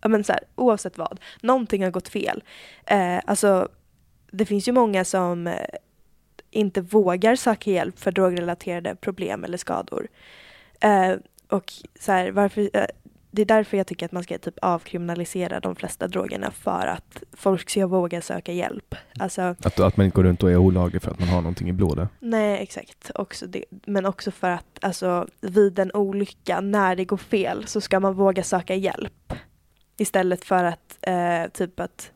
Men 0.00 0.24
så 0.24 0.32
här, 0.32 0.42
oavsett 0.54 0.98
vad, 0.98 1.20
någonting 1.40 1.84
har 1.84 1.90
gått 1.90 2.08
fel. 2.08 2.42
Eh, 2.86 3.20
alltså 3.24 3.68
det 4.30 4.44
finns 4.46 4.68
ju 4.68 4.72
många 4.72 5.04
som 5.04 5.46
eh, 5.46 5.54
inte 6.50 6.80
vågar 6.80 7.36
söka 7.36 7.70
hjälp 7.70 7.98
för 7.98 8.12
drogrelaterade 8.12 8.94
problem 8.94 9.44
eller 9.44 9.58
skador. 9.58 10.08
Eh, 10.80 11.12
och 11.48 11.72
så 12.00 12.12
här, 12.12 12.30
varför, 12.30 12.70
eh, 12.72 12.86
det 13.30 13.42
är 13.42 13.46
därför 13.46 13.76
jag 13.76 13.86
tycker 13.86 14.06
att 14.06 14.12
man 14.12 14.22
ska 14.22 14.38
typ 14.38 14.58
avkriminalisera 14.62 15.60
de 15.60 15.76
flesta 15.76 16.08
drogerna 16.08 16.50
för 16.50 16.86
att 16.86 17.22
folk 17.32 17.70
ska 17.70 17.86
våga 17.86 18.20
söka 18.20 18.52
hjälp. 18.52 18.94
Alltså, 19.18 19.42
Att, 19.42 19.80
att 19.80 19.96
man 19.96 20.06
inte 20.06 20.16
går 20.16 20.24
runt 20.24 20.42
och 20.42 20.50
är 20.50 20.56
olaglig 20.56 21.02
för 21.02 21.10
att 21.10 21.18
man 21.18 21.28
har 21.28 21.40
någonting 21.40 21.68
i 21.68 21.72
blodet. 21.72 22.08
nej 22.20 22.62
exakt. 22.62 23.10
Också 23.14 23.46
det, 23.46 23.64
men 23.70 24.06
också 24.06 24.30
för 24.30 24.50
att 24.50 24.78
alltså, 24.80 25.26
vid 25.40 25.78
en 25.78 25.92
olycka, 25.92 26.60
när 26.60 26.96
det 26.96 27.04
går 27.04 27.16
fel, 27.16 27.66
så 27.66 27.80
ska 27.80 28.00
man 28.00 28.14
våga 28.14 28.42
söka 28.42 28.74
hjälp. 28.74 29.32
Istället 29.98 30.44
för 30.44 30.64
att 30.64 30.98
eh, 31.02 31.50
typ 31.52 31.80
att 31.80 32.12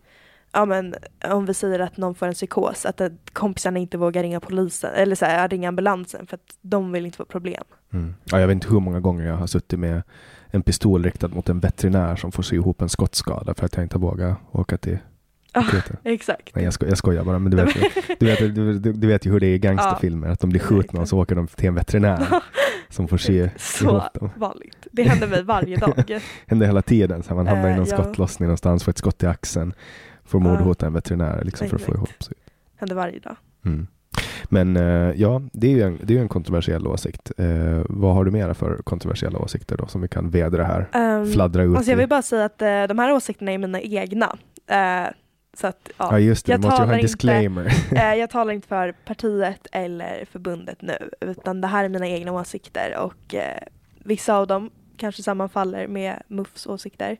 Ja 0.54 0.64
men 0.64 0.94
om 1.24 1.46
vi 1.46 1.54
säger 1.54 1.78
att 1.78 1.96
någon 1.96 2.14
får 2.14 2.26
en 2.26 2.34
psykos, 2.34 2.86
att 2.86 3.00
eh, 3.00 3.08
kompisarna 3.32 3.78
inte 3.78 3.98
vågar 3.98 4.22
ringa 4.22 4.40
polisen 4.40 4.94
eller 4.94 5.14
så 5.14 5.24
här, 5.24 5.48
ringa 5.48 5.68
ambulansen 5.68 6.26
för 6.26 6.34
att 6.34 6.56
de 6.60 6.92
vill 6.92 7.06
inte 7.06 7.16
få 7.16 7.24
problem. 7.24 7.64
Mm. 7.92 8.14
Ja, 8.24 8.40
jag 8.40 8.46
vet 8.46 8.54
inte 8.54 8.68
hur 8.68 8.80
många 8.80 9.00
gånger 9.00 9.26
jag 9.26 9.36
har 9.36 9.46
suttit 9.46 9.78
med 9.78 10.02
en 10.46 10.62
pistol 10.62 11.04
riktad 11.04 11.28
mot 11.28 11.48
en 11.48 11.60
veterinär 11.60 12.16
som 12.16 12.32
får 12.32 12.42
sy 12.42 12.56
ihop 12.56 12.82
en 12.82 12.88
skottskada 12.88 13.54
för 13.54 13.66
att 13.66 13.76
jag 13.76 13.84
inte 13.84 13.98
vågar 13.98 14.36
åka 14.52 14.78
till 14.78 14.98
Ja, 15.52 15.64
exakt. 16.04 16.54
Nej 16.54 16.64
jag, 16.64 16.74
sko 16.74 16.86
jag 16.86 16.98
skojar 16.98 17.24
bara, 17.24 17.38
men 17.38 17.50
du 17.50 17.56
vet, 17.56 17.74
du, 18.20 18.26
vet, 18.26 18.38
du, 18.38 18.78
du, 18.78 18.92
du 18.92 19.06
vet 19.06 19.26
ju 19.26 19.30
hur 19.30 19.40
det 19.40 19.46
är 19.46 19.54
i 19.54 19.58
gangsterfilmer, 19.58 20.28
att 20.28 20.40
de 20.40 20.50
blir 20.50 20.60
skjutna 20.60 21.00
och 21.00 21.08
så 21.08 21.18
åker 21.18 21.34
de 21.34 21.46
till 21.46 21.68
en 21.68 21.74
veterinär 21.74 22.26
som 22.92 23.08
får 23.08 23.16
sy 23.16 23.48
Så 23.56 23.84
ihop 23.84 24.02
dem. 24.14 24.30
vanligt. 24.36 24.86
Det 24.92 25.02
händer 25.02 25.28
mig 25.28 25.42
varje 25.42 25.76
dag. 25.76 26.20
händer 26.46 26.66
hela 26.66 26.82
tiden, 26.82 27.22
så 27.22 27.28
här, 27.28 27.36
man 27.36 27.46
hamnar 27.46 27.68
i 27.68 27.72
Eh, 27.72 27.76
någon 27.76 27.86
ja. 27.90 27.96
skottlossning 28.02 28.46
någonstans, 28.46 28.84
får 28.84 28.90
ett 28.90 28.98
skott 28.98 29.22
i 29.22 29.26
axeln, 29.26 29.74
får 30.24 30.40
mordhota 30.40 30.86
en 30.86 30.92
veterinär 30.92 31.44
liksom, 31.44 31.68
för 31.68 31.76
att 31.76 31.82
få 31.82 31.94
ihop 31.94 32.22
sig. 32.22 32.34
händer 32.76 32.96
varje 32.96 33.18
dag. 33.18 33.36
Mm. 33.64 33.86
Men 34.44 34.76
eh, 34.76 35.12
ja, 35.20 35.42
det 35.52 35.66
är 35.66 35.70
ju 35.70 35.82
en, 35.82 35.98
det 36.02 36.16
är 36.16 36.20
en 36.20 36.28
kontroversiell 36.28 36.86
åsikt. 36.86 37.32
Eh, 37.38 37.82
vad 37.88 38.14
har 38.14 38.24
du 38.24 38.30
mera 38.30 38.54
för 38.54 38.76
kontroversiella 38.76 39.38
åsikter 39.38 39.76
då 39.76 39.86
som 39.86 40.00
vi 40.00 40.08
kan 40.08 40.30
vädra 40.30 40.64
här? 40.64 40.88
Um, 41.20 41.32
Fladdra 41.32 41.62
ut 41.62 41.76
alltså 41.76 41.90
jag 41.90 41.98
vill 41.98 42.08
bara 42.08 42.22
säga 42.22 42.44
att 42.44 42.62
eh, 42.62 42.82
de 42.88 42.98
här 42.98 43.12
åsikterna 43.12 43.52
är 43.52 43.58
mina 43.58 43.80
egna. 43.80 44.36
Eh, 44.66 45.06
så 45.56 45.66
att, 45.66 45.90
ja. 45.98 46.08
Ja 46.10 46.18
just 46.18 46.46
det, 46.46 46.52
Jag 46.52 46.60
måste 46.64 46.82
ha 46.82 46.88
en 46.88 46.94
inte- 46.94 47.02
disclaimer. 47.02 47.72
Eh, 47.96 48.14
jag 48.14 48.30
talar 48.30 48.52
inte 48.52 48.68
för 48.68 48.92
partiet 48.92 49.66
eller 49.72 50.24
förbundet 50.24 50.82
nu, 50.82 51.10
utan 51.20 51.60
det 51.60 51.66
här 51.68 51.84
är 51.84 51.88
mina 51.88 52.08
egna 52.08 52.32
åsikter 52.32 52.96
och 52.98 53.34
eh, 53.34 53.62
vissa 53.98 54.34
av 54.36 54.46
dem 54.46 54.70
kanske 54.96 55.22
sammanfaller 55.22 55.86
med 55.86 56.22
MUFs 56.28 56.66
åsikter. 56.66 57.16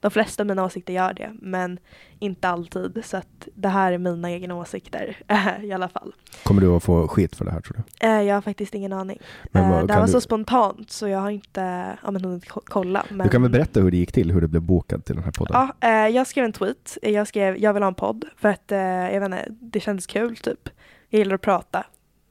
De 0.00 0.10
flesta 0.10 0.42
av 0.42 0.46
mina 0.46 0.64
åsikter 0.64 0.92
gör 0.92 1.12
det, 1.14 1.32
men 1.40 1.78
inte 2.18 2.48
alltid. 2.48 3.02
Så 3.04 3.16
att 3.16 3.48
det 3.54 3.68
här 3.68 3.92
är 3.92 3.98
mina 3.98 4.30
egna 4.30 4.54
åsikter 4.54 5.16
eh, 5.28 5.48
i 5.64 5.72
alla 5.72 5.88
fall. 5.88 6.14
Kommer 6.44 6.60
du 6.60 6.68
att 6.76 6.82
få 6.82 7.08
skit 7.08 7.36
för 7.36 7.44
det 7.44 7.50
här 7.50 7.60
tror 7.60 7.76
du? 8.00 8.06
Eh, 8.06 8.22
jag 8.22 8.34
har 8.34 8.42
faktiskt 8.42 8.74
ingen 8.74 8.92
aning. 8.92 9.18
Men 9.52 9.62
Eh, 9.64 9.70
vad- 9.70 9.86
det 9.86 9.92
här 9.92 10.00
var 10.00 10.06
du- 10.06 10.12
så 10.12 10.20
spontant 10.20 10.90
så 10.90 11.08
jag 11.08 11.18
har 11.18 11.30
inte 11.30 11.60
ja, 12.04 12.10
men 12.10 12.24
hunnit 12.24 12.48
ko- 12.48 12.62
kolla. 12.64 13.04
Men... 13.10 13.18
Du 13.18 13.28
kan 13.28 13.42
väl 13.42 13.50
berätta 13.50 13.80
hur 13.80 13.90
det 13.90 13.96
gick 13.96 14.12
till, 14.12 14.30
hur 14.32 14.40
du 14.40 14.46
blev 14.48 14.62
bokad 14.62 15.04
till 15.04 15.14
den 15.14 15.24
här 15.24 15.32
podden? 15.32 15.68
Ja, 15.80 15.88
eh, 15.88 16.08
jag 16.16 16.26
skrev 16.26 16.44
en 16.44 16.52
tweet. 16.52 16.98
Jag 17.02 17.28
skrev 17.28 17.56
jag 17.58 17.72
vill 17.74 17.82
ha 17.82 17.88
en 17.88 17.94
podd 17.94 18.24
för 18.36 18.48
att 18.48 18.72
eh, 18.72 18.78
jag 18.78 19.20
vet 19.20 19.26
inte, 19.26 19.44
det 19.48 19.80
kändes 19.80 20.06
kul 20.06 20.36
typ. 20.36 20.68
Jag 21.08 21.18
gillar 21.18 21.34
att 21.34 21.40
prata, 21.40 21.86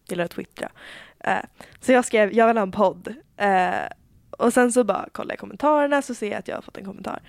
gillar 0.09 0.26
att 0.26 0.32
twittra. 0.32 0.70
Eh, 1.20 1.34
så 1.82 1.91
jag 1.91 2.05
skrev 2.05 2.34
jag 2.34 2.47
vill 2.47 2.57
ha 2.57 2.63
en 2.63 2.72
podd. 2.72 3.13
Eh, 3.38 3.70
och 4.32 4.53
sen 4.53 4.72
så 4.72 4.84
bara 4.84 5.05
kollade 5.11 5.34
jag 5.34 5.39
kommentarerna 5.39 6.01
så 6.01 6.13
ser 6.15 6.32
jag 6.32 6.39
att 6.39 6.47
jag 6.47 6.55
har 6.55 6.61
fått 6.61 6.78
en 6.78 6.86
kommentar. 6.86 7.20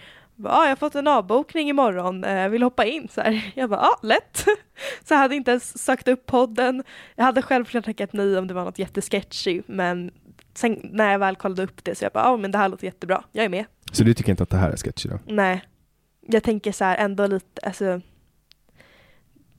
Bara, 0.40 0.54
ah, 0.54 0.62
jag 0.62 0.70
har 0.70 0.76
fått 0.76 0.94
en 0.94 1.06
avbokning 1.06 1.68
imorgon, 1.68 2.24
eh, 2.24 2.48
vill 2.48 2.62
hoppa 2.62 2.84
in? 2.84 3.08
Så 3.08 3.20
här. 3.20 3.52
Jag 3.54 3.70
bara, 3.70 3.80
ja, 3.80 3.88
ah, 3.88 4.06
lätt. 4.06 4.36
Så 5.04 5.14
jag 5.14 5.18
hade 5.18 5.36
inte 5.36 5.50
ens 5.50 5.78
sagt 5.78 6.08
upp 6.08 6.26
podden. 6.26 6.84
Jag 7.14 7.24
hade 7.24 7.42
självklart 7.42 7.84
tackat 7.84 8.12
nej 8.12 8.38
om 8.38 8.46
det 8.46 8.54
var 8.54 8.64
något 8.64 8.78
jättesketchy, 8.78 9.62
men 9.66 10.10
sen 10.54 10.80
när 10.82 11.12
jag 11.12 11.18
väl 11.18 11.36
kollade 11.36 11.62
upp 11.62 11.84
det 11.84 11.94
så 11.94 12.04
jag 12.04 12.12
bara, 12.12 12.24
ja 12.24 12.30
ah, 12.30 12.36
men 12.36 12.50
det 12.50 12.58
här 12.58 12.68
låter 12.68 12.84
jättebra, 12.84 13.24
jag 13.32 13.44
är 13.44 13.48
med. 13.48 13.64
Så 13.92 14.04
du 14.04 14.14
tycker 14.14 14.30
inte 14.30 14.42
att 14.42 14.50
det 14.50 14.56
här 14.56 14.70
är 14.70 14.76
sketchy 14.76 15.08
då? 15.08 15.18
Nej. 15.26 15.64
Jag 16.26 16.42
tänker 16.42 16.72
så 16.72 16.84
här 16.84 16.96
ändå 16.96 17.26
lite, 17.26 17.60
alltså 17.62 18.00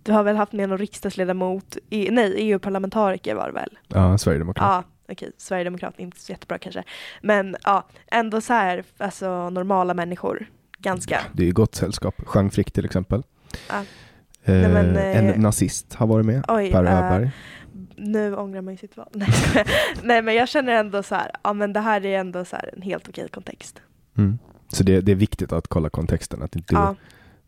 du 0.04 0.12
har 0.12 0.24
väl 0.24 0.36
haft 0.36 0.54
med 0.54 0.70
någon 0.70 0.78
riksdagsledamot, 0.78 1.78
i, 1.90 2.12
nej 2.12 2.34
EU-parlamentariker 2.38 3.36
var 3.36 3.48
det 3.48 3.54
väl? 3.54 3.78
Ja, 3.88 4.18
Sverigedemokrat. 4.18 4.64
Ja, 4.64 4.84
okej, 5.12 5.32
Sverigedemokrat, 5.38 6.00
inte 6.00 6.20
så 6.20 6.32
jättebra 6.32 6.58
kanske. 6.58 6.84
Men 7.22 7.56
ja, 7.64 7.88
ändå 8.08 8.42
så 8.42 8.54
här, 8.54 8.84
alltså 8.98 9.50
normala 9.50 9.94
människor, 9.94 10.48
ganska. 10.82 11.22
Det 11.34 11.44
är 11.44 11.48
ju 11.48 11.54
gott 11.54 11.76
sällskap. 11.76 12.16
Jean 12.36 12.52
Frick 12.52 12.72
till 12.72 12.86
exempel. 12.86 13.24
Ja. 13.70 13.80
Eh, 14.44 14.54
Nej, 14.54 14.70
men, 14.70 14.96
en 14.98 15.30
eh, 15.30 15.40
nazist 15.40 15.94
har 15.94 16.08
varit 16.08 16.26
med, 16.26 16.46
oj, 16.48 16.72
Per 16.72 16.84
eh, 16.84 16.98
Öberg. 16.98 17.32
Nu 17.96 18.36
ångrar 18.36 18.62
man 18.62 18.74
ju 18.74 18.78
sitt 18.78 18.98
val. 18.98 19.08
Nej, 20.04 20.22
men 20.22 20.36
jag 20.36 20.50
känner 20.50 20.74
ändå 20.74 21.04
så 21.04 21.16
här, 21.16 21.32
ja 21.44 21.54
men 21.54 21.74
det 21.74 21.80
här 21.80 22.06
är 22.06 22.20
ändå 22.20 22.46
så 22.46 22.56
här 22.56 22.70
en 22.76 22.82
helt 22.82 23.10
okej 23.10 23.28
kontext. 23.32 23.82
Mm. 24.18 24.40
Så 24.68 24.84
det, 24.84 25.02
det 25.02 25.12
är 25.12 25.16
viktigt 25.16 25.52
att 25.52 25.68
kolla 25.68 25.90
kontexten, 25.90 26.42
att 26.42 26.56
inte, 26.56 26.74
Ja, 26.76 26.96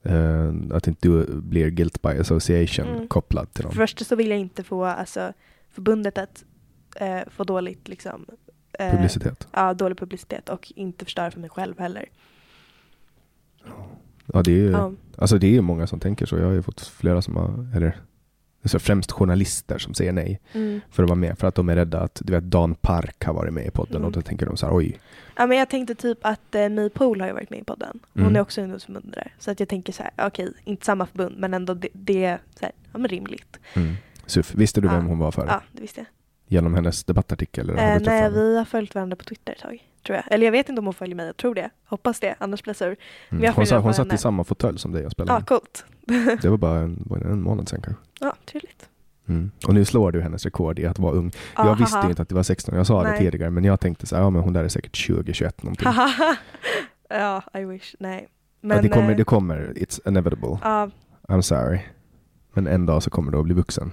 du, 0.03 0.09
eh, 0.09 0.75
att 0.77 0.87
inte 0.87 1.07
du 1.07 1.25
blir 1.41 1.69
guilt 1.69 2.01
by 2.01 2.09
association 2.09 2.87
Mm. 2.87 3.07
kopplad 3.07 3.53
till 3.53 3.63
dem. 3.63 3.71
för 3.71 3.79
först 3.79 4.05
så 4.05 4.15
vill 4.15 4.29
jag 4.29 4.39
inte 4.39 4.63
få 4.63 4.85
alltså, 4.85 5.33
förbundet 5.71 6.17
att 6.17 6.43
eh, 6.95 7.19
få 7.27 7.43
dåligt 7.43 7.87
liksom 7.87 8.25
Publicitet. 8.91 9.47
Ja, 9.51 9.73
dålig 9.73 9.97
publicitet 9.97 10.49
och 10.49 10.73
inte 10.75 11.05
förstöra 11.05 11.31
för 11.31 11.39
mig 11.39 11.49
själv 11.49 11.79
heller. 11.79 12.05
Ja, 14.33 14.41
det 14.43 14.51
är 14.51 14.55
ju 14.55 14.71
Ja. 14.71 14.91
alltså 15.17 15.37
det 15.37 15.57
är 15.57 15.61
många 15.61 15.87
som 15.87 15.99
tänker 15.99 16.25
så. 16.25 16.37
Jag 16.37 16.45
har 16.45 16.53
ju 16.53 16.61
fått 16.61 16.81
flera 16.81 17.21
som 17.21 17.35
har, 17.35 17.67
eller 17.75 17.97
så 18.65 18.79
främst 18.79 19.11
journalister 19.11 19.77
som 19.77 19.93
säger 19.93 20.11
nej 20.11 20.41
Mm. 20.53 20.81
för 20.89 21.03
att 21.03 21.09
vara 21.09 21.19
med 21.19 21.39
för 21.39 21.47
att 21.47 21.55
de 21.55 21.69
är 21.69 21.75
rädda 21.75 21.99
att 22.01 22.21
du 22.25 22.33
vet 22.33 22.43
Dan 22.43 22.75
Park 22.75 23.23
har 23.25 23.33
varit 23.33 23.53
med 23.53 23.65
i 23.65 23.71
podden 23.71 23.95
Mm. 23.95 24.05
och 24.05 24.11
då 24.11 24.21
tänker 24.21 24.45
de 24.45 24.57
så 24.57 24.65
här 24.65 24.75
oj. 24.75 24.99
Ja 25.37 25.45
men 25.47 25.57
jag 25.57 25.69
tänkte 25.69 25.95
typ 25.95 26.17
att 26.25 26.55
eh, 26.55 26.69
My 26.69 26.89
Pool 26.89 27.21
har 27.21 27.27
ju 27.27 27.33
varit 27.33 27.49
med 27.49 27.59
i 27.59 27.63
podden. 27.63 27.99
Hon 28.13 28.23
Mm. 28.23 28.35
är 28.35 28.39
också 28.41 28.61
ungdomsförbundare. 28.61 29.31
Så 29.39 29.51
att 29.51 29.59
jag 29.59 29.69
tänker 29.69 29.93
så 29.93 30.03
här, 30.03 30.27
okej, 30.27 30.53
inte 30.63 30.85
samma 30.85 31.05
förbund 31.05 31.35
men 31.37 31.53
ändå 31.53 31.73
det, 31.73 31.87
det 31.93 32.25
är 32.25 32.37
så 32.59 32.65
här, 32.65 32.71
ja, 32.91 32.97
men 32.99 33.07
rimligt. 33.07 33.59
Mm. 33.75 33.93
Suf, 34.25 34.55
visste 34.55 34.81
du 34.81 34.87
Ja. 34.87 34.93
vem 34.93 35.05
hon 35.05 35.19
var 35.19 35.31
för? 35.31 35.47
Ja, 35.47 35.61
det 35.71 35.81
visste 35.81 35.99
jag. 35.99 36.07
Genom 36.47 36.73
hennes 36.73 37.03
debattartikel? 37.03 37.69
Eller 37.69 37.95
Eh, 37.95 38.01
nej, 38.05 38.31
vi 38.31 38.57
har 38.57 38.65
följt 38.65 38.95
varandra 38.95 39.15
på 39.15 39.23
Twitter 39.23 39.53
ett 39.53 39.59
tag, 39.61 39.83
tror 40.03 40.15
jag. 40.15 40.25
Eller 40.31 40.45
jag 40.45 40.51
vet 40.51 40.69
inte 40.69 40.79
om 40.79 40.85
hon 40.85 40.93
följer 40.93 41.15
mig, 41.15 41.25
jag 41.25 41.37
tror 41.37 41.55
det. 41.55 41.69
Hoppas 41.85 42.19
det, 42.19 42.35
annars 42.39 42.63
blir 42.63 42.69
jag 42.69 42.75
sur. 42.77 42.95
Mm. 43.29 43.53
Hon, 43.55 43.65
sa, 43.65 43.77
hon 43.79 43.93
satt 43.93 44.13
i 44.13 44.17
samma 44.17 44.43
fåtölj 44.43 44.79
som 44.79 44.91
dig 44.91 45.05
och 45.05 45.11
spelade. 45.11 45.39
Ja, 45.39 45.45
coolt. 45.45 45.85
Det 46.41 46.49
var 46.49 46.57
bara 46.57 46.79
en, 46.79 47.03
var 47.05 47.17
det 47.17 47.25
en 47.25 47.41
månad 47.41 47.69
sedan 47.69 47.81
kanske. 47.81 48.03
Ja, 48.19 48.35
trevligt. 48.45 48.89
Mm. 49.27 49.51
Och 49.67 49.73
nu 49.73 49.85
slår 49.85 50.11
du 50.11 50.21
hennes 50.21 50.45
rekord 50.45 50.79
i 50.79 50.85
att 50.85 50.99
vara 50.99 51.13
ung. 51.13 51.31
Ja, 51.55 51.67
jag 51.67 51.75
visste 51.75 51.97
haha. 51.97 52.07
ju 52.07 52.09
inte 52.09 52.21
att 52.21 52.29
du 52.29 52.35
var 52.35 52.43
16, 52.43 52.75
jag 52.75 52.87
sa 52.87 53.03
det 53.03 53.09
Nej. 53.09 53.19
tidigare, 53.19 53.49
men 53.49 53.63
jag 53.63 53.79
tänkte 53.79 54.07
så 54.07 54.15
här, 54.15 54.23
ja 54.23 54.29
men 54.29 54.41
hon 54.41 54.53
där 54.53 54.63
är 54.63 54.67
säkert 54.67 54.95
20, 54.95 55.33
21 55.33 55.63
någonting. 55.63 55.87
Ja, 57.09 57.43
I 57.53 57.65
wish. 57.65 57.95
Nej. 57.99 58.27
Men, 58.61 58.77
ja, 58.77 58.83
det, 58.83 58.89
kommer, 58.89 59.11
eh, 59.11 59.17
det 59.17 59.23
kommer, 59.23 59.73
it's 59.75 60.07
inevitable. 60.07 60.57
Ja, 60.63 60.89
I'm 61.27 61.41
sorry. 61.41 61.79
Men 62.53 62.67
en 62.67 62.85
dag 62.85 63.03
så 63.03 63.09
kommer 63.09 63.31
du 63.31 63.37
att 63.37 63.45
bli 63.45 63.53
vuxen. 63.53 63.91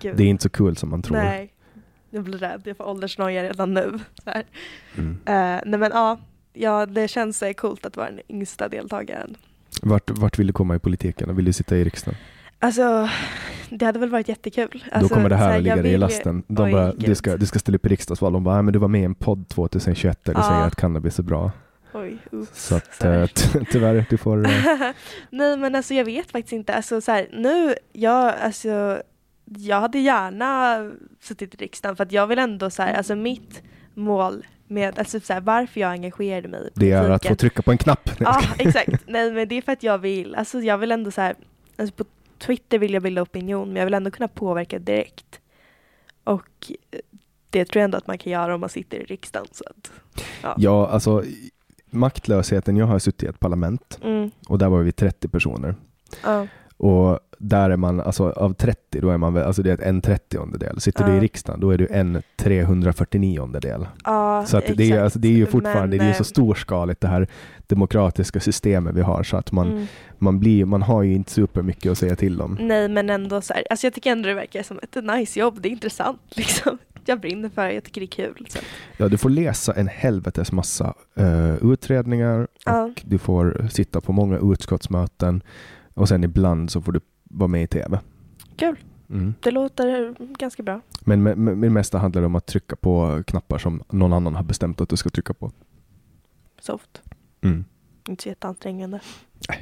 gud. 0.00 0.16
Det 0.16 0.22
är 0.22 0.26
inte 0.26 0.42
så 0.42 0.48
kul 0.48 0.76
som 0.76 0.90
man 0.90 1.02
tror. 1.02 1.16
Nej. 1.16 1.53
Jag 2.14 2.22
blir 2.24 2.38
rädd, 2.38 2.62
jag 2.64 2.76
får 2.76 2.84
åldersnoja 2.88 3.42
redan 3.42 3.74
nu. 3.74 3.98
Här. 4.26 4.44
Mm. 4.98 5.10
Eh, 5.26 5.62
nej 5.66 5.78
men 5.80 5.90
ja, 5.94 6.18
ja, 6.52 6.86
det 6.86 7.08
känns 7.08 7.42
eh, 7.42 7.52
coolt 7.52 7.86
att 7.86 7.96
vara 7.96 8.10
den 8.10 8.20
yngsta 8.28 8.68
deltagaren. 8.68 9.36
Vart, 9.82 10.10
vart 10.10 10.38
vill 10.38 10.46
du 10.46 10.52
komma 10.52 10.76
i 10.76 10.78
politiken? 10.78 11.36
Vill 11.36 11.44
du 11.44 11.52
sitta 11.52 11.76
i 11.76 11.84
riksdagen? 11.84 12.18
Alltså, 12.58 13.08
det 13.70 13.84
hade 13.86 13.98
väl 13.98 14.10
varit 14.10 14.28
jättekul. 14.28 14.84
Alltså, 14.92 15.08
Då 15.08 15.14
kommer 15.14 15.28
det 15.28 15.38
så 15.38 15.44
här 15.44 15.56
att 15.56 15.62
ligga 15.62 15.76
dig 15.76 15.92
i 15.92 15.96
lasten. 15.96 16.42
De 16.46 16.64
Oj, 16.64 16.72
bara, 16.72 16.92
du, 16.92 17.14
ska, 17.14 17.36
du 17.36 17.46
ska 17.46 17.58
ställa 17.58 17.76
upp 17.76 17.86
i 17.86 17.88
riksdagsval. 17.88 18.32
De 18.32 18.44
bara, 18.44 18.54
"Nej, 18.54 18.62
men 18.62 18.72
du 18.72 18.78
var 18.78 18.88
med 18.88 19.00
i 19.00 19.04
en 19.04 19.14
podd 19.14 19.48
2021 19.48 20.24
där 20.24 20.34
du 20.34 20.40
Ja. 20.40 20.48
säger 20.48 20.60
att 20.66 20.76
cannabis 20.76 21.18
är 21.18 21.22
bra. 21.22 21.52
Oj, 21.94 22.18
ups, 22.32 22.64
Så 22.68 22.76
att 22.76 23.02
här. 23.02 23.20
eh, 23.22 23.26
ty- 23.26 23.64
tyvärr, 23.72 24.06
du 24.10 24.16
får... 24.16 24.46
eh, 24.46 24.50
Nej 25.30 25.56
men 25.56 25.74
alltså 25.74 25.94
jag 25.94 26.04
vet 26.04 26.30
faktiskt 26.30 26.52
inte. 26.52 26.74
Alltså 26.74 27.00
så 27.00 27.12
här, 27.12 27.28
nu, 27.32 27.74
jag, 27.92 28.34
alltså, 28.42 29.02
jag 29.44 29.80
hade 29.80 29.98
gärna 29.98 30.78
suttit 31.20 31.54
i 31.54 31.56
riksdagen 31.56 31.96
för 31.96 32.04
att 32.04 32.12
jag 32.12 32.26
vill 32.26 32.38
ändå 32.38 32.70
så 32.70 32.82
här, 32.82 32.94
alltså 32.94 33.14
mitt 33.16 33.62
mål 33.94 34.46
med, 34.66 34.98
alltså 34.98 35.20
så 35.20 35.32
här, 35.32 35.40
varför 35.40 35.80
jag 35.80 35.90
engagerade 35.90 36.48
mig 36.48 36.60
i 36.66 36.70
Det 36.74 36.90
är 36.90 36.98
att 36.98 37.04
få 37.04 37.08
politiken. 37.10 37.36
trycka 37.36 37.62
på 37.62 37.70
en 37.70 37.78
knapp. 37.78 38.10
Ja, 38.20 38.42
exakt. 38.58 39.02
Nej 39.06 39.32
men 39.32 39.48
det 39.48 39.54
är 39.54 39.62
för 39.62 39.72
att 39.72 39.82
jag 39.82 39.98
vill, 39.98 40.34
alltså 40.34 40.60
jag 40.60 40.78
vill 40.78 40.92
ändå 40.92 41.10
så 41.10 41.20
här, 41.20 41.34
alltså 41.76 41.94
på 41.94 42.04
Twitter 42.38 42.78
vill 42.78 42.94
jag 42.94 43.02
bilda 43.02 43.22
opinion 43.22 43.68
men 43.68 43.76
jag 43.76 43.84
vill 43.84 43.94
ändå 43.94 44.10
kunna 44.10 44.28
påverka 44.28 44.78
direkt. 44.78 45.40
Och 46.24 46.72
eh, 46.90 46.98
det 47.50 47.64
tror 47.64 47.80
jag 47.80 47.84
ändå 47.84 47.98
att 47.98 48.06
man 48.06 48.18
kan 48.18 48.32
göra 48.32 48.54
om 48.54 48.60
man 48.60 48.68
sitter 48.70 48.96
i 48.98 49.04
riksdagen. 49.04 49.46
Så 49.52 49.64
att, 49.70 49.92
ja. 50.42 50.54
Ja, 50.58 50.88
alltså 50.88 51.22
maktlösheten. 51.90 52.76
Jag 52.76 52.86
har 52.86 52.98
suttit 52.98 53.22
i 53.22 53.26
ett 53.26 53.40
parlament 53.40 53.98
Mm, 54.02 54.30
och 54.48 54.58
där 54.58 54.68
var 54.68 54.80
vi 54.82 54.92
30 54.92 55.28
personer. 55.28 55.74
ja. 56.22 56.46
Och 56.76 57.18
där 57.38 57.70
är 57.70 57.76
man, 57.76 58.00
alltså 58.00 58.30
av 58.30 58.54
30, 58.54 59.00
då 59.00 59.10
är 59.10 59.16
man 59.18 59.34
väl, 59.34 59.44
alltså 59.44 59.62
det 59.62 59.70
är 59.70 59.82
en 59.82 60.00
30 60.00 60.58
del. 60.58 60.80
Sitter 60.80 61.04
du 61.04 61.10
Ja. 61.10 61.16
i 61.16 61.20
riksdagen, 61.20 61.60
då 61.60 61.70
är 61.70 61.78
du 61.78 61.88
en 61.90 62.22
349 62.36 63.46
del. 63.60 63.86
ja 64.04 64.44
Så 64.46 64.60
det, 64.76 64.90
är, 64.90 65.02
alltså 65.02 65.18
det 65.18 65.28
är 65.28 65.32
ju 65.32 65.46
fortfarande, 65.46 65.96
Men, 65.96 65.98
det 65.98 66.04
är 66.04 66.08
ju 66.08 66.14
så 66.14 66.22
eh, 66.22 66.24
storskaligt 66.24 67.00
det 67.00 67.08
här 67.08 67.28
demokratiska 67.66 68.40
systemet 68.40 68.94
vi 68.94 69.00
har 69.00 69.22
så 69.22 69.36
att 69.36 69.52
man, 69.52 69.72
mm. 69.72 69.86
man 70.18 70.38
blir, 70.38 70.64
man 70.64 70.82
har 70.82 71.02
ju 71.02 71.14
inte 71.14 71.30
super 71.30 71.62
mycket 71.62 71.92
att 71.92 71.98
säga 71.98 72.16
till 72.16 72.40
om. 72.40 72.58
Nej 72.60 72.88
men 72.88 73.10
ändå 73.10 73.40
så 73.40 73.54
här, 73.54 73.64
alltså 73.70 73.86
jag 73.86 73.94
tycker 73.94 74.12
ändå 74.12 74.28
det 74.28 74.34
verkar 74.34 74.62
som 74.62 74.78
ett 74.82 75.04
nice 75.04 75.40
jobb, 75.40 75.60
det 75.60 75.68
är 75.68 75.70
intressant 75.70 76.20
liksom. 76.36 76.78
Jag 77.06 77.20
brinner 77.20 77.48
för 77.48 77.66
det, 77.66 77.72
jag 77.72 77.84
tycker 77.84 78.00
det 78.00 78.04
är 78.04 78.26
kul. 78.26 78.46
Så. 78.48 78.58
Ja, 78.96 79.08
du 79.08 79.18
får 79.18 79.30
läsa 79.30 79.72
en 79.72 79.88
helvetes 79.88 80.52
massa 80.52 80.94
eh, 81.16 81.54
utredningar 81.72 82.48
Ja. 82.64 82.82
och 82.82 83.02
du 83.04 83.18
får 83.18 83.68
sitta 83.70 84.00
på 84.00 84.12
många 84.12 84.38
utskottsmöten 84.52 85.42
och 85.94 86.08
sen 86.08 86.24
ibland 86.24 86.70
så 86.70 86.80
får 86.80 86.92
du 86.92 87.00
vara 87.24 87.48
med 87.48 87.62
i 87.62 87.66
tv. 87.66 87.98
Kul, 88.56 88.76
Mm. 89.08 89.34
det 89.40 89.50
låter 89.50 90.14
ganska 90.38 90.62
bra. 90.62 90.80
Men 91.00 91.22
med, 91.22 91.38
med, 91.38 91.58
med 91.58 91.70
det 91.70 91.72
mesta 91.74 91.98
handlar 91.98 92.22
det 92.22 92.26
om 92.26 92.34
att 92.34 92.46
trycka 92.46 92.76
på 92.76 93.22
knappar 93.26 93.58
som 93.58 93.82
någon 93.90 94.12
annan 94.12 94.34
har 94.34 94.42
bestämt 94.42 94.80
att 94.80 94.88
du 94.88 94.96
ska 94.96 95.08
trycka 95.10 95.34
på. 95.34 95.50
Soft, 96.60 97.02
Mm. 97.40 97.64
inte 98.08 98.22
så 98.22 98.28
jätteansträngande. 98.28 99.00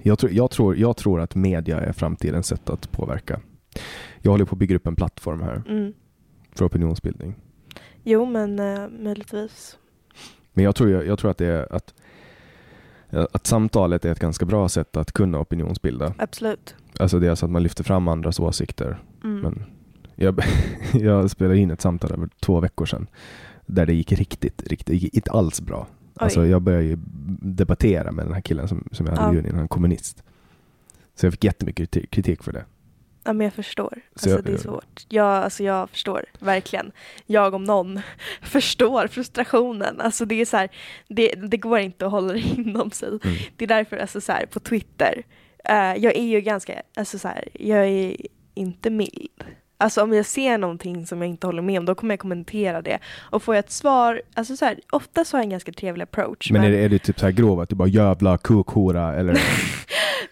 Jag, 0.03 0.19
tror, 0.19 0.33
jag, 0.33 0.51
tror, 0.51 0.77
jag 0.77 0.97
tror 0.97 1.21
att 1.21 1.35
media 1.35 1.81
är 1.81 1.93
framtidens 1.93 2.47
sätt 2.47 2.71
att 2.71 2.93
påverka. 2.93 3.41
Jag 4.21 4.31
håller 4.31 4.45
på 4.45 4.55
att 4.55 4.59
bygga 4.59 4.77
upp 4.77 4.87
en 4.87 4.97
plattform 4.97 5.41
här 5.41 5.63
Mm. 5.69 5.93
för 6.53 6.67
opinionsbildning. 6.67 7.35
Jo 8.05 8.25
men 8.27 8.59
uh, 8.61 8.89
möjligtvis. 8.91 9.79
Men 10.53 10.65
jag 10.65 10.75
tror, 10.77 10.91
jag, 10.91 11.07
jag 11.07 11.19
tror 11.19 11.31
att 11.31 11.39
det 11.39 11.47
är 11.47 11.73
att, 11.73 11.95
att 13.13 13.47
samtalet 13.47 14.05
är 14.05 14.13
ett 14.13 14.19
ganska 14.19 14.45
bra 14.47 14.69
sätt 14.69 14.97
att 14.97 15.13
kunna 15.13 15.39
opinionsbilda. 15.41 16.15
Absolut. 16.19 16.75
Alltså 16.99 17.19
det 17.19 17.27
är 17.27 17.31
alltså 17.31 17.47
att 17.47 17.53
man 17.53 17.63
lyfter 17.63 17.85
fram 17.85 18.09
andras 18.09 18.41
åsikter. 18.41 18.99
Mm. 19.25 19.41
Men 19.41 19.65
jag, 20.15 20.45
jag 20.93 21.31
spelade 21.31 21.59
in 21.59 21.71
ett 21.71 21.81
samtal 21.81 22.13
över 22.13 22.29
två 22.41 22.61
veckor 22.61 22.87
sedan 22.87 23.07
där 23.67 23.87
det 23.87 23.95
gick 23.95 24.13
riktigt, 24.13 24.63
riktigt, 24.67 25.15
inte 25.15 25.31
alls 25.31 25.61
bra. 25.61 25.87
Alltså 26.15 26.47
jag 26.47 26.63
började 26.63 26.85
ju 26.85 26.99
debattera 27.43 28.13
med 28.13 28.27
den 28.27 28.35
här 28.35 28.41
killen 28.41 28.69
som, 28.69 28.89
som 28.93 29.07
jag 29.07 29.17
hade 29.17 29.27
Ja. 29.27 29.33
bjudit 29.33 29.51
in, 29.51 29.55
han 29.57 29.65
är 29.65 29.69
kommunist. 29.69 30.23
Så 31.15 31.27
jag 31.27 31.33
fick 31.33 31.45
jättemycket 31.45 32.11
kritik 32.11 32.43
för 32.43 32.53
det. 32.53 32.65
Ja 33.25 33.33
men 33.33 33.45
jag 33.45 33.55
förstår. 33.55 33.91
Så 33.91 34.01
Alltså 34.13 34.29
jag- 34.31 34.45
det 34.45 34.53
är 34.53 34.57
svårt. 34.57 35.01
Jag, 35.09 35.27
alltså, 35.27 35.65
jag 35.65 35.91
förstår 35.91 36.25
verkligen. 36.39 36.93
Jag 37.27 37.55
om 37.55 37.65
någon 37.65 38.01
förstår 38.43 39.07
frustrationen. 39.07 40.01
Alltså 40.01 40.25
det 40.25 40.41
är 40.41 40.45
så 40.45 40.57
här, 40.57 40.69
det, 41.09 41.29
det 41.35 41.57
går 41.57 41.79
inte 41.79 42.07
att 42.07 42.13
hålla 42.13 42.33
det 42.33 42.41
inom 42.41 42.91
sig. 42.91 43.09
Mm. 43.09 43.37
Det 43.57 43.65
är 43.65 43.69
därför 43.69 43.97
alltså 43.97 44.21
så 44.21 44.33
här, 44.33 44.47
på 44.47 44.61
Twitter, 44.61 45.23
eh, 45.65 45.75
jag 45.77 46.17
är 46.17 46.23
ju 46.25 46.41
ganska, 46.41 46.83
alltså 46.97 47.19
så 47.19 47.29
här, 47.29 47.49
jag 47.53 47.87
är 47.89 48.17
inte 48.55 48.91
mild. 48.91 49.45
Alltså 49.79 50.03
om 50.03 50.13
jag 50.13 50.27
ser 50.27 50.59
någonting 50.59 51.07
som 51.07 51.23
jag 51.23 51.29
inte 51.31 51.47
håller 51.47 51.63
med 51.63 51.79
om, 51.79 51.85
då 51.85 51.95
kommer 51.95 52.13
jag 52.13 52.19
kommentera 52.21 52.83
det. 52.83 52.99
Och 53.31 53.43
får 53.43 53.55
jag 53.55 53.65
ett 53.65 53.71
svar, 53.71 54.23
alltså 54.35 54.57
så 54.57 54.65
här, 54.65 54.81
ofta 54.93 55.25
så 55.25 55.37
har 55.37 55.41
jag 55.41 55.45
en 55.45 55.51
ganska 55.51 55.73
trevlig 55.73 56.03
approach. 56.03 56.51
Men 56.51 56.65
är 56.65 56.71
det, 56.71 56.79
är 56.79 56.89
det 56.89 56.99
typ 56.99 57.21
så 57.21 57.27
här 57.27 57.33
grov 57.33 57.61
att 57.61 57.69
du 57.69 57.75
bara 57.75 57.89
jävla 57.89 58.39
kukhora 58.39 59.15
eller? 59.15 59.33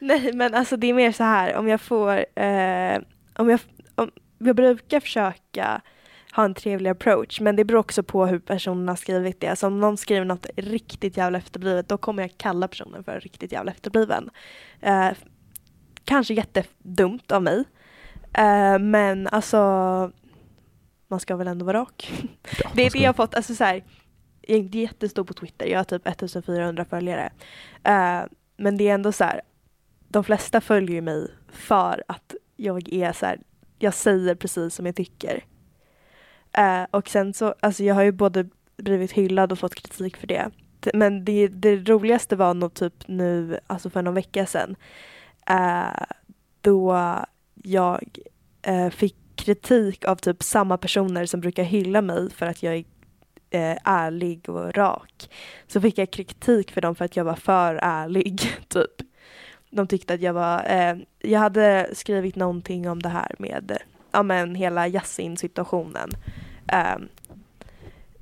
Nej 0.02 0.32
men 0.32 0.54
alltså 0.54 0.76
det 0.76 0.86
är 0.86 0.94
mer 0.94 1.12
så 1.12 1.24
här 1.24 1.56
om 1.56 1.68
jag 1.68 1.80
får, 1.80 2.40
eh, 2.40 2.98
om 3.36 3.50
jag, 3.50 3.60
om, 3.94 4.10
jag 4.38 4.56
brukar 4.56 5.00
försöka 5.00 5.80
ha 6.32 6.44
en 6.44 6.54
trevlig 6.54 6.90
approach 6.90 7.40
men 7.40 7.56
det 7.56 7.64
beror 7.64 7.78
också 7.78 8.02
på 8.02 8.26
hur 8.26 8.38
personen 8.38 8.88
har 8.88 8.96
skrivit 8.96 9.40
det. 9.40 9.48
Alltså 9.48 9.66
om 9.66 9.80
någon 9.80 9.96
skriver 9.96 10.24
något 10.24 10.46
riktigt 10.56 11.16
jävla 11.16 11.38
efterblivet 11.38 11.88
då 11.88 11.98
kommer 11.98 12.22
jag 12.22 12.38
kalla 12.38 12.68
personen 12.68 13.04
för 13.04 13.20
riktigt 13.20 13.52
jävla 13.52 13.72
efterbliven. 13.72 14.30
Eh, 14.80 15.10
kanske 16.04 16.34
jättedumt 16.34 17.32
av 17.32 17.42
mig. 17.42 17.64
Eh, 18.32 18.78
men 18.78 19.26
alltså 19.26 19.56
man 21.08 21.20
ska 21.20 21.36
väl 21.36 21.48
ändå 21.48 21.64
vara 21.64 21.80
rak. 21.80 22.12
Ja, 22.62 22.70
Det 22.74 22.86
är 22.86 22.90
det 22.90 22.98
jag 22.98 23.08
har 23.08 23.14
fått, 23.14 23.34
alltså 23.34 23.54
så 23.54 23.64
här, 23.64 23.84
jag 24.40 24.58
är 24.58 24.60
inte 24.60 24.78
jättestor 24.78 25.24
på 25.24 25.34
Twitter, 25.34 25.66
jag 25.66 25.78
har 25.78 25.84
typ 25.84 26.06
1400 26.06 26.84
följare. 26.84 27.30
Eh, 27.84 28.20
men 28.56 28.76
det 28.76 28.88
är 28.88 28.94
ändå 28.94 29.12
så 29.12 29.24
här, 29.24 29.40
de 30.10 30.24
flesta 30.24 30.60
följer 30.60 30.94
ju 30.94 31.00
mig 31.00 31.28
för 31.48 32.02
att 32.08 32.34
jag 32.56 32.92
är 32.92 33.12
så 33.12 33.26
här, 33.26 33.40
jag 33.78 33.94
säger 33.94 34.34
precis 34.34 34.74
som 34.74 34.86
jag 34.86 34.96
tycker. 34.96 35.44
Uh, 36.58 36.86
och 36.90 37.08
sen 37.08 37.34
så, 37.34 37.54
alltså 37.60 37.84
jag 37.84 37.94
har 37.94 38.02
ju 38.02 38.12
både 38.12 38.48
blivit 38.76 39.12
hyllad 39.12 39.52
och 39.52 39.58
fått 39.58 39.74
kritik 39.74 40.16
för 40.16 40.26
det. 40.26 40.50
Men 40.94 41.24
det, 41.24 41.48
det 41.48 41.76
roligaste 41.76 42.36
var 42.36 42.54
nog 42.54 42.74
typ 42.74 43.08
nu, 43.08 43.58
alltså 43.66 43.90
för 43.90 44.02
någon 44.02 44.14
vecka 44.14 44.46
sedan, 44.46 44.76
uh, 45.50 46.04
då 46.60 46.96
jag 47.54 48.18
uh, 48.68 48.90
fick 48.90 49.16
kritik 49.36 50.04
av 50.04 50.16
typ 50.16 50.42
samma 50.42 50.78
personer 50.78 51.26
som 51.26 51.40
brukar 51.40 51.62
hylla 51.62 52.02
mig 52.02 52.30
för 52.30 52.46
att 52.46 52.62
jag 52.62 52.84
är 53.50 53.78
ärlig 53.84 54.48
och 54.48 54.74
rak. 54.74 55.30
Så 55.66 55.80
fick 55.80 55.98
jag 55.98 56.10
kritik 56.10 56.70
för 56.70 56.80
dem 56.80 56.94
för 56.94 57.04
att 57.04 57.16
jag 57.16 57.24
var 57.24 57.34
för 57.34 57.74
ärlig, 57.82 58.40
typ. 58.68 59.09
De 59.70 59.86
tyckte 59.86 60.14
att 60.14 60.20
jag 60.20 60.32
var, 60.32 60.64
eh, 60.66 60.96
jag 61.18 61.40
hade 61.40 61.90
skrivit 61.92 62.36
någonting 62.36 62.88
om 62.90 63.02
det 63.02 63.08
här 63.08 63.34
med, 63.38 63.78
ja 64.12 64.22
men 64.22 64.54
hela 64.54 64.88
Yasin-situationen. 64.88 66.10
Eh, 66.68 66.96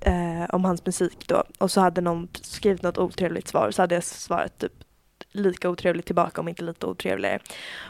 eh, 0.00 0.44
om 0.48 0.64
hans 0.64 0.86
musik 0.86 1.24
då. 1.28 1.44
Och 1.58 1.70
så 1.70 1.80
hade 1.80 2.00
någon 2.00 2.28
skrivit 2.32 2.82
något 2.82 2.98
otrevligt 2.98 3.48
svar, 3.48 3.70
så 3.70 3.82
hade 3.82 3.94
jag 3.94 4.04
svarat 4.04 4.58
typ 4.58 4.72
lika 5.32 5.70
otrevligt 5.70 6.06
tillbaka 6.06 6.40
om 6.40 6.48
inte 6.48 6.64
lite 6.64 6.86
otrevligare. 6.86 7.38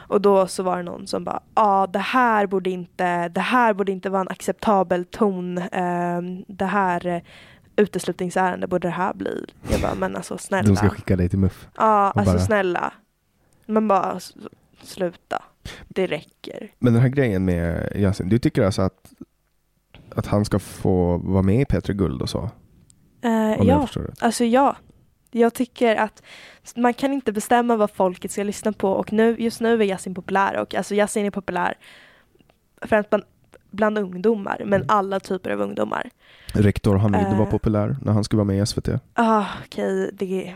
Och 0.07 0.21
då 0.21 0.47
så 0.47 0.63
var 0.63 0.77
det 0.77 0.83
någon 0.83 1.07
som 1.07 1.23
bara, 1.23 1.39
ja 1.55 1.63
ah, 1.63 1.87
det 1.87 1.99
här 1.99 2.47
borde 2.47 2.69
inte, 2.69 3.27
det 3.29 3.41
här 3.41 3.73
borde 3.73 3.91
inte 3.91 4.09
vara 4.09 4.21
en 4.21 4.27
acceptabel 4.27 5.05
ton. 5.05 5.57
Eh, 5.57 6.21
det 6.47 6.65
här 6.65 7.07
eh, 7.07 7.21
uteslutningsärende 7.75 8.67
borde 8.67 8.87
det 8.87 8.91
här 8.91 9.13
bli. 9.13 9.45
Jag 9.71 9.81
bara, 9.81 9.95
men 9.95 10.15
alltså 10.15 10.37
snälla. 10.37 10.67
De 10.67 10.75
ska 10.75 10.89
skicka 10.89 11.15
dig 11.15 11.29
till 11.29 11.39
MUF. 11.39 11.67
Ja, 11.77 12.11
och 12.11 12.17
alltså 12.17 12.33
bara- 12.33 12.45
snälla. 12.45 12.93
Men 13.69 13.87
bara 13.87 14.19
sluta. 14.81 15.43
Det 15.87 16.07
räcker. 16.07 16.71
Men 16.79 16.93
den 16.93 17.01
här 17.01 17.09
grejen 17.09 17.45
med 17.45 17.91
Yasin, 17.95 18.29
du 18.29 18.39
tycker 18.39 18.63
alltså 18.63 18.81
att, 18.81 19.13
att 20.15 20.25
han 20.25 20.45
ska 20.45 20.59
få 20.59 21.17
vara 21.17 21.41
med 21.41 21.61
i 21.61 21.63
P3 21.65 21.93
Guld 21.93 22.21
och 22.21 22.29
så? 22.29 22.49
Jag 23.21 23.65
ja, 23.65 23.87
alltså 24.19 24.43
ja. 24.45 24.75
Jag 25.31 25.53
tycker 25.53 25.95
att 25.95 26.23
man 26.75 26.93
kan 26.93 27.13
inte 27.13 27.31
bestämma 27.31 27.75
vad 27.75 27.91
folket 27.91 28.31
ska 28.31 28.43
lyssna 28.43 28.71
på 28.73 28.91
och 28.91 29.13
nu, 29.13 29.35
just 29.39 29.61
nu 29.61 29.73
är 29.73 29.85
Yasin 29.85 30.13
populär 30.15 30.57
och 30.61 30.75
alltså 30.75 30.95
Yasin 30.95 31.25
är 31.25 31.31
populär 31.31 31.73
främst 32.81 33.09
bland, 33.09 33.23
bland 33.71 33.97
ungdomar, 33.97 34.57
men 34.65 34.73
Mm. 34.81 34.85
alla 34.89 35.19
typer 35.19 35.49
av 35.51 35.61
ungdomar. 35.61 36.09
Rektor 36.53 36.95
Hamid 36.95 37.21
Eh. 37.21 37.37
var 37.39 37.45
populär 37.45 37.95
när 38.01 38.11
han 38.13 38.23
skulle 38.23 38.37
vara 38.37 38.47
med 38.47 38.57
i 38.57 38.65
SVT. 38.65 38.89
Ah, 39.13 39.45
okej, 39.65 40.09
det... 40.13 40.53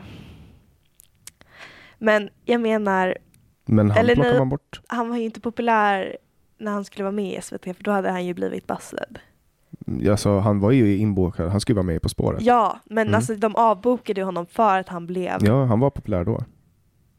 Men 2.04 2.30
jag 2.46 2.62
menar, 2.62 3.18
Men 3.66 3.92
han 3.92 4.00
Eller 4.00 4.16
plockar 4.16 4.38
man 4.40 4.50
bort. 4.50 4.82
han 4.88 5.10
var 5.10 5.18
ju 5.18 5.24
inte 5.24 5.42
populär 5.42 6.18
när 6.58 6.72
han 6.72 6.86
skulle 6.86 7.04
vara 7.04 7.12
med 7.12 7.38
i 7.38 7.42
SVT 7.42 7.64
för 7.64 7.84
då 7.84 7.92
hade 7.92 8.10
han 8.12 8.26
ju 8.26 8.34
blivit 8.34 8.68
busted. 8.68 9.20
Alltså, 10.10 10.40
han 10.40 10.60
var 10.60 10.72
ju 10.72 10.98
inbokad, 10.98 11.50
han 11.50 11.60
skulle 11.62 11.76
vara 11.76 11.86
med 11.86 12.02
På 12.02 12.10
spåret. 12.10 12.42
Ja, 12.42 12.80
men 12.86 13.08
Mm. 13.08 13.16
alltså 13.16 13.36
de 13.36 13.56
avbokade 13.56 14.22
ju 14.22 14.26
honom 14.26 14.46
för 14.46 14.80
att 14.80 14.90
han 14.90 15.08
blev 15.08 15.38
Ja, 15.42 15.66
han 15.66 15.80
var 15.80 15.90
populär 15.90 16.24
då. 16.26 16.44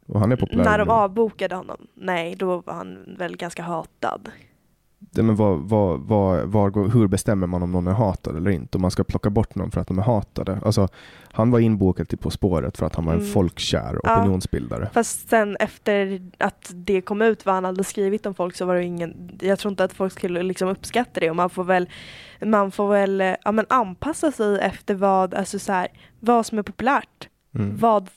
Och 0.07 0.19
han 0.19 0.31
är 0.31 0.35
populär 0.35 0.63
När 0.63 0.77
de 0.77 0.87
nu. 0.87 0.93
avbokade 0.93 1.55
honom, 1.55 1.87
nej 1.93 2.35
då 2.35 2.61
var 2.65 2.73
han 2.73 3.15
väl 3.17 3.37
ganska 3.37 3.63
hatad. 3.63 4.29
Det, 4.99 5.23
men 5.23 5.35
vad, 5.35 5.59
vad, 5.59 5.99
vad, 5.99 6.47
var, 6.47 6.89
hur 6.93 7.07
bestämmer 7.07 7.47
man 7.47 7.63
om 7.63 7.71
någon 7.71 7.87
är 7.87 7.91
hatad 7.91 8.37
eller 8.37 8.51
inte? 8.51 8.77
Om 8.77 8.81
man 8.81 8.91
ska 8.91 9.03
plocka 9.03 9.29
bort 9.29 9.55
någon 9.55 9.71
för 9.71 9.81
att 9.81 9.87
de 9.87 9.99
är 9.99 10.03
hatade? 10.03 10.59
Alltså, 10.65 10.87
han 11.31 11.51
var 11.51 11.59
inbokad 11.59 12.07
till 12.09 12.17
På 12.17 12.29
spåret 12.29 12.77
för 12.77 12.85
att 12.85 12.95
han 12.95 13.05
var 13.05 13.13
en 13.13 13.19
Mm. 13.19 13.31
folkkär 13.31 13.99
Ja. 14.03 14.19
opinionsbildare. 14.19 14.89
Fast 14.93 15.29
sen 15.29 15.57
efter 15.59 16.21
att 16.37 16.71
det 16.73 17.01
kom 17.01 17.21
ut 17.21 17.45
vad 17.45 17.55
han 17.55 17.63
hade 17.65 17.83
skrivit 17.83 18.25
om 18.25 18.33
folk 18.33 18.55
så 18.55 18.65
var 18.65 18.75
det 18.75 18.83
ingen, 18.83 19.37
jag 19.41 19.59
tror 19.59 19.71
inte 19.71 19.83
att 19.83 19.93
folk 19.93 20.13
skulle 20.13 20.43
liksom 20.43 20.69
uppskatta 20.69 21.19
det 21.19 21.29
och 21.29 21.35
man 21.35 21.49
får 21.49 21.63
väl, 21.63 21.89
man 22.45 22.71
får 22.71 22.89
väl 22.89 23.35
ja, 23.45 23.51
men 23.51 23.65
anpassa 23.69 24.31
sig 24.31 24.59
efter 24.59 24.95
vad, 24.95 25.33
alltså 25.33 25.59
så 25.59 25.71
här, 25.71 25.87
vad 26.19 26.45
som 26.45 26.57
är 26.59 26.63
populärt. 26.63 27.27
Mm. 27.55 27.77
Vad 27.77 28.09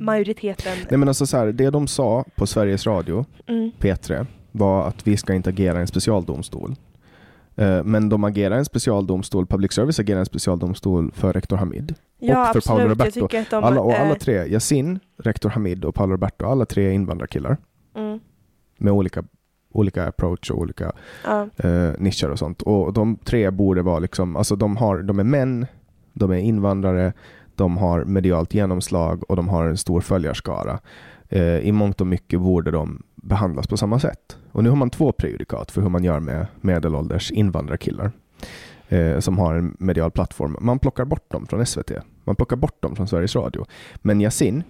majoriteten, 0.00 0.78
Nej 0.90 0.98
men 0.98 1.08
alltså 1.08 1.26
så 1.26 1.36
här, 1.36 1.46
det 1.46 1.70
de 1.70 1.86
sa 1.86 2.24
på 2.36 2.46
Sveriges 2.46 2.86
Radio, 2.86 3.24
mm, 3.46 3.70
P3, 3.80 4.26
var 4.58 4.88
att 4.88 5.06
vi 5.06 5.16
ska 5.16 5.34
inte 5.34 5.50
agera 5.50 5.78
en 5.80 5.86
specialdomstol. 5.86 6.74
Eh, 7.56 7.84
Men 7.84 8.08
de 8.08 8.24
agerar 8.24 8.56
en 8.58 8.64
specialdomstol, 8.64 9.46
public 9.46 9.72
service 9.72 9.98
agerar 10.00 10.20
en 10.20 10.26
specialdomstol 10.26 11.12
för 11.14 11.32
rektor 11.32 11.56
Hamid. 11.56 11.94
ja 12.18 12.50
för 12.52 12.60
Paolo 12.68 12.92
absolut, 12.92 13.16
jag 13.16 13.22
Roberto. 13.22 13.50
de, 13.50 13.64
Alla, 13.64 13.80
och 13.80 13.94
alla 13.94 14.14
tre, 14.14 14.44
Yasin, 14.46 14.98
rektor 15.18 15.50
Hamid 15.50 15.84
och 15.84 15.94
Paolo 15.94 16.12
Roberto, 16.12 16.46
alla 16.46 16.64
tre 16.64 16.86
är 16.86 16.92
invandrarkillar 16.92 17.56
mm, 17.96 18.20
med 18.78 18.92
olika, 18.92 19.24
olika 19.72 20.06
approach 20.08 20.50
och 20.50 20.58
olika 20.58 20.92
ja, 21.24 21.48
eh, 21.56 21.90
nischer 21.98 22.30
och 22.30 22.38
sånt. 22.38 22.62
Och 22.62 22.92
de 22.92 23.16
tre 23.16 23.50
borde 23.50 23.82
vara 23.82 23.98
liksom, 23.98 24.36
alltså 24.36 24.56
de, 24.56 24.76
har, 24.76 25.02
de 25.02 25.18
är 25.18 25.24
män, 25.24 25.66
de 26.12 26.30
är 26.30 26.36
invandrare, 26.38 27.12
de 27.54 27.76
har 27.76 28.04
medialt 28.04 28.54
genomslag 28.54 29.30
och 29.30 29.36
de 29.36 29.48
har 29.48 29.64
en 29.64 29.76
stor 29.76 30.00
följarskara. 30.00 30.80
Eh, 31.28 31.58
I 31.58 31.72
mångt 31.72 32.00
och 32.00 32.06
mycket 32.06 32.40
borde 32.40 32.70
de 32.70 33.02
behandlas 33.14 33.66
på 33.66 33.76
samma 33.76 34.00
sätt. 34.00 34.36
Och 34.52 34.62
nu 34.64 34.68
har 34.68 34.76
man 34.76 34.90
två 34.90 35.12
prejudikat 35.12 35.70
för 35.70 35.82
hur 35.82 35.88
man 35.88 36.04
gör 36.04 36.20
med 36.20 36.46
medelålders 36.60 37.30
invandrarkillar 37.30 38.10
eh, 38.88 39.18
som 39.18 39.38
har 39.38 39.54
en 39.54 39.76
medial 39.78 40.10
plattform. 40.10 40.56
Man 40.60 40.78
plockar 40.78 41.04
bort 41.04 41.30
dem 41.30 41.46
från 41.46 41.66
SVT. 41.66 41.90
Man 42.24 42.36
plockar 42.36 42.56
bort 42.56 42.82
dem 42.82 42.96
från 42.96 43.08
Sveriges 43.08 43.36
Radio. 43.36 43.66
Men 43.96 44.20
Yasin, 44.20 44.62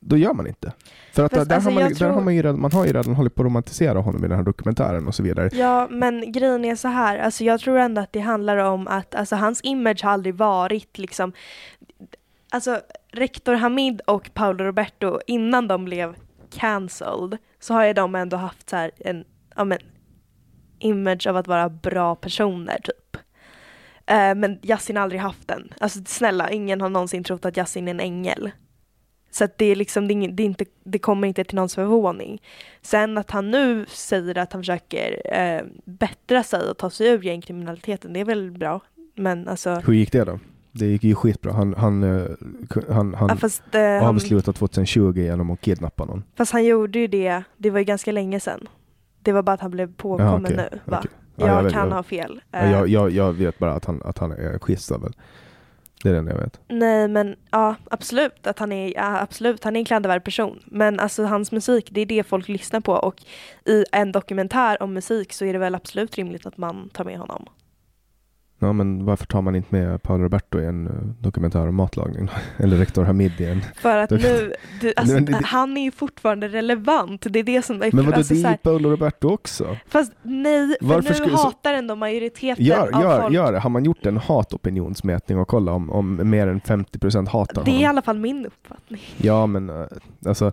då 0.00 0.16
gör 0.16 0.32
man 0.32 0.46
inte. 0.46 0.72
För 1.12 1.24
att 1.24 1.34
Fast 1.34 1.48
där, 1.48 1.56
alltså, 1.56 1.70
har 1.70 1.74
man, 1.74 1.88
där 1.88 1.94
tror- 1.96 2.08
har 2.10 2.20
man, 2.20 2.34
ju 2.34 2.42
redan, 2.42 2.60
man 2.60 2.72
har 2.72 2.86
ju 2.86 2.92
redan 2.92 3.14
hållit 3.14 3.34
på 3.34 3.42
att 3.42 3.46
romantisera 3.46 3.98
honom 3.98 4.24
i 4.24 4.28
den 4.28 4.36
här 4.36 4.44
dokumentären 4.44 5.06
och 5.06 5.14
så 5.14 5.22
vidare. 5.22 5.50
Ja, 5.52 5.88
men 5.90 6.32
grejen 6.32 6.64
är 6.64 6.76
så 6.76 6.88
här, 6.88 7.18
alltså 7.18 7.44
jag 7.44 7.60
tror 7.60 7.78
ändå 7.78 8.00
att 8.00 8.12
det 8.12 8.20
handlar 8.20 8.56
om 8.56 8.88
att 8.88 9.14
alltså, 9.14 9.36
hans 9.36 9.60
image 9.62 10.04
har 10.04 10.10
aldrig 10.10 10.34
varit 10.34 10.98
liksom, 10.98 11.32
alltså 12.50 12.80
rektor 13.16 13.54
Hamid 13.54 14.00
och 14.06 14.34
Paolo 14.34 14.64
Roberto, 14.64 15.20
innan 15.26 15.68
de 15.68 15.84
blev 15.84 16.14
cancelled, 16.50 17.38
så 17.60 17.74
har 17.74 17.84
ju 17.84 17.92
de 17.92 18.14
ändå 18.14 18.36
haft 18.36 18.70
så 18.70 18.76
här 18.76 18.90
en, 18.98 19.24
ja 19.56 19.64
men, 19.64 19.78
image 20.78 21.26
av 21.26 21.36
att 21.36 21.46
vara 21.46 21.68
bra 21.68 22.14
personer 22.14 22.78
typ. 22.84 23.16
Eh, 24.06 24.34
men 24.34 24.58
Yasin 24.62 24.96
har 24.96 25.02
aldrig 25.02 25.20
haft 25.20 25.48
den. 25.48 25.72
Alltså 25.80 26.00
snälla, 26.06 26.50
ingen 26.50 26.80
har 26.80 26.88
någonsin 26.88 27.24
trott 27.24 27.44
att 27.44 27.56
Yasin 27.56 27.88
är 27.88 27.90
en 27.90 28.00
ängel. 28.00 28.50
Så 29.30 29.44
att 29.44 29.58
det 29.58 29.66
är 29.66 29.76
liksom, 29.76 30.08
det, 30.08 30.14
är 30.14 30.28
det, 30.28 30.42
är 30.42 30.44
inte, 30.44 30.64
det 30.84 30.98
kommer 30.98 31.28
inte 31.28 31.44
till 31.44 31.56
någons 31.56 31.74
förvåning. 31.74 32.42
Sen 32.82 33.18
att 33.18 33.30
han 33.30 33.50
nu 33.50 33.86
säger 33.88 34.38
att 34.38 34.52
han 34.52 34.62
försöker 34.62 35.34
eh, 35.34 35.62
bättra 35.84 36.42
sig 36.42 36.70
och 36.70 36.78
ta 36.78 36.90
sig 36.90 37.08
ur 37.08 37.22
gängkriminaliteten, 37.22 38.12
det 38.12 38.20
är 38.20 38.24
väl 38.24 38.50
bra. 38.50 38.80
Men 39.14 39.48
alltså, 39.48 39.74
Hur 39.74 39.92
gick 39.92 40.12
det 40.12 40.24
då? 40.24 40.38
Det 40.78 40.86
gick 40.86 41.04
ju 41.04 41.14
skitbra. 41.14 41.52
Han, 41.52 41.74
han, 41.74 42.02
eh, 42.02 42.26
han, 42.88 43.14
han 43.14 43.28
ja, 43.28 43.36
fast, 43.36 43.62
eh, 43.74 44.08
avslutade 44.08 44.58
2020 44.58 45.12
genom 45.16 45.50
att 45.50 45.60
kidnappa 45.60 46.04
någon. 46.04 46.24
fast 46.36 46.52
han 46.52 46.64
gjorde 46.64 46.98
ju 46.98 47.06
det, 47.06 47.42
det 47.56 47.70
var 47.70 47.78
ju 47.78 47.84
ganska 47.84 48.12
länge 48.12 48.40
sedan. 48.40 48.68
Det 49.22 49.32
var 49.32 49.42
bara 49.42 49.52
att 49.52 49.60
han 49.60 49.70
blev 49.70 49.94
påkommen 49.94 50.44
okej, 50.44 50.56
nu. 50.56 50.78
Va? 50.84 50.98
okej. 50.98 51.10
Ja, 51.36 51.46
jag, 51.46 51.56
jag 51.58 51.62
vet, 51.62 51.72
kan 51.72 51.88
jag- 51.88 51.94
ha 51.96 52.02
fel. 52.02 52.40
Ja, 52.50 52.58
Eh, 52.58 52.70
Jag, 52.72 52.88
jag, 52.88 53.10
jag 53.10 53.32
vet 53.32 53.58
bara 53.58 53.72
att 53.72 53.84
han, 53.84 54.02
att 54.04 54.18
han 54.18 54.32
är 54.32 54.58
skitstövel. 54.58 55.12
Det 56.02 56.08
är 56.08 56.12
det 56.12 56.18
enda 56.18 56.32
jag 56.32 56.38
vet. 56.40 56.60
Nej 56.68 57.08
men 57.08 57.36
ja 57.50 57.74
absolut 57.90 58.46
att 58.46 58.58
han 58.58 58.72
är, 58.72 58.94
ja, 58.94 59.20
absolut, 59.20 59.64
han 59.64 59.76
är 59.76 59.80
en 59.80 59.84
klandervärd 59.86 60.24
person. 60.24 60.58
Men 60.66 61.00
alltså 61.00 61.24
hans 61.24 61.52
musik, 61.52 61.88
det 61.92 62.00
är 62.00 62.06
det 62.06 62.24
folk 62.26 62.48
lyssnar 62.48 62.80
på 62.80 62.92
och 62.92 63.22
i 63.64 63.84
en 63.92 64.12
dokumentär 64.12 64.82
om 64.82 64.92
musik 64.94 65.32
så 65.32 65.44
är 65.44 65.52
det 65.52 65.58
väl 65.58 65.74
absolut 65.74 66.14
rimligt 66.16 66.46
att 66.46 66.56
man 66.58 66.88
tar 66.88 67.04
med 67.04 67.18
honom. 67.18 67.46
Ja, 68.58 68.72
men 68.72 69.04
varför 69.04 69.26
tar 69.26 69.42
man 69.42 69.56
inte 69.56 69.74
med 69.74 70.02
Paolo 70.02 70.22
Roberto 70.24 70.60
i 70.60 70.64
en 70.66 70.86
eh, 70.86 70.92
dokumentär 71.20 71.68
om 71.68 71.74
matlagning? 71.74 72.28
Eller 72.56 72.76
rektor 72.76 73.04
Hamid 73.04 73.40
i 73.40 73.44
en... 73.44 73.60
För 73.76 73.98
att 73.98 74.10
nu, 74.22 74.52
du, 74.80 74.92
alltså, 74.96 75.18
han 75.44 75.76
är 75.76 75.82
ju 75.82 75.90
fortfarande 75.90 76.48
relevant. 76.48 77.26
Det 77.30 77.38
är 77.38 77.42
det 77.42 77.62
som 77.62 77.82
är 77.82 77.90
Men 77.92 78.04
vadå, 78.04 78.16
alltså, 78.16 78.34
det 78.34 78.40
är 78.40 78.48
här, 78.48 78.56
Paolo 78.56 78.90
Roberto 78.90 79.28
också. 79.28 79.76
Fast 79.88 80.12
nej, 80.22 80.76
för 80.80 80.86
Varför 80.86 81.08
nu 81.08 81.14
skulle- 81.14 81.36
så- 81.36 81.42
hatar 81.44 81.74
ändå 81.74 81.96
majoriteten 81.96 82.64
Gör, 82.64 82.94
av 82.96 83.02
gör, 83.02 83.20
folk. 83.22 83.34
gör 83.34 83.52
det. 83.52 83.58
Har 83.58 83.70
man 83.70 83.84
gjort 83.84 84.06
en 84.06 84.16
hatopinionsmätning 84.16 85.38
och 85.38 85.48
kolla 85.48 85.72
om, 85.72 85.90
om 85.90 86.30
mer 86.30 86.46
än 86.46 86.60
50% 86.60 87.28
hatar 87.28 87.64
Det 87.64 87.70
är 87.70 87.72
i 87.72 87.76
honom? 87.76 87.90
alla 87.90 88.02
fall 88.02 88.18
min 88.18 88.46
uppfattning. 88.46 89.00
Ja, 89.16 89.46
men 89.46 89.70
eh, 89.70 89.86
alltså, 90.26 90.52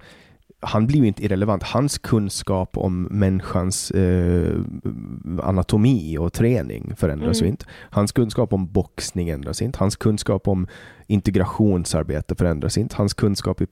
han 0.64 0.88
blir 0.88 0.99
ju 0.99 1.07
inte 1.07 1.23
irrelevant. 1.26 1.64
Hans 1.64 1.98
kunskap 1.98 2.77
om 2.77 3.03
människans 3.03 3.91
eh, 3.91 4.56
anatomi 5.44 6.18
och 6.18 6.34
träning 6.34 6.95
förändras 6.95 7.38
Mm. 7.41 7.45
ju 7.45 7.52
inte. 7.52 7.65
Hans 7.90 8.11
kunskap 8.11 8.53
om 8.53 8.68
boxning 8.72 9.30
ändras 9.30 9.61
inte. 9.61 9.80
Hans 9.80 9.95
kunskap 9.95 10.48
om 10.48 10.68
integrationsarbete 11.07 12.35
förändras 12.35 12.77
inte. 12.77 12.95
Hans 12.95 13.14
kunskap 13.14 13.61
i 13.61 13.65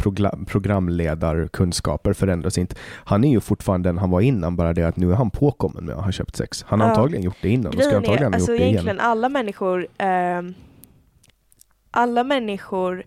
programledarkunskaper 0.47 2.13
förändras 2.13 2.57
inte. 2.57 2.75
Han 3.05 3.23
är 3.23 3.31
ju 3.31 3.39
fortfarande 3.39 3.89
den 3.89 3.97
han 3.97 4.09
var 4.09 4.21
innan, 4.21 4.55
bara 4.55 4.73
det 4.73 4.83
att 4.83 4.97
nu 4.97 5.11
är 5.11 5.15
han 5.15 5.29
påkommen 5.29 5.85
med 5.85 5.95
att 5.95 6.03
ha 6.05 6.11
köpt 6.11 6.35
sex. 6.35 6.65
Han 6.67 6.79
har 6.79 6.87
Ja. 6.87 6.91
antagligen 6.91 7.23
gjort 7.23 7.37
det 7.41 7.49
innan 7.49 7.67
och 7.77 7.83
ska 7.83 7.97
antagligen 7.97 8.17
är, 8.23 8.29
ha 8.29 8.35
alltså 8.35 8.51
gjort 8.51 8.59
det 8.61 8.67
igen. 8.69 8.99
alla 8.99 9.29
människor, 9.29 9.87
ehm, 9.97 10.53
alla 11.91 12.23
människor 12.23 13.03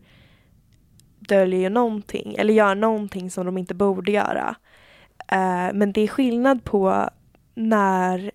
döljer 1.29 1.71
någonting 1.71 2.35
eller 2.39 2.55
gör 2.55 2.75
någonting 2.75 3.31
som 3.31 3.47
de 3.47 3.59
inte 3.59 3.75
borde 3.75 4.13
göra. 4.13 4.55
Eh, 5.29 5.75
men 5.75 5.93
det 5.93 6.01
är 6.01 6.09
skillnad 6.09 6.65
på 6.65 7.11
när, 7.55 8.31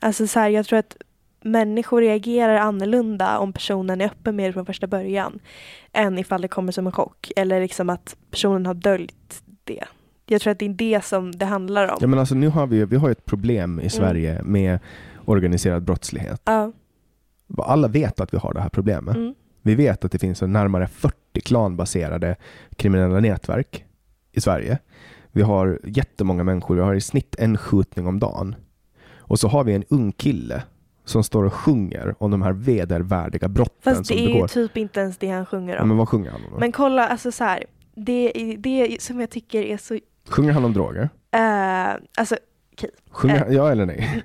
alltså 0.00 0.26
så 0.26 0.40
här, 0.40 0.48
jag 0.48 0.66
tror 0.66 0.78
att 0.78 0.96
människor 1.42 2.00
reagerar 2.00 2.56
annorlunda 2.56 3.38
om 3.38 3.52
personen 3.52 4.00
är 4.00 4.06
öppen 4.06 4.36
med 4.36 4.48
det 4.48 4.52
från 4.52 4.66
första 4.66 4.86
början 4.86 5.38
än 5.92 6.18
ifall 6.18 6.42
det 6.42 6.48
kommer 6.48 6.72
som 6.72 6.86
en 6.86 6.92
chock 6.92 7.32
eller 7.36 7.60
liksom 7.60 7.90
att 7.90 8.16
personen 8.30 8.66
har 8.66 8.74
döljt 8.74 9.42
det. 9.64 9.84
Jag 10.26 10.40
tror 10.40 10.50
att 10.50 10.58
det 10.58 10.64
är 10.64 10.68
det 10.68 11.04
som 11.04 11.32
det 11.32 11.44
handlar 11.44 11.88
om. 11.88 11.98
Ja, 12.00 12.06
men 12.06 12.18
alltså, 12.18 12.34
nu 12.34 12.48
har 12.48 12.66
vi, 12.66 12.84
vi 12.84 12.96
har 12.96 13.10
ett 13.10 13.24
problem 13.24 13.80
i 13.80 13.90
Sverige 13.90 14.42
med 14.42 14.78
organiserad 15.24 15.82
brottslighet. 15.82 16.42
Ja. 16.44 16.72
Alla 17.58 17.88
vet 17.88 18.20
att 18.20 18.34
vi 18.34 18.38
har 18.38 18.54
det 18.54 18.60
här 18.60 18.68
problemet. 18.68 19.16
Mm. 19.16 19.34
Vi 19.66 19.74
vet 19.74 20.04
att 20.04 20.12
det 20.12 20.18
finns 20.18 20.42
närmare 20.42 20.86
40 20.86 21.14
klanbaserade 21.44 22.36
kriminella 22.76 23.20
nätverk 23.20 23.84
i 24.32 24.40
Sverige. 24.40 24.78
Vi 25.32 25.42
har 25.42 25.80
jättemånga 25.84 26.44
människor, 26.44 26.74
vi 26.74 26.80
har 26.80 26.94
i 26.94 27.00
snitt 27.00 27.34
en 27.38 27.56
skjutning 27.58 28.06
om 28.06 28.18
dagen. 28.20 28.54
Och 29.18 29.38
så 29.38 29.48
har 29.48 29.64
vi 29.64 29.72
en 29.74 29.84
ung 29.88 30.12
kille 30.12 30.62
som 31.04 31.24
står 31.24 31.44
och 31.44 31.54
sjunger 31.54 32.14
om 32.18 32.30
de 32.30 32.42
här 32.42 32.52
vedervärdiga 32.52 33.48
brotten 33.48 33.94
Fast 33.94 34.06
som 34.06 34.16
det 34.16 34.22
är 34.24 34.28
ju 34.40 34.48
typ 34.48 34.76
inte 34.76 35.00
ens 35.00 35.18
det 35.18 35.28
han 35.30 35.46
sjunger 35.46 35.78
om. 35.80 35.88
men 35.88 35.96
vad 35.96 36.08
sjunger 36.08 36.30
han 36.30 36.40
om? 36.44 36.50
då? 36.52 36.58
Men 36.58 36.72
kolla, 36.72 37.08
alltså 37.08 37.32
så 37.32 37.44
här, 37.44 37.64
det, 37.94 38.32
det 38.58 39.02
som 39.02 39.20
jag 39.20 39.30
tycker 39.30 39.62
är 39.62 39.76
så, 39.76 39.98
Sjunger 40.28 40.52
han 40.52 40.64
om 40.64 40.72
droger? 40.72 41.08
eh, 41.30 41.94
alltså 42.18 42.36
Sjunger 43.10 43.34
Eh. 43.36 43.42
han, 43.42 43.54
ja 43.54 43.70
eller 43.70 43.86
nej? 43.86 44.22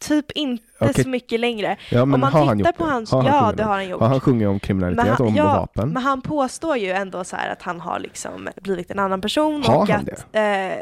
Typ 0.00 0.30
inte 0.30 0.64
Okej. 0.80 1.04
så 1.04 1.08
mycket 1.08 1.40
längre. 1.40 1.76
Ja, 1.90 2.04
men 2.04 2.14
Om 2.14 2.20
man 2.20 2.32
har 2.32 2.44
han 2.44 2.58
tittar 2.58 2.70
gjort 2.70 2.76
på 2.78 2.84
det? 2.86 2.92
hans, 2.92 3.10
Har 3.12 3.22
han 3.22 3.32
ja 3.46 3.52
det 3.56 3.62
har 3.62 3.72
han 3.74 3.88
gjort. 3.88 4.00
Har 4.00 4.08
han 4.08 4.20
sjungit 4.20 4.48
om 4.48 4.60
kriminalitet, 4.60 5.20
om 5.20 5.34
ja, 5.36 5.44
vapen? 5.44 5.88
men 5.92 6.02
han 6.02 6.22
påstår 6.22 6.76
ju 6.76 6.90
ändå 6.90 7.24
så 7.24 7.36
här 7.36 7.52
att 7.52 7.62
han 7.62 7.80
har 7.80 7.98
liksom 7.98 8.48
blivit 8.62 8.90
en 8.90 8.98
annan 8.98 9.20
person 9.20 9.62
Har 9.64 9.76
och 9.76 9.88
han 9.88 10.00
att, 10.12 10.26
eh, 10.36 10.80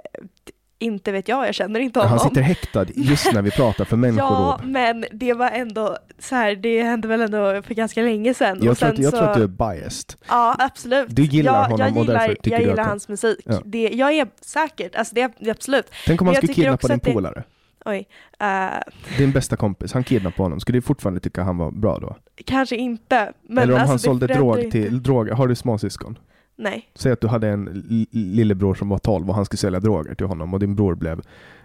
inte 0.81 1.13
vet 1.13 1.29
jag, 1.29 1.47
jag 1.49 1.55
känner 1.55 1.81
inte 1.81 2.01
han 2.01 2.09
honom. 2.09 2.29
sitter 2.29 2.41
häktad 2.43 2.87
just 2.95 3.33
när 3.33 3.43
vi 3.43 3.51
pratar 3.51 3.85
för 3.85 3.97
människor. 4.07 4.21
Ja, 4.31 4.61
men 4.65 5.05
det 5.13 5.33
var 5.35 5.51
ändå 5.51 5.97
så 6.19 6.35
här, 6.35 6.55
det 6.57 6.83
hände 6.83 7.09
väl 7.09 7.21
ändå 7.21 7.63
för 7.63 7.75
ganska 7.75 8.03
länge 8.03 8.35
sedan. 8.35 8.59
Jag, 8.63 8.71
och 8.73 8.79
tror 8.79 8.87
sen 8.89 8.95
att, 8.97 9.03
jag 9.03 9.11
så, 9.11 9.17
tror 9.19 9.29
att 9.29 9.37
du 9.37 9.43
är 9.43 9.47
biased. 9.47 10.15
Ja, 10.29 10.57
absolut. 10.59 11.07
Du 11.11 11.23
gillar 11.23 11.55
jag, 11.55 11.63
honom 11.65 11.79
jag 11.87 11.97
och 11.97 12.03
gillar, 12.03 12.15
därför 12.21 12.35
tycker 12.35 12.51
jag 12.51 12.61
du 12.61 12.65
gillar 12.69 12.83
att- 12.83 12.89
hans 12.89 13.09
musik. 13.09 13.39
Ja. 13.45 13.61
Det, 13.65 13.89
jag 13.93 14.13
är 14.13 14.29
säkert, 14.41 14.95
alltså 14.97 15.15
det, 15.15 15.31
det 15.39 15.51
absolut. 15.51 15.87
Tänk 16.07 16.21
om 16.21 16.27
han 16.27 16.37
skulle 16.37 16.55
kidnappa 16.55 16.87
din 16.89 16.97
att 16.97 17.03
det- 17.03 17.13
polare. 17.13 17.43
Oj. 17.89 18.09
eh, 18.41 19.19
Din 19.19 19.33
bästa 19.33 19.57
kompis, 19.57 19.93
han 19.93 20.05
kidnappade 20.05 20.43
honom. 20.43 20.61
Skulle 20.61 20.79
du 20.79 20.83
fortfarande 20.83 21.21
tycka 21.21 21.43
han 21.43 21.59
var 21.59 21.71
bra 21.71 21.99
då? 21.99 22.17
kanske 22.45 22.77
inte. 22.77 23.33
Men 23.43 23.59
Eller 23.63 23.75
om 23.75 23.81
alltså, 23.81 23.93
han 23.93 23.99
sålde 23.99 24.27
drog 24.27 24.59
inte- 24.59 24.71
till, 24.71 25.03
droger. 25.03 25.33
Har 25.33 25.49
du 25.49 25.55
småsyskon? 25.55 26.19
Nej. 26.57 26.89
Säg 26.95 27.13
att 27.13 27.21
du 27.21 27.27
hade 27.27 27.49
en 27.49 27.65
li- 27.65 28.07
lillebror 28.13 28.75
som 28.75 28.89
var 28.89 28.99
12 28.99 29.29
och 29.29 29.35
han 29.35 29.45
skulle 29.45 29.59
sälja 29.59 29.81
droger 29.81 30.15
till 30.15 30.27
honom 30.27 30.55
och 30.55 30.61
din 30.61 30.75
bror 30.77 30.95
blev 30.95 31.21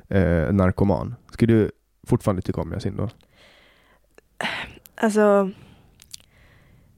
eh, 0.10 0.54
narkoman. 0.54 1.16
Skulle 1.32 1.54
du 1.54 1.72
fortfarande 2.08 2.42
tycka 2.42 2.62
om 2.62 2.74
Yasin 2.74 2.96
då? 2.98 3.10
Alltså, 4.96 5.50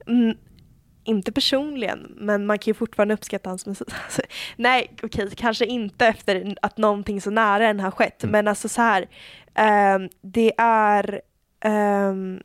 mm, 0.06 0.36
inte 1.06 1.32
personligen, 1.32 2.12
men 2.16 2.46
man 2.46 2.58
kan 2.58 2.70
ju 2.70 2.74
fortfarande 2.74 3.14
uppskatta 3.14 3.50
hans 3.50 3.66
musik. 3.66 3.88
Alltså, 4.04 4.22
nej, 4.56 4.90
okej, 5.02 5.30
kanske 5.36 5.66
inte 5.66 6.06
efter 6.06 6.54
att 6.62 6.76
någonting 6.78 7.20
så 7.20 7.30
nära 7.30 7.68
än 7.68 7.80
har 7.80 7.90
skett, 7.90 8.22
Mm. 8.24 8.32
men 8.32 8.48
alltså 8.48 8.68
så 8.68 8.82
här, 8.82 9.06
ehm, 9.54 10.08
det 10.20 10.52
är, 10.58 11.20
um, 11.64 12.40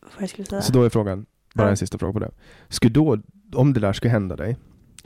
vad 0.00 0.22
jag 0.22 0.28
skulle 0.30 0.46
säga? 0.46 0.62
Så 0.62 0.72
då 0.72 0.82
är 0.82 0.88
frågan, 0.90 1.26
bara 1.54 1.64
Ja. 1.66 1.70
en 1.70 1.76
sista 1.76 1.98
fråga 1.98 2.12
på 2.12 2.18
det. 2.18 2.30
Skulle 2.68 2.92
då, 2.92 3.18
om 3.54 3.72
det 3.72 3.80
där 3.80 3.92
skulle 3.92 4.10
hända 4.10 4.36
dig, 4.36 4.56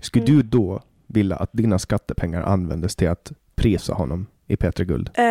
skulle 0.01 0.25
Mm. 0.25 0.37
du 0.37 0.43
då 0.43 0.83
vilja 1.07 1.37
att 1.37 1.51
dina 1.53 1.79
skattepengar 1.79 2.43
användes 2.43 2.97
till 2.97 3.09
att 3.09 3.33
prisa 3.55 3.95
honom 3.95 4.27
i 4.47 4.57
P3 4.57 4.85
Guld? 4.85 5.11
Eh, 5.15 5.25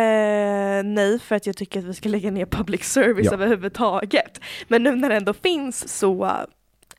nej, 0.84 1.18
för 1.18 1.34
att 1.36 1.46
jag 1.46 1.56
tycker 1.56 1.78
att 1.80 1.84
vi 1.84 1.94
ska 1.94 2.08
lägga 2.08 2.30
ner 2.30 2.46
public 2.46 2.84
service 2.84 3.26
Ja. 3.26 3.32
överhuvudtaget. 3.32 4.40
Men 4.68 4.82
nu 4.82 4.96
när 4.96 5.08
det 5.08 5.16
ändå 5.16 5.32
finns 5.32 5.98
så, 5.98 6.30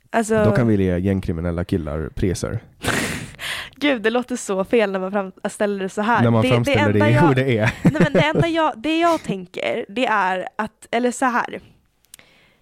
alltså, 0.09 0.43
Då 0.43 0.51
kan 0.51 0.67
vi 0.67 0.83
ge 0.83 0.97
gängkriminella 0.97 1.65
killar 1.65 2.09
priser. 2.15 2.59
gud 3.75 4.01
det 4.01 4.09
låter 4.09 4.35
så 4.35 4.63
fel 4.63 4.91
när 4.91 4.99
man 4.99 5.11
framställer 5.11 5.79
det 5.79 5.89
så 5.89 6.01
här. 6.01 6.23
När 6.23 6.31
man 6.31 6.41
det, 6.41 6.49
framställer 6.49 6.93
det, 6.93 6.99
enda 6.99 7.09
i 7.09 7.13
jag- 7.13 7.21
hur 7.21 7.35
det 7.35 7.57
är. 7.57 7.73
Nej, 7.83 8.01
men 8.03 8.13
det 8.13 8.25
enda 8.25 8.47
jag, 8.47 8.73
det 8.81 8.99
jag 8.99 9.23
tänker, 9.23 9.85
det 9.89 10.05
är 10.05 10.47
att, 10.55 10.87
eller 10.91 11.11
så 11.11 11.25
här. 11.25 11.59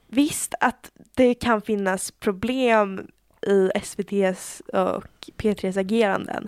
Visst 0.07 0.53
att 0.59 0.91
det 1.15 1.33
kan 1.33 1.61
finnas 1.61 2.11
problem 2.11 3.07
i 3.47 3.71
SVTs 3.75 4.61
och 4.73 5.03
P3s 5.37 5.79
ageranden. 5.79 6.47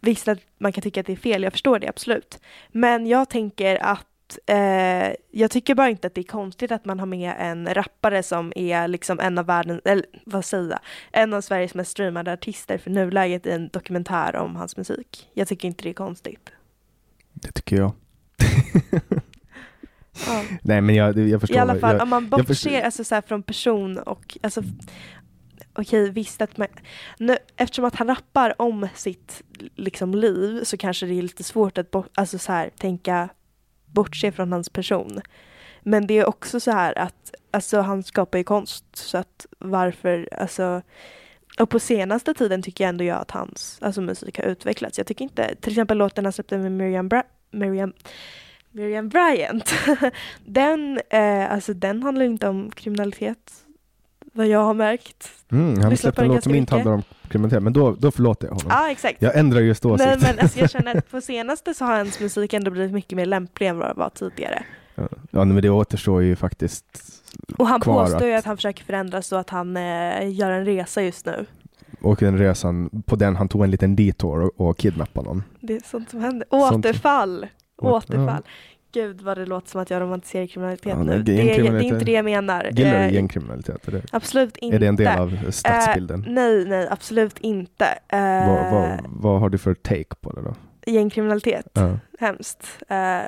Visst 0.00 0.28
att 0.28 0.38
man 0.58 0.72
kan 0.72 0.82
tycka 0.82 1.00
att 1.00 1.06
det 1.06 1.12
är 1.12 1.16
fel, 1.16 1.42
jag 1.42 1.52
förstår 1.52 1.78
det 1.78 1.88
absolut. 1.88 2.40
Men 2.68 3.06
jag 3.06 3.28
tänker 3.28 3.82
att 3.82 4.06
eh, 4.46 5.14
jag 5.30 5.50
tycker 5.50 5.74
bara 5.74 5.90
inte 5.90 6.06
att 6.06 6.14
det 6.14 6.20
är 6.20 6.24
konstigt 6.24 6.72
att 6.72 6.84
man 6.84 6.98
har 6.98 7.06
med 7.06 7.34
en 7.38 7.74
rappare 7.74 8.22
som 8.22 8.52
är 8.56 8.88
liksom 8.88 9.20
en 9.20 9.38
av 9.38 9.46
världens, 9.46 9.80
eller 9.84 10.06
vad 10.24 10.44
säger 10.44 10.70
jag, 10.70 10.78
en 11.12 11.34
av 11.34 11.40
Sveriges 11.40 11.74
mest 11.74 11.90
streamade 11.90 12.32
artister 12.32 12.78
för 12.78 12.90
nuläget 12.90 13.46
i 13.46 13.50
en 13.50 13.68
dokumentär 13.68 14.36
om 14.36 14.56
hans 14.56 14.76
musik. 14.76 15.28
Jag 15.34 15.48
tycker 15.48 15.68
inte 15.68 15.82
det 15.82 15.90
är 15.90 15.94
konstigt. 15.94 16.50
Det 17.32 17.52
tycker 17.52 17.76
jag. 17.76 17.92
Ja. 20.26 20.42
Nej 20.62 20.80
men 20.80 20.94
jag, 20.94 21.18
jag 21.18 21.40
förstår. 21.40 21.56
I 21.56 21.60
alla 21.60 21.78
fall 21.78 21.92
jag, 21.94 22.02
om 22.02 22.08
man 22.08 22.28
bortser 22.28 22.82
alltså, 22.82 23.04
så 23.04 23.14
här, 23.14 23.22
från 23.22 23.42
person 23.42 23.98
och 23.98 24.38
alltså, 24.42 24.62
okej 25.72 26.10
visst 26.10 26.42
att 26.42 26.56
man, 26.56 26.68
nu, 27.18 27.36
eftersom 27.56 27.84
att 27.84 27.94
han 27.94 28.08
rappar 28.08 28.62
om 28.62 28.88
sitt 28.94 29.42
liksom, 29.74 30.14
liv 30.14 30.64
så 30.64 30.76
kanske 30.76 31.06
det 31.06 31.18
är 31.18 31.22
lite 31.22 31.44
svårt 31.44 31.78
att 31.78 31.94
alltså, 32.14 32.38
så 32.38 32.52
här, 32.52 32.70
tänka 32.78 33.28
bortse 33.86 34.32
från 34.32 34.52
hans 34.52 34.70
person. 34.70 35.20
Men 35.82 36.06
det 36.06 36.18
är 36.18 36.28
också 36.28 36.60
så 36.60 36.70
här 36.70 36.98
att 36.98 37.34
alltså, 37.50 37.80
han 37.80 38.02
skapar 38.02 38.38
ju 38.38 38.44
konst 38.44 38.84
så 38.92 39.18
att 39.18 39.46
varför, 39.58 40.28
alltså 40.32 40.82
och 41.58 41.70
på 41.70 41.78
senaste 41.80 42.34
tiden 42.34 42.62
tycker 42.62 42.84
jag 42.84 42.88
ändå 42.88 43.04
jag 43.04 43.20
att 43.20 43.30
hans 43.30 43.78
alltså, 43.82 44.00
musik 44.00 44.38
har 44.38 44.44
utvecklats. 44.44 44.98
Jag 44.98 45.06
tycker 45.06 45.22
inte, 45.22 45.54
till 45.54 45.72
exempel 45.72 45.98
låten 45.98 46.24
han 46.24 46.32
släppte 46.32 46.58
med 46.58 46.72
Miriam, 46.72 47.08
Bra- 47.08 47.26
Miriam 47.50 47.92
Miriam 48.70 49.08
Bryant. 49.08 49.74
den, 50.44 51.00
eh, 51.10 51.52
alltså, 51.52 51.74
den 51.74 52.02
handlar 52.02 52.24
inte 52.24 52.48
om 52.48 52.70
kriminalitet. 52.70 53.65
Vad 54.36 54.46
jag 54.46 54.64
har 54.64 54.74
märkt. 54.74 55.28
Mm, 55.52 55.82
han 55.82 55.96
släppte 55.96 56.22
en 56.22 56.28
låt 56.28 56.42
som 56.42 56.54
inte 56.54 56.74
handlar 56.74 56.92
om 56.92 57.02
kriminalitet, 57.28 57.62
men 57.62 57.72
då, 57.72 57.94
då 57.98 58.10
förlåter 58.10 58.46
jag 58.46 58.54
honom. 58.54 58.66
Ja, 58.70 58.86
ah, 58.86 58.90
exakt. 58.90 59.22
Jag 59.22 59.36
ändrar 59.38 59.60
just 59.60 59.84
åsikt. 59.84 60.06
Nej, 60.08 60.18
men 60.22 60.38
alltså, 60.38 60.58
jag 60.58 60.70
känner 60.70 60.96
att 60.98 61.10
på 61.10 61.20
senaste 61.20 61.74
så 61.74 61.84
har 61.84 61.96
hans 61.96 62.20
musik 62.20 62.52
ändå 62.52 62.70
blivit 62.70 62.92
mycket 62.92 63.16
mer 63.16 63.26
lämplig 63.26 63.66
än 63.66 63.78
vad 63.78 63.88
det 63.90 63.94
var 64.00 64.10
tidigare. 64.10 64.62
Ja, 64.94 65.08
ja, 65.30 65.44
men 65.44 65.62
det 65.62 65.70
återstår 65.70 66.22
ju 66.22 66.36
faktiskt 66.36 66.84
Och 67.58 67.66
han 67.68 67.80
kvar 67.80 68.04
påstår 68.04 68.24
ju 68.28 68.32
att- 68.34 68.38
att 68.38 68.44
han 68.44 68.56
försöker 68.56 68.84
förändras 68.84 69.26
så 69.26 69.36
att 69.36 69.50
han 69.50 69.76
eh, 69.76 70.30
gör 70.32 70.50
en 70.50 70.64
resa 70.64 71.02
just 71.02 71.26
nu. 71.26 71.46
Och 72.00 72.16
den 72.20 72.38
resan, 72.38 73.02
på 73.06 73.16
den 73.16 73.36
han 73.36 73.48
tog 73.48 73.64
en 73.64 73.70
liten 73.70 73.96
detour 73.96 74.40
och, 74.44 74.68
och 74.68 74.78
kidnappade 74.78 75.26
någon. 75.28 75.42
Det 75.60 75.74
är 75.76 75.80
sånt 75.90 76.10
som 76.10 76.20
händer. 76.20 76.46
Sånt- 76.50 76.86
Återfall! 76.86 77.46
Åt- 77.82 78.04
Återfall. 78.10 78.42
Gud 78.96 79.20
vad 79.20 79.38
det 79.38 79.46
låter 79.46 79.68
som 79.70 79.80
att 79.80 79.90
jag 79.90 80.02
romantiserar 80.02 80.46
kriminalitet 80.46 80.86
Ja, 80.96 81.02
nu. 81.02 81.22
Det 81.22 81.32
är, 81.32 81.36
det 81.36 81.42
är 81.42 81.44
gängkriminalitet- 81.58 81.82
inte 81.92 82.04
det 82.04 82.12
jag 82.12 82.24
menar. 82.24 82.64
Gillar 82.72 83.00
Eh, 83.02 83.08
du 83.08 83.14
gängkriminalitet? 83.14 83.88
Är 83.88 83.92
det, 83.92 84.02
Absolut 84.12 84.56
inte. 84.56 84.76
är 84.76 84.80
det 84.80 84.86
en 84.86 84.96
del 84.96 85.18
av 85.18 85.50
stadsbilden? 85.50 86.24
Eh, 86.26 86.30
nej, 86.32 86.64
nej, 86.64 86.88
absolut 86.90 87.38
inte. 87.38 87.84
Eh, 88.08 88.18
vad, 88.48 88.72
vad, 88.72 89.00
vad 89.10 89.40
har 89.40 89.48
du 89.48 89.58
för 89.58 89.74
take 89.74 90.14
på 90.20 90.32
det 90.32 90.42
då? 90.42 90.54
Gängkriminalitet, 90.92 91.66
Ja. 91.72 91.98
hemskt. 92.18 92.66
Eh, 92.88 93.18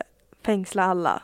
fängsla 0.47 0.83
alla, 0.85 1.23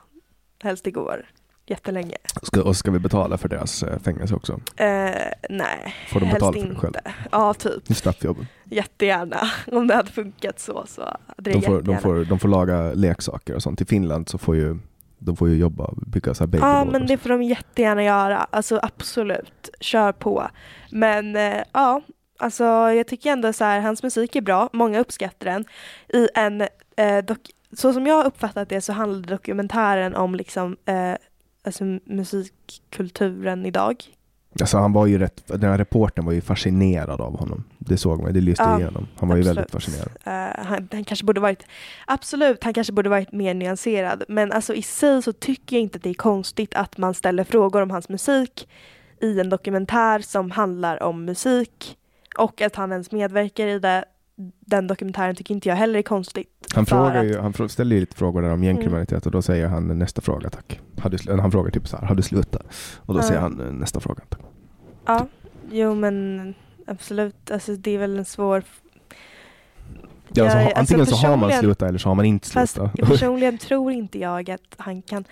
helst 0.62 0.87
igår. 0.87 1.27
Jättelänge. 1.66 2.16
Ska, 2.43 2.62
och 2.62 2.77
ska 2.77 2.91
vi 2.91 2.99
betala 2.99 3.39
för 3.39 3.49
deras 3.49 3.82
eh, 3.82 3.99
fängelse 3.99 4.35
också? 4.35 4.53
Eh, 4.77 4.86
nej, 5.51 5.95
Får 6.12 6.20
de 6.20 6.27
helst 6.27 6.35
betala 6.41 6.53
för 6.53 6.61
det 6.61 6.69
inte. 6.69 6.81
själv? 6.81 6.95
Ja, 7.32 7.55
typ. 7.55 7.97
Straffjobb? 7.97 8.47
Jättegärna. 8.65 9.36
Om 9.73 9.86
det 9.86 9.95
hade 9.95 10.11
funkat 10.12 10.61
så, 10.61 10.85
så 10.86 11.03
hade 11.36 11.51
De 11.53 11.62
får, 11.62 11.82
de, 11.82 11.99
får, 11.99 12.24
de 12.24 12.39
får 12.39 12.49
laga 12.49 12.93
leksaker 12.93 13.55
och 13.55 13.62
sånt. 13.62 13.81
I 13.81 13.85
Finland 13.85 14.28
så 14.28 14.39
får 14.39 14.57
ju 14.57 14.78
de 15.19 15.36
får 15.36 15.49
ju 15.49 15.57
jobba 15.57 15.85
och 15.85 15.97
bygga 15.97 16.35
så 16.35 16.45
här 16.47 16.59
Ja, 16.61 16.85
men 16.85 17.07
det 17.07 17.19
får 17.19 17.28
de 17.31 17.43
jättegärna 17.43 18.03
göra. 18.05 18.47
Alltså 18.51 18.81
absolut, 18.82 19.70
kör 19.81 20.12
på. 20.12 20.49
Men 20.91 21.36
eh, 21.36 21.62
ja, 21.73 22.01
alltså 22.39 22.65
jag 22.65 23.07
tycker 23.07 23.31
ändå 23.32 23.53
så 23.53 23.65
här, 23.65 23.81
hans 23.81 24.03
musik 24.03 24.36
är 24.36 24.41
bra, 24.41 24.69
många 24.73 25.01
uppskattar 25.01 25.47
den. 25.51 25.65
I 26.09 26.28
en, 26.35 26.61
eh, 26.61 26.66
dok- 27.24 27.51
så 27.73 27.93
som 27.93 28.07
jag 28.07 28.15
har 28.15 28.24
uppfattat 28.24 28.69
det 28.69 28.81
så 28.81 28.93
handlar 28.93 29.28
dokumentären 29.28 30.15
om 30.15 30.35
liksom, 30.35 30.77
eh, 30.86 31.12
alltså 31.65 31.85
musikkulturen 32.05 33.66
idag. 33.66 34.05
Alltså 34.61 34.78
han 34.78 34.93
var 34.93 35.07
ju 35.07 35.19
rätt, 35.19 35.43
den 35.47 35.70
här 35.70 35.78
reporten 35.78 36.24
var 36.24 36.32
ju 36.32 36.41
fascinerad 36.41 37.20
av 37.20 37.39
honom. 37.39 37.65
Det 37.78 37.97
såg 37.97 38.23
man, 38.23 38.32
det 38.32 38.41
lyste 38.41 38.62
Ja, 38.62 38.78
igenom. 38.81 39.09
Han 39.16 39.28
var 39.28 39.36
ju 39.36 39.41
absolut. 39.41 39.57
väldigt 39.59 39.73
fascinerad. 39.73 40.11
Eh, 40.24 40.65
han, 40.65 40.89
han 40.93 41.05
kanske 41.05 41.24
borde 41.24 41.41
varit, 41.41 41.66
absolut, 42.07 42.65
han 42.65 42.74
kanske 42.74 42.93
borde 42.93 43.09
varit 43.09 43.32
mer 43.32 43.55
nyanserad. 43.55 44.24
Men 44.28 44.53
alltså 44.53 44.74
i 44.74 44.82
sig 44.82 45.23
så 45.23 45.32
tycker 45.32 45.77
jag 45.77 45.82
inte 45.82 45.97
att 45.97 46.03
det 46.03 46.11
är 46.11 46.15
konstigt 46.15 46.74
att 46.74 46.99
man 46.99 47.15
ställer 47.15 47.45
frågor 47.45 47.82
om 47.82 47.91
hans 47.91 48.09
musik 48.09 48.69
i 49.20 49.41
en 49.41 49.51
dokumentär 49.51 50.19
som 50.19 50.51
handlar 50.51 51.03
om 51.03 51.24
musik 51.24 51.97
Och 52.39 52.61
att 52.61 52.77
han 52.77 52.93
ens 52.93 53.12
medverkar 53.12 53.66
i 53.66 53.78
det, 53.78 54.05
den 54.61 54.86
dokumentären 54.86 55.35
tycker 55.36 55.55
inte 55.55 55.69
jag 55.69 55.77
heller 55.77 55.98
är 55.98 56.02
konstigt. 56.02 56.66
Han, 56.74 56.86
frågar 56.86 57.23
ju, 57.23 57.39
han 57.39 57.69
ställer 57.69 57.94
ju 57.97 58.01
lite 58.01 58.16
frågor 58.16 58.43
där 58.43 58.51
om 58.51 58.65
gängkriminalitet 58.65 59.27
och 59.27 59.32
då 59.32 59.43
säger 59.43 59.66
han 59.69 59.98
nästa 59.98 60.20
fråga 60.20 60.51
tack. 60.51 60.81
Han 61.28 61.51
frågar 61.52 61.70
typ 61.70 61.89
så 61.89 61.97
här, 61.97 62.06
har 62.06 62.15
du 62.15 62.23
slutat? 62.23 62.66
Och 62.97 63.15
då 63.15 63.20
Ja. 63.20 63.24
säger 63.24 63.40
han 63.40 63.52
nästa 63.81 64.01
fråga. 64.01 64.23
Tack. 64.28 64.40
Ja, 65.06 65.27
jo 65.70 65.94
men 65.94 66.55
absolut. 66.86 67.51
Alltså 67.51 67.73
det 67.77 67.90
är 67.90 67.98
väl 67.98 68.19
en 68.19 68.24
svår... 68.24 68.62
Ja, 70.32 70.44
alltså, 70.44 70.59
ha, 70.59 70.73
antingen 70.77 71.06
så 71.06 71.16
har 71.16 71.36
man 71.36 71.52
slutat 71.52 71.89
eller 71.89 71.98
så 71.98 72.09
har 72.09 72.15
man 72.15 72.24
inte 72.24 72.51
Fast 72.51 72.74
slutat. 72.74 72.94
personligen 72.94 73.59
tror 73.59 73.93
inte 73.93 74.19
jag 74.19 74.51
att 74.51 74.74
han 74.77 75.02
kan 75.02 75.24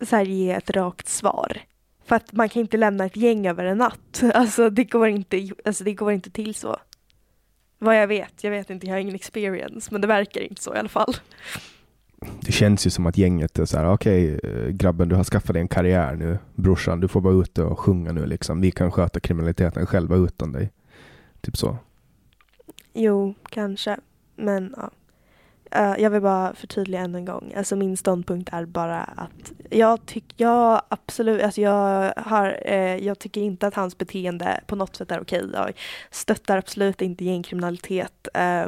så 0.00 0.16
här, 0.16 0.24
ge 0.24 0.50
ett 0.50 0.70
rakt 0.70 1.08
svar. 1.08 1.58
För 2.04 2.16
att 2.16 2.32
man 2.32 2.48
kan 2.48 2.60
inte 2.60 2.76
lämna 2.76 3.04
ett 3.04 3.16
gäng 3.16 3.46
över 3.46 3.64
en 3.64 3.78
natt. 3.78 4.22
Alltså 4.34 4.70
det 4.70 4.84
går 4.84 5.08
inte, 5.08 5.48
alltså, 5.64 5.84
det 5.84 5.94
går 5.94 6.12
inte 6.12 6.30
till 6.30 6.54
så. 6.54 6.76
Vad 7.78 7.96
jag 7.96 8.06
vet, 8.06 8.44
jag 8.44 8.50
vet 8.50 8.70
inte, 8.70 8.86
jag 8.86 8.94
har 8.94 8.98
ingen 9.00 9.14
experience, 9.14 9.88
men 9.92 10.00
det 10.00 10.06
verkar 10.06 10.40
inte 10.40 10.62
så 10.62 10.74
i 10.74 10.78
alla 10.78 10.88
fall. 10.88 11.16
Det 12.40 12.52
känns 12.52 12.86
ju 12.86 12.90
som 12.90 13.06
att 13.06 13.18
gänget 13.18 13.58
är 13.58 13.64
så 13.64 13.76
här, 13.76 13.92
okej 13.92 14.40
eh, 14.42 14.68
grabben 14.68 15.08
du 15.08 15.16
har 15.16 15.24
skaffat 15.24 15.52
dig 15.52 15.60
en 15.60 15.68
karriär 15.68 16.14
nu, 16.14 16.38
brorsan 16.54 17.00
du 17.00 17.08
får 17.08 17.20
vara 17.20 17.34
ute 17.34 17.62
och 17.62 17.78
sjunga 17.78 18.12
nu 18.12 18.26
liksom. 18.26 18.60
Vi 18.60 18.70
kan 18.70 18.92
sköta 18.92 19.20
kriminaliteten 19.20 19.86
själva 19.86 20.16
utan 20.16 20.52
dig. 20.52 20.72
Typ 21.40 21.56
så. 21.56 21.76
Jo, 22.94 23.34
kanske. 23.50 23.96
Men 24.36 24.74
ja. 24.76 24.90
Eh, 25.70 25.94
jag 25.98 26.10
vill 26.10 26.22
bara 26.22 26.54
förtydliga 26.54 27.00
än 27.00 27.14
en 27.14 27.24
gång. 27.24 27.52
Alltså 27.56 27.76
min 27.76 27.96
ståndpunkt 27.96 28.48
är 28.52 28.64
bara 28.64 29.00
att 29.00 29.52
jag 29.70 30.06
tycker, 30.06 30.44
jag 30.44 30.82
absolut, 30.88 31.42
alltså 31.42 31.60
jag 31.60 32.12
har, 32.16 32.58
eh, 32.64 32.96
jag 32.96 33.18
tycker 33.18 33.40
inte 33.40 33.66
att 33.66 33.74
hans 33.74 33.98
beteende 33.98 34.60
på 34.66 34.76
något 34.76 34.96
sätt 34.96 35.10
är 35.10 35.20
okej. 35.20 35.44
Jag 35.52 35.72
stöttar 36.10 36.58
absolut 36.58 37.02
inte 37.02 37.24
gängkriminalitet. 37.24 38.28
Eh, 38.34 38.66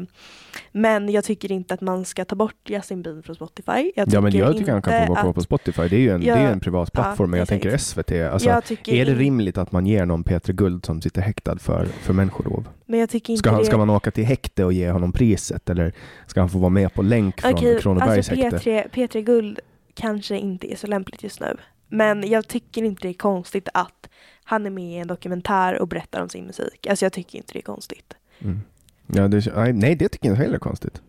men 0.73 1.09
jag 1.09 1.25
tycker 1.25 1.53
inte 1.53 1.75
att 1.75 1.81
man 1.81 2.05
ska 2.05 2.25
ta 2.25 2.37
bort 2.37 2.71
Justin 2.71 3.03
Bieber 3.03 3.23
från 3.23 3.37
Spotify. 3.37 3.93
Jag 3.97 4.09
Ja 4.13 4.21
men 4.21 4.37
jag 4.37 4.57
tycker 4.57 4.73
han 4.73 4.83
kan 4.83 5.07
få 5.07 5.13
vara 5.13 5.23
kvar 5.23 5.33
på 5.33 5.41
Spotify. 5.41 5.89
Det 5.89 5.97
är 5.97 6.01
ju 6.01 6.11
en, 6.11 6.23
Ja, 6.23 6.35
det 6.35 6.41
är 6.41 6.53
en 6.53 6.61
privat 6.61 6.91
ja, 6.93 7.03
plattform. 7.03 7.31
men 7.31 7.39
jag 7.39 7.49
tänker 7.49 7.77
SVT, 7.77 8.13
alltså, 8.13 8.49
jag 8.49 8.89
är 8.89 9.05
det 9.05 9.15
rimligt 9.15 9.59
att 9.59 9.73
man 9.73 9.87
ger 9.87 10.07
någon 10.07 10.25
Peter 10.25 10.53
Guld 10.53 10.87
som 10.87 11.03
sitter 11.03 11.23
häktad 11.23 11.59
för, 11.59 11.85
för 11.85 12.13
människorov? 12.13 12.69
Men 12.87 13.01
jag 13.01 13.11
tycker 13.11 13.33
inte 13.33 13.39
Ska, 13.39 13.51
han, 13.51 13.65
ska 13.65 13.77
man 13.77 13.91
åka 13.91 14.11
till 14.11 14.25
häkte 14.25 14.65
och 14.65 14.73
ge 14.73 14.91
honom 14.91 15.13
priset 15.13 15.71
eller 15.71 15.93
ska 16.27 16.41
han 16.41 16.49
få 16.49 16.59
vara 16.59 16.71
med 16.71 16.88
på 16.89 17.03
länk 17.03 17.41
från 17.41 17.55
Okej, 17.55 17.81
Kronobergs 17.81 18.31
alltså 18.31 18.35
häkte? 18.35 18.57
P3, 18.57 18.91
P3 18.91 19.21
Guld 19.21 19.61
kanske 19.95 20.39
inte 20.39 20.73
är 20.73 20.77
så 20.77 20.87
lämpligt 20.87 21.23
just 21.23 21.41
nu. 21.41 21.57
Men 21.89 22.29
jag 22.29 22.49
tycker 22.49 22.83
inte 22.83 23.03
det 23.03 23.09
är 23.09 23.15
konstigt 23.15 23.69
att 23.75 24.09
han 24.45 24.67
är 24.67 24.71
med 24.71 24.93
i 24.93 24.97
en 24.97 25.07
dokumentär 25.07 25.79
och 25.79 25.89
berättar 25.89 26.23
om 26.23 26.29
sin 26.29 26.47
musik. 26.47 26.87
Alltså 26.87 27.05
jag 27.05 27.13
tycker 27.13 27.39
inte 27.39 27.53
det 27.53 27.59
är 27.59 27.63
konstigt. 27.63 28.15
Mm. 28.39 28.61
Ja, 29.07 29.29
det, 29.29 29.73
nej, 29.73 29.97
det 29.97 30.09
tycker 30.09 30.29
jag 30.29 30.33
inte 30.33 30.43
heller 30.43 30.55
är 30.55 30.61
konstigt. 30.61 31.03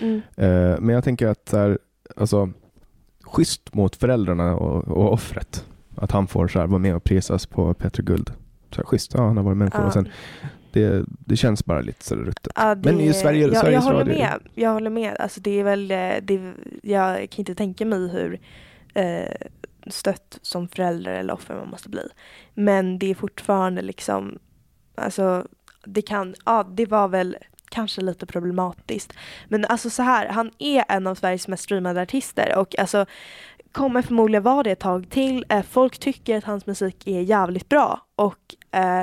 Mm. 0.00 0.22
Eh, 0.36 0.80
men 0.80 0.88
jag 0.88 1.04
tänker 1.04 1.26
att 1.26 1.48
så 1.48 1.56
här, 1.56 1.78
alltså, 2.16 2.50
schysst 3.22 3.74
mot 3.74 3.96
föräldrarna 3.96 4.56
och, 4.56 4.88
och 4.88 5.12
offret. 5.12 5.64
Att 5.96 6.10
han 6.10 6.26
får 6.26 6.48
så 6.48 6.58
här, 6.58 6.66
vara 6.66 6.78
med 6.78 6.96
och 6.96 7.04
prisas 7.04 7.46
på 7.46 7.74
Peter 7.74 8.02
Guld. 8.02 8.32
Så 8.70 8.76
här, 8.76 8.84
schysst, 8.84 9.14
ja 9.14 9.26
han 9.26 9.36
har 9.36 9.44
varit 9.44 9.56
människa. 9.56 9.78
Ja. 9.80 9.86
Och 9.86 9.92
sen, 9.92 10.08
det, 10.72 11.04
det 11.08 11.36
känns 11.36 11.64
bara 11.64 11.80
lite 11.80 12.04
så 12.04 12.14
där 12.14 12.22
ruttet. 12.22 12.52
Ja, 12.56 12.74
det, 12.74 12.92
Men 12.92 13.00
i 13.00 13.12
Sverige- 13.12 13.40
jag, 13.40 13.52
jag 13.54 13.60
Sveriges 13.60 13.84
håller 13.84 13.98
Radio- 13.98 14.14
med. 14.18 14.38
Jag 14.54 14.70
håller 14.72 14.90
med. 14.90 15.16
Alltså 15.18 15.40
det 15.40 15.50
är 15.60 15.64
väl, 15.64 15.90
eh, 15.90 16.14
det, 16.22 16.52
jag 16.82 17.16
kan 17.30 17.38
inte 17.38 17.54
tänka 17.54 17.86
mig 17.86 18.08
hur 18.08 18.40
eh, 18.94 19.34
stött 19.86 20.38
som 20.42 20.68
förälder 20.68 21.12
eller 21.12 21.34
offer 21.34 21.54
man 21.54 21.68
måste 21.68 21.88
bli. 21.88 22.08
Men 22.54 22.98
det 22.98 23.10
är 23.10 23.14
fortfarande 23.14 23.82
liksom, 23.82 24.38
alltså 24.94 25.46
det 25.84 26.02
kan, 26.02 26.34
ja 26.44 26.62
det 26.74 26.86
var 26.86 27.08
väl 27.08 27.36
kanske 27.70 28.00
lite 28.00 28.26
problematiskt. 28.26 29.12
Men 29.48 29.64
alltså 29.64 29.90
så 29.90 30.02
här, 30.02 30.28
han 30.28 30.50
är 30.58 30.84
en 30.88 31.06
av 31.06 31.14
Sveriges 31.14 31.48
mest 31.48 31.62
streamade 31.62 32.02
artister 32.02 32.56
och 32.58 32.78
alltså 32.78 33.06
kommer 33.72 34.02
förmodligen 34.02 34.42
vara 34.42 34.62
det 34.62 34.70
ett 34.70 34.78
tag 34.80 35.10
till. 35.10 35.44
Eh, 35.48 35.62
folk 35.62 35.98
tycker 35.98 36.38
att 36.38 36.44
hans 36.44 36.66
musik 36.66 37.06
är 37.06 37.20
jävligt 37.20 37.68
bra 37.68 38.00
och 38.16 38.54
eh, 38.78 39.02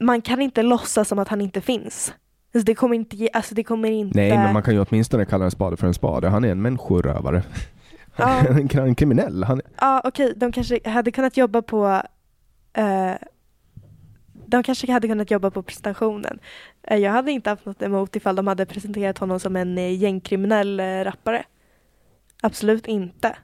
man 0.00 0.22
kan 0.22 0.40
inte 0.40 0.62
låtsas 0.62 1.08
som 1.08 1.18
att 1.18 1.28
han 1.28 1.40
inte 1.40 1.60
finns. 1.60 2.14
Alltså 2.54 2.64
det 2.66 2.74
kommer 2.74 2.94
inte, 2.96 3.16
ge, 3.16 3.28
alltså 3.32 3.54
det 3.54 3.64
kommer 3.64 3.90
inte... 3.90 4.18
Nej, 4.18 4.30
men 4.38 4.52
man 4.52 4.62
kan 4.62 4.74
ju 4.74 4.80
åtminstone 4.80 5.24
kalla 5.24 5.44
en 5.44 5.50
spade 5.50 5.76
för 5.76 5.86
en 5.86 5.94
spade. 5.94 6.28
Han 6.28 6.44
är 6.44 6.48
en 6.48 6.62
människorövare. 6.62 7.42
Han 8.12 8.46
är 8.46 8.80
en- 8.80 8.94
kriminell. 8.94 9.44
Han, 9.44 9.60
Ja 9.80 10.00
okej, 10.04 10.32
de 10.36 10.52
kanske 10.52 10.88
hade 10.90 11.10
kunnat 11.10 11.36
jobba 11.36 11.62
på 11.62 12.02
eh, 12.72 13.12
De 14.46 14.62
kanske 14.62 14.92
hade 14.92 15.08
kunnat 15.08 15.30
jobba 15.30 15.50
på 15.50 15.62
presentationen. 15.62 16.38
Eh, 16.82 16.96
jag 16.96 17.12
hade 17.12 17.30
inte 17.32 17.50
haft 17.50 17.66
något 17.66 17.82
emot 17.82 18.16
ifall 18.16 18.36
de 18.36 18.46
hade 18.46 18.66
presenterat 18.66 19.18
honom 19.18 19.40
som 19.40 19.56
en 19.56 19.78
eh, 19.78 19.96
gängkriminell 20.02 20.80
eh, 20.80 20.84
rappare. 21.04 21.44
Absolut 22.42 22.86
inte. 22.86 23.36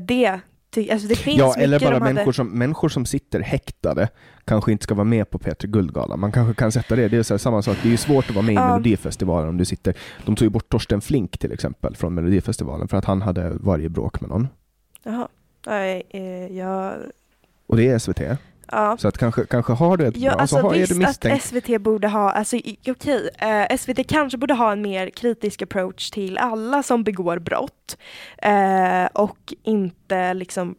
Det, 0.00 0.40
alltså 0.76 1.08
det 1.08 1.16
finns 1.16 1.38
ja, 1.38 1.54
eller 1.58 1.80
bara 1.80 1.94
hade... 1.94 2.04
människor, 2.04 2.32
som, 2.32 2.48
människor 2.48 2.88
som 2.88 3.06
sitter 3.06 3.40
häktade 3.40 4.08
kanske 4.44 4.72
inte 4.72 4.84
ska 4.84 4.94
vara 4.94 5.04
med 5.04 5.30
på 5.30 5.38
Peter 5.38 5.68
Guldgalan. 5.68 6.20
Man 6.20 6.32
kanske 6.32 6.54
kan 6.54 6.72
sätta 6.72 6.96
det. 6.96 7.08
Det 7.08 7.16
är 7.16 7.22
så 7.22 7.34
här, 7.34 7.38
samma 7.38 7.62
sak. 7.62 7.76
Det 7.82 7.88
är 7.88 7.90
ju 7.90 7.96
svårt 7.96 8.28
att 8.28 8.34
vara 8.34 8.44
med 8.44 8.52
i 8.52 8.56
Ja. 8.56 8.68
Melodifestivalen 8.68 9.48
om 9.48 9.56
du 9.56 9.64
sitter... 9.64 9.94
De 10.24 10.36
tog 10.36 10.46
ju 10.46 10.50
bort 10.50 10.68
Torsten 10.68 11.00
Flink 11.00 11.38
till 11.38 11.52
exempel 11.52 11.96
från 11.96 12.14
Melodifestivalen 12.14 12.88
för 12.88 12.96
att 12.96 13.04
han 13.04 13.22
hade 13.22 13.50
varit 13.50 13.84
i 13.84 13.88
bråk 13.88 14.20
med 14.20 14.30
någon. 14.30 14.48
Jaha. 15.02 15.28
Nej, 15.66 16.02
eh, 16.10 16.56
jag... 16.56 16.94
Och 17.66 17.76
det 17.76 17.88
är 17.88 17.98
SVT. 17.98 18.20
Ja. 18.72 18.96
Så 18.98 19.08
att 19.08 19.18
kanske, 19.18 19.46
kanske 19.46 19.72
har 19.72 19.96
du 19.96 20.06
ett 20.06 20.16
Ja, 20.16 20.30
bra... 20.30 20.40
alltså 20.40 20.56
har, 20.56 20.74
är 20.74 20.78
visst 20.78 20.92
du 20.92 20.98
misstänkt? 20.98 21.36
att 21.36 21.42
SVT 21.64 21.80
borde 21.80 22.08
ha, 22.08 22.30
alltså 22.30 22.56
okej, 22.88 23.30
eh, 23.38 23.76
SVT 23.76 24.06
kanske 24.08 24.38
borde 24.38 24.54
ha 24.54 24.72
en 24.72 24.82
mer 24.82 25.10
kritisk 25.10 25.62
approach 25.62 26.10
till 26.10 26.38
alla 26.38 26.82
som 26.82 27.04
begår 27.04 27.38
brott 27.38 27.96
eh, 28.38 29.04
och 29.12 29.54
inte 29.62 30.34
liksom 30.34 30.74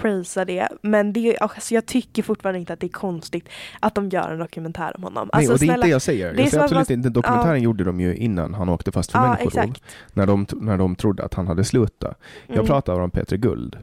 prisa 0.00 0.44
det. 0.44 0.68
Men 0.82 1.12
det, 1.12 1.38
alltså, 1.38 1.74
jag 1.74 1.86
tycker 1.86 2.22
fortfarande 2.22 2.58
inte 2.60 2.72
att 2.72 2.80
det 2.80 2.86
är 2.86 2.88
konstigt 2.88 3.48
att 3.80 3.94
de 3.94 4.08
gör 4.08 4.30
en 4.32 4.38
dokumentär 4.38 4.92
om 4.96 5.02
honom. 5.02 5.30
Nej, 5.32 5.38
Alltså, 5.38 5.52
och 5.52 5.58
det 5.58 5.64
är 5.64 5.66
snälla, 5.66 5.74
inte 5.76 5.86
det 5.86 5.90
jag 5.92 6.02
säger. 6.02 6.32
det 6.34 6.42
Jag 6.42 6.50
säger 6.50 6.64
absolut 6.64 6.90
inte. 6.90 7.08
Dokumentären 7.08 7.62
gjorde 7.62 7.84
de 7.84 8.00
ju 8.00 8.16
innan 8.16 8.54
han 8.54 8.68
åkte 8.68 8.92
fast 8.92 9.12
för 9.12 9.18
Ja, 9.18 9.36
människorov. 9.40 9.74
När 10.12 10.26
de, 10.26 10.46
när 10.52 10.78
de 10.78 10.96
trodde 10.96 11.24
att 11.24 11.34
han 11.34 11.46
hade 11.46 11.64
slutat. 11.64 12.18
Jag 12.46 12.54
Mm. 12.54 12.66
pratar 12.66 13.00
om 13.00 13.10
Peter 13.10 13.36
Guld. 13.36 13.76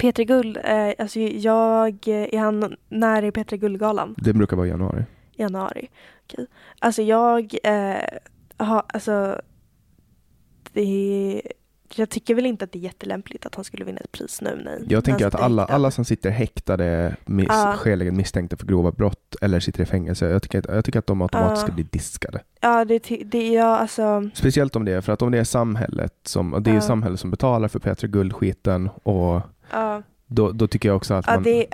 Peter 0.00 0.24
Guld, 0.24 0.56
eh, 0.56 0.92
alltså 0.98 1.20
jag, 1.20 2.08
är 2.08 2.38
han, 2.38 2.76
när 2.88 3.22
är 3.22 3.30
Peter 3.30 3.56
Guldgalan? 3.56 4.14
Det 4.18 4.32
brukar 4.32 4.56
vara 4.56 4.66
i 4.66 4.70
januari. 4.70 5.04
januari. 5.36 5.88
Okej. 6.24 6.46
Alltså 6.78 7.02
jag 7.02 7.54
eh, 7.64 8.02
har, 8.56 8.82
alltså 8.88 9.40
det, 10.72 11.42
jag 11.96 12.10
tycker 12.10 12.34
väl 12.34 12.46
inte 12.46 12.64
att 12.64 12.72
det 12.72 12.78
är 12.78 12.82
jättelämpligt 12.82 13.46
att 13.46 13.54
han 13.54 13.64
skulle 13.64 13.84
vinna 13.84 13.98
ett 14.00 14.12
pris 14.12 14.40
nu. 14.40 14.60
Nej. 14.64 14.86
Jag 14.88 15.04
tänker 15.04 15.24
Han 15.24 15.34
att 15.34 15.40
alla, 15.40 15.62
häktad. 15.62 15.74
alla 15.74 15.90
som 15.90 16.04
sitter 16.04 16.30
häktade, 16.30 17.16
mis, 17.26 17.46
Ja. 17.48 17.74
skäligen 17.78 18.16
misstänkta 18.16 18.56
för 18.56 18.66
grova 18.66 18.92
brott 18.92 19.36
eller 19.40 19.60
sitter 19.60 19.82
i 19.82 19.86
fängelse, 19.86 20.28
jag 20.28 20.42
tycker, 20.42 20.58
att- 20.58 20.74
jag 20.74 20.84
tycker 20.84 20.98
att 20.98 21.06
de 21.06 21.22
automatiskt 21.22 21.60
Ja. 21.62 21.66
ska 21.66 21.72
bli 21.72 21.82
diskade. 21.90 22.40
Ja, 22.60 22.84
det, 22.84 22.98
ty- 22.98 23.24
det 23.24 23.38
är 23.38 23.54
jag 23.54 23.66
alltså. 23.78 24.30
Speciellt 24.34 24.76
om 24.76 24.84
det 24.84 24.92
är 24.92 25.00
för 25.00 25.12
att 25.12 25.22
om 25.22 25.30
det 25.32 25.38
är 25.38 25.44
samhället 25.44 26.14
som, 26.24 26.56
det 26.64 26.70
är 26.70 26.74
Ja. 26.74 26.80
samhället 26.80 27.20
som 27.20 27.30
betalar 27.30 27.68
för 27.68 27.78
Peter 27.78 28.08
Guld-skiten 28.08 28.88
och 29.02 29.40
Ja, 29.72 30.02
då, 30.26 30.52
då 30.52 30.66
tycker 30.68 30.88
jag 30.88 30.96
också 30.96 31.14
att 31.14 31.26
ja, 31.26 31.34
man... 31.34 31.42
det, 31.42 31.66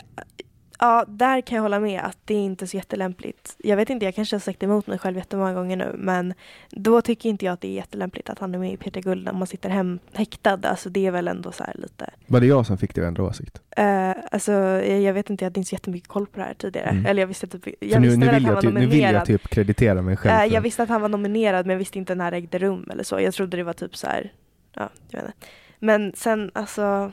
ja, 0.78 1.05
där 1.09 1.40
kan 1.40 1.57
jag 1.57 1.62
hålla 1.62 1.81
med 1.81 2.01
att 2.01 2.19
det 2.24 2.35
är 2.35 2.44
inte 2.44 2.66
så 2.66 2.77
jättelämpligt. 2.77 3.57
Jag 3.59 3.77
vet 3.77 3.90
inte, 3.90 4.05
jag 4.05 4.15
kanske 4.15 4.36
har 4.36 4.40
sagt 4.40 4.62
emot 4.62 4.86
mig 4.86 4.98
själv 4.98 5.16
jättemånga 5.16 5.55
gånger 5.55 5.77
nu, 5.77 5.94
men 5.98 6.35
då 6.70 7.03
tycker 7.03 7.28
inte 7.28 7.44
jag 7.44 7.53
att 7.53 7.61
det 7.61 7.69
är 7.69 7.73
jättelämpligt 7.73 8.31
att 8.31 8.39
han 8.39 8.55
är 8.55 8.59
med 8.59 8.73
i 8.73 8.77
Peter 8.77 9.01
Guld 9.01 9.24
när 9.24 9.32
man 9.32 9.47
sitter 9.47 9.69
hem 9.69 9.98
häktad. 10.12 10.59
Alltså 10.62 10.90
det 10.90 11.07
är 11.07 11.11
väl 11.11 11.28
ändå 11.28 11.53
så 11.53 11.65
här 11.65 11.74
lite 11.74 12.11
Var 12.27 12.40
det 12.40 12.47
jag 12.47 12.66
som 12.66 12.78
fick 12.78 12.94
dig 12.94 13.05
att 13.05 13.09
ändra 13.09 13.23
åsikt? 13.23 13.61
Uh, 13.78 14.12
alltså, 14.31 14.53
jag 14.53 15.01
jag 15.01 15.15
vet 15.15 15.31
inte, 15.31 15.44
jag 15.44 15.51
hade 15.51 15.61
inte 15.61 15.69
så 15.69 15.74
jättemycket 15.74 16.09
koll 16.09 16.27
på 16.27 16.39
det 16.39 16.44
här 16.44 16.55
tidigare. 16.55 16.89
Mm. 16.89 17.07
Eller 17.07 17.23
jag 17.23 17.27
visste 17.27 17.47
typ, 17.47 17.66
jag 17.81 18.01
nu, 18.03 18.09
visste 18.09 18.20
nu, 18.20 18.27
vill 18.27 18.36
att 18.36 18.43
han 18.43 18.55
var 18.55 18.62
typ, 18.62 18.74
nu 18.74 18.81
vill 18.81 19.01
jag 19.01 19.07
nominerad. 19.07 19.27
typ 19.27 19.48
kreditera 19.48 20.03
mig 20.03 20.16
själv. 20.16 20.36
För- 20.36 20.55
jag 20.55 20.61
visste 20.61 20.82
att 20.82 20.89
han 20.89 21.01
var 21.01 21.09
nominerad 21.09 21.66
men 21.66 21.74
jag 21.74 21.78
visste 21.78 21.98
inte 21.98 22.15
när 22.15 22.31
det 22.31 22.36
ägde 22.36 22.59
rum 22.59 22.89
eller 22.93 23.05
så. 23.05 23.20
Jag 23.20 23.35
trodde 23.35 23.57
det 23.57 23.62
var 23.62 23.73
typ 23.73 23.97
så 23.97 24.07
här, 24.07 24.32
ja, 24.74 24.89
jag 25.09 25.19
vet 25.19 25.27
inte. 25.27 25.47
Men 25.78 26.12
sen 26.16 26.51
alltså, 26.55 27.12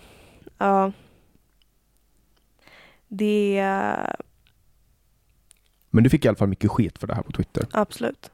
ja. 0.57 0.91
Det, 3.07 3.61
Men 5.89 6.03
du 6.03 6.09
fick 6.09 6.25
i 6.25 6.27
alla 6.27 6.37
fall 6.37 6.47
mycket 6.47 6.71
skit 6.71 6.97
för 6.97 7.07
det 7.07 7.15
här 7.15 7.21
på 7.23 7.31
Twitter. 7.31 7.65
absolut. 7.71 8.31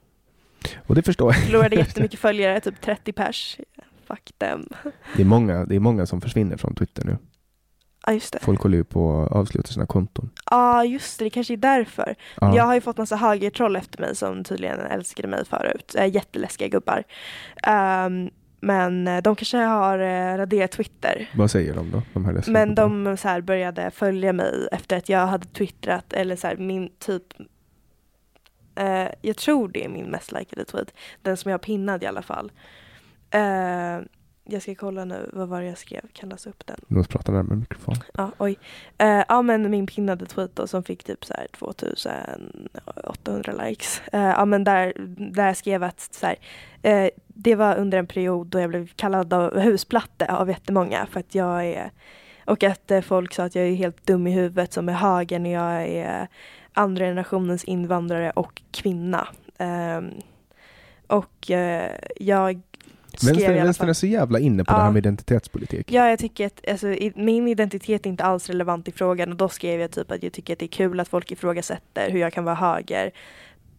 Och 0.88 0.96
det 0.96 1.02
förstår 1.02 1.34
jag. 1.34 1.44
Förlorade 1.44 1.76
jättemycket 1.76 2.20
följare, 2.20 2.60
typ 2.60 2.82
30 2.82 3.14
pers. 3.14 3.58
Fuck 4.06 4.32
them. 4.38 4.70
Det 5.16 5.22
är 5.22 5.26
många, 5.26 5.66
det 5.66 5.76
är 5.76 5.80
många 5.80 6.06
som 6.06 6.22
försvinner 6.22 6.58
från 6.58 6.76
Twitter 6.76 7.06
nu. 7.06 7.18
Ja 8.06 8.14
just 8.14 8.34
det. 8.34 8.40
Folk 8.40 8.62
håller 8.62 8.78
ju 8.78 8.84
på 8.84 9.24
att 9.24 9.32
avsluta 9.32 9.68
sina 9.68 9.86
konton. 9.86 10.30
Ja 10.52 10.86
just 10.86 11.20
det, 11.20 11.26
det 11.26 11.30
kanske 11.30 11.54
är 11.54 11.58
därför. 11.58 12.16
Ja. 12.42 12.56
Jag 12.56 12.64
har 12.64 12.74
ju 12.74 12.82
fått 12.82 12.98
massa 12.98 13.16
högertroll 13.16 13.76
efter 13.76 14.02
mig 14.02 14.16
som 14.16 14.44
tydligen 14.44 14.80
älskade 14.80 15.28
mig 15.28 15.46
förut. 15.46 15.96
Äh, 15.98 16.16
jätteläskiga 16.16 16.68
gubbar. 16.68 17.04
Ehm, 17.64 18.30
men 18.60 19.08
eh, 19.08 19.22
de 19.22 19.36
kanske 19.36 19.58
har 19.58 20.00
uh, 20.00 20.38
raderat 20.38 20.72
Twitter. 20.72 21.30
Vad 21.36 21.52
säger 21.52 21.76
de 21.76 21.92
då? 21.92 22.02
De 22.14 22.26
här 22.26 22.44
Men 22.48 22.76
de 22.76 23.18
så 23.18 23.28
här, 23.28 23.42
började 23.42 23.92
följa 23.92 24.34
mig 24.34 24.68
efter 24.72 24.98
att 24.98 25.10
jag 25.10 25.28
hade 25.28 25.48
twittrat 25.48 26.14
eller 26.14 26.36
så 26.36 26.48
här, 26.48 26.58
min 26.58 26.90
typ 27.00 27.24
Eh, 28.80 29.08
jag 29.22 29.38
tror 29.38 29.68
det 29.68 29.86
är 29.86 29.90
min 29.90 30.06
mest 30.06 30.32
likade 30.32 30.66
tweet. 30.66 30.94
Den 31.22 31.38
som 31.38 31.50
jag 31.50 31.54
har 31.54 31.64
pinnad 31.64 32.04
i 32.04 32.06
alla 32.06 32.22
fall. 32.22 32.52
Eh, 33.32 34.00
jag 34.52 34.62
ska 34.62 34.76
kolla 34.76 35.06
nu, 35.06 35.30
vad 35.34 35.48
var 35.48 35.62
det 35.62 35.68
jag 35.68 35.78
skrev? 35.78 36.02
Kan 36.14 36.30
läsa 36.30 36.50
upp 36.50 36.66
den. 36.66 36.80
Du 36.88 36.96
måste 36.96 37.14
prata 37.14 37.32
närmare 37.32 37.56
mikrofon. 37.56 37.96
Ja, 38.14 38.32
oj. 38.38 38.58
Eh, 38.98 39.24
ja, 39.28 39.42
men 39.42 39.72
min 39.72 39.88
pinnade 39.88 40.26
tweet 40.26 40.56
då 40.56 40.68
som 40.68 40.84
fick 40.84 41.04
typ 41.04 41.26
så 41.26 41.34
här 41.34 41.48
2800 41.52 43.66
likes. 43.66 44.02
Eh, 44.14 44.22
ja, 44.22 44.46
men 44.46 44.64
där, 44.64 44.94
där 45.32 45.48
jag 45.48 45.58
skrev 45.58 45.84
att 45.84 46.00
så 46.00 46.26
här, 46.26 46.36
eh, 46.82 47.10
det 47.28 47.56
var 47.56 47.76
under 47.76 47.98
en 47.98 48.08
period 48.08 48.48
då 48.48 48.60
jag 48.60 48.70
blev 48.70 48.88
kallad 48.96 49.34
av 49.34 49.60
husplatte 49.60 50.34
av 50.34 50.50
jättemånga 50.50 51.08
för 51.12 51.20
att 51.20 51.36
jag 51.36 51.66
är 51.66 51.92
och 52.46 52.64
att 52.64 52.92
eh, 52.92 53.02
folk 53.02 53.34
sa 53.34 53.44
att 53.44 53.56
jag 53.56 53.68
är 53.68 53.74
helt 53.74 54.06
dum 54.06 54.28
i 54.28 54.32
huvudet 54.32 54.74
som 54.74 54.90
är 54.90 54.94
höger 54.94 55.40
när 55.40 55.54
jag 55.54 55.88
är 55.88 56.28
andra 56.74 57.06
generationens 57.06 57.64
invandrare 57.64 58.32
och 58.32 58.62
kvinna. 58.72 59.28
Ehm, 59.58 60.12
och 61.08 61.52
eh, 61.52 61.92
jag 62.16 62.62
skrev 63.20 63.34
Vänstern, 63.36 63.56
i 63.56 63.58
alla 63.60 63.64
vänstern 63.66 63.84
fall- 63.86 63.90
är 63.90 63.94
så 63.94 64.08
jävla 64.08 64.40
inne 64.40 64.64
på 64.64 64.72
Ja. 64.74 64.78
det 64.78 64.84
här 64.84 64.92
med 64.92 65.00
identitetspolitik. 65.00 65.92
Ja, 65.92 66.10
jag 66.10 66.20
tycker 66.20 66.46
att 66.46 66.70
alltså, 66.70 66.88
min 67.16 67.48
identitet 67.48 68.06
är 68.06 68.10
inte 68.10 68.24
alls 68.24 68.48
relevant 68.50 68.88
i 68.88 68.92
frågan 68.92 69.30
och 69.32 69.36
då 69.38 69.50
skrev 69.50 69.82
jag 69.82 69.92
typ 69.92 70.12
att 70.12 70.24
jag 70.24 70.34
tycker 70.34 70.54
att 70.54 70.60
det 70.60 70.66
är 70.66 70.68
kul 70.68 71.00
att 71.00 71.08
folk 71.08 71.32
ifrågasätter 71.32 72.10
hur 72.12 72.20
jag 72.20 72.34
kan 72.34 72.44
vara 72.44 72.56
höger 72.56 73.12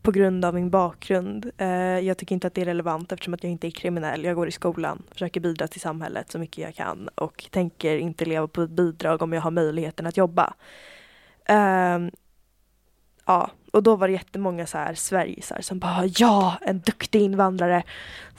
på 0.03 0.11
grund 0.11 0.45
av 0.45 0.55
min 0.55 0.71
bakgrund. 0.71 1.51
Eh, 1.59 1.69
jag 1.99 2.19
tycker 2.19 2.35
inte 2.35 2.47
att 2.47 2.55
det 2.55 2.61
är 2.61 2.65
relevant 2.65 3.13
eftersom 3.13 3.35
att 3.35 3.43
jag 3.45 3.53
inte 3.53 3.67
är 3.67 3.71
kriminell. 3.71 4.25
Jag 4.25 4.37
går 4.37 4.49
i 4.49 4.53
skolan, 4.53 5.03
försöker 5.13 5.41
bidra 5.41 5.69
till 5.69 5.81
samhället 5.81 6.31
så 6.33 6.39
mycket 6.39 6.59
jag 6.59 6.75
kan 6.75 7.09
och 7.15 7.45
tänker 7.51 7.97
inte 7.97 8.25
leva 8.25 8.49
på 8.49 8.63
ett 8.63 8.71
bidrag 8.71 9.23
om 9.23 9.33
jag 9.33 9.41
har 9.41 9.51
möjligheten 9.51 10.07
att 10.07 10.17
jobba. 10.17 10.55
Ehm, 11.47 12.11
ja, 13.31 13.51
och 13.73 13.83
då 13.83 13.97
var 13.97 14.09
det 14.09 14.13
jättemånga 14.13 14.67
så 14.67 14.79
här 14.79 14.95
Sverigesar 14.95 15.61
som 15.61 15.79
bara 15.79 16.07
ja, 16.07 16.59
en 16.61 16.79
duktig 16.81 17.21
invandrare. 17.23 17.83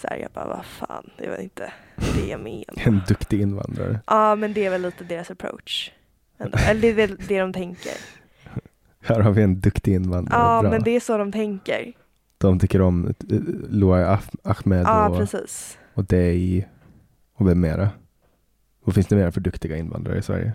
Så 0.01 0.07
här, 0.07 0.17
jag 0.17 0.31
bara 0.31 0.47
vad 0.47 0.65
fan, 0.65 1.09
det 1.17 1.29
var 1.29 1.37
inte 1.37 1.73
det 2.15 2.27
jag 2.29 2.39
menar. 2.39 2.65
En 2.87 3.01
duktig 3.07 3.41
invandrare. 3.41 3.99
Ja, 4.07 4.35
men 4.35 4.53
det 4.53 4.65
är 4.65 4.69
väl 4.69 4.81
lite 4.81 5.03
deras 5.03 5.31
approach. 5.31 5.91
Ändå. 6.39 6.57
Eller 6.67 6.81
det 6.81 6.87
är 6.87 6.93
väl 6.93 7.17
det 7.27 7.39
de 7.39 7.53
tänker. 7.53 7.91
Här 9.03 9.19
har 9.19 9.31
vi 9.31 9.43
en 9.43 9.59
duktig 9.59 9.93
invandrare. 9.95 10.41
Ja, 10.41 10.61
Bra. 10.61 10.71
men 10.71 10.83
det 10.83 10.91
är 10.95 10.99
så 10.99 11.17
de 11.17 11.31
tänker. 11.31 11.93
De 12.37 12.59
tycker 12.59 12.81
om 12.81 13.07
eh, 13.07 13.13
Loai 13.69 14.03
Ah- 14.03 14.19
Ahmed 14.43 14.85
Ja, 14.85 15.09
och, 15.09 15.17
precis. 15.17 15.77
och 15.93 16.05
dig 16.05 16.69
och 17.33 17.47
vem 17.47 17.59
mera? 17.59 17.89
Vad 18.83 18.95
finns 18.95 19.07
det 19.07 19.15
mer 19.15 19.31
för 19.31 19.41
duktiga 19.41 19.77
invandrare 19.77 20.17
i 20.17 20.21
Sverige? 20.21 20.53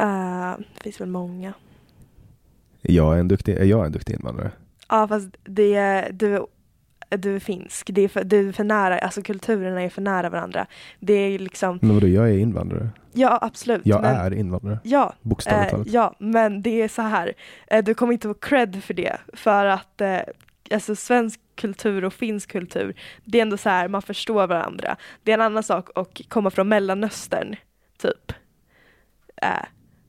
Uh, 0.00 0.54
det 0.74 0.82
finns 0.82 1.00
väl 1.00 1.08
många. 1.08 1.52
Är 2.82 2.92
jag 2.92 3.18
en 3.18 3.28
duktig, 3.28 3.56
är 3.58 3.64
jag 3.64 3.86
en 3.86 3.92
duktig 3.92 4.14
invandrare? 4.14 4.50
Ja, 4.88 5.08
fast 5.08 5.36
det 5.44 5.74
är, 5.74 6.12
du, 6.12 6.46
du 7.08 7.34
är 7.36 7.40
finsk. 7.40 7.90
Det 7.92 8.00
är 8.02 8.08
för, 8.08 8.24
du 8.24 8.48
är 8.48 8.52
för 8.52 8.64
nära, 8.64 8.98
alltså 8.98 9.22
kulturerna 9.22 9.82
är 9.82 9.88
för 9.88 10.02
nära 10.02 10.30
varandra. 10.30 10.66
Det 11.00 11.12
är 11.12 11.38
liksom, 11.38 11.78
Men 11.82 11.94
vadå, 11.94 12.08
jag 12.08 12.28
är 12.30 12.38
invandrare. 12.38 12.88
ja 13.12 13.38
absolut. 13.42 13.80
Jag 13.84 14.02
men, 14.02 14.16
är 14.16 14.34
invandrare, 14.34 14.78
Ja, 14.82 15.14
bokstavligt 15.22 15.66
Eh, 15.66 15.70
talat. 15.70 15.86
ja, 15.92 16.14
men 16.18 16.62
det 16.62 16.82
är 16.82 16.88
så 16.88 17.02
här. 17.02 17.32
Eh, 17.66 17.84
du 17.84 17.94
kommer 17.94 18.12
inte 18.12 18.28
få 18.28 18.34
cred 18.34 18.82
för 18.84 18.94
det. 18.94 19.16
För 19.32 19.64
att 19.66 20.00
eh, 20.00 20.18
alltså, 20.70 20.96
svensk 20.96 21.40
kultur 21.54 22.04
och 22.04 22.12
finsk 22.12 22.50
kultur, 22.52 22.94
det 23.24 23.38
är 23.38 23.42
ändå 23.42 23.56
så 23.56 23.68
här, 23.68 23.88
man 23.88 24.02
förstår 24.02 24.46
varandra. 24.46 24.96
Det 25.22 25.30
är 25.32 25.34
en 25.34 25.40
annan 25.40 25.62
sak 25.62 25.88
att 25.94 26.20
komma 26.28 26.50
från 26.50 26.68
Mellanöstern, 26.68 27.56
typ. 27.98 28.32
Eh, 29.42 29.48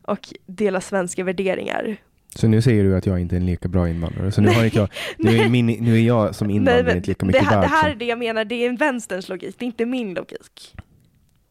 och 0.02 0.34
dela 0.46 0.82
svenska 0.82 1.24
värderingar. 1.24 1.98
Så 2.36 2.48
nu 2.48 2.62
säger 2.62 2.84
du 2.84 2.96
att 2.98 3.06
jag 3.06 3.20
inte 3.20 3.36
är 3.36 3.40
en 3.40 3.46
lika 3.46 3.68
bra 3.68 3.90
invandrare. 3.90 4.32
Så 4.32 4.42
nu, 4.42 4.50
har 4.50 4.70
jag, 4.74 4.90
nu, 5.18 5.38
är 5.38 5.50
min, 5.50 5.66
nu 5.66 5.96
är 5.96 6.02
jag 6.02 6.36
som 6.36 6.50
invandrare 6.50 6.84
men 6.84 6.98
inte 6.98 7.08
lika 7.10 7.20
det, 7.20 7.28
mycket 7.28 7.44
här, 7.44 7.56
det 7.56 7.62
värd 7.62 7.70
här 7.70 7.90
är 7.90 7.96
det 7.96 8.06
jag 8.06 8.20
menar, 8.20 8.46
det 8.46 8.56
är 8.56 8.70
en 8.70 8.76
vänsterns 8.76 9.30
logik, 9.30 9.56
det 9.60 9.66
är 9.66 9.68
inte 9.68 9.86
min 9.86 10.14
logik. 10.14 10.76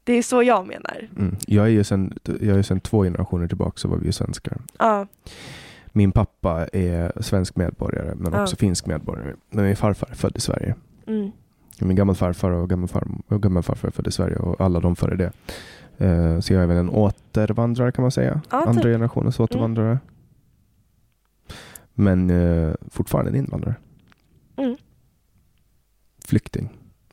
Det 0.04 0.12
är 0.12 0.22
så 0.22 0.42
jag 0.42 0.66
menar. 0.66 1.08
Mm. 1.16 1.36
Jag 1.46 1.64
är 1.64 1.70
ju 1.70 1.84
sen, 1.84 2.18
jag 2.40 2.58
är 2.58 2.62
sen 2.62 2.80
två 2.80 3.02
generationer 3.02 3.48
tillbaka 3.48 3.72
så 3.76 3.88
var 3.88 3.96
vi 3.96 4.06
ju 4.06 4.12
svenskar. 4.12 4.56
Ja, 4.78 5.06
Min 5.92 6.12
pappa 6.12 6.66
är 6.72 7.22
svensk 7.22 7.56
medborgare 7.56 8.14
men 8.16 8.32
Ja. 8.32 8.42
också 8.42 8.56
finsk 8.56 8.86
medborgare. 8.86 9.34
Men 9.50 9.64
min 9.64 9.76
farfar 9.76 10.08
är 10.10 10.14
född 10.14 10.32
i 10.36 10.40
Sverige. 10.40 10.74
mm, 11.06 11.30
Min 11.78 11.96
gammelfarfar 11.96 12.50
och 12.50 12.70
gammelfarmor 12.70 13.20
och 13.28 13.42
gammelfarfar 13.42 13.88
är 13.88 13.92
född 13.92 14.06
i 14.06 14.12
Sverige 14.12 14.36
och 14.36 14.60
alla 14.60 14.80
de 14.80 14.96
före 14.96 15.16
det. 15.16 15.32
Eh, 16.06 16.40
Så 16.40 16.52
jag 16.52 16.62
är 16.62 16.66
väl 16.66 16.76
en 16.76 16.90
återvandrare 16.90 17.92
kan 17.92 18.02
man 18.02 18.10
säga. 18.10 18.40
Ja, 18.50 18.58
Andra 18.66 18.82
typ. 18.82 18.92
generationens 18.92 19.40
återvandrare. 19.40 19.98
Men 22.00 22.30
eh, 22.30 22.74
fortfarande 22.90 23.30
en 23.30 23.36
invandrare. 23.36 23.74
Mm. 24.56 24.76
Flykting. 26.28 26.68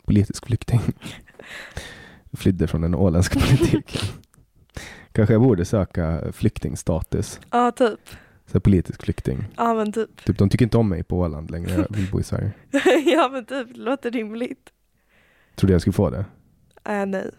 Politisk 0.06 0.46
flykting. 0.46 0.80
Flydde 2.34 2.68
från 2.68 2.82
den 2.82 2.96
åländska 2.96 3.40
politiken. 3.40 4.02
Kanske 5.12 5.34
jag 5.34 5.42
borde 5.42 5.66
söka 5.66 6.32
flyktingstatus. 6.32 7.40
ja 7.52 7.72
typ. 7.72 8.00
Så 8.46 8.60
politisk 8.60 9.04
flykting. 9.04 9.44
Ja 9.58 9.74
men 9.74 9.92
typ. 9.92 10.26
Typ, 10.26 10.38
de 10.38 10.50
tycker 10.50 10.66
inte 10.66 10.78
om 10.78 10.90
mig 10.90 11.04
på 11.04 11.20
Åland 11.20 11.52
längre. 11.52 11.72
Jag 11.72 11.96
vill 11.98 12.12
bo 12.12 12.20
i 12.20 12.24
Sverige. 12.24 12.52
ja 13.06 13.30
men 13.32 13.46
typ, 13.46 13.74
det 13.74 13.80
låter 13.80 14.12
rimligt. 14.12 14.70
Trodde 15.56 15.74
jag 15.74 15.82
skulle 15.82 15.94
få 15.94 16.10
det. 16.10 16.26
Äh, 16.86 17.06
nej. 17.06 17.30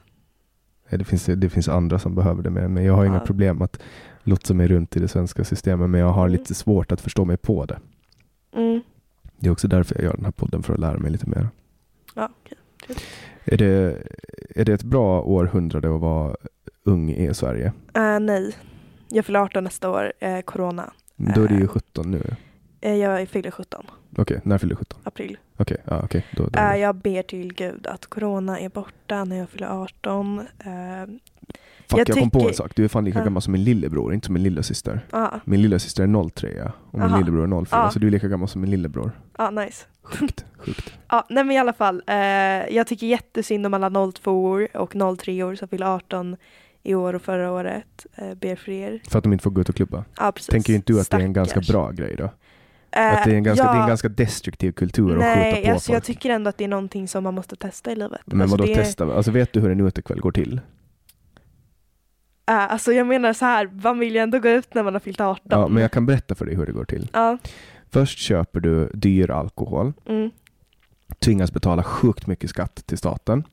Det 0.91 1.05
finns, 1.05 1.25
det 1.27 1.49
finns 1.51 1.69
andra 1.69 1.99
som 1.99 2.15
behöver 2.15 2.43
det 2.43 2.51
mer, 2.51 2.69
men 2.69 2.85
jag 2.85 2.95
har 2.95 3.05
inga 3.05 3.15
Ja. 3.15 3.21
problem 3.21 3.63
att 3.63 3.81
lotsa 4.29 4.55
mig 4.55 4.69
runt 4.69 4.97
i 4.97 5.01
det 5.01 5.09
svenska 5.09 5.45
systemet, 5.45 5.91
men 5.91 6.01
jag 6.01 6.09
har 6.13 6.27
Mm. 6.27 6.33
lite 6.33 6.55
svårt 6.55 6.93
att 6.93 7.01
förstå 7.01 7.25
mig 7.25 7.37
på 7.37 7.65
det. 7.65 7.79
Mm. 8.57 8.81
Det 9.39 9.47
är 9.47 9.51
också 9.53 9.69
därför 9.69 9.95
jag 9.95 10.05
gör 10.05 10.15
den 10.17 10.25
här 10.25 10.33
podden, 10.33 10.63
för 10.63 10.75
att 10.75 10.81
lära 10.81 10.99
mig 10.99 11.11
lite 11.11 11.29
mer. 11.29 11.49
Ja, 12.15 12.29
okej. 12.45 12.59
Är 13.45 13.57
det, 13.57 13.97
är 14.55 14.65
det 14.65 14.73
ett 14.73 14.83
bra 14.83 15.23
århundrade 15.23 15.95
att 15.95 16.01
vara 16.01 16.37
ung 16.85 17.11
i 17.11 17.35
Sverige? 17.35 17.73
Äh, 17.95 18.21
nej. 18.21 18.57
Jag 19.09 19.25
fyller 19.25 19.41
18 19.41 19.65
nästa 19.65 19.91
år, 19.91 20.13
eh, 20.19 20.41
corona. 20.41 20.93
Då 21.17 21.43
är 21.43 21.49
det 21.49 21.55
ju 21.55 21.63
Äh. 21.63 21.69
17 21.69 22.11
nu. 22.11 22.23
Eh, 22.81 22.95
jag 22.95 23.29
fyller 23.29 23.51
17 23.51 23.87
Okej, 24.17 24.41
när 24.45 24.59
fyller 24.59 24.75
du 24.75 24.77
17? 24.77 24.99
april. 25.05 25.39
Okej, 25.57 25.77
ja, 25.85 26.01
okej. 26.05 26.27
Då, 26.37 26.47
då. 26.47 26.59
Eh, 26.59 26.77
jag 26.77 26.95
ber 26.95 27.23
till 27.23 27.55
Gud 27.55 27.87
att 27.87 28.07
corona 28.07 28.61
är 28.61 28.69
borta 28.69 29.25
när 29.25 29.37
jag 29.37 29.49
fyller 29.49 29.83
18. 29.83 30.39
Eh, 30.59 31.07
Fuck, 31.91 32.01
jag, 32.01 32.09
jag 32.09 32.19
kom 32.19 32.31
på 32.31 32.49
en 32.49 32.55
sak. 32.55 32.73
Du 32.77 32.85
är 32.85 32.89
fan 32.89 33.05
lika 33.05 33.19
Ja. 33.19 33.25
gammal 33.25 33.43
som 33.43 33.53
min 33.53 33.65
lillebror, 33.65 34.15
inte 34.15 34.27
som 34.27 34.33
min 34.35 34.43
lillasyster. 34.43 35.01
Ja, 35.11 35.41
Min 35.45 35.63
lillasyster 35.63 36.03
är 36.03 36.29
03 36.31 36.73
och 36.91 36.99
min 36.99 37.03
Aha. 37.03 37.19
lillebror 37.19 37.43
är 37.45 37.65
04, 37.65 37.79
Ja. 37.79 37.91
så 37.91 37.99
du 37.99 38.07
är 38.07 38.11
lika 38.11 38.29
gammal 38.29 38.49
som 38.49 38.61
min 38.61 38.71
lillebror. 38.71 39.13
ja, 39.39 39.51
nice. 39.51 39.85
Sjukt, 40.03 40.45
sjukt. 40.59 40.93
Ja, 41.09 41.27
nej 41.31 41.45
men 41.45 41.57
i 41.57 41.59
alla 41.59 41.73
fall. 41.73 42.03
Eh, 42.07 42.17
jag 42.77 42.87
tycker 42.87 43.07
jättesynd 43.07 43.67
om 43.67 43.75
alla 43.75 44.13
02 44.13 44.67
och 44.75 44.95
03 45.19 45.43
år 45.43 45.55
som 45.55 45.69
fyller 45.69 45.87
18 45.87 46.37
i 46.83 46.95
år 46.95 47.15
och 47.15 47.23
förra 47.23 47.53
året. 47.53 48.07
Eh, 48.17 48.35
ber 48.35 48.57
för 48.57 48.73
er. 48.73 49.01
För 49.11 49.19
att 49.19 49.25
de 49.25 49.33
inte 49.33 49.43
får 49.43 49.51
gå 49.51 49.61
ut 49.61 49.69
och 49.69 49.75
klubba. 49.75 50.05
Ja, 50.19 50.33
precis. 50.33 50.49
Tänker 50.49 50.73
inte 50.73 50.93
du 50.93 51.01
att 51.01 51.11
det 51.11 51.17
är 51.17 51.21
en 51.21 51.33
ganska 51.33 51.53
Stackars. 51.53 51.69
bra 51.71 51.91
grej 51.91 52.15
då? 52.19 52.25
Eh, 52.25 53.13
Att 53.19 53.25
det 53.25 53.31
är 53.31 53.35
en 53.35 53.43
ganska, 53.43 53.65
ja, 53.67 53.73
det 53.73 53.79
är 53.79 53.83
en 53.83 53.89
ganska 53.89 54.09
destruktiv 54.09 54.73
kultur 54.73 55.13
att 55.13 55.19
Nej, 55.19 55.55
skjuta 55.55 55.67
på 55.67 55.73
alltså 55.73 55.87
folk. 55.87 55.97
jag 55.97 56.05
tycker 56.05 56.31
ändå 56.31 56.49
att 56.49 56.59
det 56.59 56.65
är 56.65 56.69
någonting 56.69 57.09
som 57.09 57.25
man 57.25 57.35
måste 57.35 57.57
testa 57.57 57.93
i 57.93 57.95
livet. 57.97 58.21
Men 58.25 58.41
alltså, 58.43 58.57
vadå 58.57 58.69
det, 58.69 58.75
testa? 58.75 59.05
Alltså 59.15 59.31
vet 59.31 59.53
du 59.53 59.61
hur 59.61 59.71
en 59.71 59.81
utekväll 59.87 60.21
går 60.21 60.33
till? 60.33 60.61
Eh, 62.49 62.73
alltså 62.73 62.93
jag 62.93 63.07
menar 63.07 63.33
så 63.33 63.45
här, 63.45 63.71
man 63.83 63.99
vill 63.99 64.15
ju 64.15 64.21
ändå 64.21 64.39
gå 64.39 64.49
ut 64.49 64.75
när 64.75 64.83
man 64.83 64.93
har 64.93 65.01
fyllt 65.01 65.21
18. 65.21 65.43
Ja, 65.51 65.69
men 65.69 65.83
jag 65.83 65.93
kan 65.93 66.07
berätta 66.07 66.35
för 66.35 66.47
dig 66.47 66.55
hur 66.57 66.67
det 66.67 66.73
går 66.73 66.85
till. 66.85 67.11
Ja, 67.13 67.39
Först 67.91 68.19
köper 68.19 68.61
du 68.61 68.91
dyr 68.95 69.31
alkohol, 69.31 69.93
mm, 70.07 70.31
tvingas 71.19 71.53
betala 71.53 71.83
sjukt 71.83 72.27
mycket 72.27 72.51
skatt 72.51 72.87
till 72.87 72.99
staten. 72.99 73.45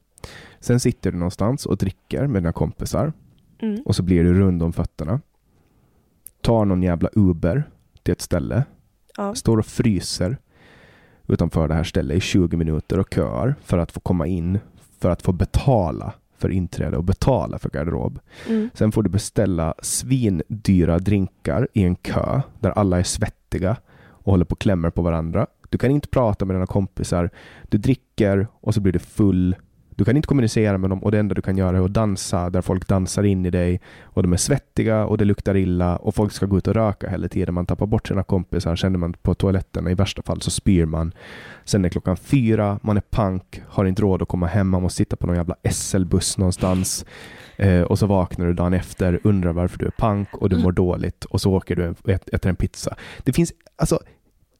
Sen 0.59 0.79
sitter 0.79 1.11
du 1.11 1.17
någonstans 1.17 1.65
och 1.65 1.77
dricker 1.77 2.27
med 2.27 2.43
dina 2.43 2.53
kompisar 2.53 3.13
mm, 3.61 3.81
och 3.85 3.95
så 3.95 4.03
blir 4.03 4.23
du 4.23 4.33
rund 4.33 4.63
om 4.63 4.73
fötterna. 4.73 5.21
Tar 6.41 6.65
någon 6.65 6.83
jävla 6.83 7.09
Uber 7.13 7.63
till 8.03 8.11
ett 8.11 8.21
ställe, 8.21 8.63
ja, 9.17 9.35
står 9.35 9.57
och 9.57 9.65
fryser 9.65 10.37
utanför 11.27 11.67
det 11.67 11.73
här 11.73 11.83
stället 11.83 12.17
i 12.17 12.19
20 12.19 12.57
minuter 12.57 12.99
och 12.99 13.13
köar 13.13 13.55
för 13.61 13.77
att 13.77 13.91
få 13.91 13.99
komma 13.99 14.27
in, 14.27 14.59
för 14.99 15.09
att 15.09 15.21
få 15.21 15.31
betala 15.31 16.13
för 16.37 16.49
inträde 16.49 16.97
och 16.97 17.03
betala 17.03 17.59
för 17.59 17.69
garderob. 17.69 18.19
mm, 18.47 18.69
Sen 18.73 18.91
får 18.91 19.03
du 19.03 19.09
beställa 19.09 19.73
svindyra 19.81 20.99
drinkar 20.99 21.67
i 21.73 21.83
en 21.83 21.95
kö 21.95 22.41
där 22.59 22.71
alla 22.71 22.99
är 22.99 23.03
svettiga 23.03 23.77
och 24.07 24.31
håller 24.31 24.45
på 24.45 24.53
och 24.53 24.59
klämmer 24.59 24.89
på 24.89 25.01
varandra. 25.01 25.47
Du 25.69 25.77
kan 25.77 25.91
inte 25.91 26.07
prata 26.07 26.45
med 26.45 26.55
dina 26.55 26.65
kompisar. 26.67 27.29
Du 27.69 27.77
dricker 27.77 28.47
och 28.61 28.73
så 28.73 28.81
blir 28.81 28.93
du 28.93 28.99
full. 28.99 29.55
Du 29.97 30.05
kan 30.05 30.15
inte 30.15 30.27
kommunicera 30.27 30.77
med 30.77 30.89
dem 30.89 31.03
och 31.03 31.11
det 31.11 31.19
enda 31.19 31.35
du 31.35 31.41
kan 31.41 31.57
göra 31.57 31.77
är 31.77 31.81
att 31.85 31.93
dansa 31.93 32.49
där 32.49 32.61
folk 32.61 32.87
dansar 32.87 33.23
in 33.23 33.45
i 33.45 33.49
dig 33.49 33.81
och 34.03 34.23
de 34.23 34.33
är 34.33 34.37
svettiga 34.37 35.05
och 35.05 35.17
det 35.17 35.25
luktar 35.25 35.55
illa 35.57 35.95
och 35.97 36.15
folk 36.15 36.31
ska 36.31 36.45
gå 36.45 36.57
ut 36.57 36.67
och 36.67 36.73
röka 36.73 37.09
hela 37.09 37.27
tiden. 37.27 37.53
Man 37.55 37.65
tappar 37.65 37.85
bort 37.85 38.07
sina 38.07 38.23
kompisar, 38.23 38.75
känner 38.75 38.97
man 38.99 39.13
på 39.13 39.33
toaletten 39.33 39.87
i 39.87 39.93
värsta 39.93 40.21
fall 40.21 40.41
så 40.41 40.51
spyr 40.51 40.85
man. 40.85 41.13
Sen 41.65 41.85
är 41.85 41.89
klockan 41.89 42.17
fyra, 42.17 42.79
man 42.83 42.97
är 42.97 43.01
pank, 43.01 43.61
har 43.67 43.85
inte 43.85 44.01
råd 44.01 44.21
att 44.21 44.27
komma 44.27 44.47
hem, 44.47 44.69
man 44.69 44.81
måste 44.81 44.97
sitta 44.97 45.15
på 45.15 45.27
någon 45.27 45.35
jävla 45.35 45.55
SL-buss 45.71 46.37
någonstans. 46.37 47.05
Eh, 47.57 47.81
och 47.81 47.99
så 47.99 48.05
vaknar 48.07 48.45
du 48.45 48.53
dagen 48.53 48.73
efter, 48.73 49.19
undrar 49.23 49.53
varför 49.53 49.77
du 49.79 49.85
är 49.85 49.91
pank 49.97 50.27
och 50.33 50.49
du 50.49 50.57
mår 50.57 50.71
dåligt 50.71 51.25
och 51.25 51.41
så 51.41 51.51
åker 51.53 51.75
du 51.75 51.89
och 51.89 52.09
ät- 52.09 52.29
äter 52.33 52.49
en 52.49 52.55
pizza. 52.55 52.95
Det 53.23 53.33
finns, 53.33 53.53
alltså, 53.75 53.99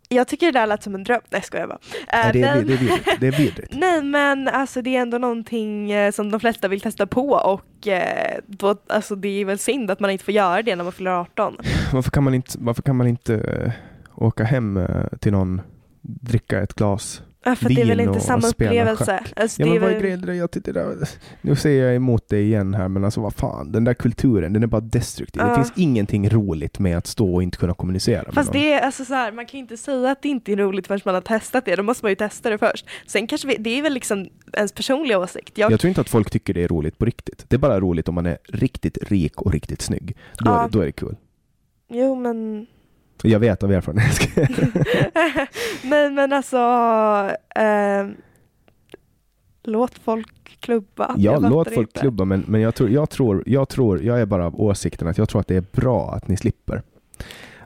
Jag 0.09 0.27
tycker 0.27 0.45
det 0.45 0.59
där 0.59 0.67
lät 0.67 0.83
som 0.83 0.95
en 0.95 1.03
dröm. 1.03 1.21
Nej 1.29 1.41
skojar 1.41 1.67
bara. 1.67 1.77
Nej, 2.13 2.25
Eh, 2.25 2.31
det, 2.33 2.41
är, 2.41 2.55
nej, 2.55 2.63
det, 2.65 2.73
är 2.73 2.77
vidrigt. 2.77 3.09
det 3.19 3.27
är 3.27 3.31
vidrigt. 3.31 3.73
nej 3.75 4.03
men 4.03 4.47
alltså 4.47 4.81
det 4.81 4.95
är 4.95 5.01
ändå 5.01 5.17
någonting 5.17 5.91
eh, 5.91 6.11
som 6.11 6.31
de 6.31 6.39
flesta 6.39 6.67
vill 6.67 6.81
testa 6.81 7.07
på 7.07 7.29
och 7.29 7.87
eh, 7.87 8.39
då, 8.47 8.75
alltså, 8.87 9.15
det 9.15 9.27
är 9.41 9.45
väl 9.45 9.59
synd 9.59 9.91
att 9.91 9.99
man 9.99 10.09
inte 10.11 10.23
får 10.25 10.33
göra 10.33 10.61
det 10.61 10.75
när 10.75 10.83
man 10.83 10.93
fyller 10.93 11.11
18. 11.11 11.57
Varför 11.93 12.11
kan 12.11 12.23
man 12.23 12.33
inte, 12.33 12.51
varför 12.61 12.81
kan 12.81 12.95
man 12.95 13.07
inte 13.07 13.73
åka 14.15 14.43
hem 14.43 14.87
till 15.19 15.31
någon, 15.31 15.61
dricka 16.01 16.61
ett 16.61 16.73
glas 16.73 17.21
Ja, 17.47 17.55
för 17.55 17.69
det 17.69 17.81
är 17.81 17.85
väl 17.85 17.99
inte 17.99 18.19
samma 18.19 18.47
upplevelse. 18.47 19.23
Alltså, 19.35 19.61
Ja 19.61 19.65
det 19.65 19.71
men 19.73 19.77
är 19.77 19.81
vad 19.81 19.89
är 19.89 19.93
väl- 19.93 20.01
grejen? 20.03 20.21
Det? 20.21 20.35
Jag 20.35 20.51
tyckte 20.51 20.71
det 20.71 20.79
där, 20.79 21.09
nu 21.41 21.55
säger 21.55 21.85
jag 21.85 21.95
emot 21.95 22.29
dig 22.29 22.43
igen 22.43 22.73
här 22.73 22.87
men 22.87 23.03
alltså 23.05 23.21
vad 23.21 23.33
fan, 23.35 23.71
den 23.71 23.83
där 23.83 23.93
kulturen 23.93 24.53
den 24.53 24.63
är 24.63 24.67
bara 24.67 24.81
destruktiv. 24.81 25.41
Det 25.41 25.47
Ja. 25.47 25.55
finns 25.55 25.71
ingenting 25.75 26.29
roligt 26.29 26.79
med 26.79 26.97
att 26.97 27.07
stå 27.07 27.33
och 27.35 27.43
inte 27.43 27.57
kunna 27.57 27.73
kommunicera 27.73 28.31
Fast 28.31 28.51
det 28.53 28.73
är 28.73 28.81
alltså 28.81 29.05
så 29.05 29.13
här, 29.13 29.31
man 29.31 29.45
kan 29.45 29.57
ju 29.57 29.61
inte 29.61 29.77
säga 29.77 30.11
att 30.11 30.21
det 30.21 30.29
inte 30.29 30.51
är 30.51 30.55
roligt 30.55 30.87
förrän 30.87 30.99
man 31.05 31.13
har 31.13 31.21
testat 31.21 31.65
det, 31.65 31.75
då 31.75 31.83
måste 31.83 32.05
man 32.05 32.11
ju 32.11 32.15
testa 32.15 32.49
det 32.49 32.57
först. 32.57 32.85
Sen 33.07 33.27
kanske 33.27 33.47
vi, 33.47 33.55
det 33.59 33.69
är 33.79 33.81
väl 33.81 33.93
liksom 33.93 34.27
ens 34.53 34.71
personliga 34.71 35.19
åsikt. 35.19 35.57
Jag, 35.57 35.71
Jag 35.71 35.79
tror 35.79 35.89
inte 35.89 36.01
att 36.01 36.09
folk 36.09 36.29
tycker 36.31 36.53
det 36.53 36.63
är 36.63 36.67
roligt 36.67 36.97
på 36.97 37.05
riktigt. 37.05 37.45
Det 37.47 37.55
är 37.55 37.59
bara 37.59 37.79
roligt 37.79 38.07
om 38.09 38.15
man 38.15 38.25
är 38.25 38.37
riktigt 38.49 38.97
rik 39.11 39.41
och 39.41 39.51
riktigt 39.53 39.81
snygg. 39.81 40.17
Då, 40.39 40.51
är, 40.51 40.55
Ja. 40.55 40.63
det, 40.63 40.69
då 40.77 40.79
är 40.81 40.85
det 40.85 40.91
kul. 40.91 41.15
Jo 41.89 42.15
men, 42.15 42.65
Jag 43.23 43.39
vet 43.39 43.63
av 43.63 43.71
erfarenhet. 43.71 44.19
nej 45.83 46.11
men 46.11 46.33
alltså, 46.33 46.57
eh, 47.55 48.07
låt 49.63 49.97
folk 49.97 50.57
klubba. 50.59 51.15
Ja, 51.17 51.39
låt 51.39 51.73
folk 51.73 51.89
inte. 51.89 51.99
klubba 51.99 52.25
men, 52.25 52.43
men 52.47 52.61
jag, 52.61 52.75
tror, 52.75 52.89
jag, 52.89 53.09
tror, 53.09 53.43
jag 53.45 53.69
tror, 53.69 54.03
jag 54.03 54.21
är 54.21 54.25
bara 54.25 54.45
av 54.45 54.61
åsikten 54.61 55.07
att 55.07 55.17
jag 55.17 55.29
tror 55.29 55.41
att 55.41 55.47
det 55.47 55.55
är 55.55 55.65
bra 55.71 56.13
att 56.13 56.27
ni 56.27 56.37
slipper. 56.37 56.81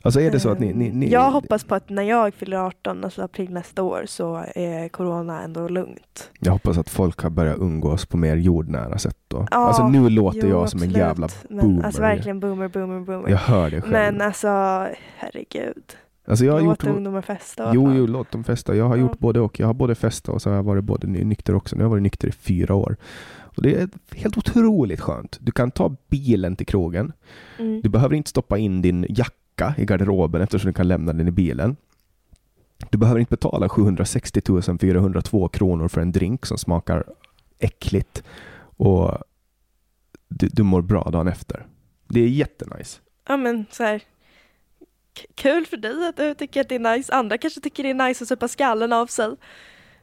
Alltså 0.02 0.22
är 0.22 0.32
det 0.32 0.40
så 0.40 0.50
att 0.50 0.60
ni... 0.60 0.74
ni, 0.74 0.90
ni 0.92 1.10
Jag 1.10 1.32
hoppas 1.32 1.64
på 1.64 1.76
att 1.76 1.90
när 1.90 2.04
jag 2.04 2.34
fyller 2.34 2.58
18, 2.58 3.04
alltså 3.04 3.22
april 3.22 3.50
nästa 3.54 3.84
år, 3.84 4.04
så 4.06 4.44
är 4.56 4.88
corona 4.90 5.42
ändå 5.42 5.68
lugnt. 5.68 6.32
Jag 6.40 6.52
hoppas 6.52 6.78
att 6.78 6.90
folk 6.90 7.20
har 7.22 7.30
börjat 7.30 7.58
umgås 7.60 8.06
på 8.06 8.18
mer 8.18 8.36
jordnära 8.36 8.98
sätt 8.98 9.18
då. 9.28 9.48
Ja, 9.52 9.58
alltså 9.58 9.88
nu 9.88 10.10
låter 10.10 10.40
Jo, 10.44 10.48
jag 10.50 10.70
som 10.70 10.78
en 10.80 10.84
absolut. 10.84 10.98
jävla 10.98 11.30
men, 11.50 11.58
boomer. 11.66 11.84
Alltså 11.86 12.02
verkligen 12.02 12.40
boomer, 12.40 12.68
boomer, 12.68 13.00
boomer. 13.00 13.30
Jag 13.30 13.38
hör 13.38 13.70
det 13.72 13.82
själv. 13.82 13.92
Men 13.92 14.22
alltså, 14.22 14.48
herregud. 15.18 15.84
alltså 16.28 16.46
jag 16.46 16.54
har 16.54 16.62
Låt 16.62 16.84
gjort... 16.84 16.96
ungdomar 16.96 17.22
festa. 17.22 17.72
Jo, 17.74 17.94
jo, 17.94 18.06
låt 18.08 18.32
dem 18.32 18.44
festa. 18.44 18.76
Jag 18.76 18.86
har 18.88 18.98
Ja. 18.98 19.02
gjort 19.02 19.20
både 19.20 19.40
och. 19.40 19.60
Jag 19.60 19.68
har 19.68 19.74
både 19.74 19.96
festa 19.96 20.32
och 20.32 20.42
så 20.42 20.50
har 20.50 20.56
jag 20.56 20.64
varit 20.64 20.84
både 20.84 21.08
ny- 21.08 21.24
nykter 21.24 21.56
också. 21.56 21.76
Nu 21.76 21.82
har 21.82 21.86
jag 21.86 21.90
varit 21.90 22.04
nykter 22.04 22.28
i 22.28 22.32
fyra 22.32 22.76
år. 22.76 22.98
Och 23.56 23.64
det 23.64 23.76
är 23.82 23.90
helt 24.16 24.38
otroligt 24.38 25.00
skönt. 25.02 25.38
Du 25.42 25.52
kan 25.52 25.72
ta 25.72 25.96
bilen 26.10 26.56
till 26.56 26.68
krogen. 26.68 27.12
Mm. 27.60 27.82
Du 27.82 27.90
behöver 27.90 28.16
inte 28.16 28.30
stoppa 28.30 28.58
in 28.58 28.82
din 28.82 29.06
jacka 29.10 29.34
i 29.78 29.86
garderoben 29.86 30.42
eftersom 30.42 30.68
du 30.68 30.74
kan 30.74 30.88
lämna 30.88 31.14
den 31.14 31.28
i 31.28 31.32
bilen. 31.32 31.76
Du 32.90 32.98
behöver 32.98 33.20
inte 33.20 33.30
betala 33.30 33.70
760 33.70 34.78
402 34.80 35.48
kronor 35.48 35.88
för 35.88 36.02
en 36.02 36.12
drink 36.12 36.46
som 36.46 36.58
smakar 36.58 37.04
äckligt 37.60 38.24
och 38.78 39.18
du, 40.28 40.48
du 40.48 40.64
mår 40.64 40.82
bra 40.82 41.10
dagen 41.12 41.28
efter. 41.28 41.66
Det 42.08 42.20
är 42.20 42.28
jättenice. 42.28 43.00
Ja 43.28 43.38
men 43.38 43.66
så 43.72 43.84
här. 43.84 44.02
Kul 45.36 45.66
för 45.66 45.78
dig 45.78 46.08
att 46.08 46.18
du 46.18 46.34
tycker 46.34 46.62
att 46.62 46.70
det 46.70 46.76
är 46.76 46.98
nice. 46.98 47.14
Andra 47.14 47.38
kanske 47.38 47.62
tycker 47.62 47.84
det 47.84 47.90
är 47.90 48.08
nice 48.08 48.24
att 48.24 48.28
supa 48.28 48.48
skallen 48.48 48.94
av 48.94 49.08
sig. 49.08 49.36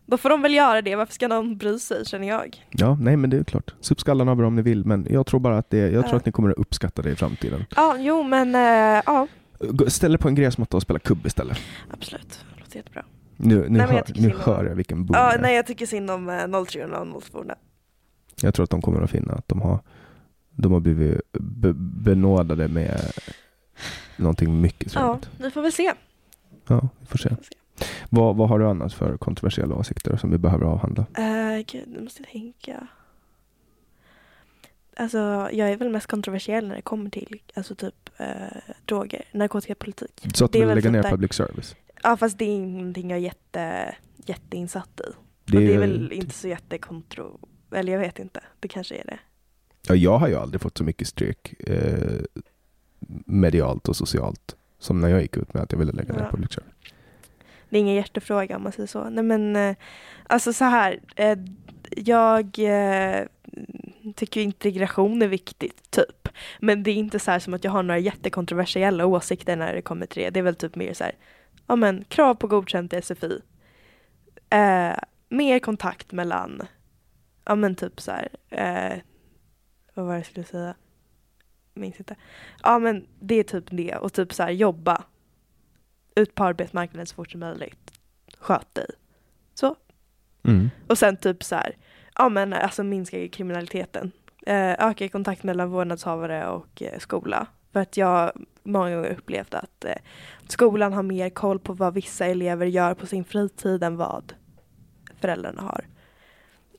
Då 0.07 0.17
får 0.17 0.31
de 0.31 0.43
väl 0.43 0.55
göra 0.55 0.83
det. 0.83 0.97
Varför 0.97 1.15
ska 1.15 1.29
någon 1.29 1.57
bry 1.57 1.79
sig 1.79 2.05
känner 2.05 2.29
jag? 2.29 2.65
Ja, 2.71 2.99
nej 3.01 3.17
men 3.17 3.31
det 3.31 3.37
är 3.37 3.45
klart. 3.45 3.75
Sup 3.81 4.01
skallen 4.01 4.29
av 4.29 4.41
er 4.41 4.45
om 4.45 4.57
ni 4.57 4.63
vill, 4.63 4.85
men 4.85 5.07
jag 5.11 5.27
tror 5.27 5.41
bara 5.41 5.59
att 5.59 5.71
det, 5.71 5.79
jag 5.79 6.07
tror 6.07 6.17
att 6.17 6.27
ni 6.27 6.33
kommer 6.33 6.51
att 6.51 6.57
uppskatta 6.57 7.03
det 7.03 7.11
i 7.11 7.17
framtiden. 7.17 7.65
Ja, 7.77 7.97
jo 7.99 8.23
men 8.23 8.55
eh, 8.55 9.03
ja, 9.07 9.27
Ställ 9.89 10.15
er 10.15 10.19
på 10.19 10.29
en 10.29 10.35
gräsmatta 10.35 10.77
och 10.77 10.83
spela 10.83 10.99
kubb 10.99 11.27
istället. 11.27 11.59
absolut. 11.91 12.45
Det 12.55 12.61
låter 12.61 12.77
jättebra. 12.77 13.05
Nu, 13.37 13.69
nu, 13.69 13.79
jag 13.79 13.89
hör, 13.89 14.03
tycker 14.03 14.21
nu 14.21 14.35
hör 14.39 14.65
jag 14.65 14.75
vilken 14.75 15.07
boom 15.07 15.15
Ja, 15.19 15.25
jag 15.25 15.35
är. 15.35 15.43
nej 15.43 15.57
jag 15.57 15.67
tycker 15.67 15.87
synd 15.87 16.11
om 16.11 16.29
eh, 16.29 16.65
03 16.65 16.85
och 16.87 17.23
02 17.23 17.45
Jag 18.43 18.55
tror 18.55 18.65
att 18.65 18.71
de 18.71 18.83
kommer 18.83 19.01
att 19.03 19.11
finna 19.11 19.33
att 19.35 19.49
de 19.49 19.61
har, 19.61 19.79
de 20.51 20.73
har 20.73 20.81
blivit 20.81 21.21
be, 21.33 21.73
benådade 21.75 22.69
med 22.69 23.01
någonting 24.17 24.61
mycket 24.61 24.95
Ja, 24.95 25.01
trevligt. 25.23 25.31
vi 25.47 25.51
får 25.51 25.63
väl 25.63 25.73
se. 25.73 25.93
Ja, 26.69 26.89
vi 27.01 27.07
får 27.07 27.19
se. 27.19 27.29
får 27.29 27.37
se. 27.37 27.85
Vad, 28.11 28.37
vad 28.37 28.49
har 28.49 28.59
du 28.59 28.67
annars 28.67 28.95
för 28.95 29.17
kontroversiella 29.17 29.75
åsikter 29.75 30.17
som 30.17 30.31
vi 30.31 30.39
behöver 30.39 30.65
avhandla? 30.67 31.07
Uh, 31.19 31.65
gud, 31.67 31.85
nu 31.89 32.01
måste 32.03 32.23
jag 32.23 32.29
tänka. 32.33 32.87
Alltså, 34.99 35.19
jag 35.53 35.71
är 35.71 35.77
väl 35.77 35.89
mest 35.91 36.07
kontroversiell 36.07 36.69
när 36.69 36.75
det 36.77 36.83
kommer 36.83 37.11
till 37.11 37.41
alltså 37.55 37.75
typ 37.75 38.11
eh, 38.17 38.27
droger, 38.85 39.25
narkotikapolitik. 39.33 40.27
Så 40.35 40.45
att 40.45 40.53
du 40.53 40.59
vill 40.59 40.69
lägga 40.75 40.91
ner 40.91 41.03
där. 41.03 41.11
public 41.11 41.33
service? 41.33 41.77
Ja, 42.03 42.17
fast 42.17 42.39
det 42.39 42.45
är 42.45 42.49
ingenting 42.49 43.11
jag 43.11 43.17
är 43.19 43.23
jätte, 43.23 43.95
jätteinsatt 44.17 45.01
i. 45.01 45.13
Det 45.45 45.59
det 45.59 45.67
är 45.67 45.75
är- 45.75 45.79
väl 45.79 46.13
inte 46.13 46.35
så 46.35 46.49
jättekontro... 46.49 47.41
Eller 47.73 47.93
jag 47.93 48.01
vet 48.01 48.19
inte. 48.19 48.41
Det 48.61 48.69
kanske 48.69 48.95
är 48.95 49.05
det. 49.05 49.19
Ja, 49.89 49.95
jag 49.95 50.19
har 50.19 50.29
ju 50.29 50.35
aldrig 50.35 50.61
fått 50.61 50.79
så 50.79 50.85
mycket 50.85 51.09
stryk 51.09 51.55
eh, 51.69 52.21
medialt 53.27 53.89
och 53.89 53.97
socialt 53.97 54.57
som 54.79 55.01
när 55.01 55.09
jag 55.09 55.23
gick 55.23 55.37
ut 55.37 55.55
med 55.55 55.63
att 55.63 55.73
jag 55.73 55.79
ville 55.79 55.93
lägga 55.93 56.13
ner 56.13 56.21
Ja. 56.23 56.31
public 56.31 56.53
service. 56.53 56.93
Det 57.69 57.77
är 57.77 57.81
ingen 57.81 57.95
hjärtefråga 57.95 58.57
om 58.57 58.63
man 58.63 58.73
säger 58.73 58.87
så. 58.87 59.11
Nej 59.11 59.25
men, 59.25 59.57
eh, 59.57 59.77
alltså 60.27 60.53
så 60.53 60.65
här. 60.65 61.01
Eh, 61.17 61.39
jag 61.97 62.59
eh, 62.59 63.25
tycker 64.17 64.41
integration 64.41 65.23
är 65.23 65.29
viktigt, 65.29 65.91
typ. 65.91 66.29
Men 66.61 66.83
det 66.83 66.91
är 66.91 66.95
inte 66.95 67.19
så 67.19 67.31
här 67.31 67.39
som 67.39 67.55
att 67.55 67.65
jag 67.65 67.71
har 67.71 67.83
några 67.83 67.99
jättekontroversiella 67.99 69.07
åsikter 69.07 69.57
när 69.57 69.75
det 69.75 69.83
kommer 69.83 70.07
till 70.07 70.23
det. 70.23 70.31
Det 70.31 70.39
är 70.39 70.45
väl 70.45 70.57
typ 70.57 70.77
mer 70.77 70.95
så 70.95 71.05
här, 71.05 71.15
ja 71.67 71.77
men 71.77 72.05
krav 72.05 72.35
på 72.35 72.47
godkänt 72.47 72.93
i 72.93 73.03
SFI. 73.03 73.41
Eh, 74.51 74.97
mer 75.29 75.59
kontakt 75.59 76.13
mellan, 76.13 76.63
ja 77.45 77.55
men 77.55 77.75
typ 77.75 78.01
så 78.01 78.13
här, 78.13 78.29
eh, 78.51 78.99
vad 79.95 80.07
var 80.07 80.13
det 80.13 80.19
jag 80.19 80.27
skulle 80.27 80.47
säga? 80.47 80.75
Minns 81.75 81.99
inte. 81.99 82.17
Ja 82.63 82.79
men 82.79 83.07
det 83.21 83.35
är 83.35 83.43
typ 83.43 83.65
det 83.71 83.97
och 83.97 84.13
typ 84.13 84.33
så 84.33 84.43
här 84.43 84.51
jobba 84.51 85.05
ut 86.15 86.35
på 86.35 86.45
arbetsmarknaden 86.45 87.07
så 87.07 87.15
fort 87.15 87.31
som 87.31 87.41
möjligt. 87.41 87.93
Sköt 88.39 88.75
dig. 88.75 88.87
Så. 89.55 89.77
Mm. 90.45 90.71
Och 90.87 90.99
sen 90.99 91.17
typ 91.17 91.45
så 91.45 91.57
här, 91.57 91.77
ja 92.19 92.29
men 92.29 92.53
alltså 92.53 92.83
minska 92.83 93.29
kriminaliteten. 93.29 94.13
Eh, 94.47 94.89
öka 94.89 95.09
kontakt 95.09 95.43
mellan 95.43 95.71
vårdnadshavare 95.71 96.47
och 96.49 96.83
eh, 96.83 96.99
skola. 96.99 97.47
För 97.73 97.81
att 97.81 97.97
jag 97.97 98.33
många 98.63 98.97
gånger 98.97 99.11
upplevt 99.11 99.55
att 99.55 99.85
eh, 99.85 99.95
skolan 100.49 100.93
har 100.93 101.03
mer 101.03 101.31
koll 101.31 101.59
på 101.59 101.73
vad 101.73 101.95
vissa 101.95 102.27
elever 102.27 102.67
gör 102.67 102.95
på 102.95 103.07
sin 103.07 103.25
fritid 103.25 103.83
än 103.83 103.97
vad 103.97 104.33
föräldrarna 105.21 105.63
har. 105.63 105.85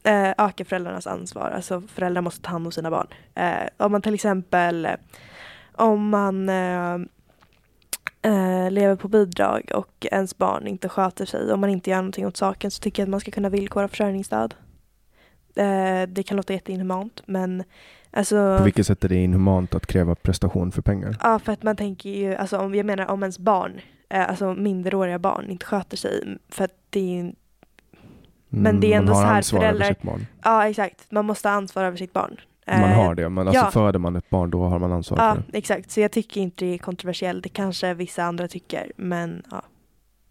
Eh, 0.03 0.34
öka 0.45 0.65
föräldrarnas 0.65 1.07
ansvar, 1.07 1.49
alltså 1.49 1.81
föräldrar 1.81 2.22
måste 2.22 2.41
ta 2.41 2.49
hand 2.49 2.65
om 2.65 2.72
sina 2.72 2.91
barn. 2.91 3.07
Eh, 3.35 3.68
om 3.77 3.91
man 3.91 4.01
till 4.01 4.14
exempel, 4.14 4.88
om 5.76 6.09
man 6.09 6.49
eh, 6.49 6.95
eh, 8.22 8.72
lever 8.72 8.95
på 8.95 9.07
bidrag 9.07 9.72
och 9.73 10.05
ens 10.11 10.38
barn 10.38 10.68
inte 10.68 10.89
sköter 10.89 11.26
sig, 11.26 11.53
om 11.53 11.59
man 11.59 11.69
inte 11.69 11.89
gör 11.89 11.97
någonting 11.97 12.27
åt 12.27 12.38
saken 12.38 12.72
så 12.72 12.81
tycker 12.81 13.01
jag 13.01 13.05
att 13.05 13.11
man 13.11 13.19
ska 13.19 13.31
kunna 13.31 13.49
villkora 13.49 13.88
försörjningsstöd. 13.88 14.55
Eh, 15.57 16.07
det 16.07 16.23
kan 16.23 16.38
låta 16.38 16.53
jätteinhumant 16.53 17.21
men 17.25 17.63
alltså 18.11 18.57
På 18.57 18.63
vilket 18.63 18.88
sätt 18.88 19.03
är 19.03 19.09
det 19.09 19.15
inhumant 19.15 19.75
att 19.75 19.85
kräva 19.88 20.15
prestation 20.15 20.71
för 20.71 20.81
pengar? 20.81 21.15
Ja, 21.23 21.39
för 21.39 21.51
att 21.53 21.63
man 21.63 21.75
tänker 21.75 22.09
ju, 22.09 22.35
alltså 22.35 22.57
om 22.57 22.75
jag 22.75 22.85
menar 22.85 23.05
om 23.11 23.23
ens 23.23 23.39
barn, 23.39 23.79
eh, 24.09 24.29
alltså 24.29 24.53
minderåriga 24.53 25.19
barn 25.19 25.49
inte 25.49 25.65
sköter 25.65 25.97
sig, 25.97 26.38
för 26.49 26.63
att 26.65 26.71
det 26.89 26.99
är 26.99 27.23
ju, 27.23 27.31
Men 28.49 28.79
det 28.79 28.93
är 28.93 28.97
ändå 28.97 29.13
Mm, 29.13 29.23
så 29.23 29.27
här 29.27 29.41
föräldrar- 29.41 29.95
ja 30.43 30.67
exakt, 30.69 31.11
man 31.11 31.25
måste 31.25 31.49
ha 31.49 31.55
ansvar 31.55 31.84
över 31.84 31.97
sitt 31.97 32.13
barn. 32.13 32.38
Man 32.67 32.75
Eh, 32.84 32.95
har 32.95 33.15
det, 33.15 33.29
men 33.29 33.47
alltså 33.47 33.63
ja. 33.65 33.71
föder 33.71 33.99
man 33.99 34.15
ett 34.15 34.29
barn 34.29 34.49
då 34.49 34.63
har 34.63 34.79
man 34.79 34.91
ansvar 34.91 35.17
Ja, 35.17 35.35
för 35.35 35.43
det. 35.51 35.57
exakt, 35.57 35.91
så 35.91 35.99
jag 36.01 36.11
tycker 36.11 36.41
inte 36.41 36.65
det 36.65 36.73
är 36.73 36.77
kontroversiellt, 36.77 37.43
det 37.43 37.49
kanske 37.49 37.93
vissa 37.93 38.23
andra 38.23 38.47
tycker, 38.47 38.91
men 38.95 39.43
ja. 39.51 39.61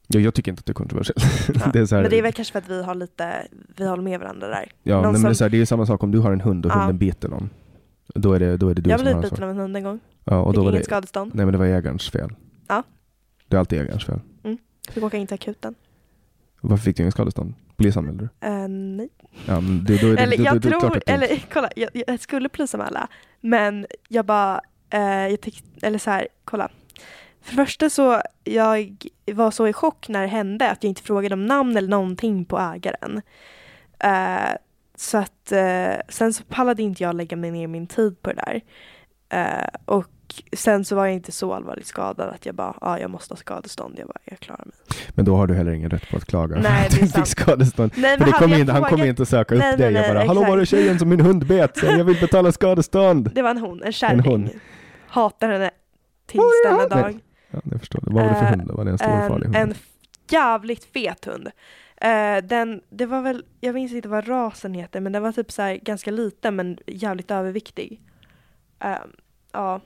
Ja, 0.06 0.20
jag 0.20 0.34
tycker 0.34 0.52
inte 0.52 0.60
att 0.60 0.66
det 0.66 0.72
är 0.72 0.74
kontroversiellt. 0.74 1.24
ja. 1.64 1.70
det 1.72 1.78
är 1.78 1.86
så 1.86 1.94
här, 1.94 2.02
Men 2.02 2.10
det 2.10 2.18
är 2.18 2.22
väl 2.22 2.32
kanske 2.32 2.52
för 2.52 2.58
att 2.58 2.68
vi 2.68 2.82
har 2.82 2.94
lite, 2.94 3.46
vi 3.76 3.86
håller 3.86 4.02
med 4.02 4.20
varandra 4.20 4.48
där. 4.48 4.72
ja, 4.82 4.94
nej, 4.94 5.02
men 5.02 5.12
det, 5.12 5.18
är 5.18 5.22
som- 5.22 5.34
så 5.34 5.44
här, 5.44 5.48
det 5.50 5.56
är 5.56 5.58
ju 5.58 5.66
samma 5.66 5.86
sak 5.86 6.02
om 6.02 6.10
du 6.10 6.18
har 6.18 6.32
en 6.32 6.40
hund 6.40 6.66
och 6.66 6.72
Ja. 6.72 6.76
hunden 6.78 6.98
biter 6.98 7.28
någon. 7.28 7.50
Då 8.14 8.32
är 8.32 8.40
det, 8.40 8.56
då 8.56 8.68
är 8.68 8.74
det 8.74 8.82
du 8.82 8.90
jag 8.90 8.98
som 9.00 9.04
blev 9.04 9.14
har 9.14 9.20
utbiten 9.22 9.34
ansvar. 9.34 9.46
av 9.48 9.50
en 9.50 9.60
hund 9.60 9.76
en 9.76 9.82
gång, 9.84 10.00
Ja, 10.24 10.40
och 10.40 10.50
fick 10.50 10.56
då 10.56 10.62
var 10.64 10.70
inget 10.70 10.82
det, 10.82 10.86
skadestånd, 10.86 11.30
nej 11.34 11.46
men 11.46 11.52
det 11.52 11.58
var 11.58 11.66
ägarens 11.66 12.10
fel. 12.10 12.30
Ja. 12.68 12.82
Det 13.48 13.56
är 13.56 13.60
alltid 13.60 13.80
ägarens 13.80 14.04
fel. 14.04 14.20
fick 14.90 15.02
åka 15.04 15.16
in 15.16 15.26
till 15.26 15.34
akuten. 15.34 15.74
Varför 16.60 16.84
fick 16.84 16.96
du 16.96 17.02
ingen 17.02 17.12
skadestånd? 17.12 17.54
Polisanmälde 17.76 18.28
du? 18.40 18.46
Eh, 18.46 18.68
nej. 18.68 19.08
Ja, 19.46 19.60
men 19.60 19.84
det, 19.84 20.00
då 20.02 20.06
är 20.06 20.16
det, 20.16 20.22
Eller 20.22 20.36
då, 20.36 20.42
då, 20.42 20.48
jag 20.48 20.60
då, 20.60 20.68
är 20.68 20.72
det 20.72 20.78
klart 20.80 20.92
tror, 20.92 21.14
eller 21.14 21.44
kolla, 21.52 21.70
jag, 21.76 21.90
jag 22.06 22.20
skulle 22.20 22.48
polisanmäla 22.48 23.08
men 23.40 23.86
jag 24.08 24.24
bara, 24.24 24.60
eh, 24.90 25.00
jag 25.00 25.40
tyckte, 25.40 25.86
eller 25.86 25.98
så 25.98 26.10
här, 26.10 26.28
kolla. 26.44 26.70
För 27.46 27.56
det 27.56 27.64
första 27.66 27.90
så, 27.90 28.22
jag 28.44 28.96
var 29.32 29.50
så 29.50 29.68
i 29.68 29.72
chock 29.72 30.08
när 30.08 30.22
det 30.22 30.28
hände 30.28 30.70
att 30.70 30.84
jag 30.84 30.88
inte 30.88 31.02
frågade 31.02 31.34
om 31.34 31.46
namn 31.46 31.76
eller 31.76 31.88
någonting 31.88 32.44
på 32.44 32.58
ägaren. 32.58 33.22
Eh, 33.98 34.56
så 34.96 35.18
att, 35.18 35.52
eh, 35.52 35.94
sen 36.08 36.32
så 36.32 36.44
pallade 36.44 36.82
inte 36.82 37.02
jag 37.02 37.16
lägga 37.16 37.36
mig 37.36 37.50
ner 37.50 37.66
min 37.66 37.86
tid 37.86 38.22
på 38.22 38.32
det 38.32 38.36
där. 38.46 38.60
Eh, 39.28 39.68
och 39.84 40.06
sen 40.52 40.84
så 40.84 40.96
var 40.96 41.06
jag 41.06 41.14
inte 41.14 41.32
så 41.32 41.54
allvarligt 41.54 41.86
skadad 41.86 42.28
att 42.28 42.46
jag 42.46 42.54
bara, 42.54 42.74
ja 42.80 42.98
jag 42.98 43.10
måste 43.10 43.32
ha 43.32 43.36
skadestånd. 43.36 43.94
Jag 43.98 44.06
bara, 44.06 44.18
jag 44.24 44.38
klarar 44.38 44.64
mig. 44.64 44.74
Men 45.10 45.24
då 45.24 45.36
har 45.36 45.46
du 45.46 45.54
heller 45.54 45.72
ingen 45.72 45.90
rätt 45.90 46.10
på 46.10 46.16
att 46.16 46.24
klaga. 46.24 46.56
Nej, 46.56 46.88
det 46.90 46.96
är 46.96 47.00
Du 47.00 47.06
fick 47.06 47.10
sant. 47.14 47.28
skadestånd. 47.28 47.92
Nej, 47.96 48.18
För 48.18 48.24
det 48.24 48.30
hade 48.30 48.42
kom 48.44 48.50
jag 48.50 48.60
inte, 48.60 48.72
han 48.72 48.82
kommer 48.82 49.06
inte 49.06 49.26
söka 49.26 49.54
upp 49.54 49.60
Nej, 49.60 49.76
dig 49.76 49.92
nej, 49.92 50.02
och 50.02 50.08
bara 50.08 50.18
nej, 50.18 50.28
”Hallå 50.28 50.44
var 50.44 50.56
det 50.56 50.66
tjejen 50.66 50.98
som 50.98 51.08
min 51.08 51.20
hund 51.20 51.46
bet? 51.46 51.78
Så 51.78 51.86
jag 51.86 52.04
vill 52.04 52.20
betala 52.20 52.52
skadestånd!” 52.52 53.30
Det 53.34 53.42
var 53.42 53.50
en 53.50 53.58
hon, 53.58 53.82
en 53.82 53.92
kärring. 53.92 54.20
hund. 54.20 54.50
Hatar 55.08 55.48
henne 55.48 55.70
tills 56.26 56.44
denna 56.64 56.76
Nej. 56.78 56.88
dag. 56.88 57.20
Ja, 57.64 57.70
jag 57.70 57.80
förstår. 57.80 58.00
Vad 58.02 58.14
var 58.14 58.22
det 58.22 58.34
för 58.34 58.44
Eh, 58.44 58.50
hund? 58.50 58.70
Var 58.70 58.84
det 58.84 58.90
en 58.90 58.98
stor 58.98 59.08
En, 59.10 59.28
farlig 59.28 59.44
hund? 59.46 59.56
en 59.56 59.74
jävligt 60.30 60.84
fet 60.84 61.24
hund. 61.24 61.48
Eh, 61.96 62.44
den, 62.44 62.80
det 62.90 63.06
var 63.06 63.22
väl, 63.22 63.44
jag 63.60 63.74
minns 63.74 63.92
inte 63.92 64.08
vad 64.08 64.28
rasen 64.28 64.74
heter, 64.74 65.00
men 65.00 65.12
den 65.12 65.22
var 65.22 65.32
typ 65.32 65.52
så 65.52 65.62
här 65.62 65.76
ganska 65.76 66.10
liten 66.10 66.56
men 66.56 66.78
jävligt 66.86 67.30
överviktig. 67.30 68.02
Eh, 68.80 68.90
ja. 69.52 69.80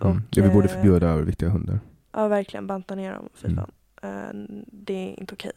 Mm. 0.00 0.16
och, 0.16 0.22
Ja, 0.30 0.42
vi 0.42 0.48
borde 0.50 0.68
eh, 0.68 0.74
förbjuda 0.74 1.08
överviktiga 1.08 1.48
hundar. 1.48 1.80
Ja, 2.12 2.28
verkligen 2.28 2.66
banta 2.66 2.94
ner 2.94 3.12
dem. 3.14 3.28
Fy 3.34 3.48
Mm. 3.48 3.56
fan. 3.56 3.70
Eh, 4.02 4.56
det 4.72 4.94
är 4.94 5.20
inte 5.20 5.34
okej. 5.34 5.52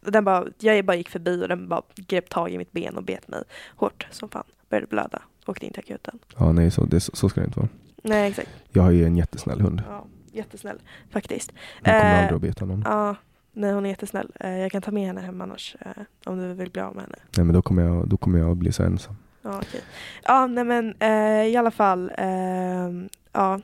Den 0.00 0.24
bara, 0.24 0.44
jag 0.58 0.84
bara 0.84 0.96
gick 0.96 1.08
förbi 1.08 1.44
och 1.44 1.48
den 1.48 1.68
bara 1.68 1.82
grep 1.96 2.28
tag 2.30 2.50
i 2.50 2.58
mitt 2.58 2.72
ben 2.72 2.96
och 2.96 3.04
bet 3.04 3.28
mig 3.28 3.42
hårt 3.76 4.06
som 4.10 4.28
fan. 4.28 4.44
Började 4.70 4.86
blöda. 4.86 5.22
Åkte 5.46 5.66
in 5.66 5.72
till 5.72 5.80
akuten. 5.80 6.18
Ja, 6.38 6.52
nej, 6.52 6.70
så, 6.70 6.84
det, 6.84 7.00
så 7.00 7.28
ska 7.28 7.40
det 7.40 7.46
inte 7.46 7.58
vara. 7.60 7.68
Nej, 8.02 8.28
exakt. 8.30 8.48
Jag 8.70 8.82
har 8.82 8.90
ju 8.90 9.04
en 9.04 9.16
jättesnäll 9.16 9.60
hund. 9.60 9.82
Ja, 9.88 10.06
jättesnäll 10.34 10.78
faktiskt. 11.10 11.52
Hon 11.84 11.84
kommer 11.84 12.12
Eh, 12.12 12.18
aldrig 12.18 12.36
att 12.36 12.42
bita 12.42 12.64
någon. 12.64 12.82
Ja, 12.86 13.16
nej 13.52 13.72
hon 13.72 13.86
är 13.86 13.90
jättesnäll. 13.90 14.30
Eh, 14.40 14.50
jag 14.58 14.72
kan 14.72 14.82
ta 14.82 14.90
med 14.90 15.06
henne 15.06 15.20
hem 15.20 15.40
annars 15.40 15.76
eh, 15.80 16.02
om 16.26 16.38
du 16.38 16.54
vill 16.54 16.70
bli 16.70 16.82
av 16.82 16.94
med 16.94 17.04
henne. 17.04 17.16
Nej, 17.36 17.44
men 17.46 17.54
då 17.54 17.62
kommer 17.62 17.82
jag, 17.82 18.08
då 18.08 18.16
kommer 18.16 18.38
jag 18.38 18.50
att 18.50 18.56
bli 18.58 18.72
så 18.72 18.82
ensam. 18.82 19.16
Ja, 19.42 19.56
okej. 19.62 19.80
Ja, 20.24 20.46
nej 20.46 20.64
men 20.64 20.94
eh, 21.00 21.46
i 21.46 21.56
alla 21.56 21.70
fall. 21.70 22.12
ehm, 22.18 23.08
ja. 23.32 23.60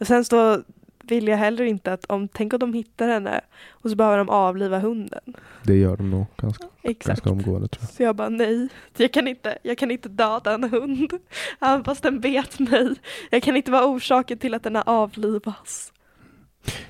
Och 0.00 0.06
sen 0.06 0.24
så 0.24 0.62
vill 1.08 1.28
jag 1.28 1.36
heller 1.36 1.64
inte 1.64 1.92
att 1.92 2.04
om, 2.04 2.28
tänk 2.28 2.52
om 2.52 2.58
de 2.58 2.72
hittar 2.72 3.08
henne 3.08 3.40
och 3.70 3.90
så 3.90 3.96
behöver 3.96 4.18
de 4.18 4.28
avliva 4.28 4.78
hunden. 4.78 5.34
Det 5.62 5.76
gör 5.76 5.96
de 5.96 6.10
nog 6.10 6.26
ganska, 6.36 6.66
Exakt. 6.82 7.06
ganska 7.06 7.30
omgående 7.30 7.68
tror 7.68 7.82
jag. 7.82 7.90
Så 7.90 8.02
jag 8.02 8.16
bara 8.16 8.28
nej, 8.28 8.68
jag 8.96 9.12
kan 9.12 9.28
inte, 9.28 9.58
jag 9.62 9.78
kan 9.78 9.90
inte 9.90 10.08
döda 10.08 10.54
en 10.54 10.64
hund. 10.70 11.12
Även 11.60 11.84
fast 11.84 12.02
den 12.02 12.20
bet 12.20 12.58
mig. 12.58 12.94
Jag 13.30 13.42
kan 13.42 13.56
inte 13.56 13.70
vara 13.70 13.86
orsaken 13.86 14.38
till 14.38 14.54
att 14.54 14.62
den 14.62 14.76
avlivas. 14.76 15.92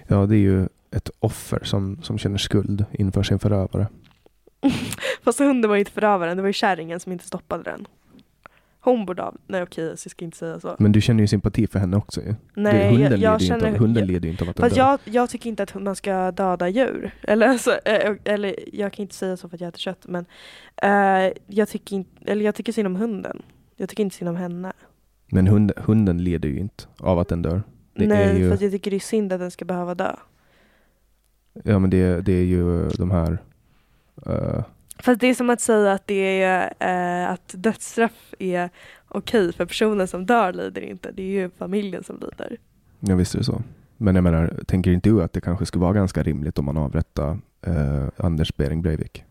Ja, 0.07 0.27
det 0.27 0.37
är 0.37 0.41
ju 0.41 0.69
ett 0.91 1.11
offer 1.19 1.61
som, 1.65 2.03
som 2.03 2.19
känner 2.19 2.39
skuld 2.39 2.85
inför 2.93 3.23
sin 3.23 3.39
förövare. 3.39 3.87
Fast 5.23 5.39
hunden 5.39 5.69
var 5.69 5.77
ju 5.77 5.81
inte 5.81 5.93
förövaren, 5.93 6.37
det 6.37 6.43
var 6.43 6.49
ju 6.49 6.53
kärringen 6.53 7.01
som 7.01 7.13
inte 7.13 7.27
stoppade 7.27 7.63
den. 7.63 7.87
Hon 8.91 9.07
borde 9.07 9.23
av... 9.23 9.37
Nej 9.47 9.63
okej, 9.63 9.85
jag 9.85 9.99
ska 9.99 10.25
inte 10.25 10.37
säga 10.37 10.61
så. 10.61 10.77
Men 10.79 10.93
du 10.93 11.01
känner 11.01 11.21
ju 11.21 11.27
sympati 11.27 11.67
för 11.67 11.79
henne 11.79 11.97
också 11.97 12.21
ju. 12.21 12.35
Nej, 12.55 12.73
det, 12.73 12.89
hunden 12.89 13.11
jag, 13.11 13.21
jag 13.21 13.35
inte 13.35 13.45
känner... 13.45 13.69
av, 13.69 13.77
hunden 13.77 14.01
jag, 14.01 14.09
lider 14.09 14.27
ju 14.27 14.33
inte 14.33 14.45
av 14.45 14.51
att 14.51 14.61
fast 14.61 14.77
jag, 14.77 15.01
jag 15.05 15.31
tycker 15.31 15.51
inte 15.51 15.63
att 15.63 15.75
man 15.75 15.97
ska 15.97 16.31
döda 16.33 16.69
djur. 16.69 17.15
Eller, 17.23 17.49
alltså, 17.49 17.71
eh, 17.85 18.15
eller 18.25 18.55
jag 18.73 18.93
kan 18.93 19.03
inte 19.03 19.15
säga 19.15 19.37
så 19.37 19.49
för 19.49 19.57
att 19.57 19.61
jag 19.61 19.69
äter 19.69 19.79
kött, 19.79 20.07
men 20.09 20.27
eh, 20.83 21.33
jag, 21.47 21.69
tycker 21.69 21.97
inte, 21.97 22.11
eller 22.33 22.45
jag 22.45 22.55
tycker 22.55 22.73
synd 22.73 22.87
om 22.87 22.97
hunden. 22.97 23.43
Jag 23.77 23.89
tycker 23.89 24.03
inte 24.03 24.17
synd 24.17 24.29
om 24.29 24.37
henne. 24.37 24.73
Men 25.27 25.47
hund, 25.47 25.73
hunden 25.77 26.25
lider 26.25 26.49
ju 26.49 26.59
inte 26.59 26.85
av 26.99 27.19
att 27.19 27.29
den 27.29 27.43
dör. 27.43 27.63
Det 27.95 28.07
Nej, 28.07 28.39
ju, 28.39 28.51
fast 28.51 28.63
jag 28.63 28.73
tycker 28.73 28.91
det 28.91 28.97
är 28.97 29.01
synd 29.01 29.33
att 29.33 29.41
den 29.41 29.51
ska 29.51 29.65
behöva 29.65 29.95
dö. 29.95 30.13
ja, 31.65 31.79
men 31.79 31.91
det, 31.91 32.21
det 32.21 32.33
är 32.33 32.45
ju 32.45 32.89
de 32.89 33.11
här 33.11 33.39
eh, 34.27 34.65
Fast 34.99 35.21
det 35.21 35.27
är 35.27 35.35
som 35.35 35.51
att 35.51 35.61
säga 35.61 35.93
att 35.93 36.07
det 36.07 36.43
är 36.43 36.73
eh, 37.25 37.31
att 37.31 37.55
dödsstraff 37.57 38.35
är 38.39 38.71
okej 39.09 39.53
för 39.53 39.65
personen 39.67 40.09
som 40.09 40.27
dör 40.27 40.53
lider 40.53 40.81
inte. 40.83 41.11
Det 41.13 41.23
är 41.23 41.27
ju 41.27 41.51
familjen 41.51 42.05
som 42.05 42.17
lider. 42.21 42.57
Ja 43.01 43.15
visst 43.17 43.35
är 43.35 43.39
det 43.39 43.45
så. 43.45 43.63
Men 43.97 44.15
jag 44.15 44.25
menar, 44.25 44.55
tänker 44.67 44.91
inte 44.91 45.09
du 45.09 45.23
att 45.23 45.33
det 45.33 45.41
kanske 45.41 45.67
skulle 45.67 45.83
vara 45.83 45.93
ganska 45.93 46.23
rimligt 46.23 46.59
om 46.59 46.65
man 46.65 46.77
avrättar 46.77 47.39
eh, 47.63 48.05
Anders 48.17 48.57
Behring 48.57 48.83
Breivik? 48.83 49.25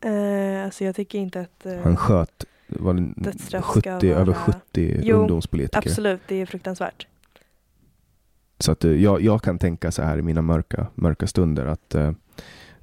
Eh, 0.00 0.64
alltså 0.64 0.84
jag 0.84 0.96
tycker 0.96 1.18
inte 1.18 1.40
att... 1.40 1.66
Eh, 1.66 1.76
Han 1.82 1.96
sköt 1.96 2.44
var 2.68 2.94
det 2.94 3.12
Dödsstraff 3.16 3.64
70, 3.64 3.80
ska 3.80 3.90
över 3.90 4.24
vara- 4.24 4.34
70 4.36 5.00
Jo, 5.02 5.16
ungdomspolitiker. 5.16 5.78
absolut, 5.90 6.20
det 6.28 6.34
är 6.36 6.46
fruktansvärt. 6.46 7.06
Så 8.58 8.72
att, 8.72 8.84
eh, 8.84 8.90
jag, 9.02 9.20
jag 9.20 9.42
kan 9.42 9.58
tänka 9.58 9.90
så 9.92 10.02
här 10.02 10.18
i 10.18 10.22
mina 10.22 10.42
mörka, 10.42 10.86
mörka 10.94 11.26
stunder 11.26 11.66
att 11.66 11.94
eh, 11.94 12.12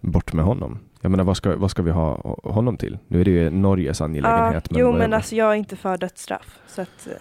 bort 0.02 0.34
med 0.34 0.46
honom. 0.46 0.80
Jag 1.02 1.10
menar 1.12 1.24
vad 1.24 1.38
ska, 1.38 1.56
vad 1.56 1.72
ska 1.72 1.82
vi 1.82 1.92
ha 1.92 2.38
honom 2.44 2.78
till? 2.78 2.98
Nu 3.08 3.22
är 3.22 3.26
det 3.26 3.32
ju 3.32 3.50
Norges 3.50 4.02
angelägenhet. 4.02 4.68
Ja, 4.70 4.78
jo 4.80 4.88
vad- 4.92 5.00
men 5.00 5.14
alltså 5.14 5.36
jag 5.36 5.52
är 5.52 5.56
inte 5.56 5.76
för 5.76 5.98
dödsstraff. 5.98 6.60
Så 6.68 6.82
att, 6.82 7.08
eh, 7.08 7.14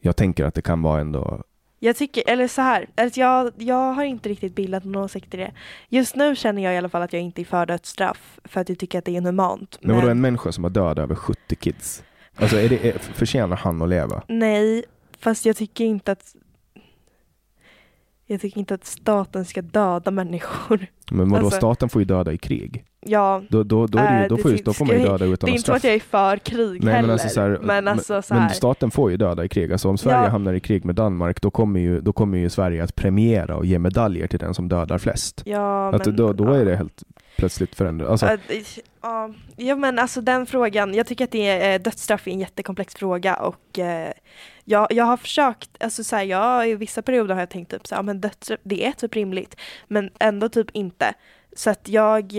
Jag 0.00 0.16
tänker 0.16 0.44
att 0.44 0.54
det 0.54 0.62
kan 0.62 0.82
vara 0.82 1.00
ändå 1.00 1.42
jag 1.78 1.96
tycker, 1.96 2.22
eller 2.26 2.48
så 2.48 2.62
här, 2.62 2.86
alltså 2.94 3.20
jag, 3.20 3.52
jag 3.56 3.92
har 3.92 4.04
inte 4.04 4.28
riktigt 4.28 4.54
bildat 4.54 4.84
någon 4.84 5.04
åsikt 5.04 5.34
i 5.34 5.36
det. 5.36 5.52
Just 5.88 6.16
nu 6.16 6.36
känner 6.36 6.62
jag 6.62 6.74
i 6.74 6.76
alla 6.76 6.88
fall 6.88 7.02
att 7.02 7.12
jag 7.12 7.22
inte 7.22 7.42
är 7.42 7.44
för 7.44 7.66
dödsstraff. 7.66 8.40
För 8.44 8.60
att 8.60 8.68
jag 8.68 8.78
tycker 8.78 8.98
att 8.98 9.04
det 9.04 9.10
är 9.10 9.16
inhumant. 9.16 9.78
Men 9.82 9.96
vadå 9.96 10.08
en 10.08 10.20
människa 10.20 10.52
som 10.52 10.64
har 10.64 10.70
dödat 10.70 10.98
över 10.98 11.14
70 11.14 11.56
kids? 11.56 12.02
Alltså 12.36 12.56
är 12.56 12.68
det, 12.68 12.88
är, 12.88 12.98
förtjänar 12.98 13.56
han 13.56 13.82
att 13.82 13.88
leva? 13.88 14.22
Nej, 14.28 14.84
fast 15.18 15.46
jag 15.46 15.56
tycker 15.56 15.84
inte 15.84 16.12
att 16.12 16.34
jag 18.26 18.40
tycker 18.40 18.58
inte 18.58 18.74
att 18.74 18.84
staten 18.84 19.44
ska 19.44 19.62
döda 19.62 20.10
människor. 20.10 20.86
Men 21.10 21.28
vadå, 21.30 21.44
Alltså- 21.44 21.58
staten 21.58 21.88
får 21.88 22.02
ju 22.02 22.06
döda 22.06 22.32
i 22.32 22.38
krig. 22.38 22.84
Ja, 23.08 23.42
Då, 23.48 23.62
då, 23.62 23.86
då, 23.86 23.98
är 23.98 24.02
det, 24.12 24.16
ju- 24.18 24.22
Äh, 24.22 24.28
då, 24.28 24.36
det 24.36 24.42
får, 24.42 24.50
ju, 24.50 24.56
då 24.56 24.72
får 24.72 24.84
man 24.84 24.96
ju 24.96 25.02
döda 25.04 25.24
utan 25.24 25.46
det 25.46 25.50
är 25.50 25.54
inte 25.56 25.66
så 25.66 25.72
att 25.72 25.78
straff. 25.78 25.84
jag 25.84 25.94
är 25.94 26.00
för 26.00 26.36
krig 26.38 26.84
Nej, 26.84 26.94
heller. 26.94 27.06
men, 27.06 27.10
alltså 27.12 27.28
så 27.28 27.40
här, 27.40 27.58
men 27.62 27.88
alltså 27.88 28.22
så 28.22 28.34
men 28.34 28.50
staten 28.50 28.90
får 28.90 29.10
ju 29.10 29.16
döda 29.16 29.44
i 29.44 29.48
krig. 29.48 29.72
Alltså 29.72 29.88
om 29.88 29.98
Sverige 29.98 30.22
Ja. 30.24 30.28
hamnar 30.28 30.54
i 30.54 30.60
krig 30.60 30.84
med 30.84 30.94
Danmark, 30.94 31.40
då 31.40 31.50
kommer, 31.50 31.80
ju, 31.80 32.00
då 32.00 32.12
kommer 32.12 32.38
ju 32.38 32.50
Sverige 32.50 32.84
att 32.84 32.94
premiera 32.94 33.56
och 33.56 33.66
ge 33.66 33.78
medaljer 33.78 34.26
till 34.26 34.38
den 34.38 34.54
som 34.54 34.68
dödar 34.68 34.98
flest. 34.98 35.42
ja, 35.44 35.94
att 35.94 36.06
men, 36.06 36.16
då, 36.16 36.32
då 36.32 36.44
ja. 36.44 36.54
är 36.56 36.64
det 36.64 36.76
helt 36.76 37.02
plötsligt 37.36 37.74
förändrat. 37.74 38.08
Alltså, 38.10 38.26
Ja, 38.26 38.36
det- 38.48 38.80
Ja, 39.02 39.30
ja 39.56 39.76
men 39.76 39.98
alltså 39.98 40.20
den 40.20 40.46
frågan, 40.46 40.94
jag 40.94 41.06
tycker 41.06 41.24
att 41.24 41.30
det 41.32 41.48
är, 41.48 41.78
dödsstraff 41.78 42.26
är 42.26 42.30
en 42.30 42.40
jättekomplex 42.40 42.94
fråga 42.94 43.36
och 43.36 43.78
eh, 43.78 44.10
jag, 44.68 44.86
jag 44.92 45.04
har 45.04 45.16
försökt, 45.16 45.70
alltså 45.80 46.04
så 46.04 46.16
här, 46.16 46.24
jag, 46.24 46.68
i 46.70 46.74
vissa 46.74 47.02
perioder 47.02 47.34
har 47.34 47.42
jag 47.42 47.50
tänkt 47.50 47.70
typ 47.70 47.86
så 47.86 47.94
här, 47.94 48.02
men 48.02 48.20
dödsstraff, 48.20 48.60
det 48.62 48.86
är 48.86 48.92
typ 48.92 49.14
rimligt, 49.14 49.56
men 49.88 50.10
ändå 50.20 50.48
typ 50.48 50.70
inte. 50.72 51.14
Så 51.56 51.70
att 51.70 51.88
jag, 51.88 52.32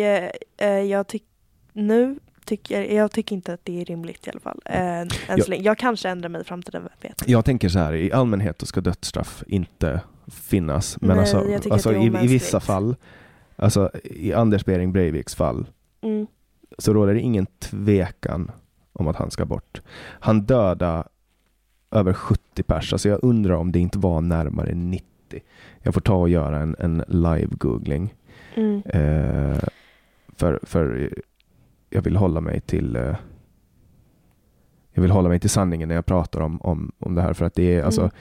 eh, 0.57 0.67
jag 0.69 1.07
tycker, 1.07 1.27
nu 1.73 2.19
tycker 2.45 2.93
jag, 2.93 3.11
tycker 3.11 3.35
inte 3.35 3.53
att 3.53 3.59
det 3.65 3.81
är 3.81 3.85
rimligt 3.85 4.27
i 4.27 4.29
alla 4.29 4.39
fall. 4.39 4.61
Än 4.65 5.09
Ja. 5.27 5.55
Jag 5.55 5.77
kanske 5.77 6.09
ändrar 6.09 6.29
mig 6.29 6.41
i 6.41 6.43
framtiden, 6.43 6.81
vem 6.83 6.91
vet. 7.09 7.29
jag 7.29 7.45
tänker 7.45 7.69
så 7.69 7.79
här, 7.79 7.93
i 7.93 8.11
allmänhet 8.11 8.67
ska 8.67 8.81
dödsstraff 8.81 9.43
inte 9.47 10.01
finnas. 10.31 11.01
Men 11.01 11.09
Nej, 11.09 11.19
alltså, 11.19 11.71
alltså 11.71 11.93
i, 11.93 12.05
i 12.05 12.27
vissa 12.27 12.59
fall, 12.59 12.95
alltså 13.55 13.91
i 14.03 14.33
Anders 14.33 14.65
Behring 14.65 14.91
Breiviks 14.93 15.35
fall, 15.35 15.65
Mm. 16.01 16.27
så 16.77 16.93
råder 16.93 17.13
det 17.13 17.19
ingen 17.19 17.45
tvekan 17.45 18.51
om 18.93 19.07
att 19.07 19.15
han 19.15 19.31
ska 19.31 19.45
bort. 19.45 19.81
Han 20.19 20.41
dödade 20.41 21.03
över 21.91 22.13
70 22.13 22.63
pers, 22.63 22.93
alltså 22.93 23.09
jag 23.09 23.19
undrar 23.23 23.55
om 23.55 23.71
det 23.71 23.79
inte 23.79 23.99
var 23.99 24.21
närmare 24.21 24.75
90. 24.75 25.05
Jag 25.81 25.93
får 25.93 26.01
ta 26.01 26.15
och 26.15 26.29
göra 26.29 26.59
en, 26.59 26.75
en 26.79 27.01
live-googling. 27.07 28.13
Mm. 28.55 28.81
Eh, 28.85 29.59
för, 30.35 30.59
för 30.63 31.13
jag 31.89 32.01
vill 32.01 32.15
hålla 32.15 32.41
mig 32.41 32.61
till 32.61 32.95
eh, 32.95 33.15
jag 34.91 35.01
vill 35.01 35.11
hålla 35.11 35.29
mig 35.29 35.39
till 35.39 35.49
sanningen 35.49 35.87
när 35.87 35.95
jag 35.95 36.05
pratar 36.05 36.39
om, 36.41 36.61
om, 36.61 36.91
om 36.99 37.15
det 37.15 37.21
här 37.21 37.33
för 37.33 37.45
att 37.45 37.55
det 37.55 37.75
är 37.75 37.83
alltså 37.83 38.01
Mm. 38.01 38.11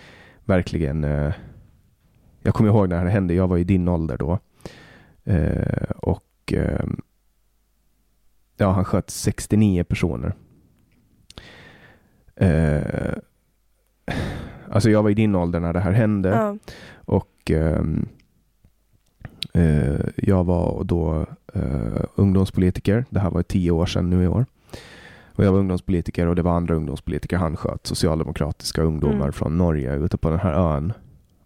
verkligen 0.45 1.05
eh, 1.05 1.33
jag 2.43 2.55
kommer 2.55 2.71
ihåg 2.71 2.89
när 2.89 3.05
det 3.05 3.11
hände, 3.11 3.35
jag 3.35 3.49
var 3.49 3.59
i 3.59 3.65
din 3.65 3.89
ålder 3.89 4.19
då 4.19 4.39
eh, 5.25 5.91
och 5.97 6.53
eh, 6.53 6.87
ja, 8.57 8.71
han 8.71 8.85
sköt 8.85 9.11
69 9.11 9.85
personer. 9.85 10.35
Eh, 12.37 13.13
alltså 14.77 14.91
jag 14.91 15.03
var 15.03 15.11
i 15.11 15.15
din 15.15 15.35
ålder 15.35 15.61
när 15.61 15.73
det 15.73 15.81
här 15.81 15.93
hände 15.93 16.29
Ja. 16.29 16.57
och 16.97 17.51
ehm, 17.51 18.09
eh, 19.55 20.01
jag 20.17 20.45
var 20.45 20.85
då 20.85 21.27
eh, 21.55 22.05
ungdomspolitiker. 22.15 23.05
Det 23.11 23.21
här 23.21 23.31
var 23.31 23.43
tio 23.43 23.71
år 23.71 23.87
sedan 23.87 24.11
nu 24.11 24.25
i 24.25 24.29
år. 24.29 24.47
Och 25.35 25.45
jag 25.45 25.53
var 25.53 25.59
ungdomspolitiker 25.59 26.27
och 26.27 26.37
det 26.37 26.43
var 26.43 26.53
andra 26.53 26.75
ungdomspolitiker 26.75 27.37
han 27.37 27.57
sköt. 27.57 27.87
Socialdemokratiska 27.87 28.83
ungdomar 28.83 29.17
Mm. 29.17 29.33
från 29.33 29.59
Norge 29.59 29.97
ute 29.97 30.17
på 30.17 30.31
den 30.31 30.39
här 30.39 30.53
ön. 30.55 30.93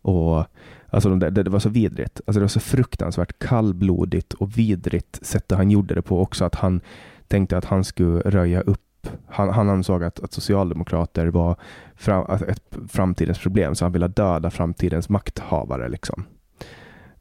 Och 0.02 0.44
alltså 0.89 1.09
de 1.09 1.19
där, 1.19 1.31
det, 1.31 1.43
det 1.43 1.51
var 1.51 1.59
så 1.59 1.69
vidrigt. 1.69 2.20
Alltså 2.27 2.40
det 2.40 2.44
var 2.44 2.48
så 2.48 2.61
fruktansvärt 2.61 3.39
kallblodigt 3.39 4.32
och 4.35 4.59
vidrigt 4.59 5.27
sättet 5.27 5.59
han 5.59 5.70
gjorde 5.70 5.94
det 5.94 6.02
på 6.02 6.20
också. 6.20 6.44
Att 6.44 6.55
han 6.55 6.81
tänkte 7.28 7.57
att 7.59 7.65
han 7.65 7.85
skulle 7.85 8.20
röja 8.20 8.61
upp 8.61 8.81
han, 9.28 9.48
han 9.48 9.68
ansåg 9.68 10.05
att, 10.05 10.20
att 10.20 10.32
socialdemokrater 10.32 11.27
var 11.27 11.56
fram, 11.97 12.27
ett 12.48 12.77
framtidens 12.89 13.39
problem, 13.39 13.74
så 13.74 13.85
han 13.85 13.93
ville 13.93 14.09
döda 14.09 14.51
framtidens 14.51 15.09
makthavare. 15.09 15.89
Liksom. 15.89 16.24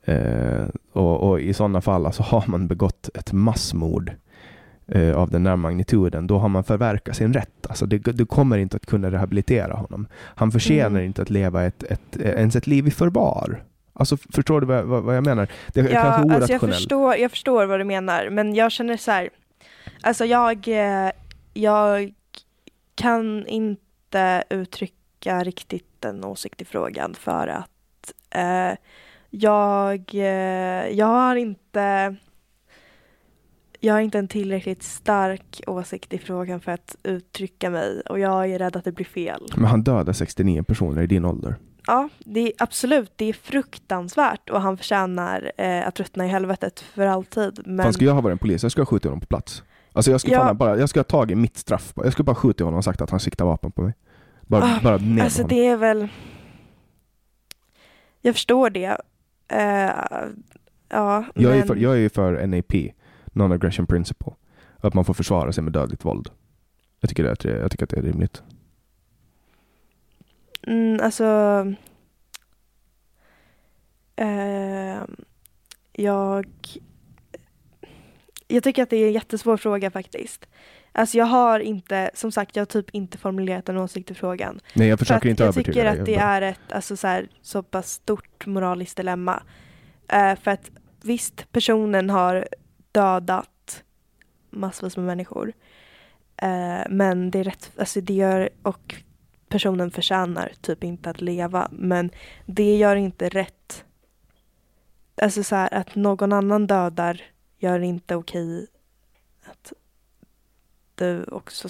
Eh, 0.04 0.66
och, 0.94 1.30
och 1.30 1.40
i 1.42 1.54
sådana 1.54 1.82
fall 1.82 2.06
alltså, 2.06 2.24
har 2.24 2.44
man 2.48 2.68
begått 2.68 3.10
ett 3.14 3.34
massmord 3.34 4.12
eh, 4.88 5.16
av 5.16 5.30
den 5.32 5.46
här 5.46 5.56
magnituden, 5.56 6.28
då 6.28 6.38
har 6.38 6.50
man 6.50 6.64
förverkat 6.64 7.16
sin 7.16 7.34
rätt. 7.34 7.68
Alltså 7.70 7.86
det, 7.86 7.98
du 7.98 8.26
kommer 8.26 8.58
inte 8.58 8.76
att 8.78 8.86
kunna 8.86 9.12
rehabilitera 9.12 9.74
honom. 9.74 10.08
Han 10.14 10.52
förtjänar 10.52 10.90
Mm. 10.90 11.04
inte 11.06 11.22
att 11.22 11.30
leva 11.30 11.64
ett, 11.64 11.84
ett, 11.84 12.18
ens 12.18 12.56
ett 12.56 12.68
liv 12.68 12.88
i 12.88 12.92
förvar. 12.92 13.64
Alltså 13.94 14.18
förstår 14.18 14.62
du 14.62 14.68
vad, 14.68 14.84
vad, 14.86 15.04
vad 15.04 15.16
jag 15.18 15.24
menar? 15.26 15.48
Det 15.74 15.80
är 15.80 15.84
Ja, 15.84 15.90
kanske 16.02 16.10
alltså 16.10 16.30
jag 16.30 16.38
orationellt. 16.38 16.76
förstår, 16.76 17.16
jag 17.16 17.32
förstår 17.32 17.66
vad 17.66 17.80
du 17.80 17.84
menar, 17.84 18.30
men 18.30 18.56
jag 18.56 18.72
känner 18.72 18.98
så 18.98 19.12
här, 19.12 19.30
alltså 20.02 20.26
jag, 20.26 20.68
eh, 20.68 21.12
jag 21.60 22.14
kan 22.96 23.48
inte 23.48 24.44
uttrycka 24.50 25.44
riktigt 25.44 26.06
en 26.06 26.26
åsikt 26.26 26.62
i 26.62 26.66
frågan 26.66 27.14
för 27.14 27.48
att 27.48 28.14
eh, 28.30 28.78
jag, 29.30 30.16
eh, 30.16 30.88
jag 30.90 31.06
har 31.06 31.36
inte 31.36 32.16
jag 33.80 33.94
har 33.94 34.02
inte 34.02 34.20
en 34.20 34.28
tillräckligt 34.28 34.84
stark 34.84 35.62
åsikt 35.68 36.14
i 36.14 36.18
frågan 36.18 36.60
för 36.60 36.72
att 36.72 36.96
uttrycka 37.04 37.70
mig 37.70 38.02
och 38.02 38.20
jag 38.20 38.52
är 38.52 38.60
rädd 38.60 38.76
att 38.76 38.84
det 38.84 38.92
blir 38.92 39.06
fel. 39.06 39.42
Men 39.56 39.66
han 39.66 39.84
dödade 39.84 40.14
69 40.14 40.64
personer 40.64 41.02
i 41.02 41.08
din 41.08 41.26
ålder. 41.26 41.56
Ja, 41.88 42.10
det 42.20 42.40
är 42.40 42.52
absolut, 42.58 43.12
det 43.16 43.26
är 43.26 43.34
fruktansvärt 43.34 44.50
och 44.50 44.62
han 44.62 44.78
förtjänar 44.78 45.52
eh, 45.58 45.88
att 45.88 46.00
ruttna 46.00 46.26
i 46.26 46.28
helvetet 46.28 46.80
för 46.80 47.06
alltid. 47.06 47.62
Men 47.66 47.84
Fan, 47.84 47.94
skulle 47.94 48.10
jag 48.10 48.16
ha 48.16 48.22
varit 48.22 48.32
en 48.32 48.38
polis, 48.38 48.64
jag 48.64 48.72
skulle 48.72 48.82
ha 48.82 48.90
skjutit 48.90 49.06
honom 49.06 49.20
på 49.20 49.28
plats. 49.28 49.64
Alltså 49.94 50.12
jag 50.12 50.22
skulle, 50.22 50.36
Ja. 50.36 50.54
bara, 50.54 50.78
jag 50.78 50.90
skulle 50.90 51.00
ha 51.02 51.04
tagit 51.06 51.38
mitt 51.38 51.58
straff. 51.58 51.94
Jag 51.96 52.12
skulle 52.14 52.24
bara 52.24 52.36
skjutit 52.36 52.62
honom 52.66 52.78
och 52.78 52.84
sagt 52.84 53.02
att 53.02 53.10
han 53.10 53.20
siktar 53.20 53.46
vapen 53.46 53.72
på 53.72 53.82
mig. 53.82 53.94
Bara, 54.42 54.64
Ah, 54.64 54.80
bara 54.84 54.98
ner 54.98 55.24
alltså 55.24 55.42
honom. 55.42 55.50
det 55.58 55.68
är 55.68 55.78
väl... 55.78 56.08
Jag 58.22 58.36
förstår 58.36 58.70
det. 58.70 58.98
Eh, 59.48 59.92
ja, 60.90 61.26
Jag, 61.36 61.54
är 61.54 61.58
men... 61.58 61.68
för, 61.68 61.76
jag 61.76 61.94
är 61.94 61.98
ju 61.98 62.10
för 62.10 62.48
NAP, 62.48 62.74
Non-Aggression 63.26 63.86
Principle. 63.88 64.32
Att 64.78 64.94
man 64.94 65.06
får 65.06 65.14
försvara 65.14 65.52
sig 65.54 65.64
med 65.64 65.74
dödligt 65.74 66.06
våld. 66.06 66.30
Jag 67.00 67.10
tycker, 67.10 67.24
det 67.24 67.46
är, 67.46 67.58
jag 67.60 67.72
tycker 67.72 67.84
att 67.84 67.90
det 67.90 67.98
är 67.98 68.02
rimligt. 68.02 68.44
Mm, 70.68 71.00
alltså... 71.04 71.26
Eh, 74.16 75.02
jag... 75.94 76.46
Jag 78.52 78.64
tycker 78.64 78.84
att 78.84 78.90
det 78.90 78.98
är 78.98 79.08
en 79.08 79.14
jättesvår 79.14 79.58
fråga 79.58 79.92
faktiskt. 79.92 80.46
Alltså 80.92 81.18
jag 81.18 81.26
har 81.26 81.60
inte, 81.60 82.12
som 82.14 82.32
sagt, 82.32 82.56
jag 82.56 82.62
har 82.62 82.66
typ 82.66 82.90
inte 82.90 83.18
formulerat 83.18 83.70
en 83.70 83.78
åsikt 83.78 84.12
i 84.12 84.14
frågan. 84.14 84.60
Nej, 84.74 84.88
jag 84.88 85.00
För 85.00 85.06
försöker 85.06 85.28
att 85.28 85.32
inte 85.32 85.44
jag 85.44 85.48
övertyga 85.48 85.74
tycker 85.74 85.84
dig. 85.92 86.00
att 86.00 86.06
det 86.06 86.12
Jag 86.12 86.22
bara- 86.22 86.28
är 86.36 86.42
ett 86.42 86.72
alltså, 86.72 86.98
så, 86.98 87.08
här, 87.08 87.28
så 87.42 87.64
pass 87.64 87.92
stort 87.92 88.46
moraliskt 88.46 88.98
dilemma. 88.98 89.44
Eh, 90.08 90.36
för 90.36 90.52
att 90.52 90.72
visst, 91.02 91.52
personen 91.52 92.10
har 92.10 92.48
dödat 92.92 93.84
massvis 94.50 94.98
med 94.98 95.06
människor. 95.06 95.54
Eh, 96.42 96.82
men 96.90 97.32
det 97.32 97.40
är 97.40 97.44
rätt, 97.44 97.72
alltså 97.78 98.02
det 98.02 98.14
gör, 98.14 98.50
och 98.62 98.96
personen 99.50 99.92
förtjänar 99.92 100.52
typ 100.62 100.84
inte 100.84 101.10
att 101.10 101.22
leva. 101.22 101.68
Men 101.72 102.10
det 102.46 102.78
gör 102.78 102.96
inte 102.96 103.30
rätt. 103.30 103.84
Alltså 105.22 105.44
så 105.44 105.56
här, 105.56 105.74
att 105.74 105.96
någon 105.96 106.34
annan 106.34 106.68
dödar 106.68 107.22
gör 107.60 107.80
inte 107.80 108.16
okej 108.16 108.68
att 109.44 109.74
du 110.96 111.24
också 111.24 111.70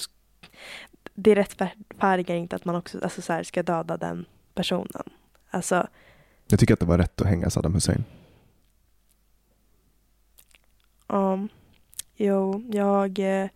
det 1.13 1.35
rättfärdigar 1.35 2.35
inte 2.35 2.55
att 2.55 2.65
man 2.65 2.75
också 2.75 2.99
alltså 3.03 3.21
så 3.21 3.33
här, 3.33 3.43
ska 3.43 3.63
döda 3.63 3.97
den 3.97 4.25
personen. 4.53 5.03
Alltså, 5.49 5.87
Jag 6.47 6.59
tycker 6.59 6.73
att 6.73 6.79
det 6.79 6.85
var 6.85 6.97
rätt 6.97 7.21
att 7.21 7.27
hänga 7.27 7.49
Saddam 7.49 7.73
Hussein. 7.73 8.03
um, 11.07 11.49
jo, 12.15 12.63
jag 12.71 13.19
eh, 13.19 13.49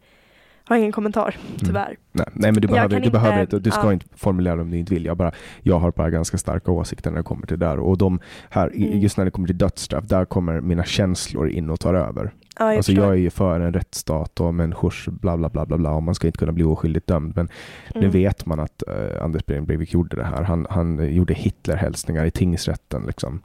har 0.66 0.76
ingen 0.78 0.92
kommentar 0.92 1.36
tyvärr. 1.60 1.98
Nej, 2.12 2.26
nej 2.34 2.52
men 2.52 2.62
du 2.62 2.68
behöver, 2.68 3.00
du 3.00 3.10
behöver 3.12 3.42
inte- 3.42 3.56
inte, 3.56 3.70
du 3.70 3.72
ska 3.72 3.84
ja. 3.86 3.94
inte 3.94 4.06
formulera 4.16 4.62
om 4.62 4.72
du 4.72 4.78
inte 4.78 4.94
vill. 4.94 5.06
Jag, 5.06 5.18
bara, 5.18 5.32
jag 5.62 5.80
har 5.80 5.92
bara 5.92 6.10
ganska 6.10 6.38
starka 6.38 6.72
åsikter 6.72 7.12
när 7.12 7.18
det 7.18 7.24
kommer 7.24 7.48
till 7.48 7.60
det 7.60 7.66
där. 7.66 7.80
Och 7.80 7.98
de 7.98 8.20
här, 8.50 8.68
Mm. 8.76 9.00
just 9.00 9.18
när 9.18 9.26
det 9.26 9.32
kommer 9.32 9.48
till 9.48 9.58
dödsstraff, 9.58 10.04
där 10.08 10.26
kommer 10.26 10.62
mina 10.62 10.84
känslor 10.84 11.50
in 11.50 11.70
och 11.70 11.80
tar 11.80 11.94
över. 11.94 12.34
Ja, 12.60 12.66
jag 12.70 12.78
alltså 12.78 12.92
jag 12.92 13.10
är 13.10 13.14
ju 13.14 13.30
för 13.30 13.60
en 13.60 13.74
rättsstat 13.74 14.40
och 14.40 14.54
människors 14.54 15.08
bla 15.08 15.38
bla 15.38 15.50
bla 15.50 15.66
bla 15.66 15.78
bla 15.78 15.92
och 15.92 16.04
man 16.04 16.16
ska 16.16 16.28
inte 16.28 16.40
kunna 16.40 16.52
bli 16.52 16.64
oskyldigt 16.64 17.08
dömd. 17.08 17.34
Men 17.36 17.50
nu 17.96 18.00
Mm. 18.00 18.12
vet 18.12 18.46
man 18.46 18.60
att 18.60 18.84
eh, 18.88 19.24
Anders 19.24 19.46
Breivik 19.46 19.94
gjorde 19.94 20.16
det 20.16 20.24
här. 20.24 20.44
Han, 20.44 20.68
han 20.70 21.14
gjorde 21.14 21.34
Hitlerhälsningar 21.34 22.26
i 22.26 22.32
tingsrätten. 22.32 23.04
Liksom. 23.08 23.42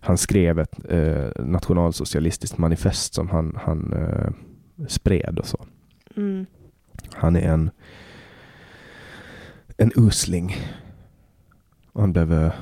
Han 0.00 0.18
skrev 0.18 0.58
ett 0.58 0.78
eh, 0.88 1.44
nationalsocialistiskt 1.44 2.58
manifest 2.58 3.14
som 3.14 3.28
han, 3.28 3.58
han 3.62 3.92
eh, 3.92 4.30
spred 4.88 5.38
och 5.38 5.46
så. 5.46 5.64
Mm. 6.16 6.46
Han 7.12 7.36
är 7.36 7.52
en, 7.52 7.70
en 9.76 9.92
usling. 9.96 10.56
Och 11.92 12.00
han 12.00 12.12
blev 12.12 12.32
eh, 12.32 12.52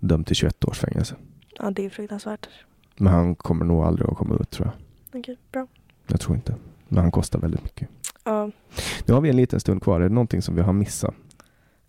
dömd 0.00 0.26
till 0.26 0.36
21 0.36 0.64
års 0.64 0.78
fängelse. 0.78 1.16
Ja, 1.58 1.70
det 1.70 1.84
är 1.84 1.90
fruktansvärt. 1.90 2.48
Men 2.96 3.12
han 3.12 3.34
kommer 3.34 3.64
nog 3.64 3.84
aldrig 3.84 4.08
att 4.10 4.16
komma 4.16 4.34
ut 4.40 4.50
tror 4.50 4.66
jag. 4.66 5.20
Okej, 5.20 5.38
bra. 5.52 5.66
Jag 6.06 6.20
tror 6.20 6.36
inte. 6.36 6.54
Men 6.88 6.98
han 6.98 7.10
kostar 7.10 7.38
väldigt 7.38 7.62
mycket. 7.62 7.88
Ja. 8.24 8.50
Nu 9.06 9.14
har 9.14 9.20
vi 9.20 9.30
en 9.30 9.36
liten 9.36 9.60
stund 9.60 9.82
kvar. 9.82 10.00
Är 10.00 10.08
det 10.08 10.14
någonting 10.14 10.42
som 10.42 10.54
vi 10.54 10.62
har 10.62 10.72
missat? 10.72 11.14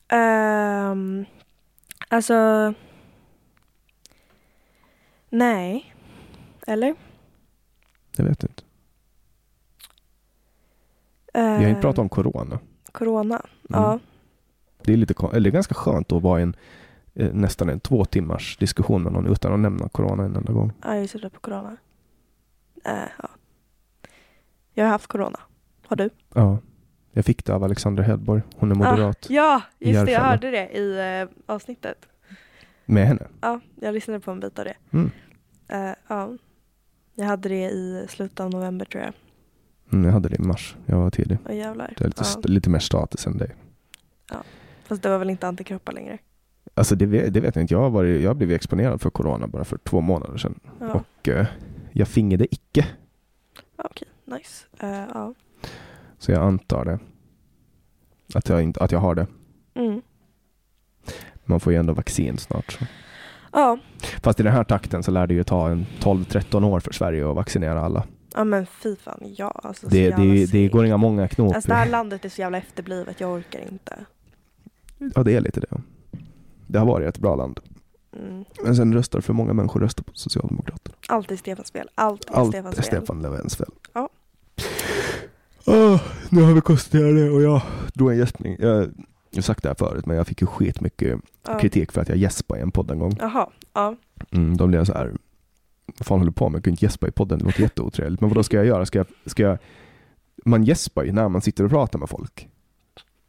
Ehm, 0.07 1.25
alltså... 2.07 2.73
Nej. 5.30 5.95
Eller? 6.67 6.95
Jag 8.17 8.25
vet 8.25 8.43
inte. 8.43 8.63
Vi 11.34 11.39
har 11.64 11.68
inte 11.68 11.81
pratat 11.81 11.99
om 11.99 12.10
corona. 12.10 12.60
Corona. 12.91 13.35
Mm. 13.35 13.47
Ja. 13.81 13.99
Det 14.84 14.93
är, 14.93 14.97
lite, 14.97 15.14
eller 15.34 15.39
det 15.39 15.49
är 15.49 15.51
ganska 15.51 15.76
skönt 15.76 16.11
att 16.11 16.22
vara 16.22 16.39
i 16.39 16.43
en 16.43 16.55
eh, 17.14 17.34
nästan 17.34 17.69
en 17.69 17.80
två 17.80 18.05
timmars 18.05 18.57
diskussion 18.57 19.03
med 19.03 19.14
någon 19.14 19.27
utan 19.27 19.53
att 19.53 19.60
nämna 19.60 19.89
corona 19.89 20.23
en 20.23 20.35
enda 20.35 20.53
gång. 20.53 20.72
ja, 20.84 20.95
jag 20.95 21.03
är 21.03 21.07
så 21.07 21.30
på 21.30 21.39
corona. 21.39 21.77
Eh, 22.85 22.93
ja. 23.22 23.30
Jag 24.73 24.85
har 24.85 24.91
haft 24.91 25.07
corona. 25.07 25.39
Har 25.88 25.95
du? 25.95 26.10
Ja. 26.34 26.57
Jag 27.11 27.26
fick 27.26 27.45
det 27.45 27.53
av 27.53 27.64
Alexandra 27.64 28.03
Hedborg. 28.03 28.41
Hon 28.55 28.72
är 28.72 28.76
moderat. 28.76 29.27
Ah, 29.30 29.34
ja, 29.34 29.61
just 29.80 30.05
det. 30.05 30.11
Jag 30.11 30.22
hörde 30.22 30.51
det 30.51 30.69
i 30.69 31.19
eh, 31.22 31.53
avsnittet. 31.55 32.05
Med 32.85 33.07
henne. 33.07 33.27
Ja, 33.41 33.60
jag 33.76 33.93
lyssnade 33.93 34.19
på 34.19 34.31
en 34.31 34.39
bit 34.39 34.60
av 34.60 34.65
det. 34.65 34.76
Mm. 34.91 35.11
Eh, 35.68 35.95
ja. 36.07 36.38
Jag 37.15 37.26
hade 37.26 37.49
det 37.49 37.69
i 37.69 38.05
slutet 38.10 38.39
av 38.39 38.49
november 38.49 38.85
tror 38.85 39.03
jag. 39.03 39.14
Mm, 39.94 40.06
jag 40.06 40.11
hade 40.14 40.30
det 40.30 40.36
i 40.36 40.40
mars. 40.41 40.76
Jag 40.86 40.98
var 40.98 41.10
tidig. 41.10 41.38
Åh 41.49 41.56
jävlar. 41.56 41.94
Är 41.98 42.06
lite, 42.06 42.24
Ja. 42.36 42.41
lite 42.44 42.70
mer 42.70 42.80
status 42.80 43.28
än 43.28 43.38
dig. 43.38 43.56
Fast 44.84 45.03
det 45.03 45.10
var 45.10 45.18
väl 45.18 45.30
inte 45.30 45.48
antikroppar 45.48 45.94
längre? 45.94 46.18
Alltså 46.74 46.95
det, 46.95 47.06
vet- 47.06 47.34
det 47.34 47.40
vet 47.40 47.56
jag 47.56 47.64
inte. 47.64 47.74
Jag 47.74 47.90
har, 47.90 48.03
jag 48.03 48.36
blivit 48.36 48.56
exponerad 48.56 49.02
för 49.02 49.10
corona 49.10 49.48
bara 49.48 49.64
för 49.65 49.78
två 49.78 50.02
månader 50.02 50.38
sedan. 50.38 50.60
Ja, 50.80 50.94
Och 51.22 51.30
eh, 51.30 51.45
jag 51.91 52.07
det 52.38 52.53
icke. 52.53 52.86
ja 53.78 53.84
okej. 53.90 54.07
Nice. 54.26 54.65
Eh, 54.80 54.90
ja. 55.14 55.34
Så 56.18 56.32
jag 56.32 56.44
antar 56.44 56.86
det. 56.86 56.99
Att 58.36 58.49
jag, 58.49 58.61
inte, 58.61 58.80
att 58.84 58.91
jag 58.91 58.99
har 58.99 59.15
det. 59.15 59.28
Mm. 59.74 60.02
Man 61.45 61.60
får 61.60 61.74
ju 61.74 61.80
ändå 61.80 61.94
vaccin 61.94 62.38
snart. 62.38 62.72
Så. 62.72 62.86
ja. 63.52 63.78
Fast 64.24 64.40
i 64.40 64.44
den 64.44 64.53
här 64.53 64.64
takten 64.64 65.03
så 65.03 65.11
lär 65.11 65.28
det 65.28 65.34
ju 65.34 65.44
ta 65.44 65.70
en 65.70 65.86
12-13 65.99 66.64
år 66.65 66.80
för 66.80 66.94
Sverige 66.94 67.30
att 67.30 67.36
vaccinera 67.36 67.82
alla. 67.82 68.03
Ja 68.34 68.43
men 68.43 68.65
fy 68.65 68.95
fan, 68.95 69.19
ja. 69.38 69.47
Alltså, 69.64 69.89
så 69.89 69.95
Det, 69.95 70.10
det, 70.10 70.45
det 70.51 70.68
går 70.68 70.85
inga 70.85 70.97
många 70.97 71.27
knop. 71.27 71.55
Alltså 71.55 71.68
det 71.68 71.73
här 71.76 71.89
landet 71.89 72.26
är 72.26 72.30
så 72.30 72.41
jävla 72.41 72.57
efterblivet, 72.57 73.19
jag 73.19 73.31
orkar 73.31 73.60
inte. 73.72 74.05
Ja, 75.15 75.23
det 75.23 75.35
är 75.35 75.41
lite 75.41 75.60
det. 75.60 75.81
Det 76.68 76.80
har 76.80 76.85
varit 76.85 77.07
ett 77.07 77.18
bra 77.18 77.35
land. 77.35 77.60
Mm. 78.18 78.45
Men 78.64 78.76
sen 78.76 78.93
röstar 78.93 79.22
för 79.22 79.34
många 79.34 79.53
människor 79.53 79.80
röstar 79.80 80.03
på 80.03 80.11
Socialdemokraterna. 80.14 80.95
Allt 81.07 81.31
är 81.31 81.35
Stefans 81.35 81.72
fel. 81.72 81.89
Allt 81.95 82.30
är 82.30 82.34
Allt 82.34 82.49
Stefans 82.49 82.77
är. 82.77 82.81
Stefan 82.81 83.22
Löfvens 83.22 83.55
fel. 83.55 83.69
Ja. 83.93 84.10
Åh, 85.65 86.01
nu 86.30 86.41
har 86.41 86.53
vi 86.53 86.61
konstaterat 86.61 87.15
det 87.15 87.30
och 87.30 87.41
jag 87.41 87.61
drog 87.93 88.11
en 88.11 88.18
gäspning. 88.18 88.55
Jag, 88.60 88.91
har 89.35 89.41
sagt 89.41 89.64
det 89.64 89.69
här 89.69 89.76
förut, 89.76 90.05
men 90.05 90.18
jag 90.18 90.27
fick 90.27 90.41
ju 90.41 90.47
skitmycket 90.47 91.19
Ja. 91.47 91.60
kritik 91.60 91.91
för 91.91 92.01
att 92.01 92.10
jag 92.10 92.18
gäspade 92.18 92.60
i 92.60 92.64
en 92.64 92.72
podd 92.72 92.91
en 92.91 92.99
gång. 92.99 93.18
Jaha, 93.19 93.49
ja. 93.73 93.95
Mm, 94.31 94.57
då 94.57 94.68
blev 94.68 94.85
så 94.85 94.93
här, 94.93 95.11
vad 95.85 96.05
fan 96.07 96.19
håller 96.19 96.31
du 96.31 96.35
på 96.35 96.49
med? 96.49 96.57
Jag 96.57 96.64
kan 96.64 96.72
inte 96.72 96.85
gäspa 96.85 97.07
i 97.07 97.11
podden, 97.11 97.39
det 97.39 97.45
låter 97.45 97.61
jätteotrevligt. 97.61 98.22
Men 98.22 98.30
vad 98.34 98.45
ska 98.45 98.57
jag 98.57 98.65
göra? 98.65 98.85
Ska 98.85 98.99
jag, 98.99 99.07
ska 99.26 99.43
jag, 99.43 99.57
man 100.45 100.64
gäspar 100.64 101.03
ju 101.03 101.11
när 101.11 101.30
man 101.30 101.41
sitter 101.41 101.64
och 101.64 101.69
pratar 101.69 101.99
med 101.99 102.10
folk. 102.10 102.49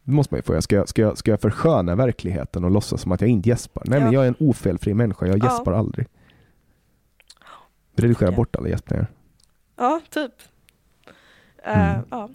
Det 0.03 0.13
måste 0.13 0.35
man 0.35 0.39
ju 0.39 0.43
få 0.43 0.53
göra. 0.53 0.63
Ska 0.63 0.77
jag, 0.77 0.89
ska, 0.89 1.03
jag, 1.03 1.19
ska 1.19 1.31
jag 1.31 1.41
försköna 1.41 1.95
verkligheten 1.95 2.65
och 2.65 2.71
låtsas 2.71 3.01
som 3.01 3.13
att 3.13 3.21
jag 3.21 3.31
inte 3.31 3.49
gäspar? 3.49 3.83
Nej, 3.87 4.01
men 4.01 4.13
Ja. 4.13 4.19
jag 4.19 4.25
är 4.25 4.29
en 4.29 4.49
ofelfri 4.49 4.95
människa. 4.95 5.27
Jag 5.27 5.39
Ja. 5.39 5.45
gäspar 5.45 5.73
aldrig. 5.73 6.07
Redigera 7.97 8.29
Okej. 8.29 8.37
bort 8.37 8.57
alla 8.57 8.69
gäspningar. 8.69 9.07
Ja, 9.77 10.01
typ. 10.11 10.33
Eh, 11.67 11.91
Mm. 11.91 12.05
ja. 12.11 12.29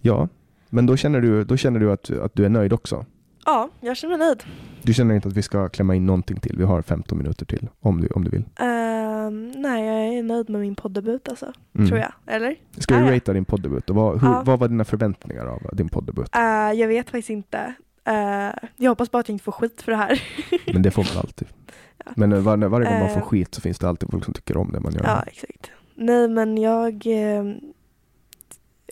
Ja, 0.00 0.28
men 0.70 0.86
då 0.86 0.96
känner 0.96 1.20
du, 1.20 1.44
då 1.44 1.56
känner 1.56 1.80
du 1.80 1.92
att, 1.92 2.10
att 2.10 2.34
du 2.34 2.44
är 2.44 2.48
nöjd 2.48 2.72
också? 2.72 3.06
Ja, 3.46 3.68
jag 3.80 3.96
känner 3.96 4.18
mig 4.18 4.26
nöjd. 4.26 4.42
Du 4.82 4.94
känner 4.94 5.14
inte 5.14 5.28
att 5.28 5.34
vi 5.36 5.42
ska 5.42 5.68
klämma 5.68 5.94
in 5.94 6.06
någonting 6.06 6.40
till? 6.40 6.56
Vi 6.58 6.64
har 6.64 6.82
15 6.82 7.18
minuter 7.18 7.46
till 7.46 7.68
om 7.80 8.00
du, 8.00 8.06
om 8.08 8.24
du 8.24 8.30
vill. 8.30 8.44
Ehm, 8.56 9.50
nej, 9.50 9.84
jag 9.86 10.18
är 10.18 10.22
nöjd 10.22 10.50
med 10.50 10.60
min 10.60 10.74
poddebut 10.74 11.28
alltså, 11.28 11.52
Mm. 11.74 11.88
tror 11.88 12.00
jag. 12.00 12.12
Eller? 12.26 12.56
Ska 12.78 12.94
Ah, 12.96 12.98
vi 12.98 13.06
ja. 13.06 13.14
ratea 13.16 13.34
din 13.34 13.44
poddebut? 13.44 13.90
Och 13.90 13.96
vad, 13.96 14.20
hur, 14.22 14.28
Ja. 14.28 14.42
vad 14.46 14.58
var 14.58 14.68
dina 14.68 14.84
förväntningar 14.84 15.46
av 15.46 15.60
din 15.72 15.88
poddebut? 15.88 16.28
Eh, 16.36 16.40
jag 16.80 16.88
vet 16.88 17.06
faktiskt 17.10 17.30
inte. 17.30 17.74
Eh, 18.04 18.68
jag 18.76 18.90
hoppas 18.90 19.10
bara 19.10 19.18
att 19.18 19.28
jag 19.28 19.34
inte 19.34 19.44
får 19.44 19.52
skit 19.52 19.82
för 19.82 19.92
det 19.92 19.98
här. 19.98 20.22
Men 20.72 20.82
det 20.82 20.90
får 20.90 21.02
man 21.14 21.16
alltid. 21.22 21.48
Ja. 22.04 22.12
Men 22.16 22.32
eh, 22.32 22.38
var, 22.38 22.56
varje 22.56 22.90
gång 22.90 22.98
man 23.00 23.10
får 23.14 23.20
skit 23.20 23.54
så 23.54 23.60
finns 23.60 23.78
det 23.78 23.88
alltid 23.88 24.10
folk 24.10 24.24
som 24.24 24.34
tycker 24.34 24.56
om 24.56 24.72
det 24.72 24.80
man 24.80 24.92
gör. 24.92 25.04
Ja, 25.04 25.22
exakt. 25.22 25.70
Nej, 25.94 26.28
men 26.28 26.58
jag... 26.58 27.06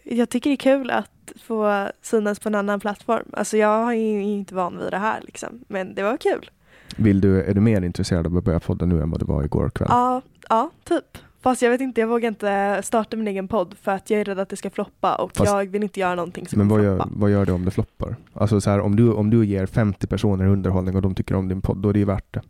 Jag 0.05 0.29
tycker 0.29 0.51
det 0.51 0.55
är 0.55 0.57
kul 0.57 0.91
att 0.91 1.11
få 1.43 1.89
synas 2.03 2.39
på 2.39 2.49
en 2.49 2.55
annan 2.55 2.81
plattform. 2.81 3.27
Alltså 3.33 3.57
jag 3.57 3.89
är 3.89 3.93
ju 3.93 4.23
inte 4.23 4.55
van 4.55 4.79
vid 4.79 4.91
det 4.91 4.99
här 4.99 5.21
liksom. 5.25 5.65
Men 5.69 5.95
det 5.95 6.03
var 6.03 6.17
kul. 6.17 6.51
Vill 6.97 7.21
du, 7.21 7.43
är 7.43 7.55
du 7.55 7.61
mer 7.61 7.83
intresserad 7.83 8.27
av 8.27 8.37
att 8.37 8.45
börja 8.45 8.61
podda 8.61 8.87
nu 8.87 9.03
än 9.03 9.11
vad 9.11 9.21
du 9.21 9.27
var 9.27 9.45
igår 9.45 9.69
kväll? 9.71 9.89
Ja, 9.91 10.23
ja, 10.49 10.71
typ. 10.85 11.19
Fast 11.43 11.63
jag 11.63 11.71
vet 11.71 11.81
inte, 11.81 12.01
jag 12.01 12.09
vågar 12.09 12.29
inte 12.29 12.81
starta 12.85 13.17
min 13.17 13.29
egen 13.29 13.49
podd 13.49 13.75
för 13.83 13.93
att 13.93 14.11
jag 14.11 14.21
är 14.21 14.25
rädd 14.25 14.39
att 14.39 14.49
det 14.49 14.57
ska 14.57 14.71
floppa 14.71 15.15
och 15.15 15.37
Fast- 15.37 15.53
jag 15.53 15.67
vill 15.71 15.83
inte 15.83 16.01
göra 16.01 16.15
någonting 16.15 16.47
som 16.49 16.59
Men 16.59 16.69
vad 16.69 16.85
gör, 16.85 17.05
vad 17.11 17.31
gör 17.31 17.47
det 17.47 17.53
om 17.53 17.65
det 17.65 17.71
floppar? 17.71 18.17
Alltså 18.33 18.61
så 18.61 18.71
här, 18.71 18.81
om, 18.81 18.97
du, 18.97 19.13
om 19.13 19.31
du 19.31 19.45
ger 19.47 19.67
50 19.67 20.07
personer 20.07 20.47
underhållning 20.47 20.97
och 20.97 21.03
de 21.03 21.15
tycker 21.15 21.35
om 21.35 21.49
din 21.49 21.63
podd, 21.63 21.77
då 21.79 21.89
är 21.89 21.93
det 21.93 21.99
ju 21.99 22.05
värt 22.05 22.35
det. 22.35 22.43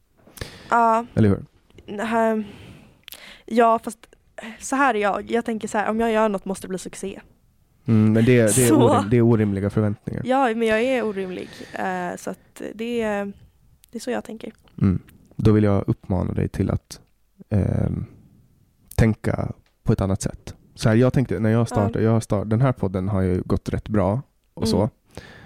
Ja, 0.71 1.07
Eller 1.15 1.29
hur? 1.29 1.45
nej. 1.87 2.45
ja, 3.47 3.79
fast 3.85 3.99
så 4.61 4.77
här 4.77 4.95
är 4.95 4.99
jag. 4.99 5.31
Jag 5.31 5.45
tänker 5.45 5.69
så 5.69 5.79
här, 5.79 5.91
om 5.91 6.01
jag 6.01 6.13
gör 6.13 6.29
något 6.29 6.45
måste 6.45 6.67
det 6.67 6.69
bli 6.69 6.79
succé. 6.79 7.21
Mm, 7.86 8.12
men 8.12 8.24
det, 8.24 8.56
det, 8.56 8.69
är 8.69 8.73
orim, 8.73 9.11
det 9.11 9.16
är 9.16 9.23
orimliga 9.23 9.70
förväntningar. 9.70 10.23
Ja, 10.24 10.55
men 10.55 10.69
jag 10.69 10.82
är 10.82 11.05
orimlig. 11.05 11.48
Eh, 11.73 12.16
så 12.16 12.35
det 12.74 13.01
är, 13.01 13.32
det 13.90 13.98
är 13.98 14.01
så 14.01 14.11
jag 14.11 14.24
tänker. 14.24 14.52
Mm. 14.82 14.98
Då 15.36 15.52
vill 15.52 15.65
jag 15.65 15.85
uppmana 15.86 16.32
dig 16.32 16.48
till 16.48 16.70
att 16.70 17.01
ehm, 17.51 18.05
tänka 18.97 19.52
på 19.82 19.93
ett 19.93 20.01
annat 20.01 20.23
sätt. 20.23 20.55
Så 20.74 20.89
här, 20.89 20.97
jag 20.97 21.12
tänkte 21.12 21.39
när 21.39 21.51
jag 21.51 21.69
startade, 21.69 22.05
jag 22.05 22.23
start, 22.23 22.51
den 22.51 22.61
här 22.61 22.73
podden 22.73 23.09
har 23.09 23.20
ju 23.20 23.43
gått 23.43 23.69
rätt 23.69 23.89
bra 23.89 24.23
och 24.55 24.69
så. 24.69 24.78
Mm. 24.78 24.90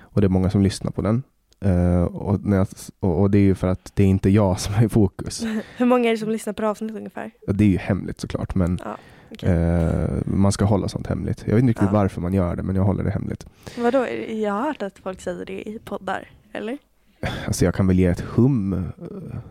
Och 0.01 0.21
det 0.21 0.27
är 0.27 0.29
många 0.29 0.51
som 0.51 0.63
lyssnar 0.63 0.91
på 0.91 1.03
den. 1.03 1.23
Eh, 1.61 2.03
och, 2.03 2.45
när 2.45 2.57
jag, 2.57 2.67
och, 3.01 3.21
och 3.21 3.31
det 3.31 3.39
är 3.39 3.43
ju 3.43 3.55
för 3.55 3.67
att 3.67 3.93
det 3.95 4.03
är 4.03 4.07
inte 4.07 4.31
jag 4.31 4.61
som 4.61 4.75
är 4.75 4.85
i 4.85 4.89
fokus. 4.89 5.45
Hur 5.77 5.87
många 5.87 6.09
är 6.09 6.11
det 6.11 6.19
som 6.19 6.31
lyssnar 6.31 6.53
på 6.53 6.67
avsnittet 6.67 6.97
ungefär? 6.97 7.31
Det 7.47 7.65
är 7.65 7.69
ju 7.69 7.79
hemligt 7.79 8.21
såklart, 8.21 8.55
men 8.55 8.79
Ja, 8.85 8.97
okej. 9.31 9.49
eh, 9.51 10.09
man 10.27 10.53
ska 10.53 10.65
hålla 10.65 10.89
sånt 10.89 11.07
hemligt. 11.07 11.45
Jag 11.47 11.55
vet 11.55 11.63
inte 11.63 11.71
riktigt 11.71 11.89
Ja. 11.93 11.99
varför 11.99 12.21
man 12.21 12.35
gör 12.35 12.57
det, 12.57 12.63
men 12.63 12.77
jag 12.77 12.83
håller 12.83 13.05
det 13.05 13.11
hemligt. 13.11 13.47
Vadå, 13.79 14.07
jag 14.29 14.53
har 14.53 14.63
hört 14.63 14.83
att 14.83 14.99
folk 14.99 15.21
säger 15.21 15.45
det 15.45 15.69
i 15.69 15.79
poddar, 15.85 16.29
eller? 16.53 16.79
Alltså 17.47 17.65
jag 17.65 17.75
kan 17.75 17.87
väl 17.87 17.99
ge 17.99 18.07
ett 18.07 18.21
hum. 18.21 18.73
eh, 18.73 18.81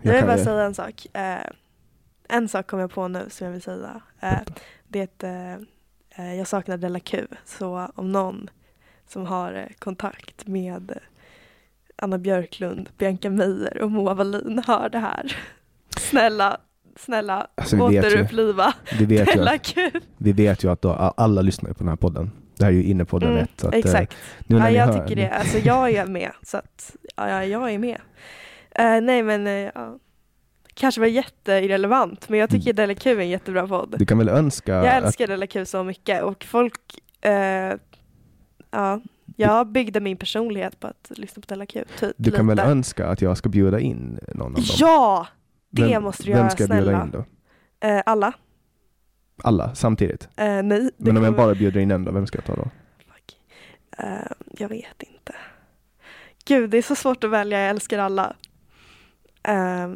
Jag 0.02 0.12
vill 0.12 0.20
kan- 0.20 0.28
bara 0.28 0.38
säga 0.38 0.64
en 0.64 0.74
sak. 0.74 1.08
Eh, 1.14 1.38
en 2.30 2.50
sak 2.50 2.68
kom 2.68 2.80
jag 2.80 2.92
på 2.92 3.08
nu 3.08 3.26
som 3.30 3.46
jag 3.46 3.52
vill 3.52 3.62
säga. 3.62 4.02
Eh, 4.20 4.40
det 4.88 5.24
eh, 5.24 5.54
eh, 6.16 6.34
jag 6.38 6.48
saknar 6.48 6.78
Della 6.78 7.00
Q. 7.00 7.28
Så 7.46 7.90
om 7.96 8.12
någon 8.12 8.50
som 9.08 9.26
har 9.26 9.54
eh, 9.54 9.66
kontakt 9.80 10.48
med 10.48 11.00
Anna 11.96 12.18
Björklund, 12.18 12.90
Bianca 12.98 13.30
Meijer 13.30 13.82
och 13.82 13.92
Moa 13.92 14.14
Wallin 14.14 14.62
hör 14.68 14.90
det 14.90 15.00
här. 15.00 15.38
Snälla, 15.98 16.58
snälla 17.00 17.48
Alltså, 17.56 17.78
återuppliva 17.78 18.74
vi, 19.00 19.06
vet 19.06 19.36
ju, 19.36 19.42
att- 19.42 19.76
vi 20.18 20.32
vet 20.32 20.64
ju 20.64 20.72
att 20.72 20.82
då, 20.82 20.92
alla 20.94 21.42
lyssnar 21.42 21.70
på 21.70 21.80
den 21.80 21.88
här 21.88 21.96
podden. 21.96 22.32
Det 22.58 22.64
här 22.66 22.72
är 22.72 22.76
ju 22.76 22.84
innepodden 22.84 23.30
Mm, 23.30 23.42
rätt. 23.42 23.64
Att, 23.64 23.74
eh, 23.74 23.80
Exakt. 23.80 24.16
nu 24.48 24.60
när 24.60 24.70
ja, 24.70 24.76
jag 24.86 24.94
hör, 24.94 25.02
tycker 25.08 25.16
det. 25.22 25.30
Alltså 25.30 25.58
jag 25.58 25.92
är 25.92 26.06
med. 26.06 26.32
Så 26.44 26.58
att, 26.58 26.96
ja, 27.16 27.30
ja, 27.30 27.44
jag 27.46 27.72
är 27.72 27.80
med. 27.80 27.98
Eh, 28.72 29.02
nej 29.02 29.24
men, 29.24 29.46
ja. 29.48 29.98
kanske 30.74 31.02
var 31.02 31.08
jätteirrelevant 31.08 32.30
men 32.30 32.40
jag 32.40 32.50
tycker 32.50 32.74
Della 32.74 32.94
Q 32.96 33.10
är 33.12 33.20
en 33.20 33.30
jättebra 33.30 33.68
podd. 33.68 33.96
Du 34.00 34.06
kan 34.06 34.18
väl 34.18 34.30
önska 34.30 34.74
Jag 34.74 34.88
att, 34.88 35.04
älskar 35.04 35.28
Della 35.28 35.48
Q 35.48 35.66
så 35.66 35.84
mycket 35.84 36.24
och 36.24 36.44
folk, 36.44 36.80
eh, 37.22 37.74
ja, 38.72 39.02
jag 39.36 39.68
byggde 39.68 40.00
min 40.00 40.18
personlighet 40.18 40.80
på 40.80 40.88
att 40.88 41.12
lyssna 41.18 41.42
på 41.42 41.46
Della 41.48 41.66
Q. 41.66 41.84
Typ, 42.00 42.14
du 42.18 42.32
kan 42.32 42.48
väl 42.48 42.58
lite. 42.58 42.70
önska 42.70 43.08
att 43.08 43.22
jag 43.22 43.38
ska 43.38 43.50
bjuda 43.50 43.80
in 43.80 44.20
någon 44.28 44.42
av 44.48 44.54
dem? 44.54 44.64
Ja! 44.78 45.28
Det 45.82 45.88
Vem- 45.88 46.04
måste 46.04 46.24
du 46.24 46.32
Vem 46.32 46.40
göra, 46.40 46.50
ska 46.50 46.64
jag 46.64 46.70
bjuda 46.70 46.84
snälla. 46.84 47.04
in 47.04 47.12
då? 47.12 47.26
Eh, 47.88 48.02
alla? 48.06 48.34
Alla 49.44 49.76
samtidigt? 49.76 50.30
Eh, 50.36 50.64
nej. 50.64 50.92
Men 50.98 51.18
om 51.18 51.24
jag 51.24 51.36
bara 51.36 51.56
bjuder 51.56 51.80
in 51.80 51.92
en 51.92 52.04
då, 52.04 52.12
vem 52.12 52.28
ska 52.28 52.38
jag 52.38 52.46
ta 52.46 52.56
då? 52.56 52.70
Eh, 53.98 54.32
jag 54.58 54.70
vet 54.70 55.04
inte. 55.04 55.36
Gud, 56.46 56.70
det 56.70 56.78
är 56.78 56.82
så 56.82 56.96
svårt 56.96 57.24
att 57.24 57.30
välja. 57.30 57.60
Jag 57.60 57.70
älskar 57.70 58.00
alla. 58.00 58.36
Uh, 59.50 59.96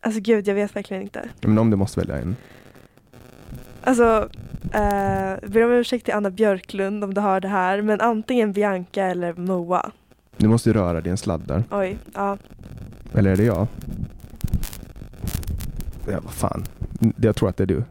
alltså 0.00 0.20
gud, 0.20 0.48
jag 0.48 0.54
vet 0.54 0.76
verkligen 0.76 1.02
inte. 1.02 1.28
Men 1.40 1.58
om 1.58 1.70
du 1.70 1.76
måste 1.76 2.00
välja 2.00 2.16
en. 2.16 2.36
Alltså, 3.82 4.28
uh, 4.64 5.50
ber 5.50 5.64
om 5.64 5.72
ursäkt 5.72 6.04
till 6.04 6.14
Anna 6.14 6.30
Björklund 6.30 7.04
om 7.04 7.14
du 7.14 7.20
hör 7.20 7.40
det 7.40 7.48
här, 7.48 7.82
men 7.82 8.00
antingen 8.00 8.52
Bianca 8.52 9.04
eller 9.04 9.32
Moa. 9.32 9.90
Du 10.36 10.48
måste 10.48 10.72
röra 10.72 11.00
din 11.00 11.16
sladd 11.16 11.40
där. 11.46 11.64
Oj, 11.70 11.98
ja. 12.14 12.38
Eller 13.14 13.30
är 13.30 13.36
det 13.36 13.44
jag? 13.44 13.66
Ja, 16.10 16.20
vad 16.22 16.32
fan. 16.32 16.64
Jag 17.16 17.36
tror 17.36 17.48
att 17.48 17.56
det 17.56 17.64
är 17.64 17.66
du. 17.66 17.84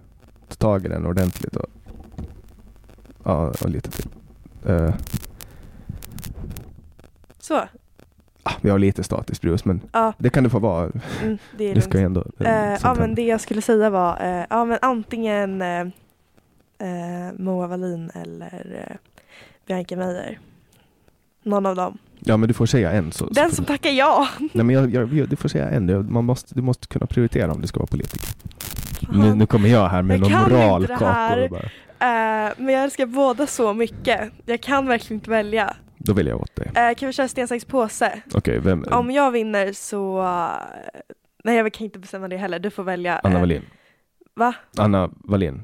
Ta 0.47 0.55
tag 0.55 0.85
i 0.85 0.87
den 0.87 1.05
ordentligt 1.05 1.55
och... 1.55 1.65
Ja, 3.23 3.47
och 3.61 3.69
lite 3.69 3.91
till. 3.91 4.09
Eh, 4.65 4.93
Så, 7.39 7.55
ah, 8.43 8.51
vi 8.61 8.69
har 8.69 8.79
lite 8.79 9.03
statiskt 9.03 9.41
brus, 9.41 9.65
men 9.65 9.81
ja, 9.91 10.13
det 10.17 10.29
kan 10.29 10.43
det 10.43 10.49
få 10.49 10.59
vara. 10.59 10.91
mm, 11.23 11.37
det 11.57 11.63
är 11.63 11.75
Det 11.75 11.81
ska 11.81 11.99
ändå... 11.99 12.21
sånt 12.21 12.35
ja, 12.83 12.95
men 12.99 13.15
det 13.15 13.21
jag 13.25 13.41
skulle 13.41 13.61
säga 13.61 13.89
var, 13.89 14.21
eh, 14.21 14.45
ja 14.49 14.65
men 14.65 14.79
antingen 14.81 15.63
Moa 17.37 17.67
Wallin 17.67 18.11
eller 18.13 18.97
Bianca 19.65 19.95
Meijer. 19.95 20.39
Någon 21.43 21.65
av 21.65 21.75
dem. 21.75 21.97
Ja, 22.19 22.37
men 22.37 22.47
du 22.47 22.53
får 22.53 22.65
säga 22.65 22.91
en. 22.91 23.11
Så, 23.11 23.25
Den 23.25 23.51
som 23.51 23.65
tackar 23.65 23.89
ja! 23.89 24.27
Nej, 24.53 24.65
men 24.65 24.69
jag, 24.75 24.93
jag, 25.13 25.29
du 25.29 25.35
får 25.35 25.49
säga 25.49 25.69
en. 25.69 25.89
Jag- 25.89 26.09
Man 26.11 26.25
måste, 26.25 26.55
du 26.55 26.61
måste 26.61 26.87
kunna 26.87 27.05
prioritera 27.05 27.51
om 27.51 27.61
du 27.61 27.67
ska 27.67 27.79
vara 27.79 27.87
politiker. 27.87 28.27
Nu, 29.13 29.35
nu 29.35 29.45
kommer 29.45 29.69
jag 29.69 29.89
här 29.89 30.01
med 30.01 30.19
Jag 30.19 30.31
någon 30.31 30.41
moralkakor. 30.41 31.49
Bara, 31.49 31.69
Eh, 31.99 32.53
men 32.57 32.69
jag 32.73 32.83
älskar 32.83 33.05
båda 33.05 33.47
så 33.47 33.73
mycket. 33.73 34.31
Jag 34.45 34.61
kan 34.61 34.87
verkligen 34.87 35.17
inte 35.19 35.29
välja. 35.29 35.73
då 35.97 36.13
vill 36.13 36.27
jag 36.27 36.41
åt 36.41 36.55
dig. 36.55 36.67
Eh, 36.75 36.95
kan 36.95 37.07
vi 37.07 37.13
köra 37.13 37.27
sten, 37.27 37.47
sax, 37.47 37.65
påse? 37.65 38.21
Okej, 38.33 38.59
vem? 38.59 38.85
Om 38.91 39.11
jag 39.11 39.31
vinner 39.31 39.73
så... 39.73 40.21
eh, 40.21 40.49
nej, 41.43 41.55
jag 41.57 41.73
kan 41.73 41.85
inte 41.85 41.99
bestämma 41.99 42.27
det 42.27 42.37
heller. 42.37 42.59
Du 42.59 42.69
får 42.69 42.83
välja. 42.83 43.19
Anna 43.23 43.39
Wallin. 43.39 43.61
Va? 44.35 44.53
Anna 44.77 45.09
Wallin. 45.23 45.61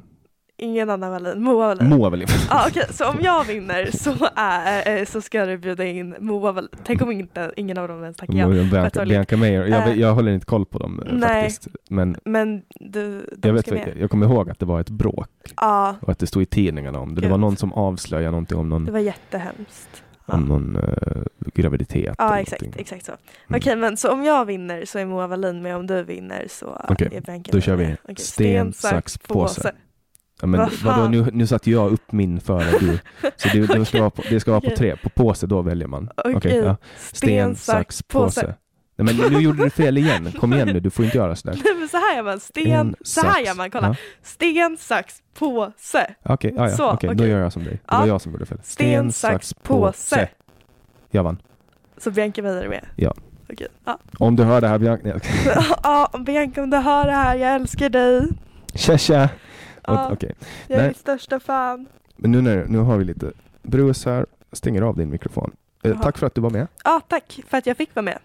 Ingen 0.58 0.90
Anna 0.90 1.10
Wallin. 1.10 1.44
Moa 1.44 1.68
Wallin. 1.68 1.90
Moa 1.90 2.10
Wallin. 2.10 2.28
ah, 2.50 2.68
Okej, 2.70 2.86
så 2.90 3.10
om 3.10 3.18
jag 3.22 3.44
vinner 3.44 3.90
så, 3.94 4.14
är, 4.36 4.98
eh, 5.00 5.06
så 5.06 5.22
ska 5.22 5.46
du 5.46 5.58
bjuda 5.58 5.86
in 5.86 6.16
Moa 6.20 6.52
Wallin. 6.52 6.70
Tänk 6.84 7.02
om 7.02 7.12
inte, 7.12 7.52
ingen 7.56 7.78
av 7.78 7.88
dem 7.88 8.02
ens 8.04 8.18
tackar 8.18 8.34
ja. 8.34 8.48
Bianca, 8.48 9.06
Bianca 9.06 9.38
Meijer. 9.38 9.66
Jag, 9.66 9.88
Eh, 9.88 10.00
jag 10.00 10.14
håller 10.14 10.32
inte 10.32 10.46
koll 10.46 10.66
på 10.66 10.80
dem 10.80 11.04
eh, 11.06 11.14
nej. 11.14 11.44
faktiskt. 11.44 11.68
Men 11.90 12.18
Men 12.26 12.62
du, 12.70 13.30
jag, 13.42 13.54
vet 13.54 13.72
med. 13.72 13.94
jag 14.00 14.10
kommer 14.10 14.26
ihåg 14.26 14.50
att 14.50 14.60
det 14.60 14.66
var 14.66 14.80
ett 14.80 14.90
bråk 14.90 15.30
Ja, 15.56 15.96
och 16.02 16.10
att 16.10 16.20
det 16.20 16.28
stod 16.28 16.44
i 16.44 16.46
tidningarna 16.46 17.00
om 17.00 17.16
det. 17.16 17.22
Det 17.22 17.28
var 17.30 17.38
någon 17.38 17.56
som 17.58 17.74
avslöjade 17.74 18.32
någonting 18.32 18.58
om 18.58 18.70
någon, 18.70 18.86
det 18.86 18.92
var 18.92 19.00
jättehemskt. 19.00 20.04
Ja. 20.26 20.34
om 20.34 20.42
någon 20.46 20.76
eh, 20.76 21.24
graviditet. 21.54 22.16
Ja 22.18 22.40
exakt, 22.40 22.62
någonting. 22.62 22.82
exakt 22.82 23.06
så. 23.06 23.12
Mm. 23.12 23.60
Okej 23.60 23.76
men 23.76 23.98
så 23.98 24.12
om 24.12 24.24
jag 24.24 24.46
vinner 24.46 24.86
så 24.86 25.00
är 25.00 25.06
Moa 25.06 25.28
Wallin 25.28 25.62
med, 25.62 25.76
om 25.76 25.88
du 25.88 26.04
vinner 26.04 26.46
så 26.50 26.82
Okej, 26.90 27.10
är 27.14 27.22
Bianca 27.22 27.52
Då 27.52 27.62
kör 27.62 27.76
vi 27.76 27.96
Okej, 28.04 28.16
sten, 28.16 28.74
sax, 28.74 29.18
påse. 29.18 29.72
Ja, 30.44 30.48
men 30.48 30.60
Vad 30.60 30.72
vadå, 30.84 31.08
nu, 31.08 31.26
nu 31.34 31.48
satte 31.48 31.72
jag 31.72 31.92
upp 31.92 32.12
min 32.12 32.42
före 32.42 32.80
du. 32.80 33.00
Så 33.36 33.48
det, 33.54 33.68
det, 33.68 33.86
ska 33.86 34.00
vara 34.00 34.10
på, 34.10 34.22
det 34.30 34.40
ska 34.40 34.52
vara 34.52 34.62
på 34.62 34.70
tre. 34.70 34.96
På 34.96 35.10
påse, 35.10 35.48
då 35.48 35.62
väljer 35.62 35.88
man. 35.88 36.10
Okej, 36.18 36.36
Okej, 36.36 36.58
ja. 36.58 36.76
sten, 36.98 37.56
sax, 37.56 38.04
påse. 38.04 38.56
Nej, 38.96 39.16
men 39.16 39.32
nu 39.34 39.40
gjorde 39.40 39.64
du 39.64 39.70
fel 39.70 39.98
igen. 39.98 40.32
Kom 40.40 40.54
igen 40.54 40.68
nu, 40.68 40.80
du 40.80 40.90
får 40.90 41.06
inte 41.06 41.18
göra 41.18 41.36
sådär. 41.36 41.60
Nej 41.64 41.74
men 41.80 41.88
så 41.90 41.98
här 41.98 42.16
gör 42.16 42.24
man, 42.24 42.40
sten, 42.40 42.96
så 43.02 43.22
här 43.22 43.34
sax. 43.34 43.48
gör 43.48 43.56
man, 43.56 43.72
kolla. 43.72 43.88
Ja. 43.88 43.96
Sten, 44.24 44.78
sax, 44.80 45.16
påse. 45.40 46.14
Okej, 46.26 46.54
ja, 46.58 46.70
Så, 46.70 46.84
ja, 46.84 46.94
okej, 46.94 47.08
då 47.10 47.14
okej. 47.16 47.30
gör 47.30 47.40
jag 47.40 47.54
som 47.54 47.64
dig. 47.64 47.74
Det 47.74 47.80
Ja. 47.88 48.00
var 48.00 48.08
jag 48.08 48.22
som 48.22 48.32
gjorde 48.32 48.46
fel. 48.46 48.60
Sten, 48.64 49.12
sax, 49.12 49.54
påse. 49.54 50.30
Jag 51.12 51.24
vann. 51.24 51.38
Så 51.98 52.12
Bianca 52.12 52.42
Meijer 52.42 52.62
är 52.64 52.70
med? 52.70 52.86
Ja. 52.96 53.14
Okej. 53.52 53.68
Ja. 53.86 54.00
Om 54.18 54.36
du 54.36 54.44
hör 54.44 54.62
det 54.62 54.68
här, 54.68 54.78
Bianca... 54.80 55.20
Ja, 55.84 56.12
Bianca 56.26 56.64
om 56.64 56.70
du 56.70 56.78
hör 56.78 57.06
det 57.06 57.12
här, 57.14 57.36
jag 57.36 57.56
älskar 57.56 57.90
dig. 57.90 58.28
Tja, 58.76 58.98
tja! 58.98 59.30
Ja. 59.88 60.12
Okej, 60.12 60.36
Jag 60.68 60.78
är 60.78 60.82
Nej. 60.82 60.90
ditt 60.90 60.98
största 60.98 61.40
fan. 61.40 61.88
men 62.16 62.32
nu, 62.32 62.42
när, 62.42 62.66
nu 62.66 62.78
har 62.78 62.98
vi 62.98 63.04
lite 63.06 63.32
brus 63.62 64.06
här. 64.06 64.26
Stänger 64.52 64.82
av 64.82 64.98
din 64.98 65.10
mikrofon. 65.10 65.52
Eh, 65.84 65.92
Jaha. 65.92 66.02
tack 66.04 66.18
för 66.18 66.28
att 66.28 66.36
du 66.36 66.42
var 66.42 66.50
med. 66.50 66.68
Ja, 66.84 67.02
tack 67.08 67.40
för 67.48 67.58
att 67.58 67.66
jag 67.66 67.78
fick 67.78 67.96
vara 67.96 68.04
med. 68.04 68.20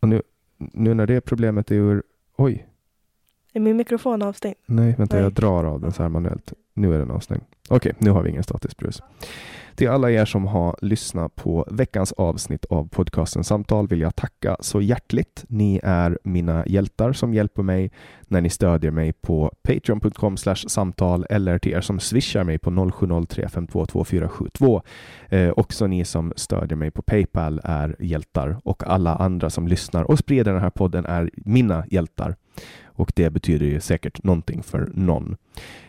Och 0.00 0.08
nu, 0.08 0.22
nu 0.58 0.94
när 0.94 1.06
det 1.06 1.20
problemet 1.20 1.70
är 1.70 1.74
ur... 1.74 2.02
Oj, 2.36 2.66
Är 3.52 3.60
min 3.60 3.76
mikrofon 3.76 4.22
avstängd? 4.22 4.54
Nej, 4.66 4.94
vänta, 4.98 5.16
Nej. 5.16 5.22
jag 5.22 5.32
drar 5.32 5.64
av 5.64 5.80
den 5.80 5.92
så 5.92 6.02
här 6.02 6.08
manuellt. 6.10 6.52
Nu 6.74 6.94
är 6.94 6.98
den 6.98 7.10
avstängd. 7.10 7.42
Okej, 7.68 7.92
nu 7.98 8.10
har 8.10 8.22
vi 8.22 8.30
ingen 8.30 8.42
statisk 8.42 8.76
brus. 8.76 9.02
Till 9.74 9.88
alla 9.88 10.10
er 10.10 10.24
som 10.24 10.46
har 10.46 10.76
lyssnat 10.82 11.36
på 11.36 11.66
veckans 11.70 12.12
avsnitt 12.12 12.64
av 12.64 12.88
podcasten 12.88 13.44
Samtal 13.44 13.88
vill 13.88 14.00
jag 14.00 14.16
tacka 14.16 14.56
så 14.60 14.80
hjärtligt. 14.80 15.44
Ni 15.48 15.80
är 15.82 16.18
mina 16.24 16.66
hjältar 16.66 17.12
som 17.12 17.34
hjälper 17.34 17.62
mig 17.62 17.90
när 18.28 18.40
ni 18.40 18.50
stödjer 18.50 18.90
mig 18.90 19.12
på 19.12 19.52
patreon.com 19.62 20.36
samtal 20.36 21.26
eller 21.30 21.58
till 21.58 21.72
er 21.72 21.80
som 21.80 22.00
swishar 22.00 22.44
mig 22.44 22.58
på 22.58 22.70
0703522472. 22.70 24.82
Eh, 25.28 25.52
också 25.56 25.86
ni 25.86 26.04
som 26.04 26.32
stödjer 26.36 26.76
mig 26.76 26.90
på 26.90 27.02
Paypal 27.02 27.60
är 27.64 27.96
hjältar 27.98 28.56
och 28.64 28.86
alla 28.86 29.16
andra 29.16 29.50
som 29.50 29.68
lyssnar 29.68 30.02
och 30.02 30.18
sprider 30.18 30.52
den 30.52 30.62
här 30.62 30.70
podden 30.70 31.06
är 31.06 31.30
mina 31.36 31.84
hjältar. 31.90 32.36
Och 32.94 33.12
det 33.16 33.30
betyder 33.30 33.66
ju 33.66 33.80
säkert 33.80 34.22
någonting 34.22 34.62
för 34.62 34.90
någon. 34.94 35.36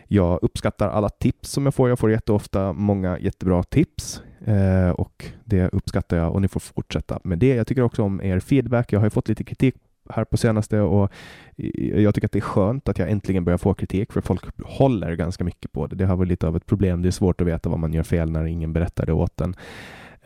Jag 0.08 0.38
uppskattar 0.42 0.88
alla 0.88 1.08
tips 1.08 1.50
som 1.50 1.64
jag 1.64 1.74
får. 1.74 1.88
Jag 1.88 1.98
får 1.98 2.10
jätteofta 2.10 2.72
många 2.72 3.18
jättebra 3.18 3.62
tips 3.62 4.22
eh, 4.46 4.90
och 4.90 5.24
det 5.44 5.68
uppskattar 5.68 6.16
jag 6.16 6.32
och 6.32 6.42
ni 6.42 6.48
får 6.48 6.60
fortsätta 6.60 7.18
med 7.24 7.38
det. 7.38 7.54
Jag 7.54 7.66
tycker 7.66 7.82
också 7.82 8.02
om 8.02 8.22
er 8.22 8.40
feedback. 8.40 8.92
Jag 8.92 9.00
har 9.00 9.06
ju 9.06 9.10
fått 9.10 9.28
lite 9.28 9.44
kritik 9.44 9.74
här 10.10 10.24
på 10.24 10.36
senaste 10.36 10.80
och 10.80 11.12
jag 11.76 12.14
tycker 12.14 12.28
att 12.28 12.32
det 12.32 12.38
är 12.38 12.40
skönt 12.40 12.88
att 12.88 12.98
jag 12.98 13.10
äntligen 13.10 13.44
börjar 13.44 13.58
få 13.58 13.74
kritik 13.74 14.12
för 14.12 14.20
folk 14.20 14.42
håller 14.64 15.14
ganska 15.14 15.44
mycket 15.44 15.72
på 15.72 15.86
det. 15.86 15.96
Det 15.96 16.06
har 16.06 16.16
varit 16.16 16.28
lite 16.28 16.46
av 16.46 16.56
ett 16.56 16.66
problem. 16.66 17.02
Det 17.02 17.08
är 17.08 17.10
svårt 17.10 17.40
att 17.40 17.46
veta 17.46 17.68
vad 17.68 17.78
man 17.78 17.92
gör 17.92 18.02
fel 18.02 18.30
när 18.30 18.44
ingen 18.44 18.72
berättar 18.72 19.06
det 19.06 19.12
åt 19.12 19.40
en. 19.40 19.54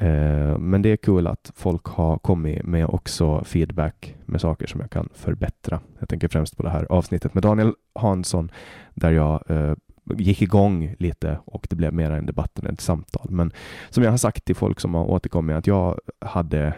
Eh, 0.01 0.59
men 0.59 0.83
det 0.83 0.89
är 0.89 0.97
kul 0.97 1.27
att 1.27 1.53
folk 1.55 1.87
har 1.87 2.19
kommit 2.19 2.63
med 2.63 2.87
också 2.87 3.45
feedback 3.45 4.15
med 4.25 4.41
saker 4.41 4.67
som 4.67 4.81
jag 4.81 4.91
kan 4.91 5.09
förbättra. 5.15 5.81
Jag 5.99 6.09
tänker 6.09 6.29
främst 6.29 6.57
på 6.57 6.63
det 6.63 6.71
här 6.71 6.85
avsnittet 6.85 7.35
med 7.35 7.43
Daniel 7.43 7.73
Hansson 7.95 8.51
där 8.95 9.11
jag 9.11 9.51
eh, 9.51 9.75
gick 10.17 10.43
igång 10.43 10.95
lite 10.99 11.39
och 11.45 11.67
det 11.71 11.77
blev 11.77 11.93
mer 11.93 12.11
en 12.11 12.27
debatt 12.27 12.59
än 12.59 12.67
ett 12.67 12.81
samtal. 12.81 13.27
Men 13.31 13.53
som 13.91 14.03
jag 14.05 14.11
har 14.11 14.19
sagt 14.19 14.45
till 14.45 14.57
folk 14.57 14.81
som 14.81 14.95
har 14.95 15.05
återkommit 15.05 15.57
att 15.57 15.67
jag 15.67 15.99
hade 16.21 16.75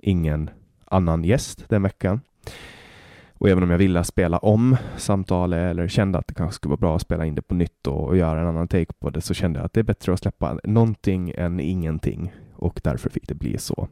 ingen 0.00 0.50
annan 0.84 1.24
gäst 1.24 1.64
den 1.68 1.82
veckan. 1.82 2.20
Och 3.38 3.48
även 3.48 3.62
om 3.62 3.70
jag 3.70 3.78
ville 3.78 4.04
spela 4.04 4.38
om 4.38 4.76
samtalet 4.96 5.70
eller 5.70 5.88
kände 5.88 6.18
att 6.18 6.26
det 6.26 6.34
kanske 6.34 6.54
skulle 6.54 6.70
vara 6.70 6.80
bra 6.80 6.96
att 6.96 7.02
spela 7.02 7.26
in 7.26 7.34
det 7.34 7.42
på 7.42 7.54
nytt 7.54 7.86
och, 7.86 8.04
och 8.04 8.16
göra 8.16 8.40
en 8.40 8.46
annan 8.46 8.68
take 8.68 8.92
på 8.98 9.10
det 9.10 9.20
så 9.20 9.34
kände 9.34 9.58
jag 9.58 9.66
att 9.66 9.72
det 9.72 9.80
är 9.80 9.84
bättre 9.84 10.12
att 10.12 10.20
släppa 10.20 10.58
någonting 10.64 11.32
än 11.36 11.60
ingenting 11.60 12.32
och 12.54 12.80
därför 12.84 13.10
fick 13.10 13.28
det 13.28 13.34
bli 13.34 13.58
så. 13.58 13.88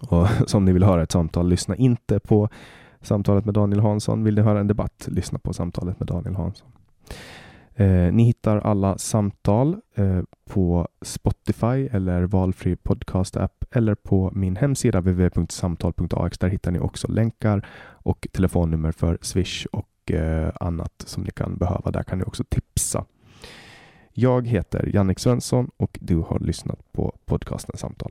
Och 0.00 0.26
som 0.46 0.64
ni 0.64 0.72
vill 0.72 0.84
höra 0.84 1.02
ett 1.02 1.12
samtal, 1.12 1.48
lyssna 1.48 1.76
inte 1.76 2.20
på 2.20 2.48
samtalet 3.00 3.44
med 3.44 3.54
Daniel 3.54 3.80
Hansson. 3.80 4.24
Vill 4.24 4.34
ni 4.34 4.40
höra 4.40 4.60
en 4.60 4.66
debatt, 4.66 5.08
lyssna 5.10 5.38
på 5.38 5.52
samtalet 5.52 6.00
med 6.00 6.08
Daniel 6.08 6.34
Hansson. 6.34 6.68
Eh, 7.80 8.12
ni 8.12 8.24
hittar 8.24 8.58
alla 8.58 8.98
samtal 8.98 9.76
eh, 9.94 10.20
på 10.50 10.88
Spotify 11.02 11.88
eller 11.92 12.22
valfri 12.22 12.76
podcast-app 12.76 13.64
eller 13.70 13.94
på 13.94 14.30
min 14.34 14.56
hemsida 14.56 15.00
www.samtal.ax. 15.00 16.38
Där 16.38 16.48
hittar 16.48 16.70
ni 16.70 16.78
också 16.78 17.08
länkar 17.08 17.68
och 17.82 18.26
telefonnummer 18.32 18.92
för 18.92 19.18
Swish 19.20 19.66
och 19.72 20.10
eh, 20.10 20.52
annat 20.60 20.92
som 21.06 21.22
ni 21.22 21.30
kan 21.30 21.56
behöva. 21.56 21.90
Där 21.90 22.02
kan 22.02 22.18
ni 22.18 22.24
också 22.24 22.44
tipsa. 22.48 23.04
Jag 24.12 24.48
heter 24.48 24.90
Jannik 24.94 25.18
Svensson 25.18 25.70
och 25.76 25.98
du 26.00 26.16
har 26.16 26.38
lyssnat 26.38 26.92
på 26.92 27.14
podcasten 27.24 27.76
Samtal. 27.76 28.10